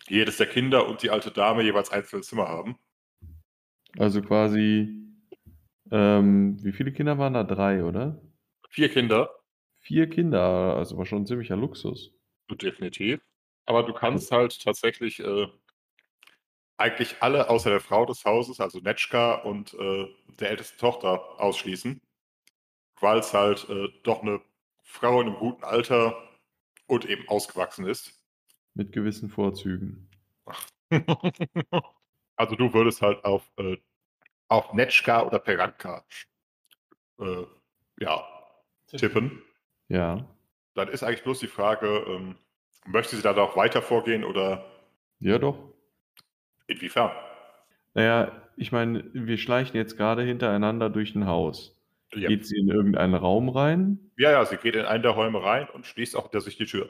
jedes 0.09 0.39
der 0.39 0.47
Kinder 0.47 0.87
und 0.89 1.03
die 1.03 1.11
alte 1.11 1.31
Dame 1.31 1.63
jeweils 1.63 1.91
einzelne 1.91 2.23
Zimmer 2.23 2.49
haben. 2.49 2.79
Also 3.99 4.23
quasi, 4.23 4.89
ähm, 5.91 6.59
wie 6.65 6.73
viele 6.73 6.93
Kinder 6.93 7.19
waren 7.19 7.35
da? 7.35 7.45
Drei, 7.45 7.85
oder? 7.85 8.23
Vier 8.69 8.91
Kinder, 8.91 9.31
Vier 9.79 10.11
Kinder, 10.11 10.75
also 10.75 10.97
war 10.99 11.07
schon 11.07 11.23
ein 11.23 11.27
ziemlicher 11.27 11.55
Luxus. 11.55 12.13
definitiv. 12.51 13.21
Aber 13.67 13.83
du 13.83 13.93
kannst 13.95 14.31
halt 14.31 14.61
tatsächlich 14.63 15.21
äh, 15.21 15.47
eigentlich 16.77 17.17
alle 17.23 17.49
außer 17.51 17.71
der 17.71 17.81
Frau 17.81 18.05
des 18.07 18.25
Hauses, 18.25 18.61
also 18.61 18.79
Netschka 18.81 19.35
und 19.43 19.75
äh, 19.75 20.07
der 20.41 20.51
ältesten 20.51 20.79
Tochter, 20.79 21.41
ausschließen, 21.41 22.01
weil 23.05 23.21
es 23.21 23.33
halt 23.33 23.69
äh, 23.69 23.89
doch 24.03 24.23
eine 24.23 24.41
Frau 24.83 25.21
in 25.21 25.29
einem 25.29 25.37
guten 25.37 25.63
Alter 25.63 26.17
und 26.87 27.05
eben 27.05 27.29
ausgewachsen 27.29 27.87
ist. 27.87 28.21
Mit 28.75 28.91
gewissen 28.91 29.31
Vorzügen. 29.31 30.11
also 32.37 32.57
du 32.57 32.73
würdest 32.75 33.03
halt 33.03 33.25
auf, 33.25 33.49
äh, 33.59 33.77
auf 34.49 34.73
Netschka 34.73 35.23
oder 35.23 35.39
Peranka 35.39 36.05
äh, 37.21 37.45
ja, 38.01 38.25
tippen. 38.89 39.43
Ja. 39.89 40.27
Dann 40.75 40.89
ist 40.89 41.03
eigentlich 41.05 41.23
bloß 41.23 41.39
die 41.39 41.47
Frage, 41.47 42.05
ähm, 42.09 42.37
möchte 42.87 43.17
sie 43.17 43.23
da 43.23 43.33
noch 43.33 43.57
weiter 43.57 43.83
vorgehen 43.83 44.25
oder 44.25 44.65
Ja, 45.21 45.39
doch. 45.39 45.59
inwiefern? 46.67 47.13
Naja, 47.95 48.33
ich 48.57 48.73
meine, 48.73 49.05
wir 49.13 49.39
schleichen 49.39 49.77
jetzt 49.77 49.97
gerade 49.97 50.23
hintereinander 50.23 50.91
durch 50.91 51.15
ein 51.15 51.27
Haus. 51.27 51.81
Ja. 52.13 52.29
Geht 52.29 52.47
sie 52.47 52.59
in 52.59 52.69
irgendeinen 52.69 53.15
Raum 53.15 53.49
rein? 53.49 54.11
ja, 54.17 54.31
ja, 54.31 54.45
sie 54.45 54.57
geht 54.57 54.77
in 54.77 54.85
einen 54.85 55.03
der 55.03 55.13
Räume 55.13 55.43
rein 55.43 55.69
und 55.69 55.87
schließt 55.87 56.17
auch 56.17 56.25
hinter 56.25 56.41
sich 56.41 56.57
die 56.57 56.67
Tür. 56.67 56.89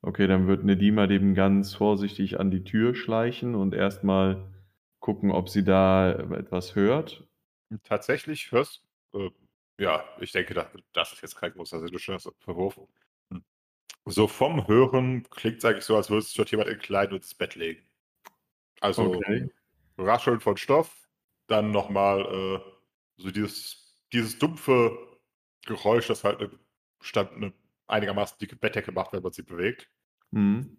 Okay, 0.00 0.26
dann 0.26 0.46
wird 0.48 0.64
Nedima 0.64 1.06
dem 1.06 1.34
ganz 1.34 1.74
vorsichtig 1.74 2.40
an 2.40 2.50
die 2.50 2.64
Tür 2.64 2.94
schleichen 2.94 3.54
und 3.54 3.74
erstmal 3.74 4.50
gucken, 4.98 5.30
ob 5.30 5.48
sie 5.48 5.62
da 5.62 6.12
etwas 6.12 6.74
hört. 6.74 7.28
Tatsächlich 7.84 8.50
hörst 8.50 8.84
äh, 9.14 9.30
ja, 9.78 10.04
ich 10.20 10.32
denke, 10.32 10.54
da, 10.54 10.70
das 10.92 11.12
ist 11.12 11.22
jetzt 11.22 11.36
kein 11.36 11.52
großer 11.52 11.80
sinnlicher 11.80 12.18
Verwurf. 12.38 12.78
Hm. 13.30 13.42
So 14.04 14.28
vom 14.28 14.66
Hören 14.68 15.24
klingt 15.30 15.58
es 15.58 15.64
eigentlich 15.64 15.84
so, 15.84 15.96
als 15.96 16.10
würde 16.10 16.22
sich 16.22 16.34
dort 16.34 16.50
jemand 16.50 16.68
in 16.68 16.78
Kleid 16.78 17.12
ins 17.12 17.34
Bett 17.34 17.54
legen. 17.54 17.82
Also 18.80 19.14
Okay. 19.14 19.50
Rascheln 19.98 20.40
von 20.40 20.56
Stoff, 20.56 21.08
dann 21.46 21.70
nochmal 21.70 22.20
äh, 22.22 23.22
so 23.22 23.30
dieses, 23.30 23.81
dieses 24.12 24.38
dumpfe 24.38 24.98
Geräusch, 25.66 26.08
das 26.08 26.24
halt 26.24 26.40
eine, 26.40 26.50
stand, 27.00 27.32
eine 27.32 27.52
einigermaßen 27.86 28.38
dicke 28.38 28.56
Bettdecke 28.56 28.92
macht, 28.92 29.12
wenn 29.12 29.22
man 29.22 29.32
sie 29.32 29.42
bewegt. 29.42 29.90
Mhm. 30.32 30.76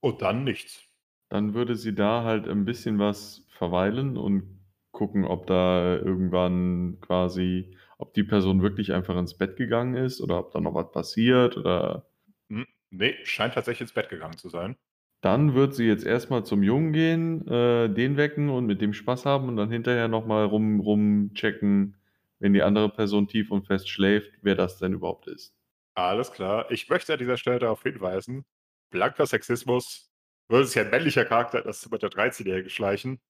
Und 0.00 0.20
dann 0.20 0.44
nichts. 0.44 0.86
Dann 1.28 1.54
würde 1.54 1.74
sie 1.76 1.94
da 1.94 2.22
halt 2.24 2.46
ein 2.48 2.64
bisschen 2.64 2.98
was 3.00 3.44
verweilen 3.48 4.16
und 4.16 4.60
gucken, 4.92 5.24
ob 5.24 5.46
da 5.46 5.96
irgendwann 5.96 6.98
quasi, 7.00 7.76
ob 7.98 8.14
die 8.14 8.24
Person 8.24 8.62
wirklich 8.62 8.92
einfach 8.92 9.16
ins 9.16 9.36
Bett 9.38 9.56
gegangen 9.56 9.94
ist 9.94 10.20
oder 10.20 10.38
ob 10.38 10.52
da 10.52 10.60
noch 10.60 10.74
was 10.74 10.90
passiert 10.92 11.56
oder 11.56 12.06
Hm, 12.50 12.66
nee, 12.90 13.16
scheint 13.24 13.54
tatsächlich 13.54 13.82
ins 13.82 13.92
Bett 13.94 14.08
gegangen 14.10 14.36
zu 14.38 14.48
sein. 14.50 14.76
dann 15.22 15.54
wird 15.54 15.74
sie 15.74 15.84
jetzt 15.86 16.04
erstmal 16.06 16.44
zum 16.44 16.62
Jungen 16.62 16.92
gehen, 16.92 17.46
äh, 17.46 17.92
den 17.92 18.16
wecken 18.16 18.48
und 18.48 18.66
mit 18.66 18.80
dem 18.80 18.92
Spaß 18.94 19.26
haben 19.26 19.48
und 19.48 19.56
dann 19.56 19.70
hinterher 19.70 20.08
nochmal 20.08 20.46
rum, 20.46 20.80
rumchecken, 20.80 21.96
wenn 22.40 22.52
die 22.52 22.62
andere 22.62 22.88
Person 22.88 23.28
tief 23.28 23.50
und 23.50 23.66
fest 23.66 23.88
schläft, 23.88 24.32
wer 24.42 24.56
das 24.56 24.78
denn 24.78 24.94
überhaupt 24.94 25.28
ist. 25.28 25.54
Alles 25.94 26.32
klar. 26.32 26.70
Ich 26.70 26.88
möchte 26.88 27.12
an 27.12 27.18
dieser 27.18 27.36
Stelle 27.36 27.58
darauf 27.58 27.82
hinweisen, 27.82 28.44
blanker 28.90 29.26
Sexismus 29.26 30.10
würde 30.48 30.66
sich 30.66 30.80
ein 30.80 30.90
männlicher 30.90 31.24
Charakter 31.24 31.58
in 31.58 31.64
das 31.64 31.80
Zimmer 31.80 31.98
der 31.98 32.10
13-Jährigen 32.10 32.70
schleichen. 32.70 33.20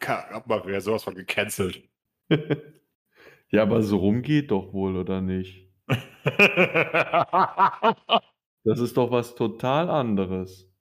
Caramba, 0.00 0.66
wäre 0.66 0.80
sowas 0.80 1.04
von 1.04 1.14
gecancelt. 1.14 1.82
Ja, 3.54 3.64
aber 3.64 3.82
so 3.82 3.98
rum 3.98 4.22
geht 4.22 4.50
doch 4.50 4.72
wohl, 4.72 4.96
oder 4.96 5.20
nicht? 5.20 5.68
Das 8.64 8.78
ist 8.78 8.96
doch 8.96 9.10
was 9.10 9.34
total 9.34 9.90
anderes. 9.90 10.72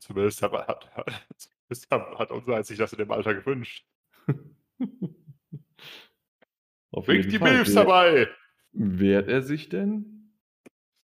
Zumindest 0.00 0.42
hat, 0.42 0.52
hat, 0.52 0.90
hat, 0.96 2.18
hat 2.18 2.30
unser 2.32 2.64
sich 2.64 2.76
das 2.76 2.92
in 2.92 2.98
dem 2.98 3.12
Alter 3.12 3.34
gewünscht. 3.34 3.86
Auf 6.98 7.06
Bringt 7.06 7.24
jeden 7.26 7.30
die 7.30 7.38
Fall. 7.38 7.52
Milfs 7.54 7.74
dabei! 7.74 8.28
Wehrt 8.72 9.28
er 9.28 9.42
sich 9.42 9.68
denn? 9.68 10.32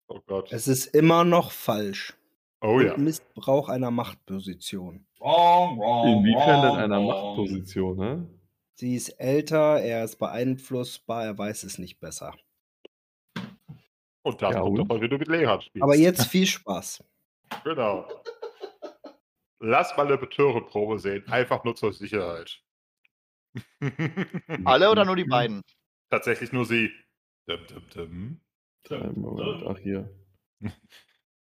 Oh 0.07 0.21
Gott. 0.27 0.53
Es 0.53 0.69
ist 0.69 0.87
immer 0.87 1.25
noch 1.25 1.51
falsch. 1.51 2.15
Oh 2.61 2.75
Und 2.77 2.87
ja. 2.87 2.97
Missbrauch 2.97 3.69
einer 3.69 3.91
Machtposition. 3.91 5.07
Wrong, 5.19 5.79
wrong, 5.79 6.19
Inwiefern 6.19 6.63
denn 6.63 6.77
einer 6.77 6.97
wrong. 6.99 7.07
Machtposition, 7.07 7.97
ne? 7.97 8.27
Sie 8.75 8.95
ist 8.95 9.09
älter, 9.21 9.81
er 9.81 10.05
ist 10.05 10.17
beeinflussbar, 10.17 11.25
er 11.25 11.37
weiß 11.39 11.65
es 11.65 11.79
nicht 11.79 11.99
besser. 12.01 12.35
Und 14.23 14.41
das 14.43 14.55
Ja, 14.55 14.61
kommt 14.61 14.79
doch, 14.79 15.01
wenn 15.01 15.11
du 15.11 15.19
mit 15.19 15.29
Lehrern 15.29 15.61
spielst. 15.61 15.83
Aber 15.83 15.97
jetzt 15.97 16.27
viel 16.27 16.47
Spaß. 16.47 17.03
Genau. 17.65 18.07
Lass 19.59 19.97
mal 19.97 20.07
eine 20.07 20.17
Betörenprobe 20.17 21.01
sehen. 21.01 21.27
Einfach 21.29 21.65
nur 21.65 21.75
zur 21.75 21.93
Sicherheit. 21.93 22.63
Alle 24.65 24.89
oder 24.89 25.05
nur 25.05 25.17
die 25.17 25.25
beiden? 25.25 25.63
Tatsächlich 26.11 26.53
nur 26.53 26.65
sie. 26.65 26.91
Dum, 27.47 27.61
dum, 27.69 27.83
dum. 27.95 28.41
Äh, 28.91 29.09
Moment, 29.13 29.65
ach 29.67 29.79
hier. 29.79 30.11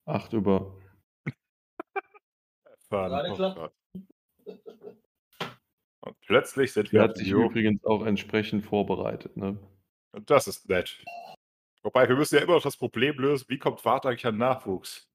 Acht 0.05 0.33
über. 0.33 0.81
Fahren. 2.89 3.71
Oh. 4.47 4.49
Und 6.01 6.21
plötzlich 6.21 6.73
sind 6.73 6.89
Sie 6.89 6.93
wir 6.95 7.03
hat 7.03 7.17
sich 7.17 7.29
Jo- 7.29 7.47
übrigens 7.47 7.85
auch 7.85 8.05
entsprechend 8.07 8.65
vorbereitet, 8.65 9.37
ne? 9.37 9.59
Und 10.13 10.31
das 10.31 10.49
ist 10.49 10.69
nett. 10.69 11.05
Wobei, 11.83 12.09
wir 12.09 12.17
müssen 12.17 12.37
ja 12.37 12.43
immer 12.43 12.55
noch 12.55 12.63
das 12.63 12.77
Problem 12.79 13.19
lösen, 13.19 13.45
wie 13.49 13.59
kommt 13.59 13.81
Vater 13.81 14.09
eigentlich 14.09 14.25
an 14.27 14.39
Nachwuchs? 14.39 15.11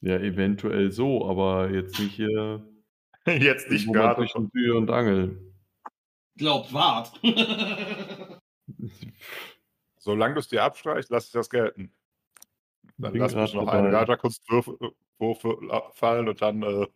Ja, 0.00 0.16
eventuell 0.16 0.90
so, 0.92 1.28
aber 1.28 1.70
jetzt 1.70 1.98
nicht 1.98 2.14
hier 2.14 2.66
Jetzt 3.26 3.70
nicht 3.70 3.92
gerade. 3.92 4.16
zwischen 4.22 4.50
Tür 4.50 4.76
und 4.78 4.90
Angel. 4.90 5.52
Glaubt 6.40 6.72
wart. 6.72 7.12
Solange 9.98 10.34
du 10.34 10.40
es 10.40 10.48
dir 10.48 10.64
abstreichst, 10.64 11.10
lass 11.10 11.26
ich 11.26 11.32
das 11.32 11.50
gelten. 11.50 11.92
Dann 12.96 13.12
Bin 13.12 13.20
lass 13.20 13.34
mich 13.34 13.52
noch 13.52 13.68
eine 13.68 13.90
dabei. 13.90 13.98
Raja-Kunstwürfe 13.98 14.94
Würfe 15.18 15.58
fallen 15.92 16.30
und 16.30 16.40
dann 16.40 16.62
äh, 16.62 16.86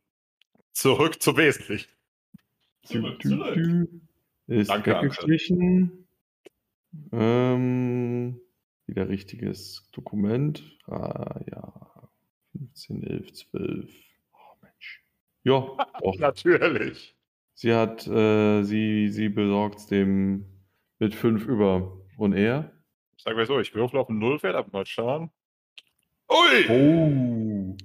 zurück 0.73 1.23
zum 1.23 1.37
Wesentlichen. 1.37 1.91
Zurück, 2.85 3.21
zurück. 3.21 3.89
Ist 4.47 4.71
Danke, 4.71 4.97
Anke. 4.97 5.09
weggestrichen. 5.09 6.09
Ähm, 7.13 8.41
wieder 8.87 9.11
richtiges 9.11 9.91
Dokument. 9.93 10.63
Ah, 10.87 11.39
ja. 11.51 12.09
15, 12.57 13.03
11, 13.03 13.33
12. 13.33 13.95
Oh, 14.33 14.37
Mensch. 14.63 15.05
Ja. 15.43 15.87
Natürlich. 16.19 17.15
Sie 17.55 17.73
hat, 17.73 18.07
äh, 18.07 18.63
sie, 18.63 19.09
sie 19.09 19.29
besorgt 19.29 19.91
dem 19.91 20.45
mit 20.99 21.15
5 21.15 21.47
über. 21.47 22.01
Und 22.17 22.33
er? 22.33 22.73
Sagen 23.19 23.39
wir 23.39 23.47
so, 23.47 23.59
ich 23.61 23.75
würfel 23.75 23.99
auf 23.99 24.09
einen 24.09 24.19
Nullwert, 24.19 24.55
aber 24.55 24.69
mal 24.73 24.87
schauen. 24.87 25.31
Ui! 26.29 26.69
Oh. 26.69 27.77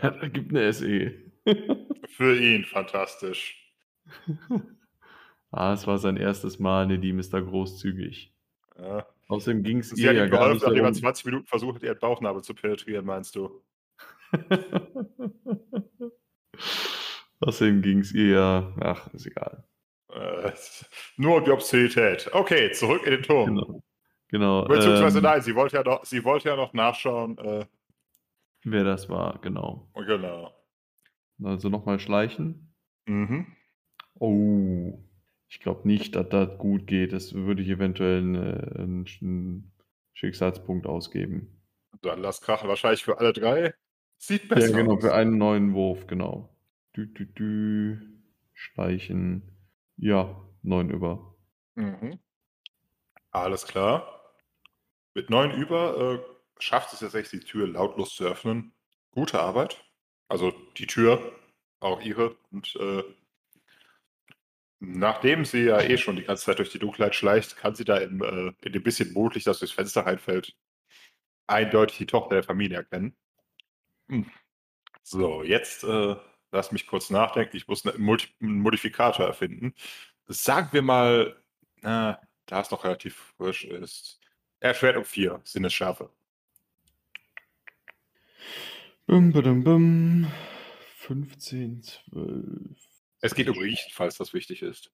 da 0.00 0.10
gibt 0.28 0.50
eine 0.50 0.72
SE. 0.72 1.12
Für 2.08 2.36
ihn 2.38 2.64
fantastisch. 2.64 3.74
ah, 5.50 5.72
es 5.72 5.86
war 5.86 5.98
sein 5.98 6.16
erstes 6.16 6.58
Mal. 6.58 6.86
Nedim 6.86 7.18
ist 7.18 7.32
da 7.32 7.40
großzügig. 7.40 8.32
Ja. 8.78 9.06
Außerdem 9.28 9.62
ging 9.62 9.78
es 9.78 9.90
Sie 9.90 10.02
ihr 10.02 10.10
hat 10.10 10.16
ja 10.16 10.24
ihm 10.24 10.30
gar 10.30 10.40
geholfen, 10.40 10.54
nicht 10.54 10.62
nachdem 10.62 10.84
er 10.84 10.90
darum. 10.90 10.94
20 10.94 11.24
Minuten 11.26 11.46
versucht 11.46 11.76
hat, 11.76 11.82
ihren 11.82 11.98
Bauchnabel 11.98 12.42
zu 12.42 12.54
penetrieren, 12.54 13.04
meinst 13.04 13.36
du? 13.36 13.62
Außerdem 17.40 17.82
ging 17.82 18.00
es 18.00 18.12
ihr 18.12 18.28
ja, 18.28 18.74
ach, 18.80 19.12
ist 19.14 19.26
egal. 19.26 19.64
Äh, 20.12 20.52
nur 21.16 21.36
um 21.36 21.44
die 21.44 21.50
Obszönität. 21.50 22.30
Okay, 22.32 22.72
zurück 22.72 23.04
in 23.04 23.12
den 23.12 23.22
Turm. 23.22 23.54
Genau. 23.54 23.82
Genau. 24.28 24.64
Beziehungsweise 24.64 25.18
ähm, 25.18 25.24
nein, 25.24 25.42
sie 25.42 25.54
wollte 25.54 25.76
ja 25.76 25.82
noch, 25.82 26.04
sie 26.04 26.24
wollte 26.24 26.48
ja 26.48 26.56
noch 26.56 26.72
nachschauen. 26.74 27.38
Äh, 27.38 27.66
Wer 28.64 28.84
das 28.84 29.08
war, 29.08 29.38
genau. 29.40 29.88
genau. 29.94 30.52
Also 31.42 31.68
nochmal 31.68 31.98
schleichen. 32.00 32.74
Mhm. 33.06 33.46
Oh, 34.18 34.98
ich 35.48 35.60
glaube 35.60 35.86
nicht, 35.86 36.16
dass 36.16 36.28
das 36.28 36.58
gut 36.58 36.86
geht. 36.86 37.12
Das 37.12 37.32
würde 37.34 37.62
ich 37.62 37.68
eventuell 37.68 38.18
eine, 38.18 38.74
einen, 38.76 39.06
einen 39.22 39.72
Schicksalspunkt 40.12 40.86
ausgeben. 40.86 41.62
Dann 42.02 42.20
lass 42.20 42.40
krachen. 42.40 42.68
Wahrscheinlich 42.68 43.04
für 43.04 43.18
alle 43.18 43.32
drei. 43.32 43.74
Sieht 44.18 44.48
Ja, 44.50 44.56
besser 44.56 44.76
genau, 44.76 44.96
aus. 44.96 45.02
für 45.02 45.14
einen 45.14 45.38
neuen 45.38 45.72
Wurf, 45.74 46.06
genau. 46.06 46.54
Dü, 46.96 47.14
dü, 47.14 47.34
dü. 47.34 48.20
Schleichen. 48.54 49.42
Ja, 49.96 50.36
neun 50.62 50.90
über. 50.90 51.34
Mhm. 51.74 52.18
Alles 53.30 53.66
klar. 53.66 54.32
Mit 55.14 55.30
neun 55.30 55.50
über 55.50 55.96
äh, 56.14 56.38
schafft 56.58 56.92
es 56.92 57.00
tatsächlich, 57.00 57.42
die 57.42 57.46
Tür 57.46 57.66
lautlos 57.66 58.14
zu 58.14 58.24
öffnen. 58.24 58.72
Gute 59.10 59.40
Arbeit. 59.40 59.84
Also 60.28 60.52
die 60.76 60.86
Tür, 60.86 61.32
auch 61.80 62.00
ihre. 62.00 62.36
Und 62.50 62.76
äh, 62.76 63.02
nachdem 64.80 65.44
sie 65.44 65.64
ja 65.64 65.80
eh 65.80 65.98
schon 65.98 66.16
die 66.16 66.24
ganze 66.24 66.44
Zeit 66.44 66.58
durch 66.58 66.70
die 66.70 66.78
Dunkelheit 66.78 67.14
schleicht, 67.14 67.56
kann 67.56 67.74
sie 67.74 67.84
da 67.84 67.98
im, 67.98 68.22
äh, 68.22 68.52
in 68.62 68.72
dem 68.72 68.82
bisschen 68.82 69.12
Mondlicht, 69.12 69.46
das 69.46 69.60
durchs 69.60 69.74
Fenster 69.74 70.06
reinfällt, 70.06 70.56
eindeutig 71.46 71.98
die 71.98 72.06
Tochter 72.06 72.36
der 72.36 72.44
Familie 72.44 72.78
erkennen. 72.78 73.16
Hm. 74.08 74.30
So, 75.02 75.42
jetzt 75.42 75.84
äh, 75.84 76.16
lass 76.52 76.72
mich 76.72 76.86
kurz 76.86 77.10
nachdenken. 77.10 77.56
Ich 77.56 77.68
muss 77.68 77.86
einen, 77.86 78.02
Multi 78.02 78.28
einen 78.40 78.60
Modifikator 78.60 79.26
erfinden. 79.26 79.74
Sagen 80.26 80.68
wir 80.72 80.82
mal, 80.82 81.36
na, 81.80 82.20
da 82.46 82.60
es 82.60 82.70
noch 82.70 82.84
relativ 82.84 83.34
frisch 83.36 83.64
ist. 83.64 84.20
Erschwert 84.60 84.96
um 84.96 85.04
vier 85.04 85.40
Sinnesschärfe. 85.44 86.10
Bum, 89.06 89.32
badum, 89.32 89.64
bum. 89.64 90.26
15, 90.96 91.82
12. 91.82 92.76
Es 93.20 93.34
geht 93.34 93.48
um 93.48 93.56
Riechen, 93.58 93.90
falls 93.92 94.18
das 94.18 94.34
wichtig 94.34 94.62
ist. 94.62 94.92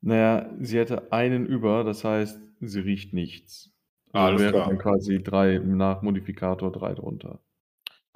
Naja, 0.00 0.48
sie 0.60 0.78
hätte 0.78 1.10
einen 1.10 1.46
über, 1.46 1.82
das 1.82 2.04
heißt, 2.04 2.40
sie 2.60 2.80
riecht 2.80 3.12
nichts. 3.12 3.72
Also 4.12 4.26
Alles 4.28 4.40
wäre 4.40 4.52
klar. 4.52 4.68
dann 4.68 4.78
quasi 4.78 5.22
drei 5.22 5.58
nach 5.58 6.02
Modifikator 6.02 6.70
drei 6.70 6.94
drunter. 6.94 7.40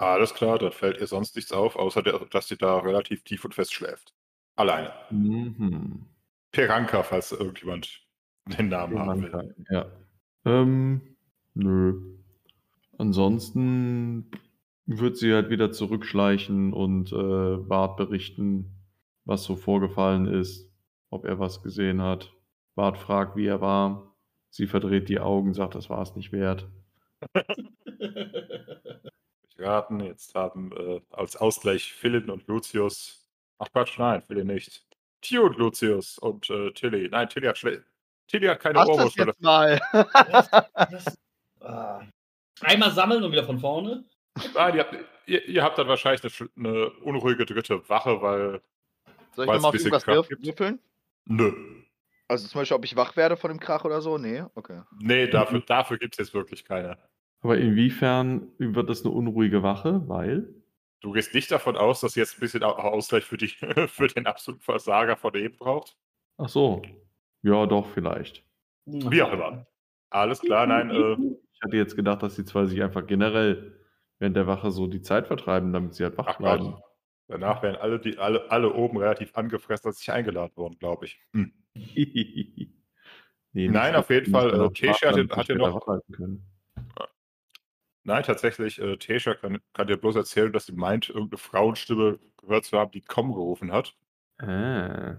Alles 0.01 0.33
klar, 0.33 0.59
dann 0.59 0.73
fällt 0.73 0.99
ihr 0.99 1.07
sonst 1.07 1.37
nichts 1.37 1.53
auf, 1.53 1.77
außer 1.77 2.03
der, 2.03 2.21
dass 2.31 2.49
sie 2.49 2.57
da 2.57 2.79
relativ 2.79 3.23
tief 3.23 3.45
und 3.45 3.55
fest 3.55 3.75
schläft. 3.75 4.15
Alleine. 4.57 4.95
Mhm. 5.11 6.07
Peranka, 6.53 7.03
falls 7.03 7.33
irgendjemand 7.33 8.01
den 8.47 8.71
Namen 8.71 8.99
haben 8.99 9.23
will. 9.23 9.55
Ja. 9.69 9.87
Ähm, 10.47 11.03
nö. 11.53 12.17
Ansonsten 12.97 14.31
wird 14.87 15.19
sie 15.19 15.35
halt 15.35 15.51
wieder 15.51 15.71
zurückschleichen 15.71 16.73
und 16.73 17.13
äh, 17.13 17.57
Bart 17.59 17.99
berichten, 17.99 18.73
was 19.27 19.45
so 19.45 19.55
vorgefallen 19.55 20.27
ist, 20.27 20.73
ob 21.11 21.27
er 21.27 21.39
was 21.39 21.63
gesehen 21.63 22.01
hat. 22.01 22.33
Bart 22.75 22.97
fragt, 22.97 23.37
wie 23.37 23.47
er 23.47 23.61
war. 23.61 24.17
Sie 24.49 24.67
verdreht 24.67 25.11
die 25.11 25.21
Augen, 25.21 25.53
sagt, 25.53 25.75
das 25.75 25.91
war 25.91 26.01
es 26.01 26.17
nicht 26.17 26.33
wert. 26.33 26.71
Ich 29.61 29.67
raten, 29.67 30.01
jetzt 30.01 30.35
haben 30.35 30.73
äh, 30.73 31.01
als 31.11 31.37
Ausgleich 31.37 31.93
Philin 31.93 32.31
und 32.31 32.47
Lucius. 32.47 33.29
Ach 33.59 33.71
Quatsch, 33.71 33.99
nein, 33.99 34.23
Philin 34.23 34.47
nicht. 34.47 34.87
Tio 35.21 35.45
und 35.45 35.59
Lucius 35.59 36.19
und 36.19 36.49
äh, 36.49 36.71
Tilly. 36.73 37.09
Nein, 37.11 37.29
Tilly 37.29 37.47
hat, 37.47 37.57
schle- 37.57 37.83
Tilly 38.27 38.47
hat 38.47 38.61
keine 38.61 38.75
das 38.75 38.89
Ohrwurst. 38.89 39.17
jetzt 39.17 39.43
mal. 39.43 39.79
Das, 39.93 41.19
ah. 41.61 42.01
Einmal 42.63 42.91
sammeln 42.93 43.23
und 43.23 43.33
wieder 43.33 43.45
von 43.45 43.59
vorne. 43.59 44.05
Nein, 44.55 44.77
ihr 44.77 44.81
habt, 44.81 44.97
ihr, 45.27 45.45
ihr 45.47 45.63
habt 45.63 45.77
dann 45.77 45.89
wahrscheinlich 45.89 46.41
eine, 46.41 46.51
eine 46.57 46.91
unruhige 47.03 47.45
dritte 47.45 47.87
Wache, 47.89 48.23
weil. 48.23 48.63
Soll 49.33 49.45
ich 49.45 49.53
nochmal 49.53 49.57
auf 49.59 49.65
ein 49.67 49.73
bisschen 49.73 49.93
irgendwas 49.93 50.31
würfeln? 50.43 50.79
Nö. 51.27 51.53
Also 52.29 52.49
zum 52.49 52.61
Beispiel, 52.61 52.77
ob 52.77 52.85
ich 52.85 52.97
wach 52.97 53.17
werde 53.17 53.37
von 53.37 53.51
dem 53.51 53.61
Krach 53.61 53.85
oder 53.85 54.01
so? 54.01 54.17
Nee, 54.17 54.43
okay. 54.55 54.83
Nee, 55.01 55.27
dafür, 55.27 55.61
dafür 55.61 55.99
gibt 55.99 56.15
es 56.15 56.19
jetzt 56.19 56.35
wirklich 56.35 56.65
keine. 56.65 56.97
Aber 57.43 57.57
inwiefern 57.59 58.49
wird 58.59 58.89
das 58.91 59.03
eine 59.05 59.15
unruhige 59.15 59.63
Wache? 59.63 60.07
Weil? 60.09 60.49
Du 61.01 61.13
gehst 61.13 61.33
nicht 61.35 61.51
davon 61.51 61.77
aus, 61.77 62.01
dass 62.01 62.15
jetzt 62.15 62.37
ein 62.37 62.41
bisschen 62.41 62.63
Au- 62.63 62.75
Ausgleich 62.77 63.25
für, 63.25 63.39
dich, 63.39 63.57
für 63.89 64.07
den 64.09 64.27
absoluten 64.27 64.63
Versager 64.63 65.17
von 65.17 65.35
eben 65.35 65.57
braucht? 65.57 65.97
Ach 66.37 66.49
so. 66.49 66.83
Ja, 67.43 67.65
doch, 67.67 67.87
vielleicht. 67.89 68.45
Wie 68.85 69.23
auch 69.23 69.33
immer. 69.33 69.67
Alles 70.11 70.41
klar, 70.41 70.67
nein, 70.67 70.91
äh, 70.91 71.13
Ich 71.55 71.63
hatte 71.63 71.77
jetzt 71.77 71.97
gedacht, 71.97 72.23
dass 72.23 72.37
sie 72.37 72.45
zwar 72.45 72.67
sich 72.67 72.83
einfach 72.83 73.07
generell 73.07 73.79
während 74.19 74.37
der 74.37 74.47
Wache 74.47 74.71
so 74.71 74.87
die 74.87 75.01
Zeit 75.01 75.27
vertreiben, 75.27 75.73
damit 75.73 75.95
sie 75.95 76.05
halt 76.05 76.19
wach 76.19 76.27
ach 76.29 76.39
bleiben. 76.39 76.65
Gott. 76.73 76.83
Danach 77.29 77.63
wären 77.63 77.77
alle, 77.77 78.01
die, 78.01 78.19
alle, 78.19 78.51
alle 78.51 78.73
oben 78.75 78.99
relativ 78.99 79.35
angefressen, 79.37 79.87
als 79.87 80.03
ich 80.03 80.11
eingeladen 80.11 80.55
worden, 80.57 80.77
glaube 80.79 81.07
ich. 81.07 81.19
Hm. 81.33 81.53
nee, 81.77 83.69
Nein, 83.69 83.95
auf 83.95 84.11
jeden 84.11 84.31
Fall, 84.33 84.53
äh, 84.53 84.69
Tesha 84.73 85.09
hat- 85.09 85.17
damit 85.17 85.31
sie 85.33 85.37
hat 85.39 85.49
ja 85.49 85.55
später 85.55 85.59
noch- 85.59 85.81
wach 85.81 85.87
halten 85.87 86.13
können. 86.13 86.47
Nein, 88.03 88.23
tatsächlich, 88.23 88.81
äh, 88.81 88.97
Tesha 88.97 89.35
kann, 89.35 89.59
kann 89.75 89.87
dir 89.87 89.97
bloß 89.97 90.17
erzählen, 90.17 90.53
dass 90.53 90.67
sie 90.67 90.73
meint, 90.73 91.09
irgendeine 91.11 91.39
Frauenstimme 91.39 92.19
gehört 92.39 92.65
zu 92.65 92.79
haben, 92.79 92.91
die 92.93 93.03
Komm 93.03 93.33
gerufen 93.33 93.73
hat. 93.73 93.95
Ah, 94.39 95.17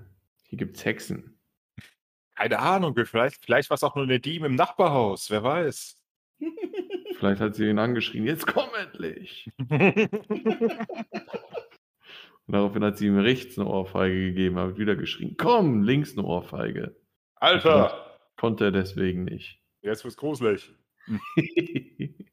hier 0.48 0.58
gibt's 0.58 0.84
Hexen. 0.84 1.38
Keine 2.36 2.60
Ahnung, 2.60 2.95
vielleicht, 3.06 3.44
vielleicht 3.45 3.70
war 3.70 3.76
es 3.76 3.84
auch 3.84 3.95
nur 3.95 4.06
eine 4.06 4.20
Diem 4.20 4.45
im 4.45 4.56
Nachbarhaus, 4.56 5.30
wer 5.30 5.44
weiß. 5.44 5.98
Vielleicht 7.20 7.40
hat 7.41 7.53
sie 7.53 7.70
ihn 7.70 7.78
angeschrien, 7.78 8.26
jetzt 8.26 8.48
komm 8.48 8.70
endlich. 8.82 9.48
Und 12.48 12.53
daraufhin 12.56 12.84
hat 12.84 12.98
sie 12.98 13.06
ihm 13.08 13.20
rechts 13.20 13.60
eine 13.60 13.68
Ohrfeige 13.70 14.16
gegeben, 14.30 14.58
hat 14.58 14.78
wieder 14.78 14.95
geschrien, 14.95 15.36
komm, 15.38 15.84
links 15.84 16.18
eine 16.18 16.26
Ohrfeige. 16.26 16.95
Alter, 17.36 18.18
Konnte 18.38 18.66
er 18.66 18.72
deswegen 18.72 19.24
nicht. 19.26 19.62
jetzt 19.84 20.03
wird's 20.03 20.18
gruselig. 20.18 20.74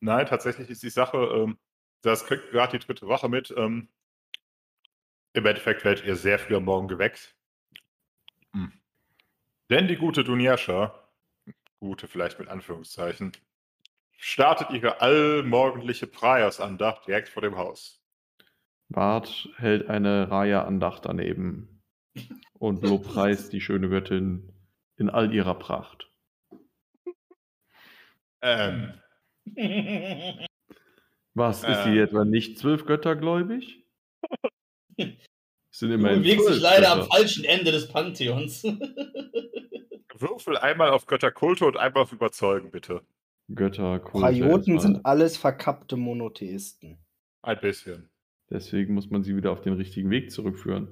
Nein, 0.00 0.26
tatsächlich 0.26 0.70
ist 0.70 0.82
die 0.82 0.90
Sache, 0.90 1.18
ähm, 1.18 1.58
das 2.02 2.26
kriegt 2.26 2.50
gerade 2.50 2.78
die 2.78 2.84
dritte 2.84 3.08
Wache 3.08 3.28
mit. 3.28 3.52
Ähm, 3.56 3.88
Im 5.32 5.46
Endeffekt 5.46 5.84
werdet 5.84 6.04
ihr 6.06 6.16
sehr 6.16 6.38
früh 6.38 6.56
am 6.56 6.64
Morgen 6.64 6.88
geweckt. 6.88 7.36
Hm. 8.52 8.72
Denn 9.70 9.88
die 9.88 9.96
gute 9.96 10.22
Dunjascha, 10.22 10.94
gute 11.80 12.06
vielleicht 12.08 12.38
mit 12.38 12.48
Anführungszeichen, 12.48 13.32
startet 14.16 14.70
ihre 14.70 15.00
allmorgendliche 15.00 16.06
Prajersandacht 16.06 17.06
direkt 17.06 17.28
vor 17.28 17.42
dem 17.42 17.56
Haus. 17.56 18.02
Bart 18.88 19.48
hält 19.56 19.88
eine 19.88 20.30
Raya-Andacht 20.30 21.04
daneben 21.04 21.82
und 22.54 22.82
lobpreist 22.82 23.52
die 23.52 23.60
schöne 23.60 23.88
Göttin 23.88 24.52
in 24.96 25.10
all 25.10 25.34
ihrer 25.34 25.58
Pracht. 25.58 26.10
Ähm, 28.42 28.94
Was, 31.34 31.62
ist 31.64 31.84
sie 31.84 31.98
Ähm. 31.98 32.04
etwa 32.04 32.24
nicht 32.24 32.58
zwölf 32.58 32.86
Götter 32.86 33.16
gläubig? 33.16 33.84
Es 34.96 35.80
sind 35.80 35.90
Du 35.90 35.94
immerhin 35.96 36.22
bewegst 36.22 36.48
dich 36.48 36.60
leider 36.60 36.90
am 36.92 37.04
falschen 37.04 37.44
Ende 37.44 37.70
des 37.72 37.88
Pantheons. 37.88 38.62
würfel 40.20 40.56
einmal 40.56 40.90
auf 40.90 41.06
Götterkulte 41.06 41.66
und 41.66 41.76
einmal 41.76 42.04
auf 42.04 42.12
Überzeugen, 42.12 42.70
bitte. 42.70 43.02
Götter, 43.54 44.00
Kulte, 44.00 44.26
Prajoten 44.26 44.74
erstmal. 44.74 44.80
sind 44.80 45.06
alles 45.06 45.36
verkappte 45.36 45.96
Monotheisten. 45.96 46.98
Ein 47.42 47.60
bisschen. 47.60 48.10
Deswegen 48.50 48.94
muss 48.94 49.10
man 49.10 49.22
sie 49.22 49.36
wieder 49.36 49.52
auf 49.52 49.60
den 49.60 49.74
richtigen 49.74 50.10
Weg 50.10 50.30
zurückführen. 50.30 50.88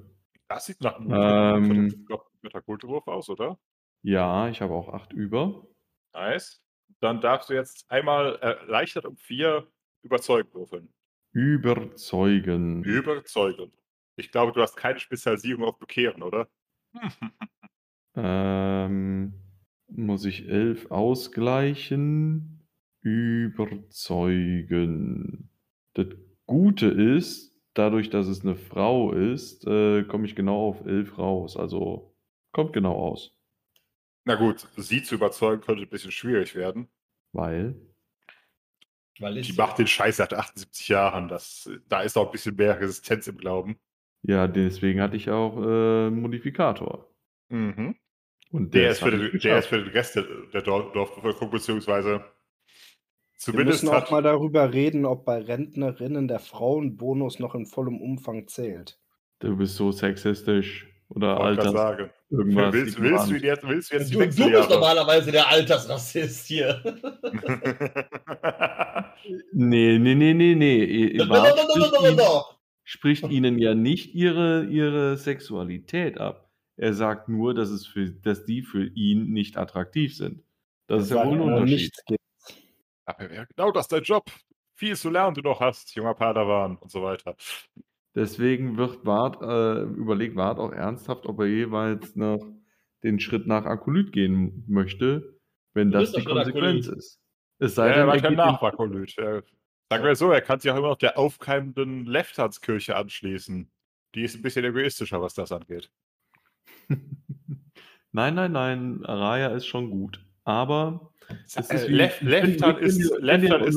Das 0.47 0.65
sieht 0.65 0.81
nach 0.81 0.99
einem 0.99 1.71
Ähm. 1.71 2.07
Götterkultewurf 2.41 3.07
aus, 3.07 3.29
oder? 3.29 3.57
Ja, 4.03 4.47
ich 4.49 4.61
habe 4.61 4.73
auch 4.73 4.89
acht 4.89 5.11
über. 5.13 5.65
Nice. 6.13 6.63
Dann 7.01 7.21
darfst 7.21 7.49
du 7.49 7.53
jetzt 7.53 7.89
einmal 7.89 8.35
erleichtert 8.37 9.05
um 9.05 9.17
vier 9.17 9.67
überzeugt 10.01 10.53
würfeln. 10.53 10.93
Überzeugen. 11.33 12.83
Überzeugen. 12.83 13.71
Ich 14.17 14.31
glaube, 14.31 14.53
du 14.53 14.61
hast 14.61 14.75
keine 14.77 14.99
Spezialisierung 14.99 15.65
auf 15.65 15.77
Bekehren, 15.79 16.23
oder? 16.23 16.47
Ähm, 18.17 19.33
muss 19.87 20.23
ich 20.25 20.47
elf 20.47 20.89
ausgleichen? 20.89 22.65
Überzeugen. 23.01 23.99
Das 25.93 26.07
Gute 26.45 26.87
ist, 26.87 27.53
dadurch, 27.73 28.09
dass 28.09 28.27
es 28.27 28.41
eine 28.41 28.55
Frau 28.55 29.11
ist, 29.11 29.67
äh, 29.67 30.03
komme 30.03 30.25
ich 30.25 30.35
genau 30.35 30.69
auf 30.69 30.85
elf 30.85 31.17
raus. 31.17 31.57
Also 31.57 32.15
kommt 32.53 32.73
genau 32.73 32.93
aus. 32.93 33.34
Na 34.25 34.35
gut, 34.35 34.67
sie 34.75 35.03
zu 35.03 35.15
überzeugen 35.15 35.61
könnte 35.61 35.83
ein 35.83 35.89
bisschen 35.89 36.11
schwierig 36.11 36.55
werden. 36.55 36.87
Weil. 37.31 37.75
Weil 39.19 39.41
Die 39.41 39.53
macht 39.53 39.77
den 39.77 39.87
Scheiß 39.87 40.17
seit 40.17 40.33
78 40.33 40.89
Jahren. 40.89 41.27
Das, 41.27 41.69
da 41.87 42.01
ist 42.01 42.17
auch 42.17 42.25
ein 42.25 42.31
bisschen 42.31 42.55
mehr 42.55 42.79
Resistenz 42.79 43.27
im 43.27 43.37
Glauben. 43.37 43.77
Ja, 44.23 44.47
deswegen 44.47 44.99
hatte 45.01 45.15
ich 45.15 45.29
auch 45.29 45.57
äh, 45.57 46.07
einen 46.07 46.21
Modifikator. 46.21 47.07
Mhm. 47.49 47.95
Und 48.51 48.73
Der, 48.73 48.89
das 48.89 49.01
ist 49.01 49.05
den, 49.05 49.39
der 49.39 49.59
ist 49.59 49.67
für 49.67 49.77
den 49.83 49.89
Rest 49.89 50.15
der, 50.15 50.23
der 50.53 50.61
Dor- 50.61 50.91
Dorfbevölkerung, 50.91 51.51
beziehungsweise 51.51 52.19
Wir 52.19 52.23
zumindest 53.37 53.83
müssen 53.83 53.95
auch 53.95 54.01
hat. 54.01 54.11
mal 54.11 54.23
darüber 54.23 54.73
reden, 54.73 55.05
ob 55.05 55.25
bei 55.25 55.39
Rentnerinnen 55.41 56.27
der 56.27 56.39
Frauenbonus 56.39 57.39
noch 57.39 57.53
in 57.55 57.65
vollem 57.65 58.01
Umfang 58.01 58.47
zählt. 58.47 58.99
Du 59.39 59.55
bist 59.57 59.75
so 59.75 59.91
sexistisch 59.91 60.87
oder 61.09 61.55
sagen. 61.71 62.09
Irgendwas. 62.29 62.73
Willst, 62.73 62.99
willst, 62.99 63.29
du 63.29 63.35
jetzt, 63.35 63.67
willst 63.67 63.91
du 63.91 63.97
jetzt 63.97 64.09
die 64.09 64.15
Du, 64.15 64.19
du 64.19 64.51
bist 64.51 64.69
normalerweise 64.69 65.31
der 65.31 65.47
Altersrassist 65.47 66.47
hier. 66.47 66.81
Nee, 69.53 69.97
nee, 69.97 70.15
nee, 70.15 70.33
nee, 70.33 70.55
nee. 70.55 71.17
Doch, 71.17 71.27
doch, 71.27 71.55
doch, 71.55 71.87
spricht, 71.87 72.01
ihnen, 72.01 72.17
doch. 72.17 72.59
spricht 72.83 73.29
ihnen 73.29 73.57
ja 73.57 73.73
nicht 73.73 74.13
ihre, 74.13 74.65
ihre 74.65 75.17
Sexualität 75.17 76.19
ab. 76.19 76.51
Er 76.77 76.93
sagt 76.93 77.29
nur, 77.29 77.53
dass, 77.53 77.69
es 77.69 77.87
für, 77.87 78.11
dass 78.11 78.45
die 78.45 78.61
für 78.61 78.85
ihn 78.85 79.31
nicht 79.31 79.57
attraktiv 79.57 80.15
sind. 80.15 80.43
Das 80.87 81.03
ist 81.03 81.11
ja 81.11 81.25
wohl 81.25 81.35
ein 81.35 81.41
Unterschied. 81.41 81.93
Aber 83.05 83.33
ja, 83.33 83.45
genau 83.45 83.71
das 83.71 83.85
ist 83.85 83.91
dein 83.91 84.03
Job. 84.03 84.25
Viel 84.73 84.95
zu 84.95 85.09
lernen 85.09 85.35
du 85.35 85.41
noch 85.41 85.61
hast, 85.61 85.95
junger 85.95 86.13
Padawan 86.13 86.77
und 86.77 86.91
so 86.91 87.01
weiter. 87.01 87.35
Deswegen 88.15 88.77
wird 88.77 89.03
Bart, 89.03 89.41
äh, 89.41 89.83
überlegt 89.83 90.35
Bart 90.35 90.57
auch 90.57 90.71
ernsthaft, 90.71 91.25
ob 91.25 91.39
er 91.41 91.47
jeweils 91.47 92.15
noch 92.15 92.39
den 93.03 93.19
Schritt 93.19 93.45
nach 93.45 93.65
Akolyt 93.65 94.11
gehen 94.13 94.63
möchte, 94.67 95.37
wenn 95.73 95.91
Du 95.91 95.99
das 95.99 96.13
die 96.13 96.23
Konsequenz 96.23 96.87
Akolyt. 96.87 96.97
ist. 96.99 97.21
Es 97.59 97.75
sei 97.75 97.87
Ja, 97.87 97.91
er 97.93 97.97
denn, 97.99 98.07
war 98.07 98.15
er 98.15 98.21
kein 98.21 98.29
geht 98.31 98.39
den- 98.39 98.45
Nachbarkolyt. 98.45 99.17
Er- 99.17 99.43
Sagen 99.91 100.03
wir 100.03 100.15
so, 100.15 100.31
er 100.31 100.41
kann 100.41 100.59
sich 100.59 100.71
auch 100.71 100.77
immer 100.77 100.87
noch 100.89 100.97
der 100.97 101.17
aufkeimenden 101.17 102.05
Leftanskirche 102.07 102.95
anschließen. 102.95 103.69
Die 104.15 104.23
ist 104.23 104.35
ein 104.35 104.41
bisschen 104.41 104.65
egoistischer, 104.65 105.21
was 105.21 105.35
das 105.35 105.51
angeht. 105.51 105.91
Nein, 108.11 108.33
nein, 108.35 108.51
nein, 108.53 109.05
Araya 109.05 109.49
ist 109.49 109.65
schon 109.67 109.89
gut. 109.89 110.25
Aber 110.45 111.11
es 111.45 111.57
ist 111.57 111.69
Äh, 111.71 111.87
wie- 111.89 111.93
Lef 111.93 112.21
wir 112.21 112.29
Leftan 112.29 112.75
kennen- 112.77 112.79
wir 112.79 112.87
ist, 112.87 112.99
ist 112.99 113.11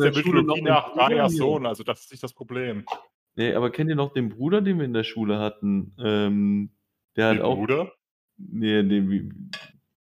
der 0.01 0.11
der 0.13 0.21
Schule 0.21 0.43
noch 0.45 0.55
Mythologie 0.57 0.63
nach 0.63 0.93
Bruder 0.93 1.05
Rayas 1.07 1.33
hier. 1.33 1.39
Sohn, 1.39 1.67
also 1.67 1.83
das 1.83 2.01
ist 2.03 2.11
nicht 2.13 2.23
das 2.23 2.33
Problem. 2.33 2.85
Nee, 3.39 3.55
aber 3.55 3.71
kennt 3.71 3.89
ihr 3.89 3.95
noch 3.97 4.13
den 4.13 4.31
Bruder, 4.31 4.61
den 4.61 4.79
wir 4.79 4.85
in 4.85 4.93
der 4.95 5.05
Schule 5.05 5.39
hatten? 5.39 5.95
Ähm, 6.05 6.71
der 7.17 7.29
hat 7.29 7.37
Den 7.37 7.43
auch. 7.43 7.55
Bruder? 7.55 7.93
Nee, 8.37 8.83
den, 8.83 9.09
wie- 9.11 9.33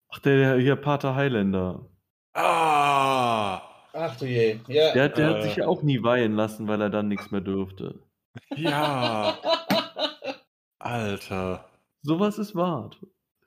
ach, 0.09 0.19
der, 0.19 0.37
der 0.37 0.59
hier 0.61 0.75
Pater 0.75 1.15
Highlander. 1.15 1.89
Ah! 2.35 3.63
Ach 3.93 4.17
du 4.19 4.27
je. 4.27 4.59
Ja. 4.67 4.93
Der, 4.95 5.05
hat- 5.05 5.17
der 5.19 5.29
hat 5.31 5.37
Äh. 5.39 5.43
sich 5.43 5.57
ja 5.57 5.67
auch 5.69 5.83
nie 5.83 6.03
weihen 6.03 6.35
lassen, 6.35 6.67
weil 6.67 6.81
er 6.81 6.91
dann 6.91 7.07
nichts 7.09 7.31
mehr 7.31 7.41
dürfte. 7.41 8.03
Ja! 8.57 9.39
Alter. 10.79 11.69
Sowas 12.03 12.39
ist 12.39 12.55
wahr. 12.55 12.91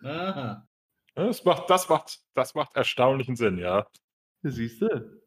Aha. 0.03 0.67
Das 1.15 1.43
macht, 1.45 1.69
das 1.69 1.89
macht, 1.89 2.19
das 2.35 2.55
macht 2.55 2.75
erstaunlichen 2.75 3.35
Sinn, 3.35 3.57
ja. 3.57 3.87
Siehst 4.43 4.81
du? 4.81 5.21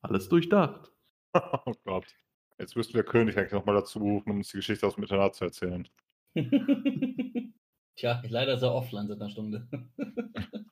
Alles 0.00 0.28
durchdacht. 0.28 0.90
Oh 1.64 1.72
Gott. 1.84 2.06
Jetzt 2.62 2.76
müssten 2.76 2.94
wir 2.94 3.02
König 3.02 3.36
eigentlich 3.36 3.50
nochmal 3.50 3.74
dazu 3.74 3.98
rufen, 3.98 4.30
um 4.30 4.36
uns 4.36 4.50
die 4.50 4.58
Geschichte 4.58 4.86
aus 4.86 4.94
dem 4.94 5.02
Internat 5.02 5.34
zu 5.34 5.46
erzählen. 5.46 5.88
Tja, 7.96 8.22
leider 8.28 8.54
ist 8.54 8.62
er 8.62 8.72
offline 8.72 9.08
seit 9.08 9.20
einer 9.20 9.30
Stunde. 9.30 9.68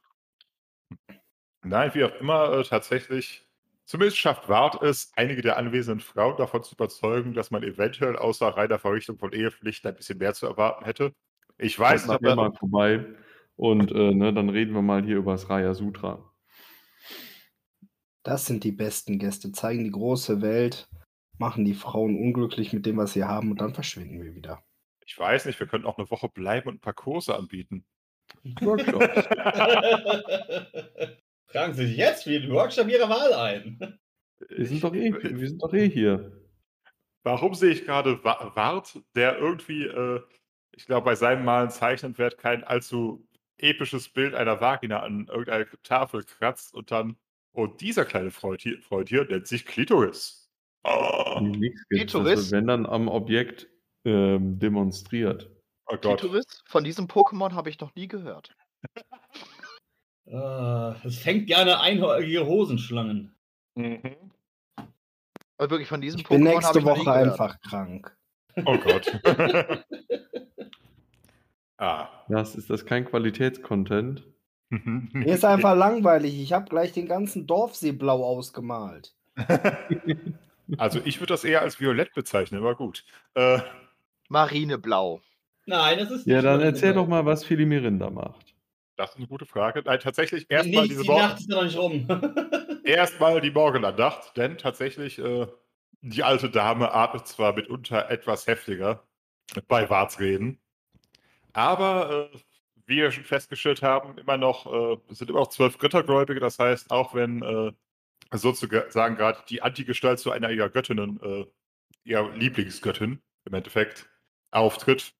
Nein, 1.64 1.90
wie 1.94 2.04
auch 2.04 2.14
immer, 2.20 2.52
äh, 2.52 2.62
tatsächlich, 2.62 3.44
zumindest 3.86 4.18
schafft 4.18 4.48
Ward 4.48 4.80
es, 4.82 5.10
einige 5.16 5.42
der 5.42 5.56
anwesenden 5.56 5.98
Frauen 5.98 6.36
davon 6.36 6.62
zu 6.62 6.76
überzeugen, 6.76 7.34
dass 7.34 7.50
man 7.50 7.64
eventuell 7.64 8.14
außer 8.14 8.46
reiner 8.46 8.78
Verrichtung 8.78 9.18
von 9.18 9.32
Ehepflichten 9.32 9.90
ein 9.90 9.96
bisschen 9.96 10.18
mehr 10.18 10.32
zu 10.32 10.46
erwarten 10.46 10.84
hätte. 10.84 11.12
Ich 11.58 11.76
weiß 11.76 12.06
nachher 12.06 12.28
er, 12.28 12.36
mal 12.36 12.52
vorbei 12.52 13.04
und 13.56 13.90
äh, 13.90 14.14
ne, 14.14 14.32
dann 14.32 14.48
reden 14.48 14.74
wir 14.74 14.82
mal 14.82 15.02
hier 15.02 15.16
über 15.16 15.32
das 15.32 15.50
Raya 15.50 15.74
Sutra. 15.74 16.32
Das 18.22 18.46
sind 18.46 18.62
die 18.62 18.72
besten 18.72 19.18
Gäste, 19.18 19.50
zeigen 19.50 19.82
die 19.82 19.90
große 19.90 20.40
Welt, 20.40 20.88
machen 21.40 21.64
die 21.64 21.74
Frauen 21.74 22.16
unglücklich 22.16 22.72
mit 22.72 22.86
dem, 22.86 22.98
was 22.98 23.14
sie 23.14 23.24
haben 23.24 23.50
und 23.50 23.60
dann 23.60 23.74
verschwinden 23.74 24.22
wir 24.22 24.34
wieder. 24.34 24.62
ich 25.06 25.18
weiß 25.18 25.46
nicht, 25.46 25.58
wir 25.58 25.66
könnten 25.66 25.86
auch 25.88 25.98
eine 25.98 26.10
Woche 26.10 26.28
bleiben 26.28 26.68
und 26.68 26.76
ein 26.76 26.80
paar 26.80 26.92
Kurse 26.92 27.34
anbieten. 27.34 27.84
Workshops. 28.60 29.04
Tragen 31.48 31.74
Sie 31.74 31.86
sich 31.86 31.96
jetzt 31.96 32.24
für 32.24 32.38
den 32.38 32.50
Workshop 32.52 32.88
Ihrer 32.88 33.08
Wahl 33.08 33.32
ein. 33.34 33.98
wir, 34.48 34.66
sind 34.66 34.84
doch 34.84 34.94
eh, 34.94 35.12
wir 35.12 35.48
sind 35.48 35.60
doch 35.62 35.72
eh 35.74 35.88
hier. 35.88 36.32
Warum 37.24 37.54
sehe 37.54 37.72
ich 37.72 37.84
gerade 37.84 38.22
Wa- 38.24 38.52
Wart, 38.54 38.98
der 39.16 39.36
irgendwie, 39.38 39.84
äh, 39.84 40.20
ich 40.76 40.86
glaube, 40.86 41.04
bei 41.06 41.14
seinem 41.16 41.44
Malen 41.44 41.70
zeichnen 41.70 42.16
wird, 42.18 42.38
kein 42.38 42.62
allzu 42.64 43.26
episches 43.58 44.08
Bild 44.08 44.34
einer 44.34 44.60
Vagina 44.60 45.00
an 45.00 45.26
irgendeiner 45.26 45.66
Tafel 45.82 46.22
kratzt 46.24 46.72
und 46.74 46.90
dann, 46.92 47.16
und 47.52 47.80
dieser 47.80 48.04
kleine 48.04 48.30
Freund 48.30 48.60
hier, 48.62 48.80
Freund 48.80 49.08
hier 49.08 49.24
nennt 49.24 49.48
sich 49.48 49.66
Klitoris. 49.66 50.39
Oh, 50.84 51.38
Die 51.40 51.58
nichts 51.58 51.88
gibt. 51.88 52.02
Das 52.04 52.12
Klitoris? 52.12 52.38
wird, 52.38 52.52
wenn 52.52 52.66
dann 52.66 52.86
am 52.86 53.08
Objekt 53.08 53.68
ähm, 54.04 54.58
demonstriert. 54.58 55.50
oh 55.86 55.96
Gott. 56.00 56.20
Klitoris? 56.20 56.62
Von 56.66 56.84
diesem 56.84 57.06
Pokémon 57.06 57.52
habe 57.52 57.70
ich 57.70 57.78
noch 57.80 57.94
nie 57.94 58.08
gehört. 58.08 58.54
Ah, 60.32 60.96
Es 61.04 61.18
fängt 61.18 61.46
gerne 61.46 61.80
einhäugige 61.80 62.46
Hosenschlangen. 62.46 63.34
Mhm. 63.74 64.00
Aber 65.58 65.70
wirklich, 65.70 65.88
von 65.88 66.00
diesem 66.00 66.20
Ich 66.20 66.28
bin 66.28 66.42
Pokémon 66.42 66.46
habe 66.46 66.54
nächste 66.56 66.78
ich 66.78 66.84
noch 66.84 66.96
nie 66.96 67.00
Woche 67.06 67.12
einfach 67.12 67.60
krank. 67.60 68.16
Oh 68.64 68.78
Gott. 68.78 69.20
ah. 71.78 72.08
Das 72.28 72.54
ist 72.54 72.70
das 72.70 72.86
kein 72.86 73.04
Qualitätscontent. 73.04 74.26
Mir 74.70 75.34
ist 75.34 75.44
einfach 75.44 75.76
langweilig. 75.76 76.40
Ich 76.40 76.52
habe 76.52 76.66
gleich 76.66 76.92
den 76.92 77.08
ganzen 77.08 77.46
Dorfsee 77.46 77.92
blau 77.92 78.24
ausgemalt. 78.24 79.14
Also 80.78 81.00
ich 81.04 81.20
würde 81.20 81.32
das 81.34 81.44
eher 81.44 81.62
als 81.62 81.80
Violett 81.80 82.12
bezeichnen, 82.14 82.60
aber 82.60 82.74
gut. 82.76 83.04
Äh, 83.34 83.60
Marineblau. 84.28 85.20
Nein, 85.66 85.98
das 85.98 86.10
ist 86.10 86.26
Ja, 86.26 86.36
nicht 86.36 86.44
dann 86.44 86.58
meine 86.58 86.64
erzähl 86.70 86.94
doch 86.94 87.06
mal, 87.06 87.24
was 87.26 87.44
Filimirinda 87.44 88.10
macht. 88.10 88.54
das 88.96 89.10
ist 89.10 89.16
eine 89.16 89.26
gute 89.28 89.46
Frage. 89.46 89.82
Nein, 89.84 89.98
tatsächlich 90.00 90.46
erstmal 90.50 90.86
diese 90.88 91.02
die 91.02 91.08
Morgen. 91.08 91.20
Nacht 91.22 91.40
ist 91.40 91.48
ja 91.50 91.56
noch 91.56 91.64
nicht 91.64 91.78
rum. 91.78 92.06
Erstmal 92.84 93.40
die 93.40 93.50
Morgenandacht, 93.50 94.36
denn 94.36 94.58
tatsächlich, 94.58 95.18
äh, 95.18 95.46
die 96.02 96.22
alte 96.22 96.50
Dame 96.50 96.92
atmet 96.92 97.26
zwar 97.26 97.52
mitunter 97.54 98.10
etwas 98.10 98.46
heftiger 98.46 99.06
bei 99.68 99.88
Wartsreden, 99.90 100.58
aber 101.52 102.30
äh, 102.32 102.38
wie 102.86 102.96
wir 102.96 103.10
schon 103.12 103.24
festgestellt 103.24 103.82
haben, 103.82 104.18
immer 104.18 104.36
noch, 104.36 104.66
äh, 104.72 104.96
es 105.10 105.18
sind 105.18 105.30
immer 105.30 105.40
noch 105.40 105.48
zwölf 105.48 105.78
Göttergläubige, 105.78 106.40
das 106.40 106.58
heißt, 106.58 106.90
auch 106.90 107.14
wenn 107.14 107.42
äh, 107.42 107.72
sozusagen 108.32 109.16
gerade 109.16 109.44
die 109.48 109.62
Antigestalt 109.62 110.18
zu 110.20 110.30
einer 110.30 110.50
ihrer 110.50 110.70
Göttinnen, 110.70 111.20
äh, 111.22 111.46
ihrer 112.04 112.30
Lieblingsgöttin 112.36 113.22
im 113.44 113.54
Endeffekt, 113.54 114.08
auftritt, 114.52 115.14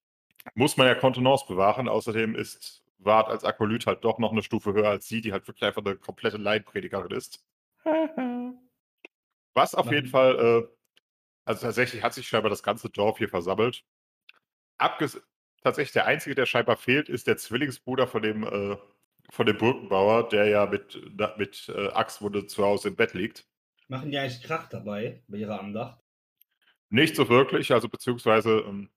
muss 0.55 0.77
man 0.77 0.87
ja 0.87 0.95
Kontenance 0.95 1.45
bewahren. 1.47 1.87
Außerdem 1.89 2.35
ist 2.35 2.83
Wart 2.99 3.29
als 3.29 3.43
Akolyt 3.45 3.87
halt 3.87 4.03
doch 4.05 4.19
noch 4.19 4.31
eine 4.31 4.43
Stufe 4.43 4.73
höher 4.73 4.89
als 4.89 5.07
sie, 5.07 5.21
die 5.21 5.31
halt 5.33 5.47
wirklich 5.47 5.63
einfach 5.63 5.83
eine 5.85 5.97
komplette 5.97 6.37
Laienpredigerin 6.37 7.11
ist. 7.11 7.43
Was 9.53 9.75
auf 9.75 9.91
jeden 9.91 10.07
Mhm. 10.07 10.11
Fall, 10.11 10.35
äh, 10.39 10.67
also 11.45 11.61
tatsächlich 11.67 12.03
hat 12.03 12.13
sich 12.13 12.27
scheinbar 12.27 12.49
das 12.49 12.63
ganze 12.63 12.89
Dorf 12.89 13.17
hier 13.17 13.29
versammelt. 13.29 13.83
Abges 14.77 15.21
tatsächlich 15.63 15.93
der 15.93 16.05
Einzige, 16.07 16.35
der 16.35 16.45
scheinbar 16.45 16.77
fehlt, 16.77 17.09
ist 17.09 17.27
der 17.27 17.37
Zwillingsbruder 17.37 18.07
von 18.07 18.21
dem, 18.21 18.43
äh, 18.43 18.77
von 19.31 19.45
dem 19.45 19.57
Brückenbauer, 19.57 20.27
der 20.27 20.47
ja 20.47 20.65
mit, 20.65 21.01
mit 21.37 21.71
äh, 21.73 21.87
Axtwunde 21.87 22.47
zu 22.47 22.63
Hause 22.63 22.89
im 22.89 22.97
Bett 22.97 23.13
liegt. 23.13 23.47
Machen 23.87 24.11
die 24.11 24.17
eigentlich 24.17 24.43
Krach 24.43 24.67
dabei, 24.67 25.23
bei 25.27 25.37
ihrer 25.37 25.59
Andacht? 25.59 26.01
Nicht 26.89 27.15
so 27.15 27.29
wirklich, 27.29 27.71
also 27.71 27.87
beziehungsweise 27.87 28.59
ähm, 28.67 28.89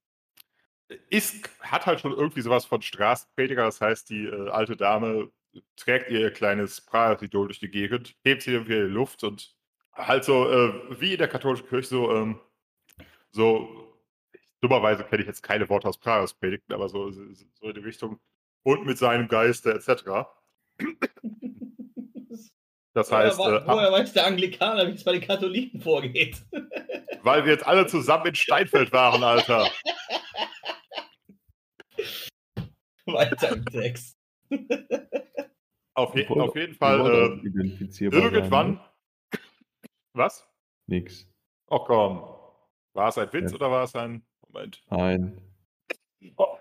ist, 1.09 1.49
hat 1.61 1.87
halt 1.87 2.01
schon 2.01 2.13
irgendwie 2.13 2.41
sowas 2.41 2.65
von 2.65 2.83
Straßenprediger, 2.83 3.65
das 3.65 3.81
heißt, 3.81 4.11
die 4.11 4.25
äh, 4.27 4.51
alte 4.51 4.77
Dame 4.77 5.31
trägt 5.77 6.11
ihr 6.11 6.33
kleines 6.33 6.81
Prahlidol 6.81 7.47
durch 7.47 7.61
die 7.61 7.71
Gegend, 7.71 8.17
hebt 8.25 8.43
sie 8.43 8.53
irgendwie 8.53 8.75
in 8.75 8.89
die 8.89 8.93
Luft 8.93 9.23
und 9.23 9.55
halt 9.93 10.25
so, 10.25 10.51
äh, 10.51 11.01
wie 11.01 11.13
in 11.13 11.19
der 11.19 11.29
katholischen 11.29 11.69
Kirche, 11.69 11.89
so, 11.89 12.13
ähm, 12.13 12.41
so, 13.31 14.01
dummerweise 14.61 15.05
kenne 15.05 15.23
ich 15.23 15.29
jetzt 15.29 15.45
keine 15.45 15.69
Worte 15.69 15.87
aus 15.89 15.99
Prahas 15.99 16.35
Predigten, 16.35 16.73
aber 16.73 16.89
so, 16.89 17.09
so 17.13 17.69
in 17.69 17.75
die 17.75 17.81
Richtung, 17.81 18.19
und 18.65 18.85
mit 18.85 18.99
seinem 18.99 19.29
Geiste 19.29 19.73
etc. 19.73 20.27
Das 22.95 23.11
heißt, 23.13 23.39
woher, 23.39 23.63
äh, 23.63 23.67
woher 23.67 23.93
weiß 23.93 24.13
der 24.13 24.27
Anglikaner, 24.27 24.87
wie 24.89 24.93
es 24.93 25.05
bei 25.05 25.13
den 25.13 25.21
Katholiken 25.23 25.81
vorgeht? 25.81 26.45
weil 27.23 27.45
wir 27.45 27.53
jetzt 27.53 27.67
alle 27.67 27.87
zusammen 27.87 28.27
in 28.27 28.35
Steinfeld 28.35 28.93
waren, 28.93 29.23
Alter. 29.23 29.69
Weiter 33.07 33.53
im 33.53 33.65
Text. 33.67 34.17
Auf, 35.97 36.13
je, 36.17 36.27
auf 36.27 36.57
jeden 36.57 36.75
Fall, 36.75 37.07
äh, 37.07 37.47
identifizierbar 37.47 38.21
sein, 38.21 38.35
irgendwann. 38.35 38.73
ne? 38.73 38.81
Was? 40.13 40.45
Nix. 40.89 41.29
Oh 41.69 41.79
komm. 41.79 42.35
War 42.95 43.11
es 43.11 43.19
ein 43.19 43.33
Witz 43.33 43.53
Ja. 43.53 43.57
oder 43.57 43.71
war 43.71 43.85
es 43.85 43.95
ein. 43.95 44.27
Moment. 44.49 44.83
Nein. 44.91 45.41
Oh. 46.37 46.59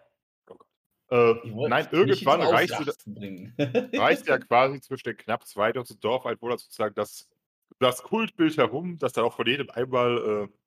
Äh, 1.14 1.36
nein, 1.68 1.88
irgendwann 1.92 2.42
Ausrasten 2.42 3.14
bringen. 3.14 3.54
reicht 3.94 4.28
ja 4.28 4.40
quasi 4.40 4.82
zwischen 4.82 5.10
den 5.10 5.18
knapp 5.18 5.46
2000 5.46 6.04
Dorfeinwohnern 6.04 6.58
sozusagen 6.58 6.96
das, 6.96 7.30
das 7.78 8.02
Kultbild 8.02 8.58
herum, 8.58 8.98
das 8.98 9.14
dann 9.14 9.24
auch 9.24 9.36
von 9.36 9.46
jedem 9.46 9.70
einmal 9.70 10.18
äh, 10.18 10.58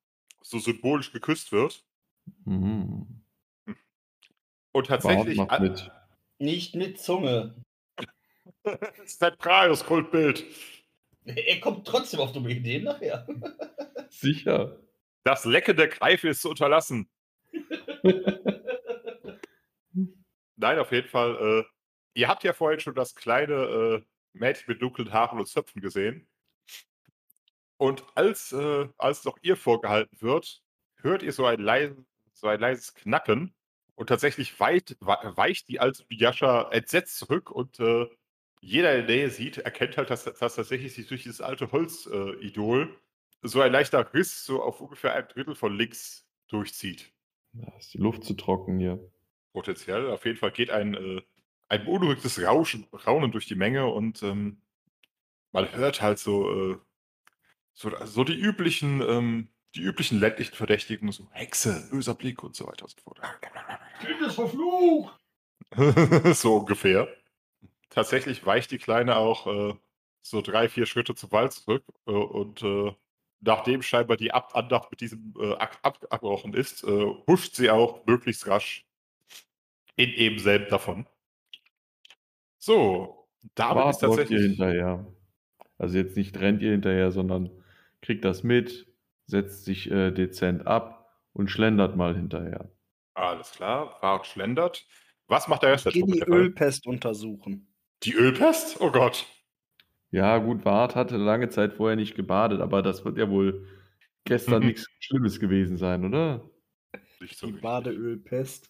so 0.41 0.57
symbolisch 0.59 1.11
geküsst 1.11 1.51
wird. 1.51 1.83
Mhm. 2.45 3.23
Und 4.71 4.87
tatsächlich. 4.87 5.35
macht 5.37 5.59
mit. 5.59 5.91
Nicht 6.39 6.75
mit 6.75 6.97
Zunge. 6.97 7.53
das 8.63 8.79
ist 9.03 9.21
ein 9.21 9.37
Praios 9.37 9.85
Kultbild. 9.85 10.45
Er 11.25 11.59
kommt 11.59 11.85
trotzdem 11.85 12.21
auf 12.21 12.31
dumme 12.31 12.51
Ideen 12.51 12.85
nachher. 12.85 13.27
Sicher. 14.07 14.79
Das 15.25 15.43
Lecken 15.43 15.75
der 15.75 15.89
Greife 15.89 16.29
ist 16.29 16.41
zu 16.41 16.49
unterlassen. 16.49 17.09
Nein, 20.57 20.79
auf 20.79 20.91
jeden 20.91 21.07
Fall. 21.07 21.63
Äh, 21.65 22.19
ihr 22.19 22.27
habt 22.27 22.43
ja 22.43 22.53
vorhin 22.53 22.79
schon 22.79 22.95
das 22.95 23.15
kleine 23.15 23.53
äh, 23.53 24.01
Mädchen 24.33 24.65
mit 24.67 24.81
dunklen 24.81 25.13
Haaren 25.13 25.39
und 25.39 25.47
Zöpfen 25.47 25.81
gesehen. 25.81 26.27
Und 27.77 28.03
als, 28.15 28.51
äh, 28.51 28.89
als 28.97 29.23
noch 29.23 29.37
ihr 29.41 29.55
vorgehalten 29.55 30.19
wird, 30.21 30.63
hört 30.97 31.21
ihr 31.23 31.31
so 31.31 31.45
ein, 31.45 31.59
leise, 31.59 31.95
so 32.33 32.47
ein 32.47 32.59
leises 32.59 32.93
Knacken. 32.95 33.53
Und 33.95 34.07
tatsächlich 34.07 34.59
weicht, 34.59 34.97
we- 34.99 35.33
weicht 35.37 35.67
die 35.69 35.79
alte 35.79 36.05
Biascha 36.05 36.69
entsetzt 36.71 37.17
zurück 37.17 37.49
und 37.51 37.79
äh, 37.79 38.07
jeder 38.61 38.95
in 38.95 39.07
der 39.07 39.15
Nähe 39.15 39.29
sieht, 39.29 39.59
erkennt 39.59 39.97
halt, 39.97 40.09
dass, 40.09 40.23
dass 40.25 40.55
tatsächlich 40.55 40.93
sich 40.93 41.07
durch 41.07 41.23
dieses 41.23 41.41
alte 41.41 41.71
Holzidol 41.71 42.83
äh, 42.83 43.47
so 43.47 43.61
ein 43.61 43.71
leichter 43.71 44.13
Riss 44.13 44.43
so 44.45 44.61
auf 44.63 44.81
ungefähr 44.81 45.13
ein 45.13 45.27
Drittel 45.27 45.55
von 45.55 45.75
links 45.75 46.27
durchzieht. 46.47 47.13
Da 47.53 47.75
ist 47.77 47.93
die 47.93 47.97
Luft 47.99 48.23
zu 48.23 48.33
trocken 48.35 48.79
hier. 48.79 49.11
Potenziell. 49.57 50.11
Auf 50.11 50.23
jeden 50.23 50.37
Fall 50.37 50.51
geht 50.51 50.69
ein, 50.69 50.93
äh, 50.93 51.19
ein 51.67 51.83
beunruhigtes 51.83 52.39
Rauschen, 52.39 52.85
Raunen 53.07 53.31
durch 53.31 53.47
die 53.47 53.55
Menge 53.55 53.87
und 53.87 54.21
ähm, 54.21 54.61
man 55.51 55.71
hört 55.73 55.99
halt 55.99 56.19
so, 56.19 56.73
äh, 56.73 56.77
so, 57.73 57.91
so 58.05 58.23
die 58.23 58.35
üblichen, 58.35 59.01
ähm, 59.01 59.47
die 59.73 59.81
üblichen 59.81 60.19
ländlichen 60.19 60.53
Verdächtigen, 60.53 61.11
so 61.11 61.27
Hexe, 61.31 61.87
böser 61.89 62.13
Blick 62.13 62.43
und 62.43 62.55
so 62.55 62.67
weiter 62.67 62.83
und 62.83 62.91
so 62.91 63.01
fort. 63.01 63.19
Kind 63.99 64.21
ist 64.21 64.35
verflucht! 64.35 65.19
so 66.35 66.57
ungefähr. 66.57 67.07
Tatsächlich 67.89 68.45
weicht 68.45 68.69
die 68.69 68.77
Kleine 68.77 69.15
auch 69.15 69.47
äh, 69.47 69.73
so 70.21 70.41
drei, 70.41 70.69
vier 70.69 70.85
Schritte 70.85 71.15
zum 71.15 71.31
Wald 71.31 71.53
zurück 71.53 71.83
äh, 72.05 72.11
und 72.11 72.61
äh, 72.61 72.93
nachdem 73.39 73.81
scheinbar 73.81 74.17
die 74.17 74.31
Ab 74.31 74.51
Andacht 74.53 74.91
mit 74.91 75.01
diesem 75.01 75.33
äh, 75.39 75.55
abgebrochen 75.55 76.53
ist, 76.53 76.83
äh, 76.83 77.07
huscht 77.27 77.55
sie 77.55 77.71
auch 77.71 78.05
möglichst 78.05 78.45
rasch 78.45 78.86
in 79.97 80.11
eben 80.13 80.39
selben 80.39 80.69
davon. 80.69 81.07
So, 82.59 83.27
damit 83.55 83.73
Bart 83.73 83.89
ist 83.89 84.01
läuft 84.01 84.29
ihr 84.29 84.39
tatsächlich. 84.39 84.41
hinterher. 84.41 85.07
Also 85.77 85.97
jetzt 85.97 86.17
nicht 86.17 86.37
rennt 86.39 86.61
ihr 86.61 86.71
hinterher, 86.71 87.11
sondern 87.11 87.51
kriegt 88.01 88.25
das 88.25 88.43
mit, 88.43 88.87
setzt 89.27 89.65
sich 89.65 89.91
äh, 89.91 90.11
dezent 90.11 90.67
ab 90.67 91.09
und 91.33 91.49
schlendert 91.51 91.95
mal 91.97 92.15
hinterher. 92.15 92.71
Alles 93.15 93.51
klar, 93.51 93.97
Wart 94.01 94.27
schlendert. 94.27 94.87
Was 95.27 95.49
macht 95.49 95.63
der 95.63 95.75
Geh 95.89 96.03
Truppe? 96.03 96.13
die? 96.15 96.21
Ölpest 96.21 96.87
untersuchen. 96.87 97.73
Die 98.03 98.13
Ölpest? 98.15 98.81
Oh 98.81 98.91
Gott. 98.91 99.27
Ja, 100.11 100.37
gut, 100.39 100.63
Wart 100.65 100.95
hatte 100.95 101.17
lange 101.17 101.49
Zeit 101.49 101.73
vorher 101.73 101.95
nicht 101.95 102.15
gebadet, 102.15 102.61
aber 102.61 102.81
das 102.81 103.03
wird 103.05 103.17
ja 103.17 103.29
wohl 103.29 103.67
gestern 104.25 104.63
nichts 104.65 104.87
Schlimmes 104.99 105.39
gewesen 105.39 105.77
sein, 105.77 106.05
oder? 106.05 106.49
Nicht 107.19 107.37
so 107.37 107.47
Die 107.47 107.53
richtig. 107.53 107.61
Badeölpest. 107.61 108.69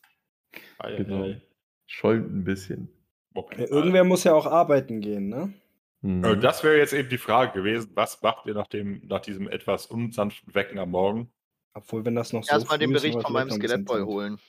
Genau. 0.79 1.23
ei. 1.23 1.41
Schäumt 1.85 2.31
ein 2.31 2.43
bisschen. 2.43 2.89
Ja, 3.35 3.41
mal. 3.41 3.65
irgendwer 3.65 4.03
muss 4.03 4.23
ja 4.23 4.33
auch 4.33 4.45
arbeiten 4.45 5.01
gehen, 5.01 5.29
ne? 5.29 5.53
Mhm. 6.01 6.23
Äh, 6.23 6.37
Das 6.37 6.63
wäre 6.63 6.77
jetzt 6.77 6.93
eben 6.93 7.09
die 7.09 7.17
Frage 7.17 7.53
gewesen. 7.53 7.91
Was 7.95 8.21
macht 8.21 8.45
ihr 8.45 8.53
nach, 8.53 8.67
dem, 8.67 9.01
nach 9.07 9.21
diesem 9.21 9.47
etwas 9.47 9.85
unsanften 9.85 10.53
Wecken 10.53 10.79
am 10.79 10.91
Morgen? 10.91 11.31
Obwohl, 11.73 12.05
wenn 12.05 12.15
das 12.15 12.33
noch 12.33 12.43
so 12.43 12.51
Erstmal 12.51 12.79
den 12.79 12.91
Bericht 12.91 13.21
von 13.21 13.33
meinem 13.33 13.51
Skelettboy 13.51 14.01
holen. 14.01 14.39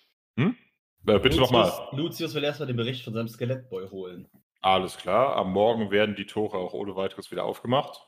Äh, 1.06 1.18
bitte 1.18 1.38
nochmal. 1.38 1.72
Lucius 1.92 2.34
will 2.34 2.44
erstmal 2.44 2.66
den 2.66 2.76
Bericht 2.76 3.04
von 3.04 3.14
seinem 3.14 3.28
Skelettboy 3.28 3.88
holen. 3.90 4.28
Alles 4.60 4.96
klar. 4.96 5.36
Am 5.36 5.52
Morgen 5.52 5.90
werden 5.90 6.16
die 6.16 6.26
Tore 6.26 6.56
auch 6.58 6.72
ohne 6.72 6.96
weiteres 6.96 7.30
wieder 7.30 7.44
aufgemacht. 7.44 8.06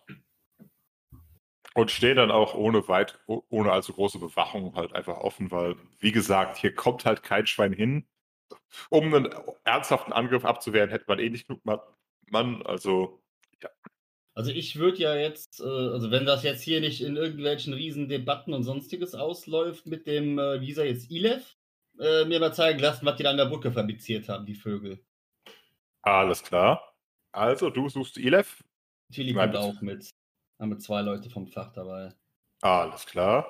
Und 1.74 1.90
stehen 1.90 2.16
dann 2.16 2.30
auch 2.30 2.54
ohne 2.54 2.86
weit, 2.88 3.18
oh- 3.26 3.44
ohne 3.48 3.72
allzu 3.72 3.92
große 3.92 4.18
Bewachung 4.18 4.74
halt 4.74 4.92
einfach 4.94 5.18
offen, 5.18 5.50
weil, 5.50 5.76
wie 6.00 6.12
gesagt, 6.12 6.56
hier 6.58 6.74
kommt 6.74 7.04
halt 7.04 7.22
kein 7.22 7.46
Schwein 7.46 7.72
hin. 7.72 8.06
Um 8.90 9.14
einen 9.14 9.32
ernsthaften 9.64 10.12
Angriff 10.12 10.44
abzuwehren, 10.44 10.90
hätte 10.90 11.04
man 11.08 11.18
eh 11.20 11.30
nicht 11.30 11.46
genug 11.46 11.64
Ma- 11.64 11.82
Mann. 12.30 12.62
Also, 12.66 13.22
Also 14.34 14.52
ich 14.52 14.76
würde 14.76 14.98
ja 14.98 15.16
jetzt, 15.16 15.60
äh, 15.60 15.64
also 15.64 16.10
wenn 16.10 16.24
das 16.24 16.44
jetzt 16.44 16.62
hier 16.62 16.80
nicht 16.80 17.02
in 17.02 17.16
irgendwelchen 17.16 17.72
riesen 17.74 18.08
Debatten 18.08 18.54
und 18.54 18.62
sonstiges 18.62 19.14
ausläuft 19.14 19.86
mit 19.86 20.06
dem, 20.06 20.38
äh, 20.38 20.60
wie 20.60 20.66
hieß 20.66 20.78
er 20.78 20.86
jetzt, 20.86 21.10
Ilef, 21.10 21.56
äh, 21.98 22.24
mir 22.24 22.40
mal 22.40 22.54
zeigen 22.54 22.78
lassen, 22.78 23.04
was 23.06 23.16
die 23.16 23.24
da 23.24 23.30
an 23.30 23.36
der 23.36 23.46
Brücke 23.46 23.72
fabriziert 23.72 24.28
haben, 24.28 24.46
die 24.46 24.54
Vögel. 24.54 25.04
alles 26.02 26.42
klar. 26.42 26.94
Also, 27.32 27.70
du 27.70 27.88
suchst 27.88 28.16
Ilef. 28.16 28.64
Tilly 29.12 29.34
kommt 29.34 29.56
auch 29.56 29.80
mit. 29.80 30.08
Haben 30.60 30.70
wir 30.70 30.78
zwei 30.78 31.00
Leute 31.00 31.30
vom 31.30 31.46
Fach 31.46 31.72
dabei. 31.72 32.12
Alles 32.60 33.06
klar. 33.06 33.46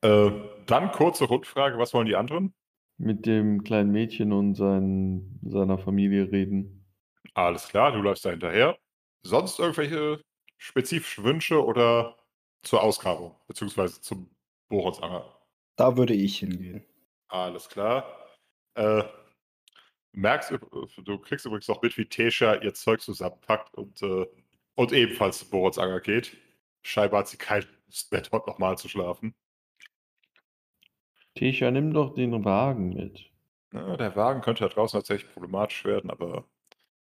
Äh, 0.00 0.30
dann 0.66 0.92
kurze 0.92 1.26
Rundfrage. 1.26 1.78
Was 1.78 1.92
wollen 1.92 2.06
die 2.06 2.16
anderen? 2.16 2.54
Mit 2.96 3.26
dem 3.26 3.62
kleinen 3.62 3.92
Mädchen 3.92 4.32
und 4.32 4.54
sein, 4.54 5.38
seiner 5.42 5.78
Familie 5.78 6.32
reden. 6.32 6.86
Alles 7.34 7.68
klar, 7.68 7.92
du 7.92 8.00
läufst 8.00 8.24
da 8.24 8.30
hinterher. 8.30 8.78
Sonst 9.22 9.58
irgendwelche 9.58 10.22
spezifischen 10.56 11.24
Wünsche 11.24 11.62
oder 11.64 12.16
zur 12.62 12.82
Ausgrabung, 12.82 13.36
beziehungsweise 13.46 14.00
zum 14.00 14.30
Bohrensanger? 14.68 15.24
Da 15.76 15.96
würde 15.96 16.14
ich 16.14 16.38
hingehen. 16.38 16.84
Alles 17.28 17.68
klar. 17.68 18.04
Äh, 18.74 19.04
merkst, 20.12 20.52
du 21.04 21.18
kriegst 21.18 21.46
übrigens 21.46 21.68
noch 21.68 21.82
mit, 21.82 21.96
wie 21.96 22.06
Tesha 22.06 22.54
ihr 22.56 22.74
Zeug 22.74 23.00
zusammenpackt 23.00 23.74
und, 23.74 24.02
äh, 24.02 24.26
und 24.78 24.92
ebenfalls 24.92 25.40
zum 25.40 25.50
Bohrensanger 25.50 25.98
geht. 25.98 26.36
Scheinbar 26.82 27.20
hat 27.20 27.28
sie 27.28 27.36
keine 27.36 27.66
Lust 27.88 28.12
mehr, 28.12 28.20
dort 28.20 28.46
nochmal 28.46 28.78
zu 28.78 28.88
schlafen. 28.88 29.34
Tesha, 31.34 31.70
nimm 31.72 31.92
doch 31.92 32.14
den 32.14 32.44
Wagen 32.44 32.90
mit. 32.94 33.28
Ja, 33.72 33.96
der 33.96 34.14
Wagen 34.14 34.40
könnte 34.40 34.62
da 34.64 34.68
draußen 34.68 34.98
tatsächlich 35.00 35.32
problematisch 35.32 35.84
werden, 35.84 36.10
aber 36.10 36.44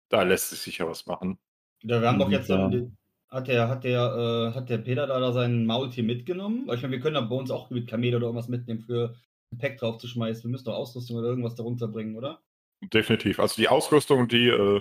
da 0.09 0.23
lässt 0.23 0.51
sich 0.51 0.61
sicher 0.61 0.87
was 0.89 1.07
machen. 1.07 1.39
Ja, 1.83 2.01
wir 2.01 2.09
haben 2.09 2.21
doch 2.21 2.31
jetzt, 2.31 2.49
Ja. 2.49 2.69
ähm, 2.69 2.97
hat 3.29 3.49
der, 3.49 3.69
hat 3.69 3.83
der, 3.83 4.53
äh, 4.53 4.55
hat 4.57 4.71
der 4.71 4.79
Peter 4.79 5.09
da, 5.09 5.19
da 5.19 5.33
sein 5.33 5.67
Maultier 5.67 6.05
mitgenommen? 6.05 6.69
Weil 6.69 6.77
ich 6.77 6.83
meine, 6.83 6.93
wir 6.93 7.01
können 7.01 7.15
da 7.15 7.23
bei 7.23 7.35
uns 7.35 7.51
auch 7.51 7.71
mit 7.71 7.89
Kamel 7.89 8.15
oder 8.15 8.27
irgendwas 8.27 8.49
mitnehmen 8.49 8.81
für 8.83 9.17
Gepäck 9.51 9.79
draufzuschmeißen. 9.79 10.45
Wir 10.45 10.51
müssen 10.51 10.67
doch 10.67 10.75
Ausrüstung 10.77 11.17
oder 11.17 11.27
irgendwas 11.29 11.57
darunter 11.57 11.89
bringen, 11.89 12.17
oder? 12.17 12.41
Definitiv. 12.83 13.41
Also 13.41 13.57
die 13.57 13.69
Ausrüstung, 13.69 14.29
die, 14.29 14.47
äh, 14.49 14.81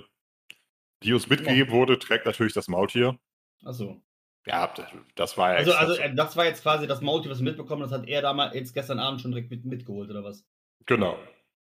die 1.04 1.14
uns 1.14 1.28
mitgegeben 1.28 1.72
wurde, 1.72 2.00
trägt 2.00 2.26
natürlich 2.26 2.54
das 2.54 2.68
Maultier. 2.68 3.18
Achso. 3.64 4.02
Ja, 4.46 4.68
das- 4.68 4.88
das 5.16 5.38
war 5.38 5.52
ja 5.52 5.58
Also, 5.58 5.74
also 5.74 5.94
so. 5.96 6.02
äh, 6.02 6.14
das 6.14 6.36
war 6.36 6.46
jetzt 6.46 6.64
quasi 6.64 6.86
das 6.88 7.02
Maultier, 7.02 7.32
was 7.32 7.40
wir 7.40 7.46
mitbekommen, 7.46 7.82
das 7.82 7.92
hat 7.92 8.08
er 8.08 8.22
damals 8.22 8.54
jetzt 8.56 8.74
gestern 8.74 9.00
Abend 9.00 9.22
schon 9.22 9.32
direkt 9.32 9.50
mit, 9.52 9.64
mitgeholt, 9.66 10.10
oder 10.10 10.24
was? 10.24 10.46
Genau. 10.86 11.18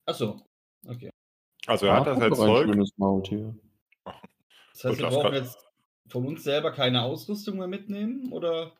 Achso. 0.06 0.46
Okay. 0.86 1.10
Also 1.66 1.88
er 1.88 1.96
hat 1.96 2.08
da 2.08 2.16
sein 2.16 2.30
guck 2.30 2.38
doch, 2.38 2.46
ein 2.46 2.50
Zeug. 2.50 2.66
schönes 2.70 2.92
Maultier. 2.98 3.56
Das 4.06 4.84
heißt, 4.84 4.98
wir 5.00 5.06
das 5.06 5.14
brauchen 5.16 5.34
jetzt 5.34 5.58
von 6.10 6.26
uns 6.28 6.44
selber 6.44 6.72
keine 6.72 7.02
Ausrüstung 7.02 7.58
mehr 7.58 7.68
mitnehmen, 7.68 8.32
oder? 8.32 8.74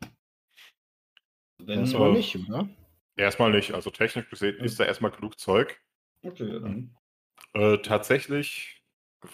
Wenn, 1.58 1.80
Das 1.80 1.92
äh, 1.92 1.96
aber 1.96 2.12
nicht, 2.12 2.36
oder? 2.48 2.68
Erstmal 3.16 3.50
nicht. 3.50 3.72
Also 3.74 3.90
technisch 3.90 4.30
gesehen 4.30 4.56
ist 4.58 4.78
da 4.78 4.84
erstmal 4.84 5.10
genug 5.10 5.38
Zeug. 5.40 5.80
okay, 6.22 6.48
ja, 6.52 6.60
dann. 6.60 6.94
Äh, 7.54 7.78
tatsächlich 7.78 8.77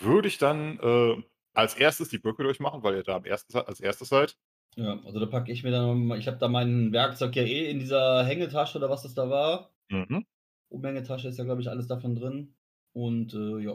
würde 0.00 0.28
ich 0.28 0.38
dann 0.38 0.78
äh, 0.80 1.22
als 1.52 1.74
erstes 1.74 2.08
die 2.08 2.18
Brücke 2.18 2.42
durchmachen, 2.42 2.82
weil 2.82 2.96
ihr 2.96 3.02
da 3.02 3.16
am 3.16 3.24
ersten, 3.24 3.56
als 3.56 3.80
erstes 3.80 4.08
seid. 4.08 4.36
Ja, 4.76 4.98
also 5.04 5.20
da 5.20 5.26
packe 5.26 5.52
ich 5.52 5.62
mir 5.62 5.70
dann, 5.70 6.06
mal- 6.06 6.18
ich 6.18 6.26
habe 6.26 6.38
da 6.38 6.48
mein 6.48 6.92
Werkzeug 6.92 7.36
ja 7.36 7.42
eh 7.44 7.70
in 7.70 7.78
dieser 7.78 8.24
Hängetasche 8.24 8.78
oder 8.78 8.90
was 8.90 9.02
das 9.02 9.14
da 9.14 9.30
war. 9.30 9.70
Mhm. 9.90 10.26
Umhängetasche 10.68 11.28
ist 11.28 11.38
ja, 11.38 11.44
glaube 11.44 11.60
ich, 11.60 11.68
alles 11.68 11.86
davon 11.86 12.16
drin. 12.16 12.54
Und 12.92 13.34
äh, 13.34 13.58
ja, 13.58 13.74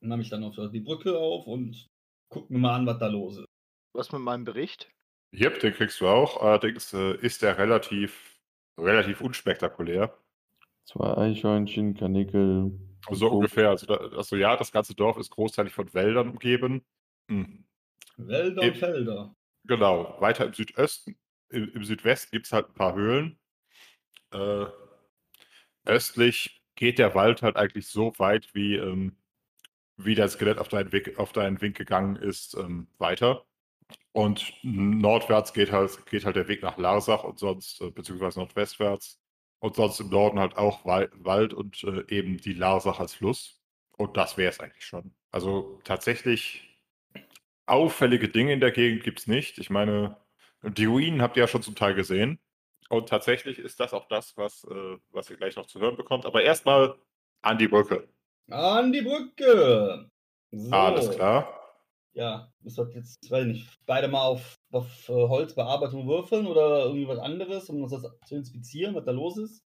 dann 0.00 0.10
nehme 0.10 0.22
ich 0.22 0.30
dann 0.30 0.44
auf 0.44 0.54
die 0.72 0.80
Brücke 0.80 1.18
auf 1.18 1.46
und 1.46 1.88
guck 2.28 2.50
mir 2.50 2.58
mal 2.58 2.76
an, 2.76 2.86
was 2.86 2.98
da 2.98 3.08
los 3.08 3.38
ist. 3.38 3.46
Was 3.92 4.12
mit 4.12 4.20
meinem 4.20 4.44
Bericht? 4.44 4.88
Yep, 5.32 5.60
den 5.60 5.72
kriegst 5.72 6.00
du 6.00 6.06
auch. 6.06 6.40
Allerdings 6.40 6.92
äh, 6.92 7.16
ist 7.16 7.42
der 7.42 7.58
relativ, 7.58 8.38
relativ 8.78 9.20
unspektakulär. 9.20 10.16
Zwei 10.84 11.16
Eichhörnchen, 11.16 11.94
Kanickel. 11.94 12.78
So 13.10 13.28
ungefähr. 13.30 13.70
Also, 13.70 13.86
da, 13.86 13.96
also 13.96 14.36
ja, 14.36 14.56
das 14.56 14.72
ganze 14.72 14.94
Dorf 14.94 15.16
ist 15.16 15.30
großteilig 15.30 15.72
von 15.72 15.92
Wäldern 15.94 16.30
umgeben. 16.30 16.84
Hm. 17.28 17.64
Wälder 18.16 18.62
Eben. 18.62 18.72
und 18.72 18.78
Felder. 18.78 19.36
Genau, 19.64 20.16
weiter 20.20 20.46
im 20.46 20.54
Südösten, 20.54 21.16
im, 21.50 21.72
im 21.72 21.84
Südwesten 21.84 22.30
gibt 22.32 22.46
es 22.46 22.52
halt 22.52 22.68
ein 22.68 22.74
paar 22.74 22.94
Höhlen. 22.94 23.38
Äh, 24.32 24.66
östlich 25.84 26.62
geht 26.74 26.98
der 26.98 27.14
Wald 27.14 27.42
halt 27.42 27.56
eigentlich 27.56 27.88
so 27.88 28.12
weit, 28.18 28.54
wie, 28.54 28.76
ähm, 28.76 29.16
wie 29.96 30.14
das 30.14 30.34
Skelett 30.34 30.58
auf 30.58 30.68
deinen, 30.68 30.92
Weg, 30.92 31.18
auf 31.18 31.32
deinen 31.32 31.60
Wink 31.60 31.76
gegangen 31.76 32.16
ist, 32.16 32.54
ähm, 32.54 32.88
weiter. 32.98 33.44
Und 34.12 34.52
nordwärts 34.62 35.52
geht 35.52 35.72
halt, 35.72 36.06
geht 36.06 36.24
halt 36.24 36.36
der 36.36 36.48
Weg 36.48 36.62
nach 36.62 36.76
Larsach 36.78 37.24
und 37.24 37.38
sonst, 37.38 37.80
äh, 37.80 37.90
beziehungsweise 37.90 38.40
nordwestwärts. 38.40 39.20
Und 39.66 39.74
sonst 39.74 39.98
im 39.98 40.10
Norden 40.10 40.38
halt 40.38 40.56
auch 40.56 40.84
Wal 40.84 41.10
Wald 41.16 41.52
und 41.52 41.82
äh, 41.82 42.04
eben 42.06 42.36
die 42.36 42.52
Larsach 42.52 43.00
als 43.00 43.14
Fluss. 43.14 43.60
Und 43.96 44.16
das 44.16 44.36
wäre 44.36 44.50
es 44.50 44.60
eigentlich 44.60 44.84
schon. 44.84 45.12
Also 45.32 45.80
tatsächlich 45.82 46.78
auffällige 47.66 48.28
Dinge 48.28 48.52
in 48.52 48.60
der 48.60 48.70
Gegend 48.70 49.02
gibt 49.02 49.18
es 49.18 49.26
nicht. 49.26 49.58
Ich 49.58 49.68
meine, 49.68 50.18
die 50.62 50.84
Ruinen 50.84 51.20
habt 51.20 51.36
ihr 51.36 51.40
ja 51.40 51.48
schon 51.48 51.62
zum 51.62 51.74
Teil 51.74 51.96
gesehen. 51.96 52.38
Und 52.90 53.08
tatsächlich 53.08 53.58
ist 53.58 53.80
das 53.80 53.92
auch 53.92 54.06
das, 54.06 54.36
was, 54.36 54.62
äh, 54.70 54.98
was 55.10 55.30
ihr 55.30 55.36
gleich 55.36 55.56
noch 55.56 55.66
zu 55.66 55.80
hören 55.80 55.96
bekommt. 55.96 56.26
Aber 56.26 56.44
erstmal 56.44 56.94
an 57.42 57.58
die 57.58 57.66
Brücke. 57.66 58.08
An 58.48 58.92
die 58.92 59.02
Brücke! 59.02 60.08
So. 60.52 60.70
Alles 60.70 61.10
klar. 61.10 61.65
Ja, 62.16 62.50
müssen 62.62 62.88
wir 62.88 62.94
jetzt, 62.94 63.30
weiß 63.30 63.44
ich 63.46 63.52
nicht, 63.52 63.78
beide 63.84 64.08
mal 64.08 64.22
auf, 64.22 64.56
auf 64.72 65.08
äh, 65.10 65.12
Holzbearbeitung 65.12 66.08
würfeln 66.08 66.46
oder 66.46 66.86
irgendwie 66.86 67.06
was 67.06 67.18
anderes, 67.18 67.68
um 67.68 67.82
uns 67.82 67.92
das 67.92 68.10
zu 68.26 68.36
inspizieren, 68.36 68.94
was 68.94 69.04
da 69.04 69.12
los 69.12 69.36
ist. 69.36 69.62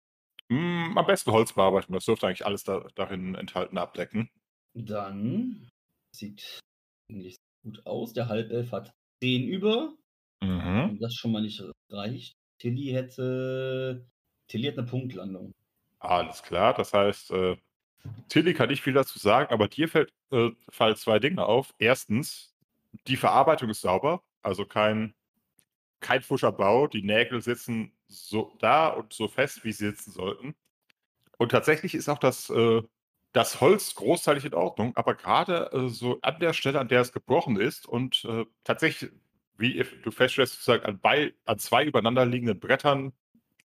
Hm, 0.51 0.99
am 0.99 1.07
besten 1.07 1.31
Holzbearbeitung. 1.31 1.95
Das 1.95 2.07
dürfte 2.07 2.27
eigentlich 2.27 2.45
alles 2.45 2.65
da, 2.65 2.89
darin 2.97 3.37
enthalten 3.37 3.79
abdecken. 3.79 4.31
Dann 4.75 5.69
sieht 6.13 6.59
eigentlich 7.09 7.37
gut 7.63 7.87
aus. 7.87 8.15
Der 8.15 8.29
Halbelf 8.29 8.73
hat 8.73 8.93
10 9.23 9.47
über. 9.47 9.95
Mhm. 10.43 10.99
Das 11.01 11.15
schon 11.15 11.31
mal 11.31 11.43
nicht 11.43 11.63
reicht. 11.89 12.35
Tilly 12.59 12.91
hätte. 12.91 14.09
Tilly 14.49 14.67
hat 14.67 14.79
eine 14.79 14.89
Punktlandung. 14.89 15.53
Alles 16.01 16.43
klar. 16.43 16.75
Das 16.75 16.93
heißt, 16.93 17.31
äh, 17.31 17.57
Tilly 18.29 18.55
kann 18.55 18.69
nicht 18.69 18.83
viel 18.83 18.93
dazu 18.93 19.19
sagen, 19.19 19.53
aber 19.53 19.69
dir 19.69 19.89
fällt, 19.89 20.13
äh, 20.31 20.51
fallen 20.69 20.97
zwei 20.97 21.19
Dinge 21.19 21.45
auf. 21.45 21.75
Erstens, 21.79 22.55
die 23.07 23.17
Verarbeitung 23.17 23.71
ist 23.71 23.81
sauber, 23.81 24.23
also 24.43 24.65
kein, 24.65 25.15
kein 26.01 26.23
fuscher 26.23 26.53
Bau. 26.53 26.87
Die 26.87 27.03
Nägel 27.03 27.41
sitzen 27.43 27.93
so 28.09 28.53
da 28.59 28.89
und 28.89 29.13
so 29.13 29.29
fest, 29.29 29.65
wie 29.65 29.73
sie 29.73 29.87
sitzen 29.87 30.13
sollten. 30.13 30.55
Und 31.39 31.51
tatsächlich 31.51 31.95
ist 31.95 32.09
auch 32.09 32.19
das, 32.19 32.51
äh, 32.51 32.83
das 33.33 33.61
Holz 33.61 33.95
großteilig 33.95 34.45
in 34.45 34.55
Ordnung, 34.55 34.93
aber 34.97 35.15
gerade 35.15 35.71
äh, 35.73 35.89
so 35.89 36.19
an 36.23 36.39
der 36.41 36.53
Stelle, 36.53 36.81
an 36.81 36.89
der 36.89 37.01
es 37.01 37.13
gebrochen 37.13 37.59
ist 37.59 37.87
und 37.87 38.25
äh, 38.25 38.45
tatsächlich, 38.65 39.11
wie 39.57 39.85
du 40.03 40.11
feststellst, 40.11 40.55
sozusagen 40.55 40.85
an, 40.85 40.99
bei, 41.01 41.35
an 41.45 41.59
zwei 41.59 41.85
übereinander 41.85 42.27
liegenden 42.27 42.59
Brettern 42.59 43.13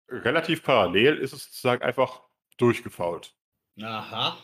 relativ 0.09 0.63
parallel 0.63 1.17
ist 1.17 1.33
es 1.33 1.45
sozusagen 1.45 1.83
einfach 1.83 2.21
durchgefault. 2.57 3.35
Aha. 3.81 4.37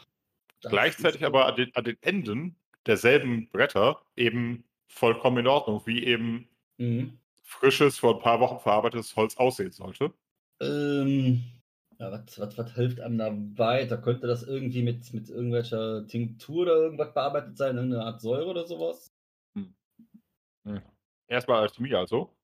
Das 0.61 0.71
Gleichzeitig 0.71 1.25
aber 1.25 1.47
an 1.47 1.55
den, 1.55 1.75
an 1.75 1.83
den 1.83 1.97
Enden 2.01 2.55
derselben 2.85 3.49
Bretter 3.49 4.01
eben 4.15 4.63
vollkommen 4.87 5.37
in 5.37 5.47
Ordnung, 5.47 5.81
wie 5.85 6.03
eben 6.03 6.47
Mhm. 6.77 7.19
frisches, 7.43 7.99
vor 7.99 8.15
ein 8.15 8.21
paar 8.21 8.39
Wochen 8.39 8.59
verarbeitetes 8.59 9.15
Holz 9.15 9.37
aussehen 9.37 9.71
sollte. 9.71 10.13
Ähm, 10.59 11.43
ja, 11.99 12.11
was, 12.11 12.39
was, 12.39 12.57
was 12.57 12.73
hilft 12.73 12.99
einem 12.99 13.17
da 13.17 13.31
weiter? 13.57 13.97
Könnte 13.97 14.27
das 14.27 14.43
irgendwie 14.43 14.81
mit, 14.81 15.13
mit 15.13 15.29
irgendwelcher 15.29 16.07
Tinktur 16.07 16.63
oder 16.63 16.75
irgendwas 16.75 17.13
bearbeitet 17.13 17.57
sein? 17.57 17.75
Irgendeine 17.75 18.05
Art 18.05 18.21
Säure 18.21 18.47
oder 18.47 18.65
sowas? 18.65 19.11
Erstmal 21.27 21.61
Alchemie 21.61 21.95
also. 21.95 22.35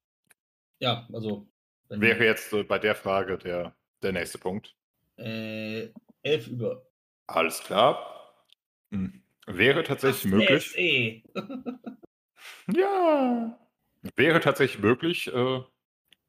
Ja, 0.80 1.08
also. 1.12 1.48
Wäre 1.90 2.26
jetzt 2.26 2.54
äh, 2.54 2.64
bei 2.64 2.80
der 2.80 2.96
Frage 2.96 3.38
der, 3.38 3.76
der 4.02 4.12
nächste 4.12 4.38
Punkt. 4.38 4.76
Äh, 5.18 5.90
elf 6.28 6.48
über. 6.48 6.88
Alles 7.28 7.62
klar. 7.62 8.34
Hm. 8.92 9.24
Wäre 9.48 9.84
tatsächlich 9.84 10.32
Ach, 10.34 10.38
möglich. 10.38 10.72
SE. 10.72 11.22
Ja. 12.74 13.60
Wäre 14.16 14.40
tatsächlich 14.40 14.82
möglich, 14.82 15.28
äh, 15.34 15.62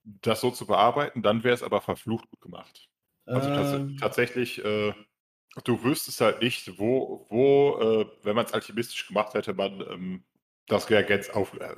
das 0.04 0.40
so 0.40 0.50
zu 0.50 0.66
bearbeiten, 0.66 1.22
dann 1.22 1.44
wäre 1.44 1.54
es 1.54 1.62
aber 1.62 1.80
verflucht 1.80 2.28
gut 2.30 2.40
gemacht. 2.40 2.88
Also 3.26 3.50
tats 3.50 3.72
Ähm, 3.72 3.96
tatsächlich, 3.98 4.64
äh, 4.64 4.94
du 5.64 5.84
wüsstest 5.84 6.20
halt 6.20 6.40
nicht, 6.40 6.78
wo, 6.78 7.26
wo 7.28 7.78
äh, 7.78 8.06
wenn 8.22 8.34
man 8.34 8.46
es 8.46 8.52
alchemistisch 8.54 9.06
gemacht 9.06 9.34
hätte, 9.34 9.52
man 9.54 9.80
ähm, 9.82 10.24
das 10.66 10.88
Reagenz 10.88 11.28
auf, 11.30 11.54
äh, 11.54 11.74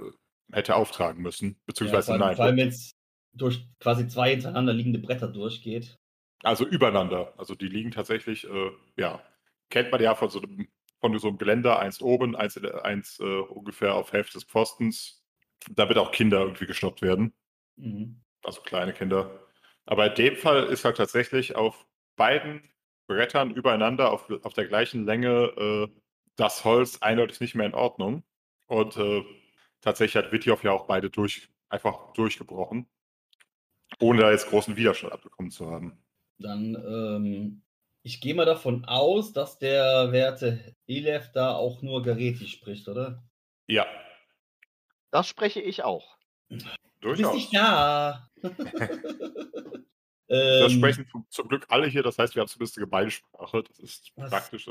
hätte 0.53 0.77
auftragen 0.77 1.23
müssen. 1.23 1.51
ja, 1.51 1.57
Beziehungsweise 1.67 2.07
vor 2.07 2.15
allem, 2.15 2.21
nein. 2.21 2.37
vor 2.37 2.45
allem 2.45 2.57
wenn 2.57 2.69
es 2.69 2.93
durch 3.33 3.67
quasi 3.79 4.07
zwei 4.09 4.31
hintereinander 4.31 4.73
liegende 4.73 4.99
Bretter 4.99 5.29
durchgeht. 5.29 6.00
Also 6.43 6.67
übereinander. 6.67 7.35
Also 7.37 7.55
die 7.55 7.69
liegen 7.69 7.91
tatsächlich, 7.91 8.49
äh, 8.49 8.71
ja, 8.97 9.23
kennt 9.69 9.91
man 9.93 10.03
ja 10.03 10.15
von 10.15 10.31
so 10.31 10.41
einem, 10.41 10.69
von 11.01 11.19
so 11.19 11.29
einem 11.29 11.39
Geländer, 11.39 11.79
eins 11.79 12.01
oben, 12.01 12.37
eins, 12.37 12.57
eins 12.59 13.21
äh, 13.21 13.25
ungefähr 13.25 13.95
auf 13.95 14.13
Hälfte 14.13 14.35
des 14.35 14.45
Pfostens, 14.45 15.23
damit 15.71 15.99
auch 15.99 16.13
Kinder 16.13 16.41
irgendwie 16.41 16.67
gestoppt 16.67 17.03
werden. 17.03 17.35
Mhm. 17.77 18.23
Also 18.43 18.63
kleine 18.63 18.93
Kinder. 18.93 19.47
Aber 19.87 20.07
in 20.07 20.15
dem 20.15 20.37
Fall 20.37 20.65
ist 20.65 20.85
halt 20.85 20.97
tatsächlich 20.97 21.57
auf 21.57 21.87
beiden 22.17 22.63
Brettern 23.07 23.51
übereinander 23.51 24.13
auf, 24.13 24.31
auf 24.45 24.55
der 24.55 24.67
gleichen 24.67 25.05
Länge 25.05 25.29
äh, 25.57 26.01
das 26.37 26.65
Holz 26.65 26.99
eindeutig 27.03 27.41
nicht 27.41 27.55
mehr 27.55 27.67
in 27.67 27.75
Ordnung. 27.75 28.23
Und 28.67 28.97
äh, 28.97 29.25
tatsächlich 29.81 30.23
hat 30.23 30.33
Witjow 30.33 30.63
ja 30.63 30.73
auch 30.73 30.87
beide 30.87 31.11
durch, 31.11 31.49
einfach 31.69 32.13
durchgebrochen, 32.13 32.89
ohne 33.99 34.21
da 34.21 34.31
jetzt 34.31 34.49
großen 34.49 34.77
Widerstand 34.77 35.13
abbekommen 35.13 35.51
zu 35.51 35.71
haben. 35.71 35.99
Dann, 36.41 36.75
ähm, 36.75 37.63
ich 38.03 38.21
gehe 38.21 38.35
mal 38.35 38.47
davon 38.47 38.85
aus, 38.87 39.33
dass 39.33 39.59
der 39.59 40.11
werte 40.13 40.75
Elef 40.89 41.31
da 41.33 41.55
auch 41.55 41.83
nur 41.83 42.03
Gareti 42.03 42.47
spricht, 42.49 42.89
oder? 42.89 43.23
Ja, 43.69 43.87
Das 45.11 45.29
spreche 45.29 45.61
ich 45.61 45.83
auch. 45.85 46.17
Du 46.49 46.57
bist 46.57 46.71
durchaus. 47.03 47.35
nicht 47.35 47.55
da. 47.55 48.29
Das 50.33 50.71
ähm, 50.73 50.79
sprechen 50.79 51.07
zum, 51.29 51.49
Glück 51.49 51.67
alle 51.71 51.89
hier, 51.89 52.05
das 52.05 52.17
heißt, 52.17 52.37
wir 52.37 52.41
haben 52.43 52.49
zumindest 52.49 52.77
eine 52.79 52.87
Gemeinsprache, 52.87 53.65
das 53.65 53.81
ist 53.81 54.13
Was? 54.15 54.31
praktisch. 54.31 54.71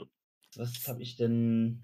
was 0.56 0.88
habe 0.88 1.02
ich 1.02 1.18
denn? 1.18 1.82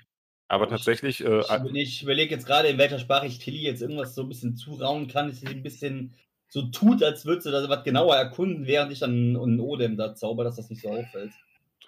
Aber 0.48 0.64
Ich- 0.64 0.70
tatsächlich, 0.70 1.22
äh, 1.22 1.40
Ich, 1.42 1.74
ich 1.76 2.04
überlege 2.04 2.34
jetzt 2.34 2.46
gerade, 2.46 2.70
in 2.70 2.78
welcher 2.78 3.00
Sprache 3.00 3.28
ich 3.28 3.38
Tilly 3.40 3.64
jetzt 3.64 3.82
irgendwas 3.82 4.16
so 4.16 4.22
ein 4.22 4.30
bisschen 4.30 4.56
zurauen 4.56 5.10
kann, 5.10 5.28
dass 5.28 5.42
sie 5.42 5.48
ein 5.48 5.62
bisschen 5.62 6.16
so 6.56 6.62
tut, 6.62 7.04
als 7.04 7.26
würde 7.26 7.42
sie 7.42 7.52
das 7.52 7.68
was 7.68 7.84
genauer 7.84 8.16
erkunden, 8.16 8.66
während 8.66 8.90
ich 8.90 9.00
dann 9.00 9.12
einen 9.36 9.60
Odem 9.60 9.98
da 9.98 10.16
zauber, 10.16 10.46
dass 10.46 10.56
das 10.56 10.70
nicht 10.70 10.82
so 10.82 10.90
auffällt. 10.90 11.34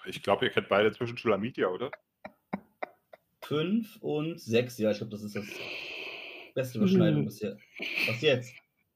ich 0.05 0.21
glaube, 0.21 0.43
ihr 0.45 0.51
kennt 0.51 0.67
beide 0.67 0.91
zwischen 0.91 1.17
Schulamitia, 1.17 1.67
oder? 1.67 1.89
Fünf 3.41 3.95
und 4.01 4.41
sechs, 4.41 4.77
ja, 4.77 4.91
ich 4.91 4.97
glaube, 4.97 5.11
das 5.11 5.23
ist 5.23 5.37
das 5.37 5.45
beste 6.53 6.79
Überschneidung 6.79 7.21
Mhm. 7.21 7.25
bisher. 7.27 7.57
Was 8.09 8.19
jetzt? 8.19 8.53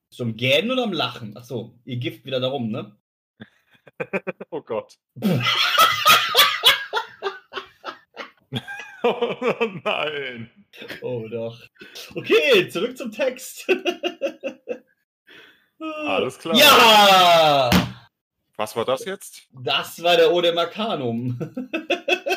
Bist 0.09 0.19
du 0.19 0.25
am 0.25 0.35
Gähnen 0.35 0.71
oder 0.71 0.83
am 0.83 0.91
Lachen? 0.91 1.37
Achso, 1.37 1.79
ihr 1.85 1.95
Gift 1.95 2.25
wieder 2.25 2.41
darum, 2.41 2.69
ne? 2.69 2.97
Oh 4.49 4.61
Gott. 4.61 4.97
oh 9.03 9.35
nein. 9.85 10.51
Oh 11.01 11.27
doch. 11.29 11.61
Okay, 12.15 12.67
zurück 12.69 12.97
zum 12.97 13.11
Text. 13.11 13.67
Alles 15.81 16.37
klar. 16.37 16.55
Ja! 16.55 17.69
Was 18.57 18.75
war 18.75 18.85
das 18.85 19.05
jetzt? 19.05 19.47
Das 19.51 20.03
war 20.03 20.15
der 20.15 20.31
Odem 20.31 20.57
Arcanum. 20.57 21.39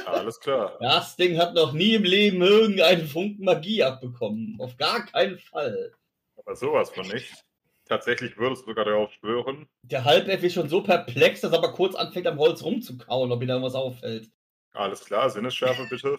Alles 0.06 0.40
klar. 0.40 0.78
Das 0.80 1.16
Ding 1.16 1.36
hat 1.38 1.54
noch 1.54 1.72
nie 1.72 1.94
im 1.94 2.04
Leben 2.04 2.40
irgendeinen 2.40 3.06
Funken 3.06 3.44
Magie 3.44 3.82
abbekommen. 3.82 4.56
Auf 4.58 4.76
gar 4.78 5.04
keinen 5.04 5.38
Fall. 5.38 5.92
Aber 6.36 6.56
sowas 6.56 6.90
von 6.90 7.06
nicht. 7.08 7.44
Tatsächlich 7.86 8.38
würdest 8.38 8.62
du 8.62 8.70
sogar 8.70 8.86
darauf 8.86 9.12
schwören. 9.12 9.68
Der 9.82 10.04
Halbelf 10.04 10.42
ist 10.42 10.54
schon 10.54 10.70
so 10.70 10.82
perplex, 10.82 11.42
dass 11.42 11.52
er 11.52 11.58
aber 11.58 11.72
kurz 11.72 11.94
anfängt, 11.94 12.26
am 12.26 12.38
Holz 12.38 12.62
rumzukauen, 12.62 13.30
ob 13.30 13.42
ihm 13.42 13.48
da 13.48 13.60
was 13.60 13.74
auffällt. 13.74 14.30
Alles 14.72 15.04
klar, 15.04 15.28
Sinnesschärfe 15.28 15.86
bitte. 15.90 16.18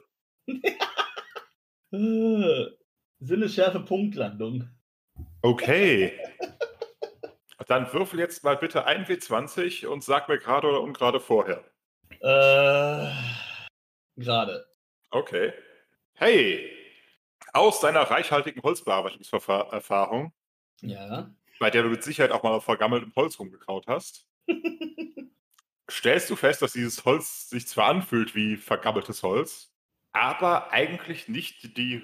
Sinnesschärfe 3.19 3.80
Punktlandung. 3.80 4.69
Okay. 5.41 6.14
Dann 7.68 7.91
würfel 7.94 8.19
jetzt 8.19 8.44
mal 8.44 8.57
bitte 8.57 8.88
1W20 8.88 9.88
und 9.88 10.03
sag 10.03 10.27
mir 10.27 10.38
gerade 10.38 10.68
oder 10.68 10.82
ungerade 10.82 11.19
vorher. 11.19 11.64
Äh, 12.22 13.11
gerade. 14.18 14.65
Okay. 15.11 15.53
Hey! 16.14 16.72
Aus 17.53 17.80
deiner 17.80 18.02
reichhaltigen 18.02 18.61
Holzbearbeitungserfahrung, 18.64 20.34
Ja. 20.82 21.32
bei 21.60 21.69
der 21.69 21.84
du 21.84 21.90
mit 21.90 22.03
Sicherheit 22.03 22.32
auch 22.32 22.44
mal 22.44 22.52
auf 22.52 22.65
vergammeltem 22.65 23.14
Holz 23.15 23.40
rumgekaut 23.40 23.88
hast, 23.88 24.27
stellst 25.90 26.30
du 26.30 26.36
fest, 26.36 26.61
dass 26.61 26.73
dieses 26.73 27.06
Holz 27.06 27.49
sich 27.49 27.68
zwar 27.68 27.88
anfühlt 27.88 28.36
wie 28.36 28.57
vergammeltes 28.57 29.23
Holz, 29.23 29.72
aber 30.11 30.72
eigentlich 30.73 31.30
nicht 31.30 31.77
die, 31.77 32.02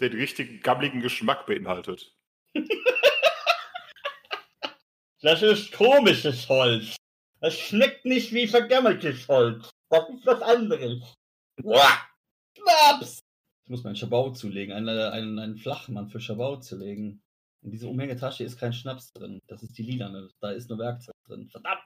den 0.00 0.12
richtigen 0.12 0.60
gammeligen 0.60 1.00
Geschmack 1.00 1.46
beinhaltet. 1.46 2.14
Das 5.22 5.42
ist 5.42 5.72
komisches 5.72 6.48
Holz. 6.48 6.96
Das 7.40 7.58
schmeckt 7.58 8.04
nicht 8.04 8.32
wie 8.32 8.46
vergammeltes 8.46 9.28
Holz. 9.28 9.70
Das 9.90 10.08
ist 10.08 10.24
was 10.26 10.40
anderes. 10.42 11.14
Uah! 11.62 12.06
Schnaps! 12.56 13.20
Ich 13.64 13.70
muss 13.70 13.84
meinen 13.84 13.96
Schabau 13.96 14.30
zulegen, 14.30 14.74
einen, 14.74 14.88
einen, 14.88 15.38
einen 15.38 15.56
Flachmann 15.56 16.08
für 16.08 16.20
Schabau 16.20 16.56
zu 16.56 16.76
legen. 16.76 17.22
In 17.62 17.70
dieser 17.70 17.88
Umhängetasche 17.88 18.44
ist 18.44 18.58
kein 18.58 18.72
Schnaps 18.72 19.12
drin. 19.12 19.40
Das 19.46 19.62
ist 19.62 19.76
die 19.76 19.82
lilane. 19.82 20.30
Da 20.40 20.50
ist 20.50 20.70
nur 20.70 20.78
Werkzeug 20.78 21.14
drin. 21.26 21.48
Verdammt! 21.48 21.82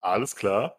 Alles 0.00 0.36
klar. 0.36 0.76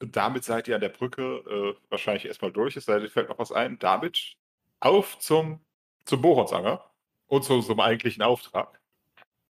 Und 0.00 0.16
damit 0.16 0.44
seid 0.44 0.66
ihr 0.66 0.74
an 0.74 0.80
der 0.80 0.88
Brücke 0.88 1.22
äh, 1.22 1.90
wahrscheinlich 1.90 2.24
erstmal 2.24 2.52
durch. 2.52 2.76
Es 2.76 2.86
sei 2.86 2.98
denn, 2.98 3.10
fällt 3.10 3.28
noch 3.28 3.38
was 3.38 3.52
ein. 3.52 3.78
Damit 3.78 4.34
auf 4.80 5.18
zum, 5.18 5.60
zum 6.04 6.22
Bohronsanger 6.22 6.90
und 7.26 7.44
zu 7.44 7.54
unserem 7.54 7.80
eigentlichen 7.80 8.22
Auftrag. 8.22 8.80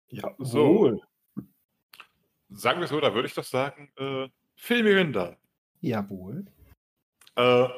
Ja, 0.08 0.34
So. 0.38 0.66
wohl. 0.66 1.02
Sagen 2.50 2.80
wir 2.80 2.88
so, 2.88 3.00
da 3.00 3.14
würde 3.14 3.28
ich 3.28 3.34
doch 3.34 3.44
sagen, 3.44 3.90
äh, 3.96 4.28
Phil 4.56 4.82
Mirinda, 4.82 5.36
Jawohl. 5.80 6.46
äh, 7.36 7.68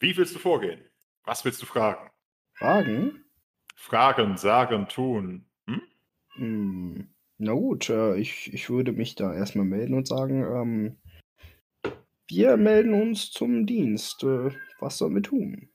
wie 0.00 0.16
willst 0.16 0.34
du 0.34 0.38
vorgehen? 0.38 0.80
Was 1.24 1.44
willst 1.44 1.62
du 1.62 1.66
fragen? 1.66 2.10
Fragen? 2.54 3.24
Fragen, 3.76 4.36
sagen, 4.36 4.88
tun. 4.88 5.46
Hm? 5.66 5.82
Hm. 6.34 7.08
Na 7.38 7.52
gut, 7.52 7.88
äh, 7.90 8.16
ich, 8.16 8.52
ich 8.52 8.68
würde 8.70 8.92
mich 8.92 9.14
da 9.14 9.32
erstmal 9.32 9.64
melden 9.64 9.94
und 9.94 10.06
sagen, 10.06 10.42
ähm, 10.42 11.92
wir 12.28 12.56
melden 12.56 12.94
uns 12.94 13.30
zum 13.30 13.66
Dienst. 13.66 14.22
Äh, 14.24 14.50
was 14.80 14.98
sollen 14.98 15.14
wir 15.14 15.22
tun? 15.22 15.68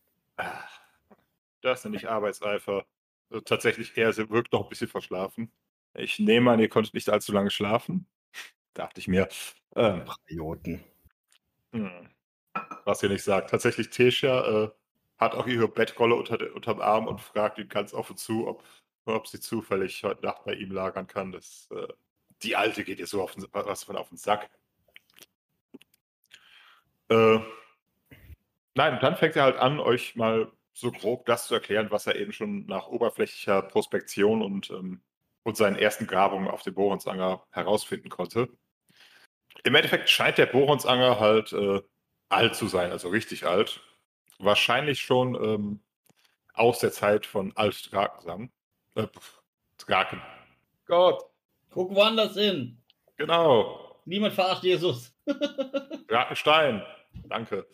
Das 1.61 1.83
nenne 1.83 1.97
ich 1.97 2.09
Arbeitseifer. 2.09 2.85
Also 3.29 3.41
tatsächlich, 3.41 3.97
er 3.97 4.15
wirkt 4.29 4.53
noch 4.53 4.63
ein 4.63 4.69
bisschen 4.69 4.87
verschlafen. 4.87 5.51
Ich 5.93 6.19
nehme 6.19 6.51
an, 6.51 6.59
ihr 6.59 6.69
konntet 6.69 6.93
nicht 6.93 7.09
allzu 7.09 7.31
lange 7.31 7.49
schlafen. 7.49 8.07
Dachte 8.77 8.99
ich 8.99 9.07
mir. 9.07 9.27
Ähm. 9.75 10.05
Hm. 11.71 12.09
Was 12.85 13.01
ihr 13.01 13.09
nicht 13.09 13.23
sagt. 13.23 13.49
Tatsächlich, 13.49 13.89
Tesha 13.89 14.65
äh, 14.65 14.69
hat 15.17 15.33
auch 15.33 15.47
ihre 15.47 15.67
Bettrolle 15.67 16.13
unter 16.13 16.53
unterm 16.53 16.79
Arm 16.79 17.07
und 17.07 17.19
fragt 17.19 17.57
ihn 17.57 17.69
ganz 17.69 17.93
offen 17.93 18.17
zu, 18.17 18.47
ob, 18.47 18.63
ob 19.05 19.27
sie 19.27 19.39
zufällig 19.39 20.03
heute 20.03 20.23
Nacht 20.23 20.43
bei 20.45 20.53
ihm 20.53 20.71
lagern 20.71 21.07
kann. 21.07 21.31
Das, 21.31 21.67
äh, 21.71 21.87
die 22.43 22.55
Alte 22.55 22.83
geht 22.83 22.99
ihr 22.99 23.07
so 23.07 23.21
auf 23.21 23.33
den, 23.33 23.47
was 23.51 23.83
von 23.83 23.97
auf 23.97 24.09
den 24.09 24.17
Sack. 24.17 24.49
Äh, 27.09 27.39
nein, 28.75 28.93
und 28.93 29.03
dann 29.03 29.15
fängt 29.17 29.35
er 29.35 29.43
halt 29.43 29.57
an, 29.57 29.79
euch 29.79 30.15
mal 30.15 30.51
so 30.73 30.91
grob 30.91 31.25
das 31.25 31.47
zu 31.47 31.55
erklären, 31.55 31.89
was 31.89 32.05
er 32.05 32.15
eben 32.15 32.31
schon 32.31 32.67
nach 32.67 32.87
oberflächlicher 32.87 33.63
Prospektion 33.63 34.43
und, 34.43 34.69
ähm, 34.69 35.01
und 35.41 35.57
seinen 35.57 35.77
ersten 35.77 36.05
Grabungen 36.05 36.47
auf 36.47 36.61
dem 36.61 36.75
Bohronsanger 36.75 37.43
herausfinden 37.49 38.09
konnte. 38.09 38.49
Im 39.68 39.76
Endeffekt 39.76 40.10
scheint 40.10 40.38
der 40.38 40.45
Bohronsanger 40.45 41.19
halt 41.19 41.52
äh, 41.52 41.81
alt 42.30 42.56
zu 42.56 42.68
sein, 42.68 42.89
also 42.91 43.10
richtig 43.10 43.45
alt. 43.45 43.81
Wahrscheinlich 44.39 45.02
schon 45.02 45.35
ähm, 45.35 45.81
aus 46.53 46.80
der 46.80 46.94
Zeit 46.94 47.26
von 47.26 47.52
Alt-Drakensang. 47.53 48.49
Äh, 48.95 49.07
Draken. 49.77 50.22
Gott, 50.85 51.22
Guck 51.69 51.94
woanders 51.94 52.35
hin. 52.35 52.81
genau. 53.18 53.99
Niemand 54.06 54.35
verarscht 54.35 54.64
Jesus. 54.64 55.14
Drakenstein. 56.07 56.81
Danke. 57.26 57.68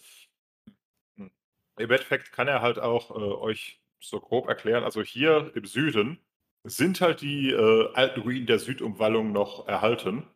Hm. 1.17 1.29
Im 1.77 1.91
Endeffekt 1.91 2.31
kann 2.31 2.47
er 2.47 2.63
halt 2.63 2.79
auch 2.79 3.11
äh, 3.11 3.19
euch 3.19 3.79
so 3.99 4.19
grob 4.19 4.47
erklären. 4.47 4.83
Also 4.83 5.03
hier 5.03 5.51
im 5.53 5.65
Süden 5.65 6.17
sind 6.63 7.01
halt 7.01 7.21
die 7.21 7.51
äh, 7.51 7.93
alten 7.93 8.21
Ruinen 8.21 8.47
der 8.47 8.57
Südumwallung 8.57 9.31
noch 9.31 9.67
erhalten. 9.67 10.27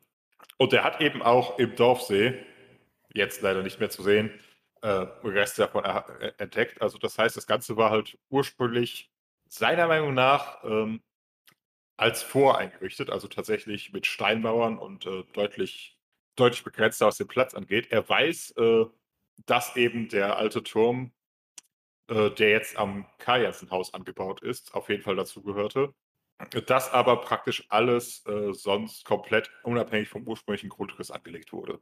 Und 0.57 0.73
er 0.73 0.83
hat 0.83 1.01
eben 1.01 1.21
auch 1.21 1.59
im 1.59 1.75
Dorfsee, 1.75 2.43
jetzt 3.13 3.41
leider 3.41 3.63
nicht 3.63 3.79
mehr 3.79 3.89
zu 3.89 4.03
sehen, 4.03 4.31
äh, 4.81 5.05
Reste 5.23 5.63
davon 5.63 5.85
äh, 5.85 6.31
entdeckt. 6.37 6.81
Also 6.81 6.97
das 6.97 7.17
heißt, 7.17 7.37
das 7.37 7.47
Ganze 7.47 7.77
war 7.77 7.91
halt 7.91 8.17
ursprünglich 8.29 9.11
seiner 9.47 9.87
Meinung 9.87 10.13
nach 10.13 10.63
ähm, 10.63 11.01
als 11.97 12.23
Vor 12.23 12.57
eingerichtet, 12.57 13.09
also 13.09 13.27
tatsächlich 13.27 13.91
mit 13.93 14.05
Steinmauern 14.05 14.77
und 14.77 15.05
äh, 15.05 15.23
deutlich, 15.33 15.97
deutlich 16.35 16.63
begrenzter, 16.63 17.07
was 17.07 17.17
den 17.17 17.27
Platz 17.27 17.53
angeht. 17.55 17.87
Er 17.91 18.07
weiß, 18.07 18.51
äh, 18.57 18.85
dass 19.45 19.75
eben 19.75 20.09
der 20.09 20.37
alte 20.37 20.63
Turm, 20.63 21.11
äh, 22.07 22.29
der 22.31 22.51
jetzt 22.51 22.77
am 22.77 23.07
Kajansenhaus 23.17 23.93
angebaut 23.93 24.41
ist, 24.41 24.73
auf 24.75 24.89
jeden 24.89 25.01
Fall 25.01 25.15
dazu 25.15 25.41
Das 26.65 26.91
aber 26.93 27.21
praktisch 27.21 27.65
alles 27.69 28.25
äh, 28.27 28.53
sonst 28.53 29.05
komplett 29.05 29.49
unabhängig 29.63 30.07
vom 30.09 30.27
ursprünglichen 30.27 30.69
Grundriss 30.69 31.09
angelegt 31.09 31.51
wurde. 31.51 31.79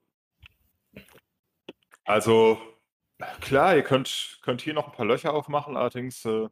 Also 2.05 2.57
klar, 3.41 3.75
ihr 3.75 3.83
könnt, 3.83 4.39
könnt 4.43 4.61
hier 4.61 4.73
noch 4.73 4.87
ein 4.87 4.93
paar 4.93 5.05
Löcher 5.05 5.33
aufmachen, 5.33 5.75
allerdings 5.75 6.23
äh, 6.25 6.47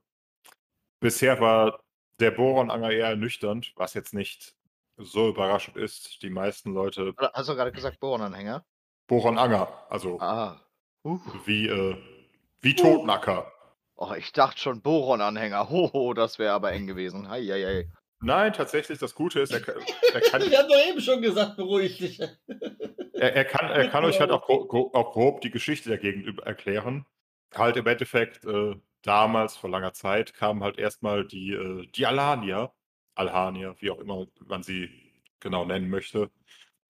bisher 1.00 1.40
war 1.40 1.80
der 2.20 2.32
Bohrenanger 2.32 2.92
eher 2.92 3.08
ernüchternd, 3.08 3.72
was 3.76 3.94
jetzt 3.94 4.14
nicht 4.14 4.56
so 4.98 5.30
überraschend 5.30 5.78
ist. 5.78 6.22
Die 6.24 6.30
meisten 6.30 6.74
Leute 6.74 7.14
Hast 7.18 7.50
du 7.50 7.56
gerade 7.56 7.72
gesagt 7.72 8.00
Bohrenanhänger? 8.00 8.66
Bohrenanger, 9.08 9.86
also 9.90 10.20
Ah. 10.20 10.60
Uh. 11.04 11.20
wie, 11.46 11.68
äh, 11.68 11.98
wie 12.62 12.76
Totenacker. 12.76 13.52
Oh, 13.95 14.14
ich 14.18 14.32
dachte 14.32 14.60
schon 14.60 14.82
Bohrenanhänger. 14.82 15.70
Hoho, 15.70 16.14
das 16.14 16.40
wäre 16.40 16.53
aber 16.53 16.72
eng 16.72 16.88
gewesen. 16.88 17.30
Hei, 17.30 17.41
hei, 17.44 17.64
hei. 17.64 17.90
Nein, 18.22 18.53
tatsächlich, 18.53 18.99
das 18.99 19.15
Gute 19.15 19.41
ist, 19.41 19.52
er, 19.52 19.60
kann- 19.61 19.76
er 20.14 20.22
kann, 20.22 20.41
Wir 20.49 20.57
haben 20.57 20.70
doch 20.70 20.90
eben 20.90 21.02
schon 21.02 21.22
gesagt, 21.22 21.57
beruhig 21.57 21.98
dich. 21.98 22.20
er, 23.14 23.36
er 23.36 23.45
kann, 23.45 23.70
er 23.70 23.90
kann 23.90 24.06
euch 24.06 24.20
halt 24.20 24.32
auch, 24.32 24.45
gro 24.45 24.65
gro 24.65 24.91
auch 24.94 25.11
grob 25.11 25.41
die 25.41 25.52
Geschichte 25.52 25.90
der 25.90 25.98
Gegend 25.98 26.40
erklären. 26.41 27.06
Halt 27.53 27.76
im 27.78 27.86
Endeffekt, 27.86 28.45
äh, 28.45 28.76
damals, 29.03 29.57
vor 29.57 29.70
langer 29.70 29.94
Zeit, 29.94 30.34
kamen 30.34 30.64
halt 30.64 30.80
erstmal 30.80 31.26
die, 31.28 31.52
äh, 31.52 31.86
die 31.88 32.06
Alanier, 32.06 32.72
Alhanier, 33.15 33.76
wie 33.80 33.91
auch 33.91 33.99
immer 33.99 34.26
man 34.45 34.64
sie 34.64 34.90
genau 35.40 35.65
nennen 35.65 35.90
möchte. 35.90 36.32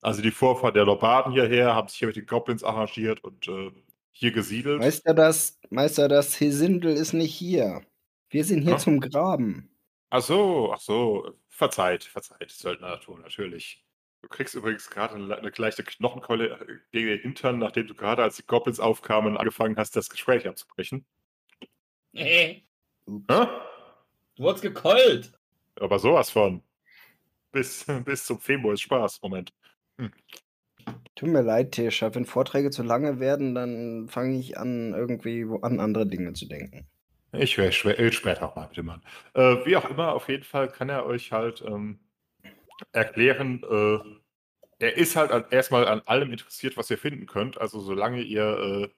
Also 0.01 0.21
die 0.21 0.31
Vorfahren 0.31 0.73
der 0.75 0.85
Lobaden 0.85 1.33
hierher, 1.33 1.73
haben 1.73 1.87
sich 1.87 1.97
hier 1.97 2.07
mit 2.07 2.15
den 2.17 2.25
Goblins 2.27 2.63
arrangiert 2.63 3.23
und 3.23 3.47
äh, 3.47 3.71
hier 4.13 4.31
gesiedelt. 4.31 4.79
Meister, 4.79 5.13
das, 5.13 5.59
Meister, 5.69 6.07
das 6.07 6.39
Hesindel 6.39 6.93
ist 6.93 7.13
nicht 7.13 7.33
hier. 7.33 7.85
Wir 8.29 8.45
sind 8.45 8.61
hier 8.61 8.75
Hä? 8.75 8.79
zum 8.79 8.99
Graben. 8.99 9.69
Ach 10.09 10.21
so, 10.21 10.71
ach 10.73 10.79
so, 10.79 11.33
verzeiht, 11.49 12.03
verzeiht, 12.03 12.51
Söldnernatur, 12.51 13.19
natürlich. 13.19 13.83
Du 14.21 14.29
kriegst 14.29 14.55
übrigens 14.55 14.89
gerade 14.89 15.15
eine, 15.15 15.35
eine 15.35 15.51
leichte 15.57 15.83
Knochenkeule 15.83 16.51
äh, 16.51 16.79
gegen 16.91 17.07
den 17.07 17.19
Hintern, 17.19 17.57
nachdem 17.57 17.87
du 17.87 17.95
gerade, 17.95 18.23
als 18.23 18.37
die 18.37 18.45
Goblins 18.45 18.79
aufkamen, 18.79 19.37
angefangen 19.37 19.75
hast, 19.75 19.95
das 19.95 20.09
Gespräch 20.09 20.47
abzubrechen. 20.47 21.05
Nee, 22.13 22.63
Ups. 23.05 23.25
Hä? 23.29 23.47
du 24.35 24.43
wurdest 24.43 24.61
gekeult. 24.61 25.33
Aber 25.79 25.99
sowas 25.99 26.29
von. 26.29 26.63
Bis, 27.51 27.85
bis 28.05 28.25
zum 28.25 28.39
Februar 28.39 28.75
ist 28.75 28.81
Spaß. 28.81 29.21
Moment. 29.21 29.53
Tut 31.15 31.29
mir 31.29 31.41
leid, 31.41 31.73
Tisha. 31.73 32.13
Wenn 32.15 32.25
Vorträge 32.25 32.71
zu 32.71 32.83
lange 32.83 33.19
werden, 33.19 33.53
dann 33.53 34.07
fange 34.09 34.39
ich 34.39 34.57
an, 34.57 34.93
irgendwie 34.93 35.45
an 35.61 35.79
andere 35.79 36.07
Dinge 36.07 36.33
zu 36.33 36.47
denken. 36.47 36.87
Ich 37.33 37.57
werde 37.57 37.71
schwer, 37.71 38.11
später 38.11 38.43
auch 38.43 38.55
mal 38.55 38.67
mit 38.67 38.77
dem 38.77 38.85
Mann. 38.85 39.01
Äh, 39.33 39.65
wie 39.65 39.75
auch 39.75 39.89
immer, 39.89 40.13
auf 40.13 40.29
jeden 40.29 40.43
Fall 40.43 40.69
kann 40.69 40.89
er 40.89 41.05
euch 41.05 41.31
halt 41.31 41.63
ähm, 41.65 41.99
erklären, 42.91 43.63
äh, 43.69 43.99
er 44.79 44.97
ist 44.97 45.15
halt 45.15 45.31
an, 45.31 45.45
erstmal 45.49 45.87
an 45.87 46.01
allem 46.05 46.31
interessiert, 46.31 46.77
was 46.77 46.89
ihr 46.91 46.97
finden 46.97 47.25
könnt. 47.25 47.59
Also 47.59 47.79
solange 47.79 48.21
ihr, 48.21 48.43
äh, 48.43 48.89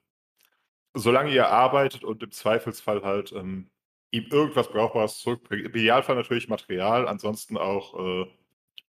solange 0.94 1.32
ihr 1.32 1.48
arbeitet 1.48 2.04
und 2.04 2.22
im 2.22 2.30
Zweifelsfall 2.30 3.02
halt 3.02 3.32
ähm, 3.32 3.70
ihm 4.10 4.26
irgendwas 4.30 4.68
Brauchbares 4.68 5.18
zurückbringt. 5.20 5.66
Im 5.66 5.70
Idealfall 5.74 6.16
natürlich 6.16 6.48
Material, 6.48 7.08
ansonsten 7.08 7.56
auch, 7.56 7.98
äh, 7.98 8.26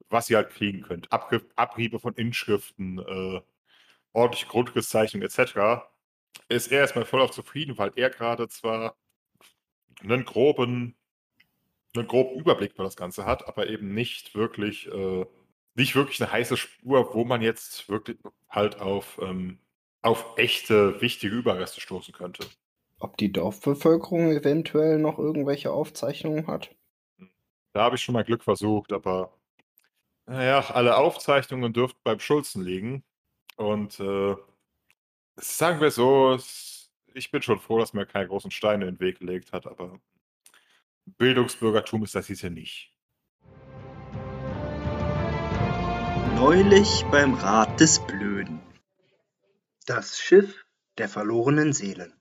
was 0.09 0.31
ihr 0.31 0.37
halt 0.37 0.51
kriegen 0.51 0.83
könnt. 0.83 1.13
Abge 1.13 1.43
Abriebe 1.57 1.99
von 1.99 2.15
Inschriften, 2.15 2.99
äh, 2.99 3.41
ordentliche 4.13 4.47
Grundrisszeichnungen 4.47 5.29
etc. 5.29 5.85
Ist 6.49 6.73
er 6.73 6.81
erstmal 6.81 7.05
voll 7.05 7.21
auf 7.21 7.33
zufrieden, 7.33 7.79
weil 7.79 7.93
er 7.97 8.11
gerade 8.11 8.49
zwar 8.49 8.97
einen 10.03 10.25
groben, 10.25 10.97
einen 11.95 12.07
groben 12.07 12.39
Überblick 12.39 12.75
über 12.75 12.85
das 12.85 12.97
Ganze 12.97 13.25
hat, 13.25 13.47
aber 13.49 13.69
eben 13.69 13.95
nicht 13.95 14.35
wirklich, 14.35 14.91
äh, 14.93 15.25
nicht 15.75 15.95
wirklich 15.95 16.21
eine 16.23 16.33
heiße 16.33 16.57
Spur, 16.57 17.15
wo 17.15 17.25
man 17.25 17.43
jetzt 17.43 17.89
wirklich 17.89 18.19
halt 18.49 18.81
auf, 18.81 19.19
ähm, 19.23 19.59
auf 20.03 20.35
echte, 20.37 21.01
wichtige 21.01 21.35
Überreste 21.35 21.81
stoßen 21.81 22.15
könnte. 22.15 22.47
Ob 22.99 23.17
die 23.19 23.33
Dorfbevölkerung 23.33 24.31
eventuell 24.31 24.99
noch 24.99 25.19
irgendwelche 25.19 25.71
Aufzeichnungen 25.71 26.47
hat? 26.47 26.75
Da 27.73 27.83
habe 27.83 27.97
ich 27.97 28.03
schon 28.03 28.15
mal 28.15 28.25
Glück 28.25 28.43
versucht, 28.43 28.93
aber 28.93 29.37
naja, 30.27 30.71
alle 30.71 30.97
Aufzeichnungen 30.97 31.73
dürften 31.73 32.01
beim 32.05 32.21
Schulzen 32.21 32.63
liegen. 32.63 33.05
Und 33.57 33.99
äh, 34.01 34.35
sagen 35.37 35.81
wir 35.81 35.91
so, 35.91 36.35
es- 36.35 36.93
ich 37.15 37.31
bin 37.31 37.41
schon 37.43 37.61
froh, 37.61 37.79
dass 37.79 37.95
mir 37.95 38.05
keine 38.07 38.29
großen 38.29 38.51
Steine 38.51 38.87
in 38.87 38.97
den 38.97 39.01
Weg 39.01 39.21
gelegt 39.21 39.53
hat, 39.53 39.67
aber 39.67 39.99
Bildungsbürgertum 41.07 42.05
ist 42.05 42.15
das 42.15 42.27
hier 42.27 42.51
nicht. 42.51 42.93
Neulich 46.35 47.05
beim 47.11 47.35
Rat 47.35 47.81
des 47.81 48.05
Blöden. 48.07 48.61
Das 49.87 50.19
Schiff 50.19 50.67
der 50.99 51.09
verlorenen 51.09 51.73
Seelen. 51.73 52.13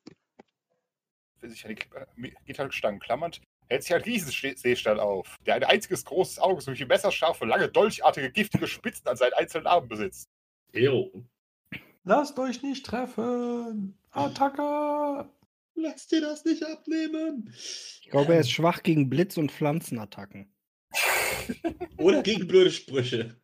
Wenn 1.41 1.49
sich 1.49 1.65
an 1.65 1.75
die 1.75 2.33
Gitarrenstangen 2.45 2.99
klammernd, 3.01 3.41
hält 3.67 3.83
sich 3.83 3.93
ein 3.93 4.01
Riesenseestern 4.01 4.99
auf, 4.99 5.35
der 5.45 5.55
ein 5.55 5.63
einziges 5.63 6.05
großes 6.05 6.39
Auge 6.39 6.61
sowie 6.61 6.85
messerscharfe, 6.85 7.45
lange, 7.45 7.69
dolchartige, 7.69 8.31
giftige 8.31 8.67
Spitzen 8.67 9.07
an 9.07 9.17
seinen 9.17 9.33
einzelnen 9.33 9.67
Armen 9.67 9.87
besitzt. 9.87 10.29
Jo. 10.73 11.11
Lasst 12.03 12.37
euch 12.37 12.61
nicht 12.61 12.85
treffen! 12.85 13.97
Attacke! 14.11 15.29
Lass 15.75 16.07
dir 16.07 16.21
das 16.21 16.45
nicht 16.45 16.63
abnehmen. 16.63 17.53
Ich 17.53 18.09
glaube, 18.09 18.33
er 18.33 18.39
ist 18.39 18.51
schwach 18.51 18.81
gegen 18.83 19.09
Blitz- 19.09 19.37
und 19.37 19.51
Pflanzenattacken. 19.51 20.49
Oder 21.97 22.23
gegen 22.23 22.47
blöde 22.47 22.71
Sprüche. 22.71 23.35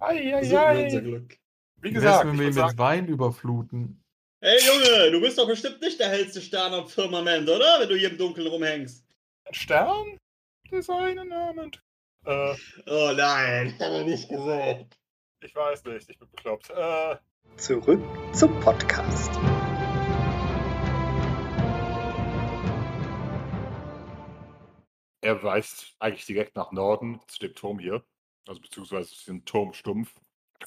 So 0.00 0.06
unser 0.06 0.66
Eieiei. 0.66 1.00
Glück. 1.00 1.38
Wie 1.80 1.92
gesagt, 1.92 2.26
wenn 2.26 2.38
wir 2.38 2.44
ihn 2.44 2.46
mit 2.46 2.54
sagen, 2.54 2.78
Wein 2.78 3.06
überfluten? 3.06 4.02
Hey 4.40 4.58
Junge, 4.66 5.10
du 5.12 5.20
bist 5.20 5.38
doch 5.38 5.46
bestimmt 5.46 5.80
nicht 5.80 5.98
der 6.00 6.08
hellste 6.08 6.40
Stern 6.40 6.74
am 6.74 6.88
Firmament, 6.88 7.48
oder? 7.48 7.80
Wenn 7.80 7.88
du 7.88 7.96
hier 7.96 8.10
im 8.10 8.18
Dunkeln 8.18 8.46
rumhängst. 8.46 9.03
Ein 9.46 9.54
Stern? 9.54 10.18
Designen 10.70 11.28
Namen. 11.28 11.70
Äh, 12.24 12.54
Oh 12.86 13.12
nein, 13.14 13.72
hat 13.78 13.80
er 13.92 14.04
nicht 14.04 14.28
gesagt. 14.28 14.98
ich 15.42 15.54
weiß 15.54 15.84
nicht, 15.84 16.08
ich 16.08 16.18
bin 16.18 16.30
bekloppt. 16.30 16.70
Äh, 16.70 17.16
Zurück 17.56 18.02
zum 18.32 18.58
Podcast. 18.60 19.30
er 25.20 25.42
weist 25.42 25.94
eigentlich 25.98 26.26
direkt 26.26 26.56
nach 26.56 26.72
Norden 26.72 27.20
zu 27.28 27.38
dem 27.38 27.54
Turm 27.54 27.78
hier, 27.78 28.04
also 28.46 28.60
beziehungsweise 28.60 29.08
zu 29.08 29.16
diesem 29.16 29.44
Turmstumpf, 29.44 30.14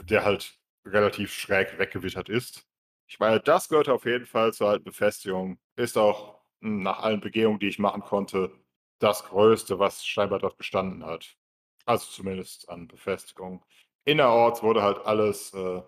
der 0.01 0.25
halt 0.25 0.57
relativ 0.85 1.31
schräg 1.33 1.77
weggewittert 1.77 2.29
ist. 2.29 2.65
Ich 3.07 3.19
meine, 3.19 3.39
das 3.39 3.69
gehört 3.69 3.89
auf 3.89 4.05
jeden 4.05 4.25
Fall 4.25 4.53
zur 4.53 4.69
alten 4.69 4.83
Befestigung. 4.85 5.59
Ist 5.75 5.97
auch 5.97 6.41
mh, 6.61 6.83
nach 6.83 6.99
allen 7.03 7.21
Begehungen, 7.21 7.59
die 7.59 7.67
ich 7.67 7.79
machen 7.79 8.01
konnte, 8.01 8.51
das 8.99 9.23
Größte, 9.25 9.79
was 9.79 10.05
scheinbar 10.05 10.39
dort 10.39 10.57
bestanden 10.57 11.05
hat. 11.05 11.37
Also 11.85 12.07
zumindest 12.11 12.69
an 12.69 12.87
Befestigung. 12.87 13.63
Innerorts 14.05 14.63
wurde 14.63 14.81
halt 14.81 15.05
alles 15.05 15.53
äh, 15.53 15.81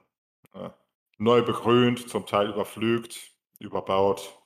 äh, 0.54 0.70
neu 1.18 1.42
begrünt, 1.42 2.10
zum 2.10 2.26
Teil 2.26 2.50
überflügt, 2.50 3.32
überbaut. 3.60 4.42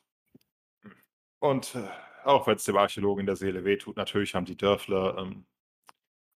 Und 1.40 1.76
äh, 1.76 1.88
auch 2.24 2.48
wenn 2.48 2.56
es 2.56 2.64
dem 2.64 2.78
Archäologen 2.78 3.22
in 3.22 3.26
der 3.26 3.36
Seele 3.36 3.66
wehtut, 3.66 3.98
natürlich 3.98 4.34
haben 4.36 4.46
die 4.46 4.58
Dörfler 4.58 5.18
ähm, 5.18 5.46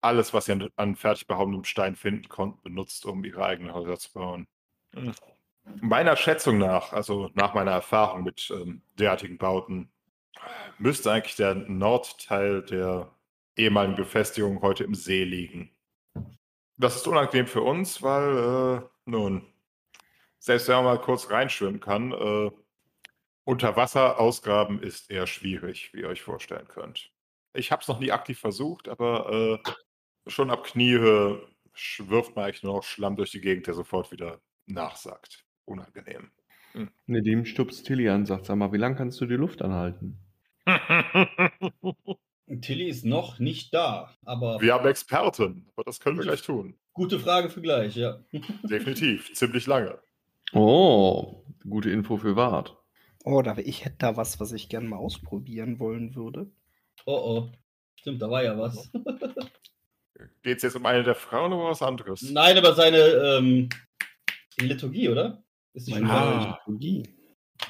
alles, 0.02 0.34
was 0.34 0.46
sie 0.46 0.52
an, 0.52 0.70
an 0.76 0.96
fertig 0.96 1.28
behauenem 1.28 1.64
Stein 1.64 1.96
finden 1.96 2.28
konnten, 2.30 2.62
benutzt, 2.62 3.06
um 3.06 3.24
ihre 3.24 3.46
eigenen 3.46 3.74
Häuser 3.74 3.98
zu 3.98 4.14
bauen. 4.14 4.48
Mhm. 4.94 5.14
Meiner 5.82 6.16
Schätzung 6.16 6.60
nach, 6.60 6.94
also 6.94 7.30
nach 7.34 7.54
meiner 7.54 7.72
Erfahrung 7.72 8.24
mit 8.24 8.50
ähm, 8.52 8.82
derartigen 8.98 9.38
Bauten, 9.38 9.92
müsste 10.80 11.12
eigentlich 11.12 11.36
der 11.36 11.56
Nordteil 11.56 12.62
der 12.64 13.12
ehemaligen 13.56 13.96
Befestigungen 13.96 14.62
heute 14.62 14.84
im 14.84 14.96
See 14.96 15.24
liegen. 15.24 15.72
Das 16.78 16.96
ist 16.96 17.08
unangenehm 17.08 17.48
für 17.48 17.62
uns, 17.62 18.04
weil, 18.04 18.38
äh, 18.38 18.88
nun, 19.06 19.46
selbst 20.40 20.68
wenn 20.68 20.76
man 20.76 20.86
mal 20.86 21.02
kurz 21.02 21.32
reinschwimmen 21.32 21.80
kann, 21.80 22.12
äh, 22.12 22.52
unter 23.44 23.76
Wasser 23.76 24.20
ausgraben 24.20 24.82
ist 24.84 25.10
eher 25.10 25.26
schwierig, 25.26 25.94
wie 25.94 26.02
ihr 26.02 26.10
euch 26.10 26.22
vorstellen 26.22 26.68
könnt. 26.68 27.12
Ich 27.54 27.72
habe 27.72 27.82
es 27.82 27.88
noch 27.88 28.00
nie 28.00 28.12
aktiv 28.12 28.38
versucht, 28.40 28.88
aber 28.90 29.62
äh, 29.66 30.30
schon 30.30 30.52
ab 30.52 30.66
Kniehöhe 30.66 31.48
wirft 32.00 32.36
man 32.36 32.46
eigentlich 32.46 32.64
nur 32.64 32.76
noch 32.76 32.84
Schlamm 32.84 33.16
durch 33.16 33.32
die 33.32 33.42
Gegend, 33.42 33.68
der 33.68 33.74
sofort 33.74 34.12
wieder 34.12 34.42
nachsagt. 34.66 35.46
Unangenehm. 35.66 36.32
Nedim 37.08 37.46
stupst 37.46 37.86
Tilly 37.86 38.10
an, 38.10 38.26
sagt, 38.26 38.46
sag 38.46 38.56
mal, 38.56 38.72
wie 38.72 38.78
lange 38.78 38.96
kannst 38.96 39.20
du 39.22 39.26
die 39.26 39.36
Luft 39.36 39.62
anhalten? 39.62 40.20
Tilly 42.62 42.88
ist 42.88 43.06
noch 43.06 43.40
nicht 43.40 43.74
da, 43.74 44.16
aber 44.26 44.62
Wir 44.62 44.74
haben 44.74 44.88
Experten, 44.88 45.68
aber 45.76 45.84
das 45.84 46.00
können 46.00 46.18
wir 46.18 46.24
gleich 46.26 46.42
tun. 46.42 46.78
gute 46.94 47.20
Frage 47.20 47.50
für 47.50 47.62
gleich, 47.62 47.96
ja. 47.96 48.20
Definitiv, 48.64 49.34
ziemlich 49.36 49.68
lange. 49.68 50.00
Oh, 50.54 51.44
gute 51.70 51.90
Info 51.90 52.18
für 52.18 52.36
Wart. 52.36 52.78
Oh, 53.26 53.42
da, 53.42 53.58
ich 53.58 53.84
hätte 53.84 53.98
da 54.00 54.16
was, 54.16 54.40
was 54.40 54.54
ich 54.54 54.70
gerne 54.70 54.88
mal 54.88 54.98
ausprobieren 54.98 55.80
wollen 55.80 56.16
würde. 56.16 56.50
Oh 57.06 57.12
oh. 57.16 57.52
Stimmt, 58.00 58.22
da 58.22 58.30
war 58.30 58.44
ja 58.44 58.58
was. 58.58 58.90
Geht 60.42 60.58
es 60.58 60.64
jetzt 60.64 60.76
um 60.76 60.86
eine 60.86 61.04
der 61.04 61.16
Frauen 61.16 61.52
oder 61.52 61.70
was 61.72 61.82
anderes? 61.82 62.22
Nein, 62.22 62.58
aber 62.58 62.74
seine 62.74 62.98
ähm, 62.98 63.70
Liturgie, 64.60 65.10
oder? 65.10 65.44
Ist 65.74 65.88
die? 65.88 65.94
Ah. 65.96 66.58
Liturgie. 66.66 67.04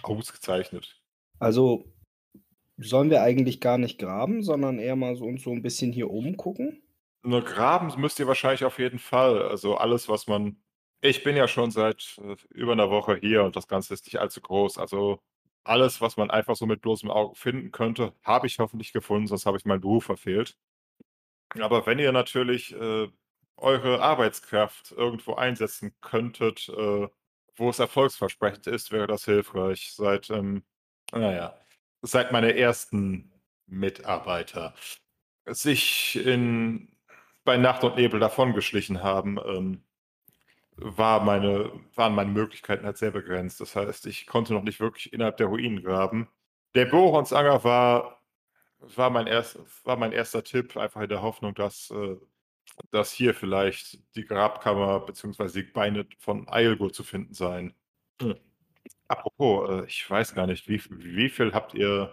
Ausgezeichnet. 0.03 1.01
Also 1.39 1.91
sollen 2.77 3.09
wir 3.09 3.21
eigentlich 3.21 3.59
gar 3.59 3.77
nicht 3.77 3.99
graben, 3.99 4.43
sondern 4.43 4.79
eher 4.79 4.95
mal 4.95 5.15
so 5.15 5.25
uns 5.25 5.43
so 5.43 5.51
ein 5.51 5.61
bisschen 5.61 5.91
hier 5.91 6.09
oben 6.09 6.37
gucken? 6.37 6.81
Nur 7.23 7.43
graben 7.43 7.91
müsst 7.99 8.19
ihr 8.19 8.27
wahrscheinlich 8.27 8.63
auf 8.63 8.79
jeden 8.79 8.99
Fall. 8.99 9.41
Also 9.41 9.75
alles, 9.75 10.07
was 10.07 10.27
man. 10.27 10.61
Ich 11.01 11.23
bin 11.23 11.35
ja 11.35 11.47
schon 11.47 11.71
seit 11.71 12.19
äh, 12.23 12.35
über 12.49 12.71
einer 12.71 12.89
Woche 12.89 13.17
hier 13.17 13.43
und 13.43 13.55
das 13.55 13.67
Ganze 13.67 13.93
ist 13.93 14.05
nicht 14.05 14.19
allzu 14.19 14.41
groß. 14.41 14.77
Also 14.77 15.19
alles, 15.63 16.01
was 16.01 16.17
man 16.17 16.31
einfach 16.31 16.55
so 16.55 16.65
mit 16.65 16.81
bloßem 16.81 17.11
Auge 17.11 17.35
finden 17.35 17.71
könnte, 17.71 18.13
habe 18.23 18.47
ich 18.47 18.59
hoffentlich 18.59 18.93
gefunden, 18.93 19.27
sonst 19.27 19.45
habe 19.45 19.57
ich 19.57 19.65
meinen 19.65 19.81
Beruf 19.81 20.05
verfehlt. 20.05 20.57
Aber 21.59 21.85
wenn 21.85 21.99
ihr 21.99 22.11
natürlich 22.11 22.73
äh, 22.73 23.09
eure 23.57 24.01
Arbeitskraft 24.01 24.91
irgendwo 24.91 25.35
einsetzen 25.35 25.93
könntet, 26.01 26.69
äh, 26.69 27.07
wo 27.55 27.69
es 27.69 27.79
erfolgsversprechend 27.79 28.67
ist, 28.67 28.91
wäre 28.91 29.07
das 29.07 29.25
hilfreich. 29.25 29.93
Seit, 29.93 30.29
ähm, 30.29 30.63
naja, 31.11 31.55
seit 32.01 32.31
meine 32.31 32.57
ersten 32.57 33.31
Mitarbeiter 33.67 34.73
sich 35.45 36.15
in, 36.25 36.89
bei 37.43 37.57
Nacht 37.57 37.83
und 37.83 37.95
Nebel 37.97 38.19
davongeschlichen 38.19 39.03
haben, 39.03 39.37
ähm, 39.45 39.83
war 40.77 41.23
meine, 41.23 41.71
waren 41.95 42.15
meine 42.15 42.31
Möglichkeiten 42.31 42.85
halt 42.85 42.97
sehr 42.97 43.11
begrenzt. 43.11 43.59
Das 43.61 43.75
heißt, 43.75 44.05
ich 44.07 44.27
konnte 44.27 44.53
noch 44.53 44.63
nicht 44.63 44.79
wirklich 44.79 45.11
innerhalb 45.13 45.37
der 45.37 45.47
Ruinen 45.47 45.83
graben. 45.83 46.29
Der 46.75 46.85
Bohronsanger 46.85 47.63
war, 47.63 48.21
war, 48.79 49.09
mein 49.09 49.27
erst, 49.27 49.59
war 49.85 49.97
mein 49.97 50.11
erster 50.11 50.43
Tipp, 50.43 50.77
einfach 50.77 51.01
in 51.01 51.09
der 51.09 51.21
Hoffnung, 51.21 51.55
dass, 51.55 51.91
äh, 51.91 52.17
dass 52.91 53.11
hier 53.11 53.33
vielleicht 53.33 53.99
die 54.15 54.25
Grabkammer 54.25 54.99
bzw. 55.01 55.63
die 55.63 55.63
Beine 55.63 56.07
von 56.19 56.47
Eilgur 56.49 56.93
zu 56.93 57.03
finden 57.03 57.33
seien. 57.33 57.73
Hm. 58.21 58.35
Apropos, 59.07 59.69
äh, 59.69 59.85
ich 59.85 60.09
weiß 60.09 60.33
gar 60.35 60.47
nicht, 60.47 60.67
wie, 60.67 60.81
wie 60.89 61.29
viel 61.29 61.53
habt 61.53 61.73
ihr, 61.73 62.11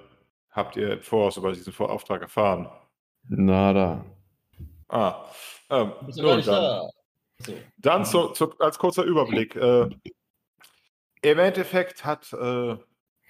habt 0.50 0.76
ihr 0.76 0.94
im 0.94 1.02
Voraus 1.02 1.36
über 1.36 1.52
diesen 1.52 1.72
Vorauftrag 1.72 2.22
erfahren? 2.22 2.68
Nada. 3.28 4.04
Ah, 4.88 5.24
ähm, 5.70 5.92
Du 6.00 6.06
bist 6.06 6.22
gar 6.22 6.36
nicht 6.36 6.48
dann. 6.48 6.62
da. 6.62 6.90
So. 7.38 7.52
Dann 7.78 8.04
zu, 8.04 8.28
zu, 8.28 8.58
als 8.58 8.78
kurzer 8.78 9.02
Überblick. 9.02 9.56
Äh, 9.56 9.88
Im 11.22 11.38
Endeffekt 11.38 12.04
hat 12.04 12.32
äh, 12.32 12.76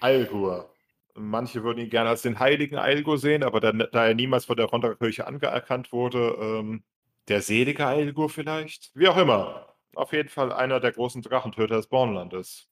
Eilgur, 0.00 0.74
manche 1.14 1.62
würden 1.62 1.78
ihn 1.78 1.88
gerne 1.90 2.10
als 2.10 2.22
den 2.22 2.38
heiligen 2.38 2.76
Eilgur 2.76 3.16
sehen, 3.18 3.42
aber 3.42 3.60
da, 3.60 3.72
da 3.72 4.06
er 4.06 4.14
niemals 4.14 4.44
von 4.44 4.56
der 4.56 4.66
Rondacher 4.66 4.96
Kirche 4.96 5.26
anerkannt 5.26 5.92
wurde, 5.92 6.36
ähm, 6.40 6.84
der 7.28 7.40
selige 7.40 7.86
Eilgur 7.86 8.28
vielleicht? 8.28 8.90
Wie 8.94 9.08
auch 9.08 9.16
immer. 9.16 9.74
Auf 9.94 10.12
jeden 10.12 10.28
Fall 10.28 10.52
einer 10.52 10.80
der 10.80 10.92
großen 10.92 11.22
Drachentöter 11.22 11.76
des 11.76 11.86
Bornlandes. 11.86 12.68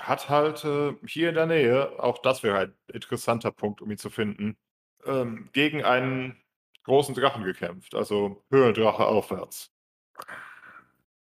Hat 0.00 0.28
halt 0.28 0.64
äh, 0.64 0.94
hier 1.06 1.30
in 1.30 1.34
der 1.34 1.46
Nähe, 1.46 2.02
auch 2.02 2.18
das 2.18 2.42
wäre 2.42 2.58
ein 2.58 2.74
interessanter 2.92 3.50
Punkt, 3.52 3.80
um 3.80 3.90
ihn 3.90 3.98
zu 3.98 4.10
finden, 4.10 4.56
ähm, 5.04 5.48
gegen 5.52 5.84
einen 5.84 6.36
großen 6.84 7.14
Drachen 7.14 7.44
gekämpft, 7.44 7.94
also 7.94 8.44
Höhendrache 8.50 9.06
aufwärts. 9.06 9.72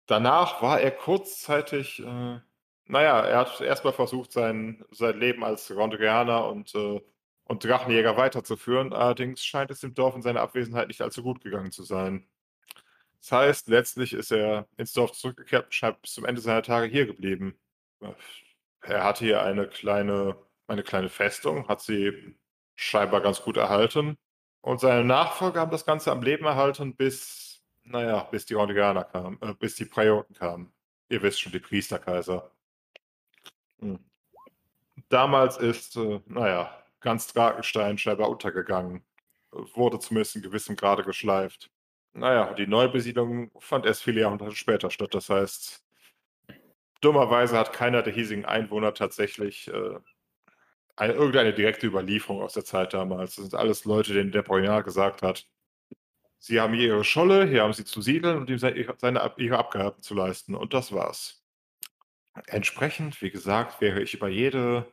Danach 0.08 0.62
war 0.62 0.80
er 0.80 0.92
kurzzeitig, 0.92 2.00
äh, 2.00 2.40
naja, 2.86 3.22
er 3.22 3.40
hat 3.40 3.62
erstmal 3.62 3.94
versucht, 3.94 4.32
sein, 4.32 4.86
sein 4.92 5.20
Leben 5.20 5.44
als 5.44 5.70
Rondrianer 5.76 6.48
und, 6.48 6.74
äh, 6.76 7.02
und 7.44 7.64
Drachenjäger 7.64 8.16
weiterzuführen. 8.18 8.94
Allerdings 8.94 9.44
scheint 9.44 9.72
es 9.72 9.82
dem 9.82 9.94
Dorf 9.94 10.16
in 10.16 10.22
seiner 10.22 10.42
Abwesenheit 10.42 10.88
nicht 10.88 11.02
allzu 11.02 11.24
gut 11.24 11.42
gegangen 11.44 11.72
zu 11.72 11.84
sein. 11.84 12.28
Das 13.20 13.32
heißt, 13.32 13.68
letztlich 13.68 14.14
ist 14.14 14.32
er 14.32 14.68
ins 14.78 14.94
Dorf 14.94 15.12
zurückgekehrt 15.12 15.66
und 15.66 15.74
scheint 15.74 16.02
bis 16.02 16.14
zum 16.14 16.26
Ende 16.26 16.42
seiner 16.42 16.64
Tage 16.64 16.88
hier 16.88 17.06
geblieben. 17.06 17.60
Er 18.82 19.04
hatte 19.04 19.26
hier 19.26 19.42
eine 19.44 19.68
kleine, 19.68 20.38
eine 20.68 20.84
kleine 20.84 21.10
Festung, 21.10 21.68
hat 21.68 21.82
sie 21.82 22.38
scheinbar 22.76 23.22
ganz 23.22 23.42
gut 23.42 23.58
erhalten. 23.58 24.18
Und 24.62 24.80
seine 24.80 25.04
Nachfolger 25.04 25.62
haben 25.62 25.72
das 25.72 25.86
Ganze 25.86 26.12
am 26.12 26.22
Leben 26.22 26.46
erhalten, 26.46 26.96
bis, 26.96 27.64
naja, 27.84 28.24
bis 28.24 28.46
die 28.46 28.56
Ordiganer 28.56 29.04
kamen, 29.04 29.38
äh, 29.42 29.54
bis 29.54 29.76
die 29.76 29.86
Prioten 29.86 30.34
kamen. 30.34 30.74
Ihr 31.10 31.22
wisst 31.22 31.42
schon, 31.42 31.52
die 31.52 31.60
Priesterkaiser. 31.60 32.52
Hm. 33.80 34.00
Damals 35.10 35.58
ist, 35.58 35.96
äh, 35.96 36.20
naja, 36.26 36.84
ganz 37.00 37.32
Drakenstein 37.34 37.98
scheinbar 37.98 38.30
untergegangen. 38.30 39.04
Wurde 39.52 40.00
zumindest 40.00 40.36
in 40.36 40.42
gewissem 40.42 40.76
Grade 40.76 41.04
geschleift. 41.04 41.72
Naja, 42.14 42.54
die 42.54 42.68
Neubesiedlung 42.68 43.52
fand 43.60 43.86
erst 43.86 44.04
viele 44.04 44.22
Jahrhunderte 44.22 44.56
später 44.56 44.90
statt. 44.92 45.14
Das 45.14 45.30
heißt, 45.30 45.84
dummerweise 47.02 47.58
hat 47.58 47.74
keiner 47.74 48.02
der 48.02 48.14
hiesigen 48.14 48.46
Einwohner 48.46 48.94
tatsächlich 48.94 49.68
äh, 49.68 50.00
eine, 50.96 51.14
irgendeine 51.14 51.54
direkte 51.54 51.88
Überlieferung 51.88 52.42
aus 52.42 52.54
der 52.54 52.66
Zeit 52.66 52.94
damals. 52.94 53.36
Das 53.36 53.46
sind 53.46 53.56
alles 53.56 53.86
Leute, 53.86 54.14
denen 54.14 54.32
der 54.32 54.42
Poignard 54.42 54.86
gesagt 54.86 55.22
hat, 55.22 55.46
sie 56.40 56.60
haben 56.60 56.74
hier 56.74 56.88
ihre 56.88 57.04
Scholle, 57.04 57.46
hier 57.46 57.64
haben 57.64 57.74
sie 57.74 57.86
zu 57.86 58.02
siedeln 58.02 58.38
und 58.38 58.50
ihm 58.50 58.58
seine, 58.58 58.96
seine, 58.98 59.34
ihre 59.38 59.58
Abgaben 59.58 60.02
zu 60.02 60.14
leisten. 60.14 60.56
Und 60.56 60.74
das 60.74 60.92
war's. 60.92 61.44
Entsprechend, 62.48 63.22
wie 63.22 63.32
gesagt, 63.32 63.82
wäre 63.82 64.02
ich 64.02 64.14
über 64.14 64.28
jede, 64.28 64.86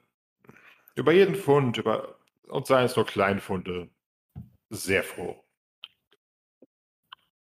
über 0.94 1.12
jeden 1.12 1.35
Fund, 1.35 1.78
über, 1.78 2.18
und 2.48 2.66
seien 2.66 2.86
es 2.86 2.97
nur 2.97 3.06
Kleinfunde, 3.06 3.90
sehr 4.70 5.02
froh. 5.02 5.44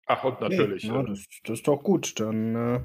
Ach, 0.06 0.24
und 0.24 0.40
natürlich. 0.40 0.84
Ja, 0.84 1.00
äh, 1.00 1.06
das, 1.06 1.26
das 1.44 1.58
ist 1.58 1.68
doch 1.68 1.82
gut. 1.82 2.18
Dann 2.18 2.54
äh, 2.54 2.80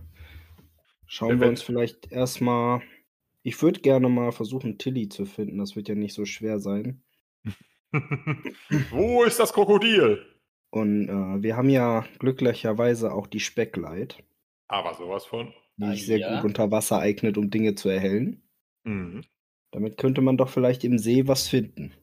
schauen 1.14 1.40
wir 1.40 1.48
uns 1.48 1.62
vielleicht 1.62 2.12
erstmal. 2.12 2.82
Ich 3.44 3.62
würde 3.62 3.82
gerne 3.82 4.10
mal 4.10 4.32
versuchen, 4.32 4.78
Tilly 4.78 5.10
zu 5.10 5.26
finden. 5.26 5.58
Das 5.60 5.76
wird 5.76 5.88
ja 5.90 5.96
nicht 5.96 6.14
so 6.14 6.26
schwer 6.26 6.60
sein. 6.60 7.04
Wo 8.92 9.24
ist 9.24 9.40
das 9.40 9.54
Krokodil? 9.54 10.26
Und 10.72 11.08
äh, 11.08 11.44
wir 11.44 11.56
haben 11.56 11.70
ja 11.70 12.06
glücklicherweise 12.20 13.14
auch 13.14 13.28
die 13.28 13.40
Speckleit, 13.40 14.24
Aber 14.68 14.94
sowas 14.96 15.26
von. 15.26 15.54
die 15.78 15.86
Ah, 15.86 15.92
sich 15.92 16.06
sehr 16.06 16.18
ja. 16.20 16.36
gut 16.36 16.46
unter 16.46 16.72
Wasser 16.72 17.00
eignet, 17.00 17.38
um 17.38 17.50
Dinge 17.52 17.76
zu 17.76 17.90
erhellen. 17.90 18.42
Mhm. 18.84 19.22
Damit 19.72 19.98
könnte 19.98 20.22
man 20.22 20.38
doch 20.38 20.50
vielleicht 20.50 20.84
im 20.84 20.98
See 20.98 21.28
was 21.28 21.48
finden. 21.48 21.94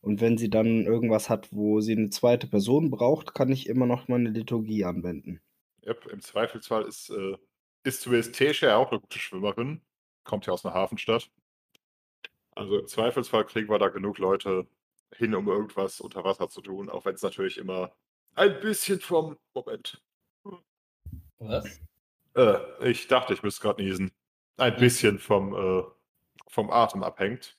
Und 0.00 0.20
wenn 0.20 0.38
sie 0.38 0.48
dann 0.50 0.84
irgendwas 0.86 1.28
hat, 1.28 1.48
wo 1.52 1.80
sie 1.80 1.92
eine 1.96 2.10
zweite 2.10 2.46
Person 2.46 2.90
braucht, 2.90 3.34
kann 3.34 3.50
ich 3.50 3.68
immer 3.68 3.86
noch 3.86 4.08
meine 4.08 4.30
Liturgie 4.30 4.84
anwenden. 4.84 5.40
Yep, 5.86 6.06
Im 6.12 6.20
Zweifelsfall 6.20 6.84
ist, 6.86 7.10
äh, 7.10 7.36
ist 7.84 8.06
ja 8.60 8.76
auch 8.76 8.90
eine 8.90 9.00
gute 9.00 9.18
Schwimmerin. 9.18 9.82
Kommt 10.24 10.46
ja 10.46 10.52
aus 10.52 10.64
einer 10.64 10.74
Hafenstadt. 10.74 11.30
Also 12.54 12.78
im 12.78 12.86
Zweifelsfall 12.86 13.44
kriegen 13.46 13.68
wir 13.68 13.78
da 13.78 13.88
genug 13.88 14.18
Leute 14.18 14.66
hin, 15.14 15.34
um 15.34 15.48
irgendwas 15.48 16.00
unter 16.00 16.24
Wasser 16.24 16.48
zu 16.48 16.60
tun, 16.60 16.90
auch 16.90 17.04
wenn 17.04 17.14
es 17.14 17.22
natürlich 17.22 17.56
immer 17.56 17.92
ein 18.34 18.60
bisschen 18.60 19.00
vom 19.00 19.36
Moment. 19.54 20.02
Was? 21.38 21.80
Äh, 22.36 22.90
ich 22.90 23.08
dachte, 23.08 23.34
ich 23.34 23.42
müsste 23.42 23.62
gerade 23.62 23.82
niesen. 23.82 24.10
Ein 24.56 24.76
bisschen 24.76 25.18
vom, 25.18 25.54
äh, 25.54 25.82
vom 26.48 26.70
Atem 26.70 27.02
abhängt. 27.02 27.58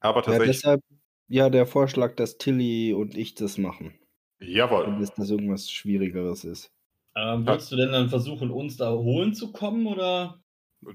Aber 0.00 0.22
Ja, 0.26 0.38
tatsächlich, 0.38 0.62
deshalb 0.62 0.82
ja 1.28 1.48
der 1.50 1.66
Vorschlag, 1.66 2.14
dass 2.16 2.36
Tilly 2.38 2.92
und 2.92 3.16
ich 3.16 3.34
das 3.34 3.56
machen. 3.58 3.98
jawohl. 4.40 4.86
Wenn 4.86 5.00
das 5.00 5.30
irgendwas 5.30 5.70
Schwierigeres 5.70 6.44
ist. 6.44 6.72
Ähm, 7.16 7.46
willst 7.46 7.70
du 7.70 7.76
denn 7.76 7.92
dann 7.92 8.08
versuchen, 8.08 8.50
uns 8.50 8.76
da 8.76 8.90
holen 8.90 9.34
zu 9.34 9.52
kommen 9.52 9.86
oder? 9.86 10.40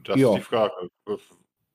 Das 0.03 0.17
Ja. 0.19 0.29
ist 0.31 0.37
die 0.37 0.41
Frage. 0.41 0.73
Äh, 1.07 1.17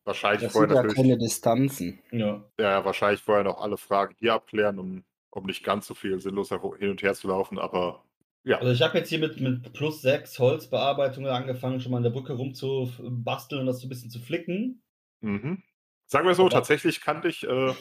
Wahrscheinlich 0.07 0.43
Das 0.43 0.53
vorher 0.53 0.69
sind 0.69 0.77
ja 0.77 0.83
natürlich. 0.83 0.97
keine 1.03 1.19
Distanzen. 1.19 1.99
Ja. 2.13 2.45
Ja, 2.59 2.71
ja, 2.73 2.85
wahrscheinlich 2.85 3.23
vorher 3.23 3.43
noch 3.45 3.59
alle 3.59 3.79
Fragen 3.79 4.15
hier 4.19 4.35
abklären, 4.35 4.79
um 4.79 5.05
um 5.31 5.47
nicht 5.47 5.65
ganz 5.65 5.87
so 5.89 5.95
viel 5.95 6.21
sinnlos 6.21 6.51
hin 6.51 6.91
und 6.91 7.03
her 7.03 7.13
zu 7.15 7.27
laufen, 7.27 7.59
aber 7.59 8.05
ja. 8.45 8.59
Also 8.59 8.71
ich 8.71 8.83
habe 8.83 8.99
jetzt 8.99 9.09
hier 9.09 9.19
mit, 9.19 9.41
mit 9.41 9.73
plus 9.73 10.01
6 10.03 10.39
Holzbearbeitungen 10.39 11.29
angefangen, 11.29 11.81
schon 11.81 11.91
mal 11.91 11.97
an 11.97 12.05
der 12.05 12.11
Brücke 12.11 12.35
rumzubasteln 12.35 13.63
und 13.63 13.67
das 13.67 13.81
so 13.81 13.87
ein 13.87 13.89
bisschen 13.89 14.11
zu 14.11 14.21
flicken. 14.21 14.81
Mhm. 15.23 15.63
Sagen 16.07 16.29
wir 16.29 16.35
so, 16.37 16.43
Aber- 16.45 16.51
tatsächlich 16.51 17.01
kann 17.01 17.23
dich, 17.23 17.43
äh, 17.43 17.75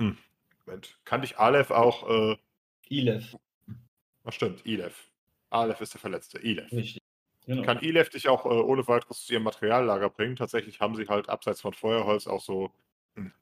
hm, 0.00 0.16
Moment, 0.64 0.98
kann 1.04 1.20
dich 1.20 1.38
Aleph 1.38 1.70
auch, 1.70 2.08
äh, 2.10 2.36
Ilef, 2.88 3.36
was 4.24 4.34
stimmt, 4.34 4.66
Ilef. 4.66 5.08
Aleph 5.50 5.80
ist 5.80 5.94
der 5.94 6.00
Verletzte, 6.00 6.38
Ilef. 6.38 6.70
richtig. 6.72 7.02
Genau. 7.46 7.62
Kann 7.62 7.80
Ilef 7.80 8.08
dich 8.10 8.28
auch 8.28 8.44
äh, 8.44 8.48
ohne 8.48 8.86
weiteres 8.88 9.24
zu 9.24 9.32
ihrem 9.32 9.44
Materiallager 9.44 10.10
bringen. 10.10 10.36
Tatsächlich 10.36 10.80
haben 10.80 10.96
sie 10.96 11.06
halt 11.06 11.28
abseits 11.28 11.60
von 11.60 11.74
Feuerholz 11.74 12.26
auch 12.26 12.40
so 12.40 12.72
hm, 13.16 13.32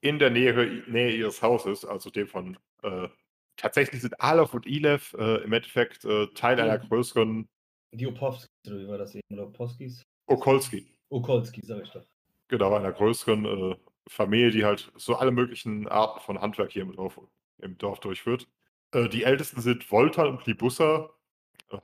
in 0.00 0.18
der 0.18 0.30
Nähe, 0.30 0.84
Nähe 0.86 1.14
ihres 1.14 1.42
Hauses, 1.42 1.84
also 1.84 2.10
dem 2.10 2.26
von, 2.28 2.58
äh, 2.82 3.08
tatsächlich 3.56 4.00
sind 4.00 4.20
Aleph 4.20 4.54
und 4.54 4.66
Ilef 4.66 5.14
äh, 5.18 5.42
im 5.44 5.52
Endeffekt 5.52 6.04
äh, 6.04 6.28
Teil 6.28 6.60
einer 6.60 6.78
größeren 6.78 7.48
Die 7.92 8.06
Opowskis, 8.06 8.48
oder 8.66 8.78
wie 8.78 8.88
war 8.88 8.98
das 8.98 9.14
eben? 9.14 9.24
Oder 9.30 9.48
Opowskis? 9.48 10.02
Okolski. 10.26 10.86
Okolski, 11.10 11.60
sag 11.64 11.82
ich 11.82 11.90
doch. 11.90 12.04
Genau, 12.48 12.74
einer 12.74 12.92
größeren 12.92 13.44
äh, 13.72 13.76
Familie, 14.08 14.50
die 14.50 14.64
halt 14.64 14.90
so 14.96 15.16
alle 15.16 15.30
möglichen 15.32 15.86
Arten 15.88 16.20
von 16.20 16.40
Handwerk 16.40 16.72
hier 16.72 16.82
im 16.82 16.92
Dorf, 16.92 17.20
im 17.58 17.76
Dorf 17.76 18.00
durchführt. 18.00 18.48
Äh, 18.92 19.08
die 19.08 19.24
Ältesten 19.24 19.60
sind 19.60 19.90
Volta 19.90 20.24
und 20.24 20.46
Libussa, 20.46 21.04
äh, 21.06 21.08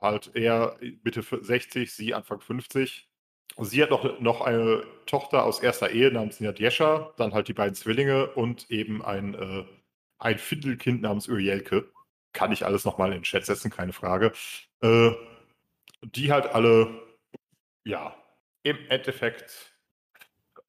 halt 0.01 0.31
er 0.35 0.79
Mitte 1.03 1.21
f- 1.21 1.39
60, 1.41 1.93
sie 1.93 2.15
Anfang 2.15 2.41
50. 2.41 3.09
Sie 3.61 3.83
hat 3.83 3.91
noch, 3.91 4.21
noch 4.21 4.41
eine 4.41 4.85
Tochter 5.07 5.45
aus 5.45 5.61
erster 5.61 5.91
Ehe 5.91 6.11
namens 6.13 6.41
Nadjescha, 6.41 7.13
dann 7.17 7.35
halt 7.35 7.49
die 7.49 7.53
beiden 7.55 7.75
Zwillinge 7.75 8.29
und 8.35 8.71
eben 8.71 9.05
ein, 9.05 9.35
äh, 9.35 9.65
ein 10.19 10.39
Findelkind 10.39 11.03
namens 11.03 11.29
Urielke. 11.29 11.91
Kann 12.33 12.53
ich 12.53 12.65
alles 12.67 12.85
nochmal 12.85 13.09
in 13.13 13.19
den 13.19 13.23
Chat 13.25 13.47
setzen, 13.47 13.71
keine 13.71 13.93
Frage. 13.93 14.33
Äh, 14.83 15.13
die 16.03 16.33
halt 16.33 16.47
alle, 16.47 17.03
ja, 17.85 18.17
im 18.63 18.79
Endeffekt 18.91 19.77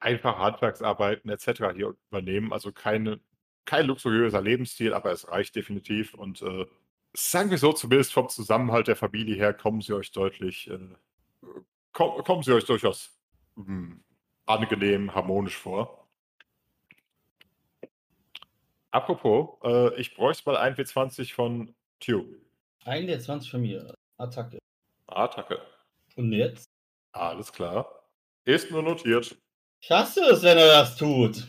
einfache 0.00 0.38
Handwerksarbeiten 0.38 1.30
etc. 1.30 1.72
hier 1.72 1.94
übernehmen. 2.10 2.52
Also 2.52 2.72
keine, 2.72 3.20
kein 3.64 3.86
luxuriöser 3.86 4.40
Lebensstil, 4.42 4.94
aber 4.94 5.12
es 5.12 5.28
reicht 5.28 5.56
definitiv. 5.56 6.14
Und 6.14 6.42
äh, 6.42 6.66
sagen 7.16 7.50
wir 7.50 7.58
so, 7.58 7.72
zumindest 7.72 8.12
vom 8.12 8.28
Zusammenhalt 8.28 8.88
der 8.88 8.96
Familie 8.96 9.36
her, 9.36 9.54
kommen 9.54 9.80
sie 9.80 9.94
euch 9.94 10.12
deutlich, 10.12 10.70
äh, 10.70 10.78
komm, 11.92 12.22
kommen 12.24 12.42
sie 12.42 12.52
euch 12.52 12.64
durchaus 12.64 13.18
hm, 13.56 14.02
angenehm, 14.44 15.14
harmonisch 15.14 15.56
vor. 15.56 16.06
Apropos, 18.90 19.58
äh, 19.64 20.00
ich 20.00 20.14
bräuchte 20.14 20.48
mal 20.48 20.56
ein 20.56 20.74
W20 20.74 21.34
von 21.34 21.74
Tube. 22.00 22.40
Ein 22.84 23.06
der 23.06 23.20
20 23.20 23.50
von 23.50 23.60
mir. 23.62 23.94
Attacke. 24.16 24.58
Attacke. 25.06 25.60
Und 26.14 26.32
jetzt? 26.32 26.66
Alles 27.12 27.52
klar. 27.52 28.08
Ist 28.44 28.70
nur 28.70 28.82
notiert. 28.82 29.36
Ich 29.80 29.90
hasse 29.90 30.20
es, 30.30 30.42
wenn 30.42 30.56
er 30.56 30.68
das 30.68 30.96
tut. 30.96 31.46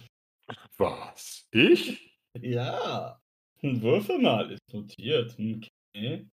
Was? 0.78 1.48
Ich? 1.52 2.20
Ja. 2.34 3.20
Würfel 3.62 4.20
mal, 4.20 4.52
ist 4.52 4.74
notiert. 4.74 5.36
Okay. 5.40 6.28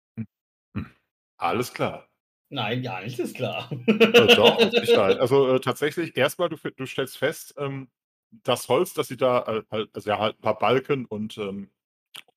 Alles 1.36 1.72
klar. 1.72 2.09
Nein, 2.51 2.82
gar 2.82 3.02
nicht, 3.02 3.18
ist 3.18 3.36
klar. 3.36 3.70
Äh, 3.86 4.34
doch, 4.34 4.60
Sicherheit. 4.72 5.18
Also 5.20 5.55
äh, 5.55 5.60
tatsächlich, 5.60 6.16
erstmal, 6.16 6.48
du, 6.48 6.56
du 6.56 6.86
stellst 6.86 7.16
fest, 7.16 7.55
ähm, 7.59 7.88
das 8.30 8.68
Holz, 8.68 8.92
das 8.92 9.09
sie 9.09 9.16
da, 9.16 9.42
äh, 9.42 9.62
halt, 9.70 9.90
also 9.94 10.10
ja, 10.10 10.18
halt 10.18 10.36
ein 10.38 10.42
paar 10.42 10.59
Balken 10.59 11.06
und, 11.06 11.38
ähm, 11.38 11.70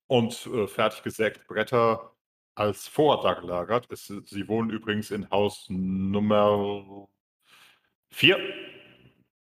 und 0.08 0.46
äh, 0.48 0.68
fertig 0.68 1.04
gesägte 1.04 1.44
Bretter 1.48 2.16
als 2.56 2.88
Vorrat 2.88 3.24
da 3.26 3.34
gelagert. 3.34 3.88
Es, 3.92 4.06
sie 4.08 4.48
wohnen 4.48 4.70
übrigens 4.70 5.10
in 5.10 5.30
Haus 5.32 5.66
Nummer 5.70 7.08
4, 8.12 8.38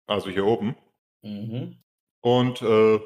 also 0.06 0.30
hier 0.30 0.44
oben. 0.44 0.76
Mhm. 1.22 1.78
Und 2.20 2.60
äh, 2.62 3.00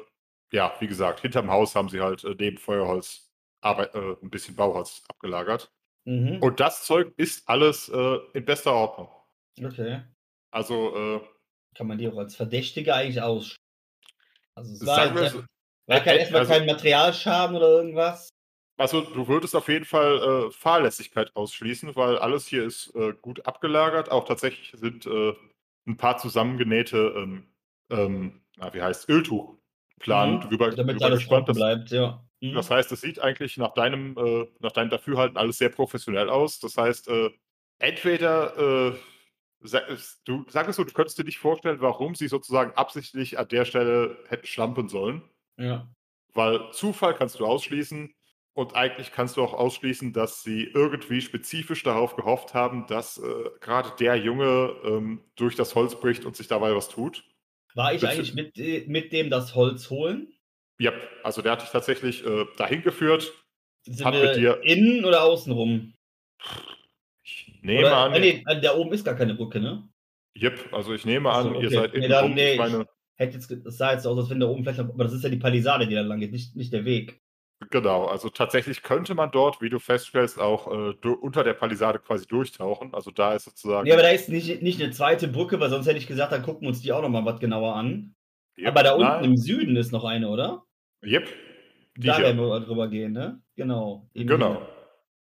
ja, 0.51 0.73
wie 0.79 0.87
gesagt, 0.87 1.21
hinterm 1.21 1.49
Haus 1.49 1.75
haben 1.75 1.89
sie 1.89 2.01
halt 2.01 2.23
äh, 2.23 2.35
neben 2.37 2.57
Feuerholz 2.57 3.31
Arbeit, 3.61 3.93
äh, 3.93 4.15
ein 4.21 4.29
bisschen 4.29 4.55
Bauholz 4.55 5.03
abgelagert. 5.07 5.71
Mhm. 6.05 6.39
Und 6.41 6.59
das 6.59 6.83
Zeug 6.83 7.13
ist 7.17 7.47
alles 7.47 7.89
äh, 7.89 8.17
in 8.33 8.43
bester 8.43 8.73
Ordnung. 8.73 9.09
Okay. 9.63 10.01
Also, 10.51 10.95
äh, 10.95 11.21
Kann 11.75 11.87
man 11.87 11.97
die 11.97 12.07
auch 12.07 12.17
als 12.17 12.35
Verdächtige 12.35 12.93
eigentlich 12.93 13.21
aus. 13.21 13.55
Also 14.55 14.73
es 14.73 14.85
war, 14.85 15.15
wir 15.15 15.29
so, 15.29 15.43
war 15.87 15.99
kein, 15.99 16.15
äh, 16.15 16.19
erstmal 16.19 16.41
also- 16.41 16.53
kein 16.53 16.65
Materialschaden 16.65 17.55
oder 17.55 17.67
irgendwas. 17.67 18.29
Also 18.77 19.01
du 19.01 19.27
würdest 19.27 19.55
auf 19.55 19.67
jeden 19.67 19.85
Fall 19.85 20.47
äh, 20.47 20.51
Fahrlässigkeit 20.51 21.35
ausschließen, 21.35 21.95
weil 21.95 22.17
alles 22.17 22.47
hier 22.47 22.65
ist 22.65 22.95
äh, 22.95 23.13
gut 23.13 23.45
abgelagert. 23.45 24.09
Auch 24.09 24.25
tatsächlich 24.25 24.73
sind 24.75 25.05
äh, 25.05 25.33
ein 25.85 25.97
paar 25.97 26.17
zusammengenähte, 26.17 27.13
ähm, 27.15 27.53
ähm, 27.91 28.41
na, 28.57 28.73
wie 28.73 28.81
heißt 28.81 29.07
Öltuchplan 30.07 30.35
Mhm. 30.35 30.41
drüber, 30.41 30.69
Damit 30.71 30.95
drüber 30.95 31.05
alles 31.05 31.19
gespannt. 31.19 31.49
Das, 31.49 31.57
bleibt, 31.57 31.91
ja. 31.91 32.23
Mhm. 32.41 32.53
das 32.53 32.69
heißt, 32.69 32.91
es 32.91 33.01
sieht 33.01 33.19
eigentlich 33.19 33.57
nach 33.57 33.73
deinem, 33.73 34.17
äh, 34.17 34.47
nach 34.59 34.71
deinem 34.71 34.89
Dafürhalten 34.89 35.37
alles 35.37 35.57
sehr 35.57 35.69
professionell 35.69 36.29
aus. 36.29 36.59
Das 36.59 36.77
heißt, 36.77 37.07
äh, 37.09 37.29
entweder 37.79 38.91
äh, 38.91 38.97
sag, 39.61 39.83
du 40.25 40.45
sag 40.49 40.67
es 40.67 40.75
so, 40.75 40.83
du 40.83 40.93
könntest 40.93 41.17
dir 41.17 41.23
nicht 41.25 41.39
vorstellen, 41.39 41.81
warum 41.81 42.15
sie 42.15 42.27
sozusagen 42.27 42.73
absichtlich 42.73 43.37
an 43.39 43.47
der 43.47 43.65
Stelle 43.65 44.17
hätten 44.27 44.47
schlampen 44.47 44.89
sollen. 44.89 45.23
ja. 45.57 45.87
Weil 46.33 46.71
Zufall 46.71 47.13
kannst 47.15 47.39
du 47.39 47.45
ausschließen 47.45 48.13
und 48.53 48.75
eigentlich 48.75 49.11
kannst 49.11 49.35
du 49.37 49.43
auch 49.43 49.53
ausschließen, 49.53 50.13
dass 50.13 50.43
sie 50.43 50.63
irgendwie 50.63 51.21
spezifisch 51.21 51.83
darauf 51.83 52.15
gehofft 52.15 52.53
haben, 52.53 52.87
dass 52.87 53.17
äh, 53.17 53.49
gerade 53.59 53.91
der 53.99 54.15
Junge 54.15 54.75
ähm, 54.85 55.25
durch 55.35 55.55
das 55.55 55.75
Holz 55.75 55.99
bricht 55.99 56.25
und 56.25 56.35
sich 56.37 56.47
dabei 56.47 56.73
was 56.75 56.87
tut. 56.89 57.25
War 57.75 57.93
ich 57.93 58.05
eigentlich 58.05 58.33
mit, 58.33 58.57
äh, 58.57 58.85
mit 58.87 59.11
dem 59.13 59.29
das 59.29 59.55
Holz 59.55 59.89
holen? 59.89 60.27
Ja, 60.79 60.93
also 61.23 61.41
der 61.41 61.53
hat 61.53 61.61
dich 61.61 61.69
tatsächlich 61.69 62.25
äh, 62.25 62.45
dahin 62.57 62.81
geführt. 62.81 63.31
Sind 63.83 64.03
Hat 64.05 64.13
wir 64.13 64.23
mit 64.23 64.35
dir- 64.37 64.61
innen 64.63 65.05
oder 65.05 65.23
außen 65.23 65.51
rum? 65.53 65.93
Ich 67.23 67.59
nehme 67.61 67.81
oder, 67.87 67.97
an, 67.97 68.13
äh, 68.13 68.19
nee, 68.19 68.43
äh, 68.47 68.61
da 68.61 68.75
oben 68.75 68.91
ist 68.93 69.05
gar 69.05 69.15
keine 69.15 69.35
Brücke, 69.35 69.59
ne? 69.59 69.87
Yep, 70.35 70.69
also 70.73 70.93
ich 70.93 71.05
nehme 71.05 71.29
Ach 71.29 71.43
so, 71.43 71.49
an, 71.49 71.53
ihr 71.55 71.67
okay. 71.67 71.75
seid 71.75 71.91
Nee, 71.93 71.99
innen 71.99 72.09
dann- 72.09 72.23
rum. 72.25 72.33
nee, 72.33 72.53
ich 72.53 72.57
meine, 72.59 72.85
Hätte 73.17 73.33
jetzt, 73.35 73.51
es 73.51 73.77
sah 73.77 73.91
jetzt 73.93 74.07
aus, 74.07 74.17
als 74.17 74.29
wenn 74.31 74.39
da 74.39 74.47
oben 74.47 74.63
vielleicht 74.63 74.79
aber 74.79 75.03
das 75.03 75.13
ist 75.13 75.23
ja 75.23 75.29
die 75.29 75.37
Palisade, 75.37 75.85
die 75.85 75.93
da 75.93 76.01
lang 76.01 76.19
geht, 76.19 76.31
nicht, 76.31 76.55
nicht 76.55 76.73
der 76.73 76.85
Weg. 76.85 77.21
Genau, 77.69 78.05
also 78.05 78.29
tatsächlich 78.29 78.83
könnte 78.83 79.15
man 79.15 79.31
dort, 79.31 79.61
wie 79.61 79.69
du 79.69 79.79
feststellst, 79.79 80.39
auch 80.39 80.67
äh, 80.67 81.07
unter 81.07 81.43
der 81.43 81.53
Palisade 81.53 81.99
quasi 81.99 82.25
durchtauchen. 82.27 82.93
Also 82.93 83.11
da 83.11 83.33
ist 83.33 83.45
sozusagen. 83.45 83.83
Nee, 83.85 83.93
aber 83.93 84.01
da 84.01 84.09
ist 84.09 84.29
nicht, 84.29 84.61
nicht 84.61 84.81
eine 84.81 84.91
zweite 84.91 85.27
Brücke, 85.27 85.59
weil 85.59 85.69
sonst 85.69 85.87
hätte 85.87 85.97
ich 85.97 86.07
gesagt, 86.07 86.31
dann 86.31 86.43
gucken 86.43 86.61
wir 86.63 86.69
uns 86.69 86.81
die 86.81 86.91
auch 86.91 87.01
nochmal 87.01 87.25
was 87.25 87.39
genauer 87.39 87.75
an. 87.75 88.15
Yep, 88.57 88.67
aber 88.67 88.83
da 88.83 88.93
unten 88.93 89.07
nein, 89.07 89.23
im 89.23 89.37
Süden 89.37 89.75
ist 89.75 89.91
noch 89.91 90.03
eine, 90.03 90.27
oder? 90.27 90.63
Yep, 91.03 91.27
die 91.97 92.07
Da 92.07 92.17
hier. 92.17 92.25
werden 92.25 92.37
wir 92.39 92.59
drüber 92.61 92.87
gehen, 92.87 93.13
ne? 93.13 93.41
Genau. 93.55 94.09
Genau. 94.13 94.61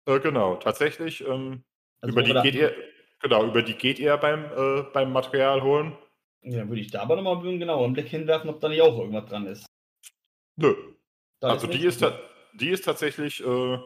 Äh, 0.06 0.20
genau, 0.20 0.56
tatsächlich. 0.56 1.26
Ähm, 1.28 1.64
Also 2.02 2.14
über 2.14 2.24
die 2.24 2.52
geht 2.52 2.56
ihr, 2.56 2.76
genau, 3.22 3.45
über 3.45 3.62
die 3.62 3.74
geht 3.74 3.99
ihr 3.99 4.16
beim, 4.18 4.45
äh, 4.45 4.84
beim 4.94 5.12
Material 5.12 5.64
holen. 5.64 5.98
Ja, 6.44 6.60
dann 6.60 6.70
würde 6.70 6.82
ich 6.82 6.91
da 6.91 7.02
aber 7.02 7.16
nochmal 7.16 7.41
genau 7.57 7.84
einen 7.84 7.94
Blick 7.94 8.07
hinwerfen, 8.07 8.49
ob 8.49 8.60
da 8.60 8.70
nicht 8.70 8.82
auch 8.82 8.98
irgendwas 8.99 9.26
dran 9.26 9.48
ist. 9.48 9.66
Nö. 10.57 10.76
Da 11.40 11.49
also 11.49 11.68
die 11.68 11.86
nicht? 11.86 12.02
ist, 12.02 12.06
die 12.53 12.70
ist 12.70 12.86
tatsächlich 12.86 13.41
äh, 13.41 13.80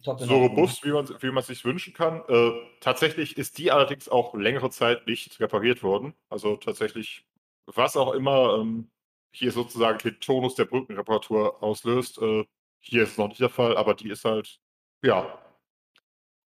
so 0.00 0.36
robust, 0.36 0.84
wie 0.84 0.90
man 0.90 1.08
wie 1.20 1.30
man 1.30 1.42
sich 1.42 1.64
wünschen 1.64 1.92
kann. 1.92 2.22
Äh, 2.28 2.52
tatsächlich 2.80 3.36
ist 3.36 3.58
die 3.58 3.70
allerdings 3.70 4.08
auch 4.08 4.34
längere 4.34 4.70
Zeit 4.70 5.06
nicht 5.06 5.40
repariert 5.40 5.82
worden. 5.82 6.14
Also 6.28 6.56
tatsächlich, 6.56 7.26
was 7.66 7.96
auch 7.96 8.12
immer 8.12 8.58
ähm, 8.60 8.90
hier 9.32 9.52
sozusagen 9.52 9.98
den 9.98 10.20
Tonus 10.20 10.54
der 10.54 10.64
Brückenreparatur 10.66 11.62
auslöst, 11.62 12.18
äh, 12.20 12.44
hier 12.80 13.02
ist 13.02 13.12
es 13.12 13.18
noch 13.18 13.28
nicht 13.28 13.40
der 13.40 13.50
Fall, 13.50 13.76
aber 13.76 13.94
die 13.94 14.10
ist 14.10 14.24
halt, 14.24 14.60
ja, 15.02 15.38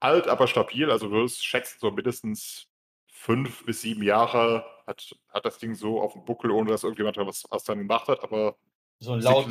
alt, 0.01 0.29
aber 0.29 0.47
stabil. 0.47 0.91
Also 0.91 1.09
du 1.09 1.29
schätzen, 1.29 1.79
so 1.81 1.91
mindestens 1.91 2.69
fünf 3.07 3.65
bis 3.65 3.83
sieben 3.83 4.03
Jahre 4.03 4.65
hat, 4.87 5.15
hat 5.29 5.45
das 5.45 5.59
Ding 5.59 5.75
so 5.75 6.01
auf 6.01 6.15
dem 6.15 6.25
Buckel, 6.25 6.51
ohne 6.51 6.71
dass 6.71 6.83
irgendjemand 6.83 7.17
was, 7.19 7.45
was 7.51 7.65
dann 7.65 7.79
gemacht 7.79 8.09
hat. 8.09 8.23
Aber 8.23 8.57
So 8.99 9.13
ein 9.13 9.21
laut, 9.21 9.49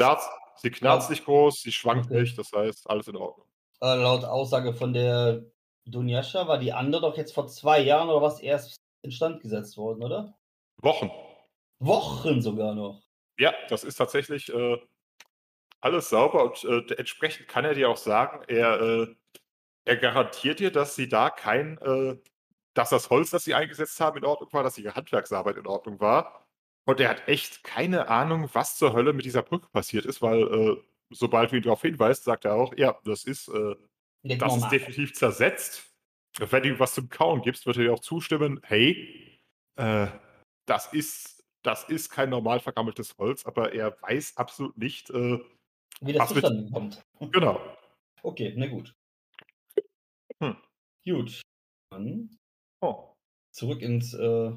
sie 0.55 0.71
knarzt 0.71 1.09
nicht 1.09 1.25
groß, 1.25 1.61
sie 1.61 1.71
schwankt 1.71 2.11
Okay. 2.11 2.21
nicht, 2.21 2.37
das 2.37 2.51
heißt, 2.53 2.89
alles 2.89 3.07
in 3.07 3.15
Ordnung. 3.15 3.47
äh, 3.81 3.95
laut 3.95 4.23
Aussage 4.25 4.73
von 4.73 4.93
der 4.93 5.43
Dunjascha 5.85 6.47
war 6.47 6.57
die 6.59 6.73
andere 6.73 7.01
doch 7.01 7.17
jetzt 7.17 7.33
vor 7.33 7.47
zwei 7.47 7.79
Jahren 7.81 8.09
oder 8.09 8.21
was 8.21 8.39
erst 8.39 8.77
instand 9.01 9.41
gesetzt 9.41 9.77
worden, 9.77 10.03
oder? 10.03 10.37
Wochen. 10.81 11.11
Wochen 11.79 12.41
sogar 12.41 12.75
noch. 12.75 13.01
Ja, 13.37 13.53
das 13.69 13.83
ist 13.83 13.95
tatsächlich 13.95 14.53
äh, 14.53 14.77
alles 15.81 16.09
sauber 16.09 16.43
und 16.45 16.63
äh, 16.63 16.93
entsprechend 16.95 17.47
kann 17.47 17.65
er 17.65 17.73
dir 17.73 17.89
auch 17.89 17.97
sagen, 17.97 18.43
er, 18.47 18.81
äh, 18.81 19.15
er 19.85 19.97
garantiert 19.97 20.59
dir, 20.59 20.71
dass 20.71 20.95
sie 20.95 21.09
da 21.09 21.29
kein, 21.29 21.77
äh, 21.79 22.17
dass 22.73 22.89
das 22.91 23.09
Holz, 23.09 23.31
das 23.31 23.45
sie 23.45 23.55
eingesetzt 23.55 23.99
haben, 23.99 24.17
in 24.17 24.25
Ordnung 24.25 24.51
war, 24.53 24.63
dass 24.63 24.77
ihre 24.77 24.95
Handwerksarbeit 24.95 25.57
in 25.57 25.67
Ordnung 25.67 25.99
war. 25.99 26.47
Und 26.85 26.99
er 26.99 27.09
hat 27.09 27.27
echt 27.27 27.63
keine 27.63 28.07
Ahnung, 28.09 28.49
was 28.53 28.77
zur 28.77 28.93
Hölle 28.93 29.13
mit 29.13 29.25
dieser 29.25 29.43
Brücke 29.43 29.67
passiert 29.69 30.05
ist, 30.05 30.21
weil 30.21 30.41
äh, 30.41 30.77
sobald 31.11 31.51
du 31.51 31.57
ihn 31.57 31.61
darauf 31.63 31.81
hinweist, 31.81 32.23
sagt 32.23 32.45
er 32.45 32.55
auch, 32.55 32.75
ja, 32.77 32.99
das 33.03 33.23
ist, 33.23 33.47
äh, 33.49 33.75
das 34.23 34.57
ist 34.57 34.69
definitiv 34.69 35.13
zersetzt. 35.13 35.87
Wenn 36.39 36.63
du 36.63 36.69
ihm 36.69 36.79
was 36.79 36.93
zum 36.95 37.09
Kauen 37.09 37.41
gibst, 37.41 37.65
wird 37.65 37.77
er 37.77 37.83
dir 37.83 37.93
auch 37.93 37.99
zustimmen, 37.99 38.59
hey, 38.63 39.39
äh, 39.75 40.07
das 40.65 40.91
ist, 40.93 41.43
das 41.63 41.83
ist 41.85 42.09
kein 42.09 42.29
normal 42.29 42.59
vergammeltes 42.59 43.15
Holz, 43.17 43.45
aber 43.45 43.73
er 43.73 44.01
weiß 44.01 44.37
absolut 44.37 44.77
nicht, 44.77 45.09
äh, 45.11 45.39
Wie 45.99 46.13
das 46.13 46.33
mit- 46.33 46.43
zustande 46.43 46.71
kommt. 46.71 47.03
genau. 47.31 47.61
Okay, 48.23 48.53
na 48.55 48.67
gut. 48.67 48.93
Hm. 50.41 50.55
Gut. 51.05 51.41
Dann 51.91 52.35
Oh. 52.81 53.13
zurück 53.53 53.81
ins 53.81 54.13
äh, 54.13 54.51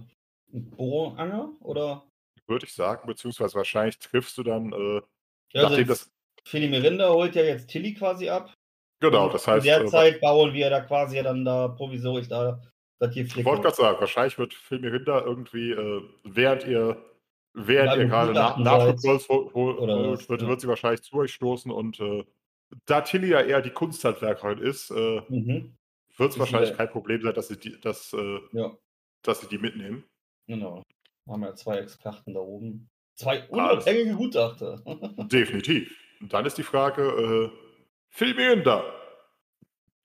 Bohranger 0.48 1.52
oder? 1.60 2.06
Würde 2.46 2.66
ich 2.66 2.74
sagen, 2.74 3.06
beziehungsweise 3.06 3.54
wahrscheinlich 3.54 3.98
triffst 3.98 4.36
du 4.38 4.42
dann, 4.42 4.72
äh, 4.72 5.00
Ja, 5.52 5.62
nachdem 5.62 5.86
also 5.86 5.86
das, 5.86 6.10
Fili 6.46 6.68
Merinda 6.68 7.10
holt 7.10 7.34
ja 7.34 7.42
jetzt 7.42 7.68
Tilly 7.70 7.94
quasi 7.94 8.28
ab. 8.28 8.52
genau, 9.00 9.28
das 9.28 9.46
heißt, 9.46 9.66
In 9.66 9.70
der 9.70 9.86
äh, 9.86 9.90
Zeit 9.90 10.20
bauen 10.20 10.52
wir 10.52 10.68
da 10.70 10.80
quasi 10.80 11.16
ja 11.16 11.22
dann 11.22 11.44
da 11.44 11.68
provisorisch 11.68 12.28
da 12.28 12.60
das 12.98 13.14
hier 13.14 13.24
Ich 13.24 13.44
wollte 13.44 13.62
gerade 13.62 13.76
sagen, 13.76 14.00
wahrscheinlich 14.00 14.38
wird 14.38 14.54
Filmirinder 14.54 15.24
irgendwie, 15.24 15.70
äh, 15.72 16.02
während 16.24 16.64
ihr, 16.64 17.04
während 17.54 17.94
ihr 17.94 18.06
gerade 18.06 18.32
nach, 18.34 18.56
holt, 18.58 18.96
was, 19.04 19.28
wird, 20.28 20.42
ja. 20.42 20.46
wird 20.46 20.60
sie 20.60 20.68
wahrscheinlich 20.68 21.02
zu 21.02 21.16
euch 21.16 21.32
stoßen 21.34 21.70
und 21.70 22.00
äh, 22.00 22.24
da 22.86 23.00
Tilly 23.02 23.28
ja 23.30 23.40
eher 23.40 23.62
die 23.62 23.70
Kunsthandwerkerin 23.70 24.58
ist, 24.58 24.90
äh, 24.90 25.22
Mhm. 25.28 25.74
wird 26.18 26.32
es 26.32 26.38
wahrscheinlich 26.38 26.72
kein 26.74 26.90
Problem 26.90 27.22
sein, 27.22 27.34
dass 27.34 27.48
sie 27.48 27.58
die, 27.58 27.80
dass, 27.80 28.12
äh, 28.14 28.40
Ja, 28.52 28.76
dass 29.22 29.40
sie 29.40 29.48
die 29.48 29.58
mitnehmen. 29.58 30.04
genau. 30.48 30.82
Haben 31.28 31.40
wir 31.42 31.54
zwei 31.54 31.78
Experten 31.78 32.34
da 32.34 32.40
oben. 32.40 32.90
Zwei 33.16 33.48
unabhängige 33.48 34.14
Gutachter. 34.14 34.82
Definitiv. 35.32 35.96
Und 36.20 36.32
dann 36.32 36.44
ist 36.46 36.58
die 36.58 36.62
Frage, 36.62 37.02
äh, 37.02 37.50
Filmirinder 38.10 38.84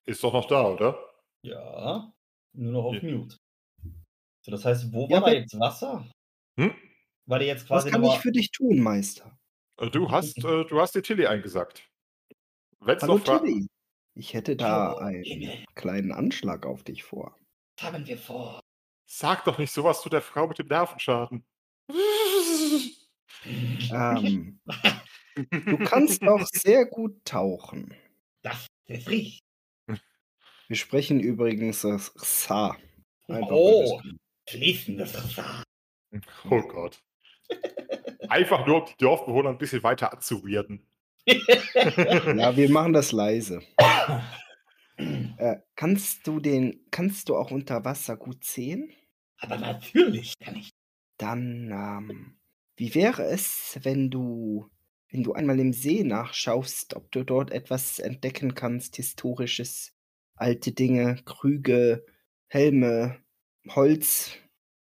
ist 0.05 0.23
doch 0.23 0.33
noch 0.33 0.47
da, 0.47 0.67
oder? 0.67 0.97
ja, 1.43 2.11
nur 2.53 2.71
noch 2.73 2.83
auf 2.85 3.01
Ja. 3.03 3.15
Mute. 3.17 3.37
So, 4.41 4.51
das 4.51 4.65
heißt, 4.65 4.91
wo 4.93 5.07
Ja, 5.09 5.21
war 5.21 5.29
da 5.29 5.35
jetzt 5.35 5.57
Wasser? 5.59 6.05
Hm? 6.59 6.73
War 7.25 7.39
der 7.39 7.47
jetzt 7.47 7.69
Was 7.69 7.83
quasi 7.83 7.91
kann 7.91 8.01
nur... 8.01 8.13
ich 8.13 8.19
für 8.19 8.31
dich 8.31 8.51
tun, 8.51 8.79
Meister? 8.79 9.37
Äh, 9.79 9.89
Du 9.89 10.09
hast, 10.11 10.37
äh, 10.39 10.65
du 10.65 10.79
hast 10.79 10.95
die 10.95 11.01
Tilly 11.01 11.25
eingesackt. 11.27 11.87
Wenn's 12.79 13.01
Hallo 13.03 13.17
noch 13.17 13.23
Tilly. 13.39 13.67
Ich 14.15 14.33
hätte 14.33 14.55
da 14.55 14.89
Hallo, 14.95 14.97
einen 14.97 15.23
Himmel. 15.23 15.65
kleinen 15.75 16.11
Anschlag 16.11 16.65
auf 16.65 16.83
dich 16.83 17.03
vor. 17.03 17.35
Was 17.77 17.91
haben 17.93 18.05
wir 18.07 18.17
vor? 18.17 18.59
Sag 19.11 19.43
doch 19.45 19.57
nicht 19.57 19.71
sowas 19.73 20.03
zu 20.03 20.09
der 20.09 20.21
Frau 20.21 20.47
mit 20.47 20.59
dem 20.59 20.67
Nervenschaden. 20.67 21.43
Ähm, 23.91 24.59
du 25.35 25.77
kannst 25.83 26.21
auch 26.23 26.45
sehr 26.53 26.85
gut 26.85 27.25
tauchen. 27.25 27.95
Das 28.43 28.67
ist 28.85 29.09
richtig. 29.09 29.39
Wir 30.67 30.75
sprechen 30.75 31.19
übrigens 31.19 31.81
das 31.81 32.11
Sa. 32.17 32.77
Einfach, 33.27 33.49
Oh. 33.49 33.99
Fließendes 34.47 35.15
Wasser. 35.15 35.63
Oh 36.47 36.61
Gott. 36.61 37.01
Einfach 38.29 38.67
nur, 38.67 38.83
um 38.83 38.85
die 38.87 38.97
Dorfbewohner 39.03 39.49
ein 39.49 39.57
bisschen 39.57 39.81
weiter 39.81 40.13
anzuweirden. 40.13 40.85
Ja, 41.75 42.55
wir 42.55 42.69
machen 42.69 42.93
das 42.93 43.11
leise. 43.11 43.61
Äh, 44.97 45.57
kannst 45.75 46.27
du 46.27 46.39
den, 46.39 46.85
kannst 46.91 47.29
du 47.29 47.35
auch 47.35 47.51
unter 47.51 47.83
Wasser 47.85 48.17
gut 48.17 48.43
sehen? 48.43 48.91
Aber 49.39 49.57
natürlich 49.57 50.33
kann 50.39 50.55
ich. 50.55 50.69
Dann, 51.17 51.71
ähm, 51.71 52.39
wie 52.75 52.95
wäre 52.95 53.23
es, 53.23 53.79
wenn 53.83 54.09
du, 54.09 54.69
wenn 55.09 55.23
du 55.23 55.33
einmal 55.33 55.59
im 55.59 55.73
See 55.73 56.03
nachschaust, 56.03 56.95
ob 56.95 57.11
du 57.11 57.23
dort 57.23 57.51
etwas 57.51 57.99
entdecken 57.99 58.55
kannst, 58.55 58.95
historisches, 58.95 59.93
alte 60.35 60.71
Dinge, 60.71 61.17
Krüge, 61.25 62.05
Helme, 62.47 63.21
Holz, 63.69 64.37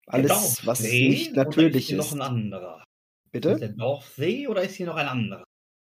alles, 0.07 0.65
was 0.65 0.81
nicht 0.81 1.33
oder 1.33 1.45
natürlich 1.45 1.89
hier 1.89 1.99
ist. 1.99 2.05
noch 2.05 2.13
ein 2.13 2.23
anderer? 2.23 2.85
Ist 3.25 3.33
Bitte? 3.33 3.57
der 3.57 3.69
Dorfsee 3.71 4.49
oder 4.49 4.63
ist 4.63 4.77
hier 4.77 4.87
noch 4.87 4.97
ein 4.97 5.09
anderer? 5.09 5.45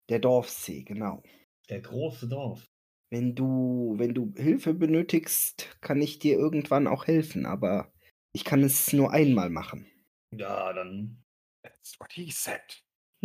Der 0.09 0.19
Dorfsee, 0.19 0.83
genau. 0.83 1.23
Der 1.69 1.81
große 1.81 2.27
Dorf. 2.27 2.65
Wenn 3.09 3.35
du, 3.35 3.93
wenn 3.97 4.13
du 4.13 4.33
Hilfe 4.35 4.73
benötigst, 4.73 5.77
kann 5.81 6.01
ich 6.01 6.19
dir 6.19 6.37
irgendwann 6.37 6.87
auch 6.87 7.05
helfen, 7.05 7.45
aber 7.45 7.92
ich 8.33 8.43
kann 8.43 8.63
es 8.63 8.91
nur 8.93 9.11
einmal 9.11 9.49
machen. 9.49 9.87
Ja, 10.35 10.73
dann. 10.73 11.23
That's 11.63 11.99
what 11.99 12.11
he 12.11 12.29
said. 12.31 12.61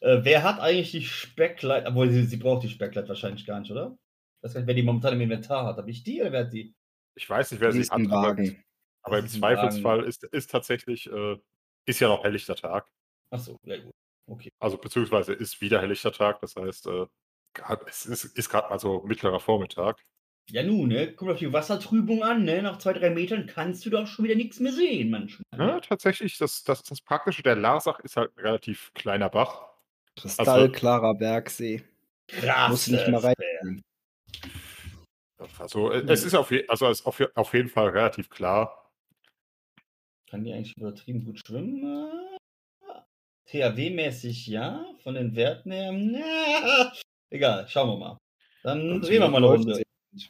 äh, 0.00 0.20
wer 0.22 0.42
hat 0.42 0.60
eigentlich 0.60 0.92
die 0.92 1.02
Speckleiter? 1.02 1.88
Obwohl, 1.88 2.10
sie, 2.10 2.24
sie 2.24 2.36
braucht 2.36 2.62
die 2.64 2.68
Speckleiter 2.70 3.08
wahrscheinlich 3.08 3.44
gar 3.46 3.60
nicht, 3.60 3.70
oder? 3.70 3.96
Ich 4.40 4.44
weiß 4.44 4.54
gar 4.54 4.60
nicht, 4.60 4.68
wer 4.68 4.74
die 4.74 4.82
momentan 4.82 5.14
im 5.14 5.20
Inventar 5.20 5.66
hat. 5.66 5.76
Habe 5.76 5.90
ich 5.90 6.02
die 6.04 6.20
oder 6.20 6.32
wer 6.32 6.44
hat 6.46 6.52
die? 6.52 6.74
ich 7.16 7.30
weiß 7.30 7.52
nicht, 7.52 7.60
wer 7.60 7.70
sie 7.70 7.82
hat, 7.82 7.92
aber, 7.92 8.10
Wagen. 8.10 8.64
aber 9.02 9.18
im 9.20 9.28
Zweifelsfall 9.28 9.98
Wagen. 9.98 10.08
ist, 10.08 10.24
ist 10.24 10.50
tatsächlich, 10.50 11.06
äh, 11.10 11.38
ist 11.86 12.00
ja 12.00 12.08
noch 12.08 12.24
helllichter 12.24 12.56
Tag. 12.56 12.88
Achso, 13.30 13.56
ja 13.64 13.80
gut. 13.80 13.92
Okay. 14.26 14.50
Also 14.58 14.78
beziehungsweise 14.78 15.32
ist 15.32 15.60
wieder 15.60 15.80
helllichter 15.80 16.10
Tag, 16.12 16.40
das 16.40 16.56
heißt, 16.56 16.86
äh, 16.86 17.06
grad- 17.54 17.88
es 17.88 18.06
ist, 18.06 18.24
ist 18.24 18.48
gerade 18.48 18.68
mal 18.68 18.80
so 18.80 19.02
mittlerer 19.02 19.38
Vormittag. 19.38 20.02
Ja, 20.50 20.62
nun, 20.62 20.88
ne? 20.88 21.12
Guck 21.12 21.26
mal 21.26 21.32
auf 21.34 21.38
die 21.38 21.52
Wassertrübung 21.52 22.22
an, 22.22 22.44
ne? 22.44 22.62
Nach 22.62 22.78
zwei, 22.78 22.92
drei 22.92 23.10
Metern 23.10 23.46
kannst 23.46 23.84
du 23.86 23.90
doch 23.90 24.06
schon 24.06 24.24
wieder 24.24 24.34
nichts 24.34 24.60
mehr 24.60 24.72
sehen, 24.72 25.10
manchmal. 25.10 25.44
Ja, 25.56 25.80
tatsächlich, 25.80 26.36
das, 26.36 26.64
das, 26.64 26.82
das 26.82 27.00
Praktische 27.00 27.42
der 27.42 27.56
Larsach 27.56 28.00
ist 28.00 28.16
halt 28.16 28.36
ein 28.36 28.40
relativ 28.40 28.92
kleiner 28.94 29.30
Bach. 29.30 29.68
Kristallklarer 30.16 31.14
Bergsee. 31.14 31.82
Krass. 32.28 32.70
Muss 32.70 32.88
nicht 32.88 33.08
mal 33.08 33.20
rein. 33.20 33.82
Also 35.58 35.90
äh, 35.90 36.04
es 36.08 36.24
ist 36.24 36.34
auf, 36.34 36.50
je, 36.50 36.66
also 36.68 36.88
es 36.88 37.00
ist 37.00 37.06
auf, 37.06 37.20
auf 37.34 37.54
jeden 37.54 37.68
Fall 37.68 37.88
relativ 37.88 38.30
klar. 38.30 38.90
Kann 40.30 40.44
die 40.44 40.52
eigentlich 40.52 40.76
übertrieben 40.76 41.24
gut 41.24 41.40
schwimmen? 41.46 42.10
THW-mäßig 43.46 44.46
ja, 44.48 44.84
von 45.02 45.14
den 45.14 45.36
Werten 45.36 45.70
her. 45.70 45.92
Na, 45.92 46.92
egal, 47.30 47.68
schauen 47.68 47.90
wir 47.90 47.96
mal. 47.96 48.18
Dann 48.62 49.00
drehen 49.00 49.20
wir 49.20 49.28
mal 49.28 49.36
eine 49.38 49.46
Runde. 49.46 49.82
Sie. 50.18 50.28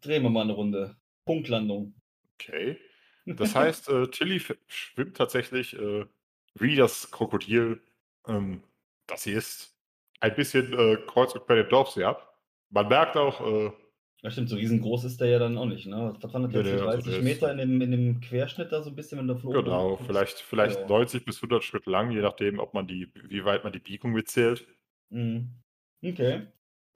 Drehen 0.00 0.22
wir 0.22 0.30
mal 0.30 0.42
eine 0.42 0.52
Runde. 0.52 0.96
Punktlandung. 1.24 1.94
Okay. 2.34 2.78
Das 3.26 3.54
heißt, 3.54 3.88
äh, 3.88 4.06
Tilly 4.08 4.40
schwimmt 4.68 5.16
tatsächlich 5.16 5.76
äh, 5.78 6.06
wie 6.54 6.76
das 6.76 7.10
Krokodil, 7.10 7.80
ähm, 8.28 8.62
das 9.06 9.24
sie 9.24 9.32
ist, 9.32 9.76
ein 10.20 10.34
bisschen 10.36 10.72
äh, 10.72 10.96
kreuz 11.06 11.34
und 11.34 11.44
quer 11.44 11.56
den 11.56 11.68
Dorfsee 11.68 12.04
ab. 12.04 12.38
Man 12.70 12.88
merkt 12.88 13.16
auch, 13.16 13.40
äh, 13.40 13.72
Ja, 14.22 14.30
stimmt, 14.30 14.48
so 14.48 14.56
riesengroß 14.56 15.04
ist 15.04 15.20
der 15.20 15.28
ja 15.28 15.38
dann 15.40 15.58
auch 15.58 15.66
nicht, 15.66 15.86
ne? 15.86 16.14
Was 16.20 16.32
waren 16.32 16.42
das 16.44 16.52
Nee, 16.52 16.58
jetzt, 16.58 16.72
nee, 16.72 16.78
so 16.78 16.86
also 16.86 16.98
30 17.02 17.10
der 17.10 17.18
ist- 17.18 17.24
Meter 17.24 17.52
in 17.52 17.58
dem, 17.58 17.80
in 17.80 17.90
dem 17.90 18.20
Querschnitt 18.20 18.70
da 18.72 18.82
so 18.82 18.90
ein 18.90 18.96
bisschen, 18.96 19.18
wenn 19.18 19.26
du 19.28 19.36
von 19.36 19.50
oben 19.56 19.64
genau, 19.64 19.96
vielleicht, 19.96 20.38
vielleicht 20.38 20.78
Ja. 20.80 20.86
90 20.86 21.24
bis 21.24 21.42
100 21.42 21.64
Schritt 21.64 21.86
lang, 21.86 22.12
je 22.12 22.20
nachdem, 22.20 22.58
ob 22.60 22.74
man 22.74 22.86
die, 22.86 23.10
wie 23.28 23.44
weit 23.44 23.64
man 23.64 23.72
die 23.72 23.78
Biegung 23.80 24.12
mitzählt. 24.12 24.66
Mhm. 25.10 25.50
Okay. 26.02 26.46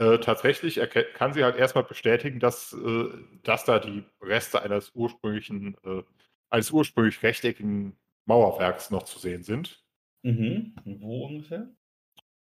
Äh, 0.00 0.18
tatsächlich 0.18 0.80
kann 1.12 1.34
sie 1.34 1.44
halt 1.44 1.56
erstmal 1.56 1.84
bestätigen, 1.84 2.40
dass, 2.40 2.72
äh, 2.72 3.08
dass 3.42 3.66
da 3.66 3.78
die 3.78 4.02
Reste 4.22 4.62
eines 4.62 4.92
ursprünglichen, 4.94 5.76
äh, 5.84 6.02
eines 6.48 6.70
ursprünglich 6.70 7.22
rechteckigen 7.22 7.98
Mauerwerks 8.24 8.90
noch 8.90 9.02
zu 9.02 9.18
sehen 9.18 9.42
sind. 9.42 9.84
Mhm. 10.22 10.74
Wo 10.84 11.26
ungefähr? 11.26 11.68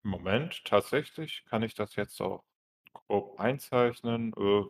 Moment, 0.05 0.65
tatsächlich 0.65 1.45
kann 1.47 1.65
ich 1.65 1.75
das 1.75 1.97
jetzt 1.97 2.21
auch 2.23 2.45
grob 2.93 3.41
einzeichnen. 3.41 4.33
Äh, 4.37 4.65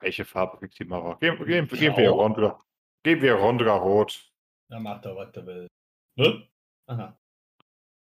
welche 0.00 0.24
Farbe 0.24 0.58
kriegt 0.58 0.78
die 0.80 0.84
Mauer? 0.84 1.20
Geben, 1.20 1.46
geben, 1.46 1.68
geben 1.68 1.96
wir? 1.96 2.10
Rondra. 2.10 2.60
Geben 3.04 3.22
wir 3.22 3.34
Rondra 3.34 3.76
rot. 3.76 4.32
Ja, 4.68 4.80
macht 4.80 5.04
er, 5.04 5.14
was 5.14 5.32
er 5.36 5.46
will. 5.46 5.68
Ne? 6.16 6.48
Aha. 6.86 7.16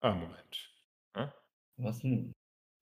Ah, 0.01 0.13
Moment. 0.15 0.75
Was 1.77 2.03
nun? 2.03 2.33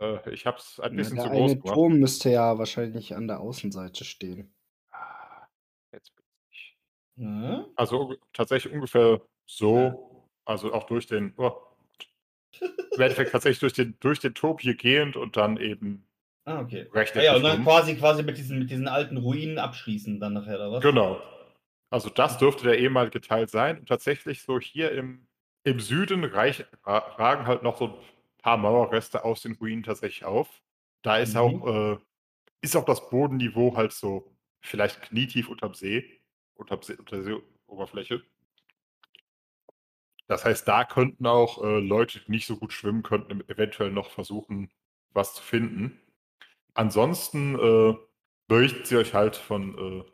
Äh, 0.00 0.30
ich 0.30 0.46
habe 0.46 0.58
es 0.58 0.80
ein 0.80 0.96
Ja, 0.96 0.96
bisschen 0.96 1.16
der 1.16 1.24
zu 1.24 1.28
groß 1.28 1.52
eine 1.52 1.62
gemacht. 1.62 1.74
Turm 1.74 1.98
müsste 1.98 2.30
ja 2.30 2.58
wahrscheinlich 2.58 3.14
an 3.14 3.28
der 3.28 3.40
Außenseite 3.40 4.04
stehen. 4.04 4.54
Ah, 4.90 5.46
jetzt 5.92 6.14
bin 6.16 6.24
ich. 6.50 6.76
Na? 7.16 7.66
Also 7.76 8.16
tatsächlich 8.32 8.72
ungefähr 8.72 9.20
so, 9.46 10.28
also 10.44 10.72
auch 10.72 10.84
durch 10.84 11.06
den, 11.06 11.34
oh, 11.36 11.52
im 12.94 13.02
Endeffekt 13.02 13.32
tatsächlich 13.32 13.60
durch 13.60 13.72
den, 13.74 13.96
durch 14.00 14.18
den 14.20 14.34
Turm 14.34 14.58
hier 14.58 14.74
gehend 14.74 15.16
und 15.16 15.36
dann 15.36 15.56
eben 15.58 16.06
Ah, 16.44 16.60
okay. 16.60 16.86
Ah, 16.90 16.94
rechteckig. 16.96 17.24
ja, 17.24 17.36
und 17.36 17.42
dann 17.42 17.62
quasi, 17.62 17.96
quasi 17.96 18.22
mit 18.22 18.38
diesen, 18.38 18.58
mit 18.60 18.70
diesen 18.70 18.88
alten 18.88 19.16
Ruinen 19.16 19.58
abschließen 19.58 20.20
dann 20.20 20.32
nachher, 20.34 20.56
oder 20.56 20.72
was? 20.72 20.84
Genau. 20.84 21.20
Also 21.90 22.10
das 22.10 22.38
dürfte 22.38 22.64
der 22.64 22.78
ehemalige 22.78 23.20
Teil 23.20 23.48
sein. 23.48 23.78
Und 23.78 23.88
tatsächlich 23.88 24.42
so 24.42 24.58
hier 24.60 24.92
im, 24.92 25.26
im 25.64 25.80
Süden 25.80 26.24
reich, 26.24 26.64
ra- 26.84 26.98
ragen 27.16 27.46
halt 27.46 27.62
noch 27.62 27.78
so 27.78 27.86
ein 27.88 27.94
paar 28.46 28.58
Mauerreste 28.58 29.24
aus 29.24 29.42
den 29.42 29.54
Ruinen 29.54 29.82
tatsächlich 29.82 30.24
auf. 30.24 30.62
Da 31.02 31.18
ist 31.18 31.34
Mhm. 31.34 31.40
auch, 31.40 31.66
äh, 31.94 31.98
ist 32.60 32.76
auch 32.76 32.84
das 32.84 33.10
Bodenniveau 33.10 33.76
halt 33.76 33.92
so 33.92 34.36
vielleicht 34.60 35.02
knietief 35.02 35.48
unterm 35.48 35.74
See, 35.74 36.20
unterm 36.54 36.82
See, 36.82 36.94
unter 36.94 37.16
der 37.16 37.24
Seeoberfläche. 37.24 38.22
Das 40.28 40.44
heißt, 40.44 40.66
da 40.68 40.84
könnten 40.84 41.26
auch 41.26 41.62
äh, 41.64 41.80
Leute, 41.80 42.20
die 42.20 42.30
nicht 42.30 42.46
so 42.46 42.56
gut 42.56 42.72
schwimmen 42.72 43.02
könnten, 43.02 43.40
eventuell 43.48 43.90
noch 43.90 44.10
versuchen, 44.10 44.70
was 45.10 45.34
zu 45.34 45.42
finden. 45.42 46.00
Ansonsten 46.74 47.58
äh, 47.58 47.96
berichten 48.48 48.84
sie 48.84 48.96
euch 48.96 49.14
halt 49.14 49.36
von, 49.36 49.78
äh, 49.78 50.04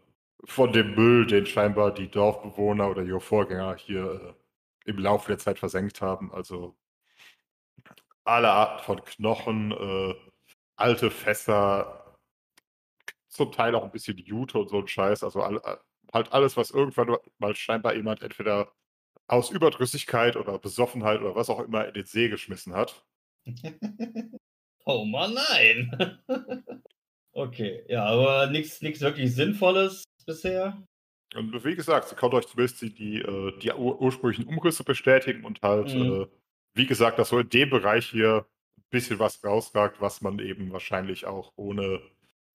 von 0.47 0.73
dem 0.73 0.95
Müll, 0.95 1.27
den 1.27 1.47
scheinbar 1.47 1.95
die 1.95 2.11
Dorfbewohner 2.11 2.91
oder 2.91 3.03
ihre 3.05 3.21
Vorgänger 3.21 3.77
hier 3.77 4.37
äh, 4.87 4.91
im 4.91 4.99
Laufe 4.99 5.29
der 5.29 5.39
Zeit 5.39 5.59
versenkt 5.59 6.03
haben. 6.03 6.33
Also 6.33 6.77
alle 8.25 8.51
Arten 8.51 8.85
von 8.85 9.05
Knochen, 9.05 9.73
äh, 9.73 10.15
alte 10.77 11.11
Fässer, 11.11 12.17
zum 13.29 13.51
Teil 13.53 13.75
auch 13.75 13.85
ein 13.85 13.91
bisschen 13.91 14.19
Jute 14.19 14.59
und 14.59 14.69
so 14.69 14.79
ein 14.79 14.89
Scheiß. 14.89 15.25
Also 15.25 15.43
all, 15.43 15.61
halt 16.13 16.33
alles, 16.33 16.57
was 16.57 16.71
irgendwann 16.71 17.17
mal 17.39 17.57
scheinbar 17.57 17.95
jemand 17.95 18.23
entweder 18.23 18.73
aus 19.27 19.51
Überdrüssigkeit 19.51 20.37
oder 20.37 20.59
Besoffenheit 20.59 21.21
oder 21.21 21.35
was 21.35 21.49
auch 21.49 21.61
immer 21.61 21.87
in 21.89 21.95
den 21.95 22.05
See 22.05 22.29
geschmissen 22.29 22.75
hat. 22.75 23.05
oh 24.85 25.05
Mann, 25.05 25.35
nein. 25.35 26.19
okay, 27.33 27.85
ja, 27.89 28.05
aber 28.05 28.49
nichts 28.49 28.83
wirklich 28.83 29.35
Sinnvolles 29.35 30.05
bisher. 30.27 30.83
Und 31.35 31.65
wie 31.65 31.75
gesagt, 31.75 32.09
sie 32.09 32.15
konnte 32.15 32.37
euch 32.37 32.47
zumindest 32.47 32.83
die, 32.83 32.93
die, 32.93 33.17
äh, 33.21 33.59
die 33.59 33.73
ur 33.73 34.01
ursprünglichen 34.03 34.47
Umrisse 34.47 34.85
bestätigen 34.85 35.45
und 35.45 35.63
halt, 35.63 35.95
mhm. 35.95 36.23
äh, 36.23 36.27
wie 36.75 36.87
gesagt, 36.87 37.19
dass 37.19 37.31
so 37.31 37.39
in 37.39 37.49
dem 37.49 37.71
Bereich 37.71 38.11
hier 38.11 38.47
ein 38.79 38.85
bisschen 38.91 39.19
was 39.19 39.43
rausragt, 39.45 40.01
was 40.01 40.21
man 40.21 40.39
eben 40.39 40.73
wahrscheinlich 40.73 41.27
auch 41.27 41.53
ohne, 41.57 42.01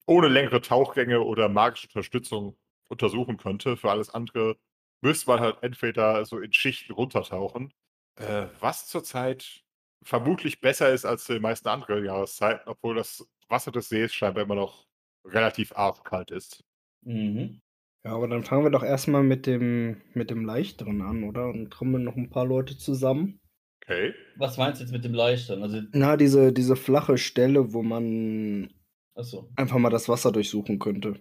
ohne 0.06 0.28
längere 0.28 0.60
Tauchgänge 0.60 1.20
oder 1.20 1.48
magische 1.48 1.88
Unterstützung 1.88 2.56
untersuchen 2.88 3.36
könnte. 3.36 3.76
Für 3.76 3.90
alles 3.90 4.10
andere 4.10 4.56
müsste 5.00 5.30
man 5.30 5.40
halt 5.40 5.58
entweder 5.62 6.24
so 6.24 6.38
in 6.40 6.52
Schichten 6.52 6.92
runtertauchen, 6.92 7.72
äh, 8.16 8.46
was 8.60 8.86
zurzeit 8.86 9.62
vermutlich 10.02 10.60
besser 10.60 10.92
ist 10.92 11.04
als 11.04 11.26
die 11.26 11.40
meisten 11.40 11.68
anderen 11.68 12.04
Jahreszeiten, 12.04 12.68
obwohl 12.68 12.96
das 12.96 13.26
Wasser 13.48 13.72
des 13.72 13.88
Sees 13.88 14.14
scheinbar 14.14 14.44
immer 14.44 14.54
noch 14.54 14.86
relativ 15.24 15.72
kalt 16.04 16.30
ist. 16.30 16.64
Mhm. 17.02 17.60
Ja, 18.04 18.14
aber 18.14 18.28
dann 18.28 18.44
fangen 18.44 18.64
wir 18.64 18.70
doch 18.70 18.84
erstmal 18.84 19.22
mit 19.22 19.46
dem, 19.46 20.00
mit 20.14 20.30
dem 20.30 20.44
Leichteren 20.44 21.02
an, 21.02 21.24
oder? 21.24 21.48
Und 21.48 21.70
kommen 21.70 22.04
noch 22.04 22.16
ein 22.16 22.30
paar 22.30 22.46
Leute 22.46 22.78
zusammen. 22.78 23.40
Okay. 23.88 24.14
Was 24.36 24.58
meinst 24.58 24.80
du 24.80 24.84
jetzt 24.84 24.92
mit 24.92 25.02
dem 25.02 25.14
Leichteren? 25.14 25.62
Also, 25.62 25.80
Na, 25.92 26.18
diese, 26.18 26.52
diese 26.52 26.76
flache 26.76 27.16
Stelle, 27.16 27.72
wo 27.72 27.82
man 27.82 28.68
achso. 29.14 29.48
einfach 29.56 29.78
mal 29.78 29.88
das 29.88 30.10
Wasser 30.10 30.30
durchsuchen 30.30 30.78
könnte. 30.78 31.14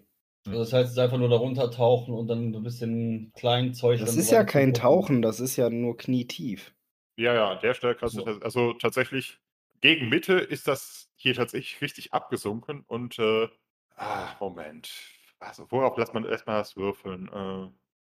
Also 0.45 0.60
das 0.60 0.73
heißt, 0.73 0.85
es 0.88 0.91
ist 0.94 0.99
einfach 0.99 1.18
nur 1.18 1.30
darunter 1.30 1.72
tauchen 1.72 2.14
und 2.14 2.27
dann 2.27 2.52
so 2.52 2.60
ein 2.60 2.64
bisschen 2.64 3.31
klein 3.35 3.73
Zeug. 3.73 3.99
Das 4.02 4.18
ist 4.18 4.31
ja 4.31 4.44
kein 4.44 4.73
Tauchen, 4.73 5.22
das 5.22 5.39
ist 5.39 5.56
ja 5.56 5.69
nur 5.69 5.95
knietief. 5.95 6.73
Ja, 7.18 7.34
ja, 7.34 7.52
an 7.52 7.60
der 7.61 7.73
Stelle 7.73 7.95
kannst 7.95 8.15
so. 8.15 8.26
du, 8.26 8.39
also 8.39 8.73
tatsächlich, 8.73 9.39
gegen 9.80 10.10
Mitte 10.10 10.34
ist 10.34 10.68
das 10.68 11.10
hier 11.15 11.35
tatsächlich 11.35 11.81
richtig 11.81 12.14
abgesunken 12.14 12.84
und, 12.88 13.18
äh, 13.18 13.48
ah, 13.95 14.35
Moment. 14.41 14.91
Also, 15.39 15.68
worauf 15.69 15.98
lässt 15.98 16.14
man 16.14 16.26
erstmal 16.26 16.60
das 16.60 16.76
würfeln? 16.76 17.30
Äh, 17.30 17.69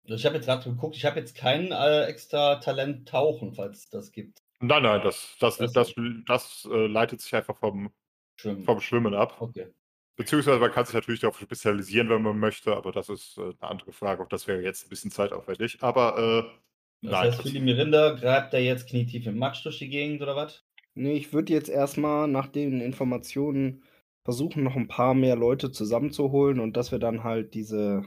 also 0.10 0.16
ich 0.16 0.26
habe 0.26 0.36
jetzt 0.36 0.46
gerade 0.46 0.64
geguckt, 0.64 0.96
ich 0.96 1.06
habe 1.06 1.20
jetzt 1.20 1.36
kein 1.36 1.72
äh, 1.72 2.06
extra 2.06 2.56
Talent 2.56 3.08
Tauchen, 3.08 3.54
falls 3.54 3.80
es 3.80 3.90
das 3.90 4.12
gibt. 4.12 4.42
Nein, 4.60 4.84
nein, 4.84 5.02
das, 5.04 5.36
das, 5.40 5.58
das, 5.58 5.74
das, 5.74 5.94
das 6.26 6.68
äh, 6.72 6.88
leitet 6.88 7.22
sich 7.22 7.34
einfach 7.36 7.58
vom 7.58 7.92
Schwimmen. 8.38 8.64
vom 8.64 8.82
Schwimmen 8.82 9.14
ab. 9.14 9.38
Okay. 9.40 9.68
Beziehungsweise 10.16 10.60
man 10.60 10.72
kann 10.72 10.86
sich 10.86 10.96
natürlich 10.96 11.20
darauf 11.20 11.40
spezialisieren, 11.40 12.10
wenn 12.10 12.24
man 12.24 12.40
möchte, 12.40 12.76
aber 12.76 12.92
das 12.92 13.10
ist 13.10 13.38
äh, 13.38 13.42
eine 13.42 13.56
andere 13.62 13.92
Frage. 13.92 14.24
Auch 14.24 14.30
das 14.30 14.48
wäre 14.48 14.64
jetzt 14.64 14.86
ein 14.86 14.90
bisschen 14.90 15.12
zeitaufwendig. 15.12 15.78
Aber 15.82 16.18
äh, 16.18 16.58
das 17.04 17.12
nein. 17.12 17.22
heißt, 17.22 17.42
für 17.44 17.52
die 17.52 17.60
Mirinda 17.60 18.16
greift 18.16 18.54
er 18.54 18.64
jetzt 18.64 18.90
knietief 18.90 19.28
im 19.28 19.38
Matsch 19.38 19.64
durch 19.64 19.78
die 19.78 19.90
Gegend 19.90 20.22
oder 20.24 20.36
was? 20.36 20.64
Nee, 20.96 21.14
ich 21.14 21.34
würde 21.34 21.54
jetzt 21.54 21.70
erstmal 21.70 22.28
nach 22.28 22.48
den 22.48 22.82
Informationen 22.82 23.84
versuchen, 24.24 24.64
noch 24.64 24.76
ein 24.76 24.88
paar 24.88 25.14
mehr 25.14 25.36
Leute 25.36 25.72
zusammenzuholen 25.72 26.60
und 26.60 26.76
dass 26.76 26.92
wir 26.92 26.98
dann 26.98 27.24
halt 27.24 27.54
diese 27.54 28.04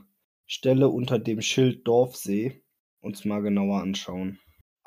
Stelle 0.46 0.88
unter 0.88 1.20
dem 1.20 1.40
Schild 1.40 1.86
Dorfsee 1.86 2.64
uns 3.00 3.24
mal 3.24 3.40
genauer 3.40 3.80
anschauen. 3.80 4.40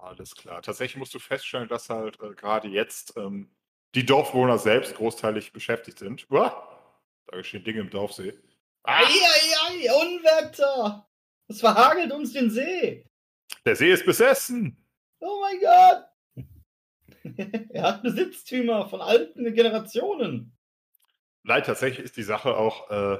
Alles 0.03 0.35
klar. 0.35 0.61
Tatsächlich 0.61 0.97
musst 0.97 1.13
du 1.13 1.19
feststellen, 1.19 1.69
dass 1.69 1.89
halt 1.89 2.19
äh, 2.21 2.33
gerade 2.33 2.67
jetzt 2.67 3.15
ähm, 3.15 3.49
die 3.95 4.05
Dorfbewohner 4.05 4.57
selbst 4.57 4.95
großteilig 4.95 5.53
beschäftigt 5.53 5.97
sind. 5.97 6.29
Uah! 6.29 6.69
Da 7.27 7.37
geschehen 7.37 7.63
Dinge 7.63 7.79
im 7.79 7.89
Dorfsee. 7.89 8.37
Eieiei, 8.83 9.93
Unwetter! 10.01 11.07
Es 11.47 11.61
verhagelt 11.61 12.11
uns 12.11 12.33
den 12.33 12.49
See. 12.49 13.05
Der 13.65 13.77
See 13.77 13.91
ist 13.91 14.05
besessen. 14.05 14.77
Oh 15.19 15.39
mein 15.39 15.59
Gott. 15.61 16.05
er 17.69 17.83
hat 17.83 18.03
Besitztümer 18.03 18.89
von 18.89 18.99
alten 18.99 19.53
Generationen. 19.53 20.57
Nein, 21.43 21.63
tatsächlich 21.63 22.03
ist 22.03 22.17
die 22.17 22.23
Sache 22.23 22.57
auch, 22.57 22.89
äh, 22.91 23.19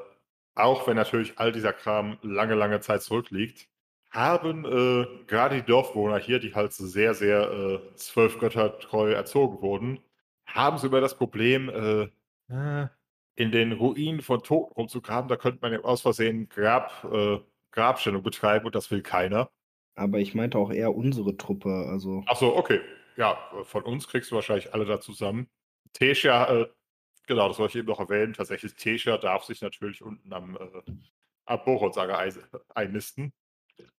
auch 0.55 0.85
wenn 0.85 0.97
natürlich 0.97 1.39
all 1.39 1.53
dieser 1.53 1.71
Kram 1.71 2.17
lange, 2.21 2.55
lange 2.55 2.81
Zeit 2.81 3.03
zurückliegt, 3.03 3.69
haben 4.13 4.63
äh, 4.63 5.07
gerade 5.25 5.55
die 5.55 5.65
Dorfbewohner 5.65 6.19
hier, 6.19 6.39
die 6.39 6.53
halt 6.53 6.71
sehr, 6.71 7.15
sehr 7.15 7.51
äh, 7.51 7.95
zwölf 7.95 8.37
Götter 8.37 8.79
treu 8.79 9.11
erzogen 9.11 9.61
wurden, 9.61 9.99
haben 10.45 10.77
sie 10.77 10.87
über 10.87 11.01
das 11.01 11.17
Problem, 11.17 11.69
äh, 11.69 12.09
äh 12.53 12.87
in 13.35 13.51
den 13.51 13.71
Ruinen 13.71 14.21
von 14.21 14.43
Toten 14.43 14.73
rumzugraben, 14.73 15.27
da 15.27 15.35
könnte 15.37 15.57
man 15.61 15.73
ja 15.73 15.79
aus 15.79 16.01
Versehen 16.01 16.49
Grab, 16.49 17.03
äh, 17.11 17.39
Grabstellung 17.71 18.21
betreiben 18.21 18.67
und 18.67 18.75
das 18.75 18.91
will 18.91 19.01
keiner. 19.01 19.49
Aber 19.95 20.19
ich 20.19 20.35
meinte 20.35 20.59
auch 20.59 20.71
eher 20.71 20.95
unsere 20.95 21.35
Truppe, 21.35 21.87
also. 21.89 22.23
Ach 22.27 22.35
so, 22.35 22.55
okay. 22.55 22.81
Ja, 23.15 23.37
von 23.63 23.83
uns 23.83 24.07
kriegst 24.07 24.29
du 24.29 24.35
wahrscheinlich 24.35 24.73
alle 24.75 24.85
da 24.85 24.99
zusammen. 24.99 25.47
Tesha, 25.93 26.61
äh, 26.61 26.67
genau, 27.25 27.47
das 27.47 27.57
wollte 27.57 27.71
ich 27.71 27.79
eben 27.79 27.87
noch 27.87 27.99
erwähnen. 27.99 28.33
Tatsächlich, 28.33 28.75
Tesha 28.75 29.17
darf 29.17 29.45
sich 29.45 29.61
natürlich 29.61 30.03
unten 30.03 30.31
am, 30.31 30.55
äh, 30.55 30.91
am 31.45 31.63
Bochonsager 31.63 32.19
einnisten. 32.75 33.33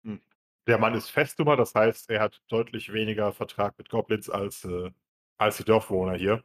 Hm. 0.03 0.21
Der 0.67 0.79
Mann 0.79 0.95
ist 0.95 1.11
Festnummer, 1.11 1.57
das 1.57 1.75
heißt, 1.75 2.11
er 2.11 2.21
hat 2.21 2.41
deutlich 2.49 2.93
weniger 2.93 3.33
Vertrag 3.33 3.77
mit 3.77 3.91
Goblins 3.91 4.31
als, 4.31 4.65
äh, 4.65 4.91
als 5.37 5.59
die 5.59 5.65
Dorfbewohner 5.65 6.15
hier. 6.15 6.43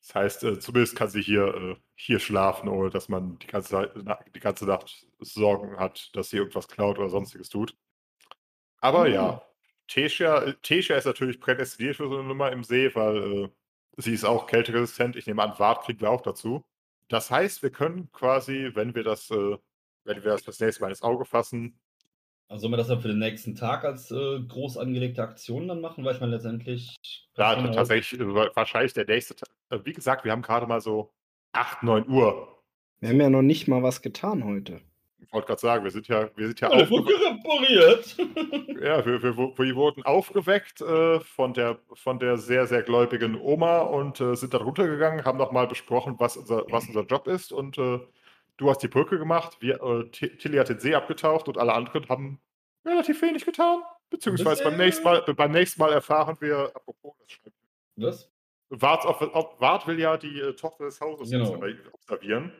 Das 0.00 0.14
heißt, 0.14 0.44
äh, 0.44 0.58
zumindest 0.60 0.96
kann 0.96 1.08
sie 1.08 1.22
hier, 1.22 1.54
äh, 1.54 1.76
hier 1.96 2.20
schlafen, 2.20 2.68
ohne 2.68 2.90
dass 2.90 3.08
man 3.08 3.38
die 3.40 3.46
ganze, 3.46 3.70
Zeit, 3.70 3.92
die 4.34 4.40
ganze 4.40 4.64
Nacht 4.64 5.06
Sorgen 5.18 5.76
hat, 5.76 6.14
dass 6.14 6.30
sie 6.30 6.36
irgendwas 6.36 6.68
klaut 6.68 6.98
oder 6.98 7.10
sonstiges 7.10 7.48
tut. 7.48 7.76
Aber 8.80 9.08
mhm. 9.08 9.14
ja, 9.14 9.42
Tesha, 9.88 10.42
äh, 10.44 10.54
Tesha 10.62 10.94
ist 10.96 11.06
natürlich 11.06 11.40
prädestiniert 11.40 11.96
für 11.96 12.08
so 12.08 12.18
eine 12.18 12.28
Nummer 12.28 12.52
im 12.52 12.62
See, 12.62 12.94
weil 12.94 13.16
äh, 13.16 13.48
sie 13.96 14.14
ist 14.14 14.24
auch 14.24 14.46
kälteresistent. 14.46 15.16
Ich 15.16 15.26
nehme 15.26 15.42
an, 15.42 15.58
Wart 15.58 15.84
kriegen 15.84 16.00
wir 16.00 16.10
auch 16.10 16.22
dazu. 16.22 16.64
Das 17.08 17.30
heißt, 17.30 17.62
wir 17.62 17.70
können 17.70 18.10
quasi, 18.12 18.70
wenn 18.74 18.94
wir 18.94 19.02
das, 19.02 19.30
äh, 19.30 19.58
wenn 20.04 20.24
wir 20.24 20.32
das 20.32 20.44
das 20.44 20.60
nächste 20.60 20.82
Mal 20.82 20.90
ins 20.90 21.02
Auge 21.02 21.24
fassen, 21.24 21.80
also 22.48 22.62
sollen 22.62 22.72
wir 22.72 22.76
das 22.78 22.88
dann 22.88 23.00
für 23.00 23.08
den 23.08 23.18
nächsten 23.18 23.54
Tag 23.54 23.84
als 23.84 24.10
äh, 24.10 24.40
groß 24.40 24.78
angelegte 24.78 25.22
Aktion 25.22 25.68
dann 25.68 25.82
machen? 25.82 26.04
Weil 26.04 26.14
ich 26.14 26.20
meine, 26.20 26.32
letztendlich. 26.32 26.96
Ja, 27.36 27.54
tatsächlich, 27.70 28.18
äh, 28.20 28.26
wahrscheinlich 28.26 28.94
der 28.94 29.04
nächste 29.04 29.36
Tag. 29.36 29.48
Äh, 29.70 29.80
wie 29.84 29.92
gesagt, 29.92 30.24
wir 30.24 30.32
haben 30.32 30.42
gerade 30.42 30.66
mal 30.66 30.80
so 30.80 31.12
8, 31.52 31.82
9 31.82 32.08
Uhr. 32.08 32.48
Wir 33.00 33.10
haben 33.10 33.20
ja 33.20 33.28
noch 33.28 33.42
nicht 33.42 33.68
mal 33.68 33.82
was 33.82 34.00
getan 34.00 34.44
heute. 34.44 34.80
Ich 35.20 35.32
wollte 35.34 35.48
gerade 35.48 35.60
sagen, 35.60 35.84
wir 35.84 35.90
sind 35.90 36.08
ja, 36.08 36.30
wir 36.36 36.46
sind 36.46 36.60
ja 36.60 36.70
oh, 36.70 36.76
repariert. 36.76 38.16
ja, 38.82 39.04
wir, 39.04 39.22
wir, 39.22 39.36
wir, 39.36 39.76
wurden 39.76 40.02
aufgeweckt 40.04 40.80
äh, 40.80 41.20
von, 41.20 41.52
der, 41.52 41.78
von 41.92 42.18
der 42.18 42.38
sehr, 42.38 42.66
sehr 42.66 42.82
gläubigen 42.82 43.38
Oma 43.38 43.80
und 43.80 44.22
äh, 44.22 44.34
sind 44.36 44.54
dann 44.54 44.62
runtergegangen, 44.62 45.26
haben 45.26 45.36
nochmal 45.36 45.66
besprochen, 45.66 46.14
was 46.18 46.38
unser, 46.38 46.64
was 46.70 46.86
unser 46.86 47.04
Job 47.04 47.26
ist 47.26 47.52
und 47.52 47.76
äh, 47.76 48.00
Du 48.58 48.68
hast 48.68 48.82
die 48.82 48.88
Brücke 48.88 49.18
gemacht, 49.18 49.56
wir, 49.60 49.80
äh, 49.80 50.10
Tilly 50.10 50.58
hat 50.58 50.68
den 50.68 50.80
See 50.80 50.94
abgetaucht 50.94 51.48
und 51.48 51.56
alle 51.56 51.72
anderen 51.72 52.08
haben 52.08 52.40
relativ 52.84 53.22
wenig 53.22 53.44
getan. 53.44 53.82
Beziehungsweise 54.10 54.64
beim 54.64 54.76
nächsten, 54.76 55.04
Mal, 55.04 55.22
beim 55.22 55.52
nächsten 55.52 55.80
Mal 55.80 55.92
erfahren 55.92 56.36
wir, 56.40 56.72
apropos 56.74 57.14
das 57.20 57.30
Schreiben. 57.30 57.56
Was? 57.96 58.30
Wart, 58.70 59.06
auf, 59.06 59.20
Wart 59.60 59.86
will 59.86 59.98
ja 59.98 60.16
die 60.16 60.40
äh, 60.40 60.54
Tochter 60.54 60.84
des 60.84 61.00
Hauses 61.00 61.30
genau. 61.30 61.54
observieren. 61.92 62.52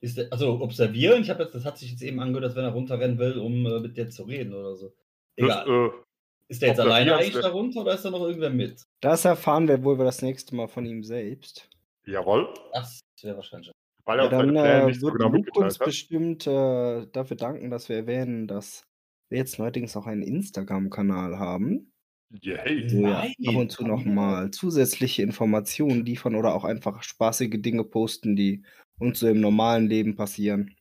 Ist 0.00 0.18
der, 0.18 0.30
also 0.30 0.60
observieren, 0.60 1.22
ich 1.22 1.30
habe 1.30 1.42
jetzt, 1.42 1.54
das 1.54 1.64
hat 1.64 1.78
sich 1.78 1.90
jetzt 1.90 2.02
eben 2.02 2.20
angehört, 2.20 2.44
als 2.44 2.56
wenn 2.56 2.64
er 2.64 2.72
runterrennen 2.72 3.18
will, 3.18 3.38
um 3.38 3.66
äh, 3.66 3.80
mit 3.80 3.96
dir 3.96 4.10
zu 4.10 4.24
reden 4.24 4.54
oder 4.54 4.76
so. 4.76 4.94
Egal. 5.36 5.64
Das, 5.64 5.66
äh, 5.66 6.02
ist 6.48 6.62
der 6.62 6.68
jetzt 6.68 6.80
alleine 6.80 7.16
eigentlich 7.16 7.42
da 7.42 7.48
runter 7.48 7.80
oder 7.80 7.94
ist 7.94 8.04
da 8.04 8.10
noch 8.10 8.20
irgendwer 8.20 8.50
mit? 8.50 8.82
Das 9.00 9.24
erfahren 9.24 9.66
wir 9.66 9.82
wohl 9.82 9.96
das 9.98 10.22
nächste 10.22 10.54
Mal 10.54 10.68
von 10.68 10.86
ihm 10.86 11.02
selbst. 11.02 11.68
Jawohl. 12.04 12.52
Das 12.72 13.00
wäre 13.22 13.36
wahrscheinlich. 13.36 13.72
Weil 14.06 14.18
ja, 14.18 14.28
dann 14.28 14.56
äh, 14.56 14.86
wird 14.86 15.14
genau 15.14 15.28
Luke 15.30 15.50
uns 15.58 15.78
bestimmt 15.78 16.46
äh, 16.46 17.06
dafür 17.08 17.36
danken, 17.36 17.70
dass 17.70 17.88
wir 17.88 17.96
erwähnen, 17.96 18.46
dass 18.46 18.86
wir 19.28 19.38
jetzt 19.38 19.58
neuerdings 19.58 19.96
auch 19.96 20.06
einen 20.06 20.22
Instagram-Kanal 20.22 21.40
haben. 21.40 21.92
Yay. 22.30 22.86
Wo 22.92 23.02
wir 23.02 23.18
ab 23.18 23.56
und 23.56 23.72
zu 23.72 23.84
nochmal 23.84 24.52
zusätzliche 24.52 25.22
Informationen 25.22 26.04
liefern 26.04 26.36
oder 26.36 26.54
auch 26.54 26.64
einfach 26.64 27.02
spaßige 27.02 27.60
Dinge 27.60 27.82
posten, 27.82 28.36
die 28.36 28.64
uns 29.00 29.18
so 29.18 29.26
im 29.26 29.40
normalen 29.40 29.88
Leben 29.88 30.14
passieren. 30.14 30.76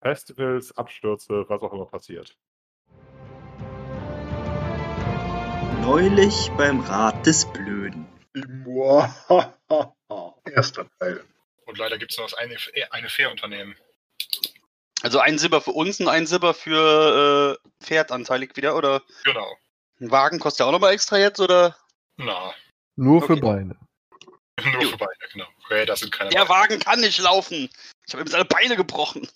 Festivals, 0.00 0.74
Abstürze, 0.76 1.44
was 1.48 1.62
auch 1.62 1.72
immer 1.74 1.86
passiert. 1.86 2.34
Neulich 5.82 6.50
beim 6.56 6.80
Rat 6.80 7.26
des 7.26 7.44
Blöden. 7.52 8.06
Erster 10.46 10.86
Teil. 10.98 11.20
Und 11.72 11.78
leider 11.78 11.96
gibt 11.96 12.12
es 12.12 12.18
noch 12.18 12.26
das 12.26 12.34
eine, 12.34 12.54
eine 12.90 13.08
Fährunternehmen. 13.08 13.74
Also 15.00 15.20
ein 15.20 15.38
Silber 15.38 15.62
für 15.62 15.70
uns 15.70 16.00
und 16.00 16.08
ein 16.08 16.26
Silber 16.26 16.52
für 16.52 17.58
äh, 17.64 17.68
Pferd 17.82 18.12
anteilig 18.12 18.58
wieder, 18.58 18.76
oder? 18.76 19.00
Genau. 19.24 19.56
Ein 19.98 20.10
Wagen 20.10 20.38
kostet 20.38 20.60
ja 20.60 20.66
auch 20.66 20.72
nochmal 20.72 20.92
extra 20.92 21.16
jetzt, 21.16 21.40
oder? 21.40 21.74
Na, 22.18 22.52
Nur 22.96 23.22
für 23.22 23.32
Okay. 23.32 23.40
Beine. 23.40 23.76
nur 24.70 24.82
für 24.82 24.98
Beine, 24.98 25.16
genau. 25.32 25.46
Räder 25.70 25.96
sind 25.96 26.12
keine 26.12 26.28
Der 26.28 26.40
Beine. 26.44 26.50
Wagen 26.50 26.78
kann 26.78 27.00
nicht 27.00 27.18
laufen. 27.20 27.70
Ich 28.06 28.12
habe 28.12 28.22
ihm 28.22 28.26
seine 28.26 28.44
Beine 28.44 28.76
gebrochen. 28.76 29.26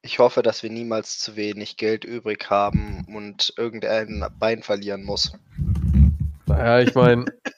Ich 0.00 0.18
hoffe, 0.18 0.40
dass 0.42 0.62
wir 0.62 0.70
niemals 0.70 1.18
zu 1.18 1.36
wenig 1.36 1.76
Geld 1.76 2.04
übrig 2.04 2.48
haben 2.48 3.04
und 3.14 3.52
irgendein 3.58 4.26
Bein 4.38 4.62
verlieren 4.62 5.04
muss. 5.04 5.30
Naja, 6.46 6.80
ich 6.80 6.94
meine, 6.94 7.26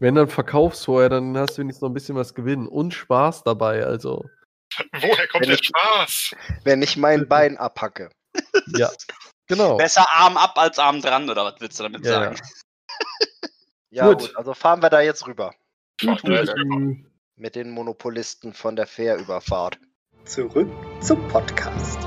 wenn 0.00 0.16
dann 0.16 0.28
verkaufst 0.28 0.84
vorher, 0.86 1.08
dann 1.08 1.36
hast 1.38 1.56
du 1.56 1.62
wenigstens 1.62 1.82
noch 1.82 1.90
ein 1.90 1.94
bisschen 1.94 2.16
was 2.16 2.34
gewinnen 2.34 2.66
und 2.66 2.92
Spaß 2.92 3.44
dabei. 3.44 3.84
Also, 3.84 4.28
Woher 4.92 5.28
kommt 5.28 5.42
Wenn 5.42 5.50
der 5.50 5.58
ich- 5.60 5.66
Spaß? 5.66 6.34
Wenn 6.64 6.82
ich 6.82 6.96
mein 6.96 7.28
Bein 7.28 7.56
abhacke. 7.56 8.10
ja. 8.76 8.90
Genau. 9.46 9.76
Besser 9.76 10.06
Arm 10.12 10.36
ab 10.36 10.56
als 10.56 10.78
Arm 10.78 11.00
dran, 11.00 11.28
oder 11.28 11.44
was 11.44 11.60
willst 11.60 11.78
du 11.78 11.84
damit 11.84 12.04
Ja, 12.04 12.12
sagen? 12.12 12.36
Ja, 13.92 14.06
Gut. 14.08 14.20
gut. 14.20 14.36
Also 14.36 14.54
fahren 14.54 14.80
wir 14.82 14.88
da 14.90 15.00
jetzt 15.00 15.26
rüber. 15.26 15.52
Da 16.00 16.12
jetzt 16.24 16.54
Mhm. 16.56 17.06
Mit 17.34 17.56
den 17.56 17.70
Monopolisten 17.70 18.52
von 18.54 18.76
der 18.76 18.86
Fährüberfahrt. 18.86 19.78
Zurück 20.24 20.68
zum 21.00 21.26
Podcast. 21.28 21.98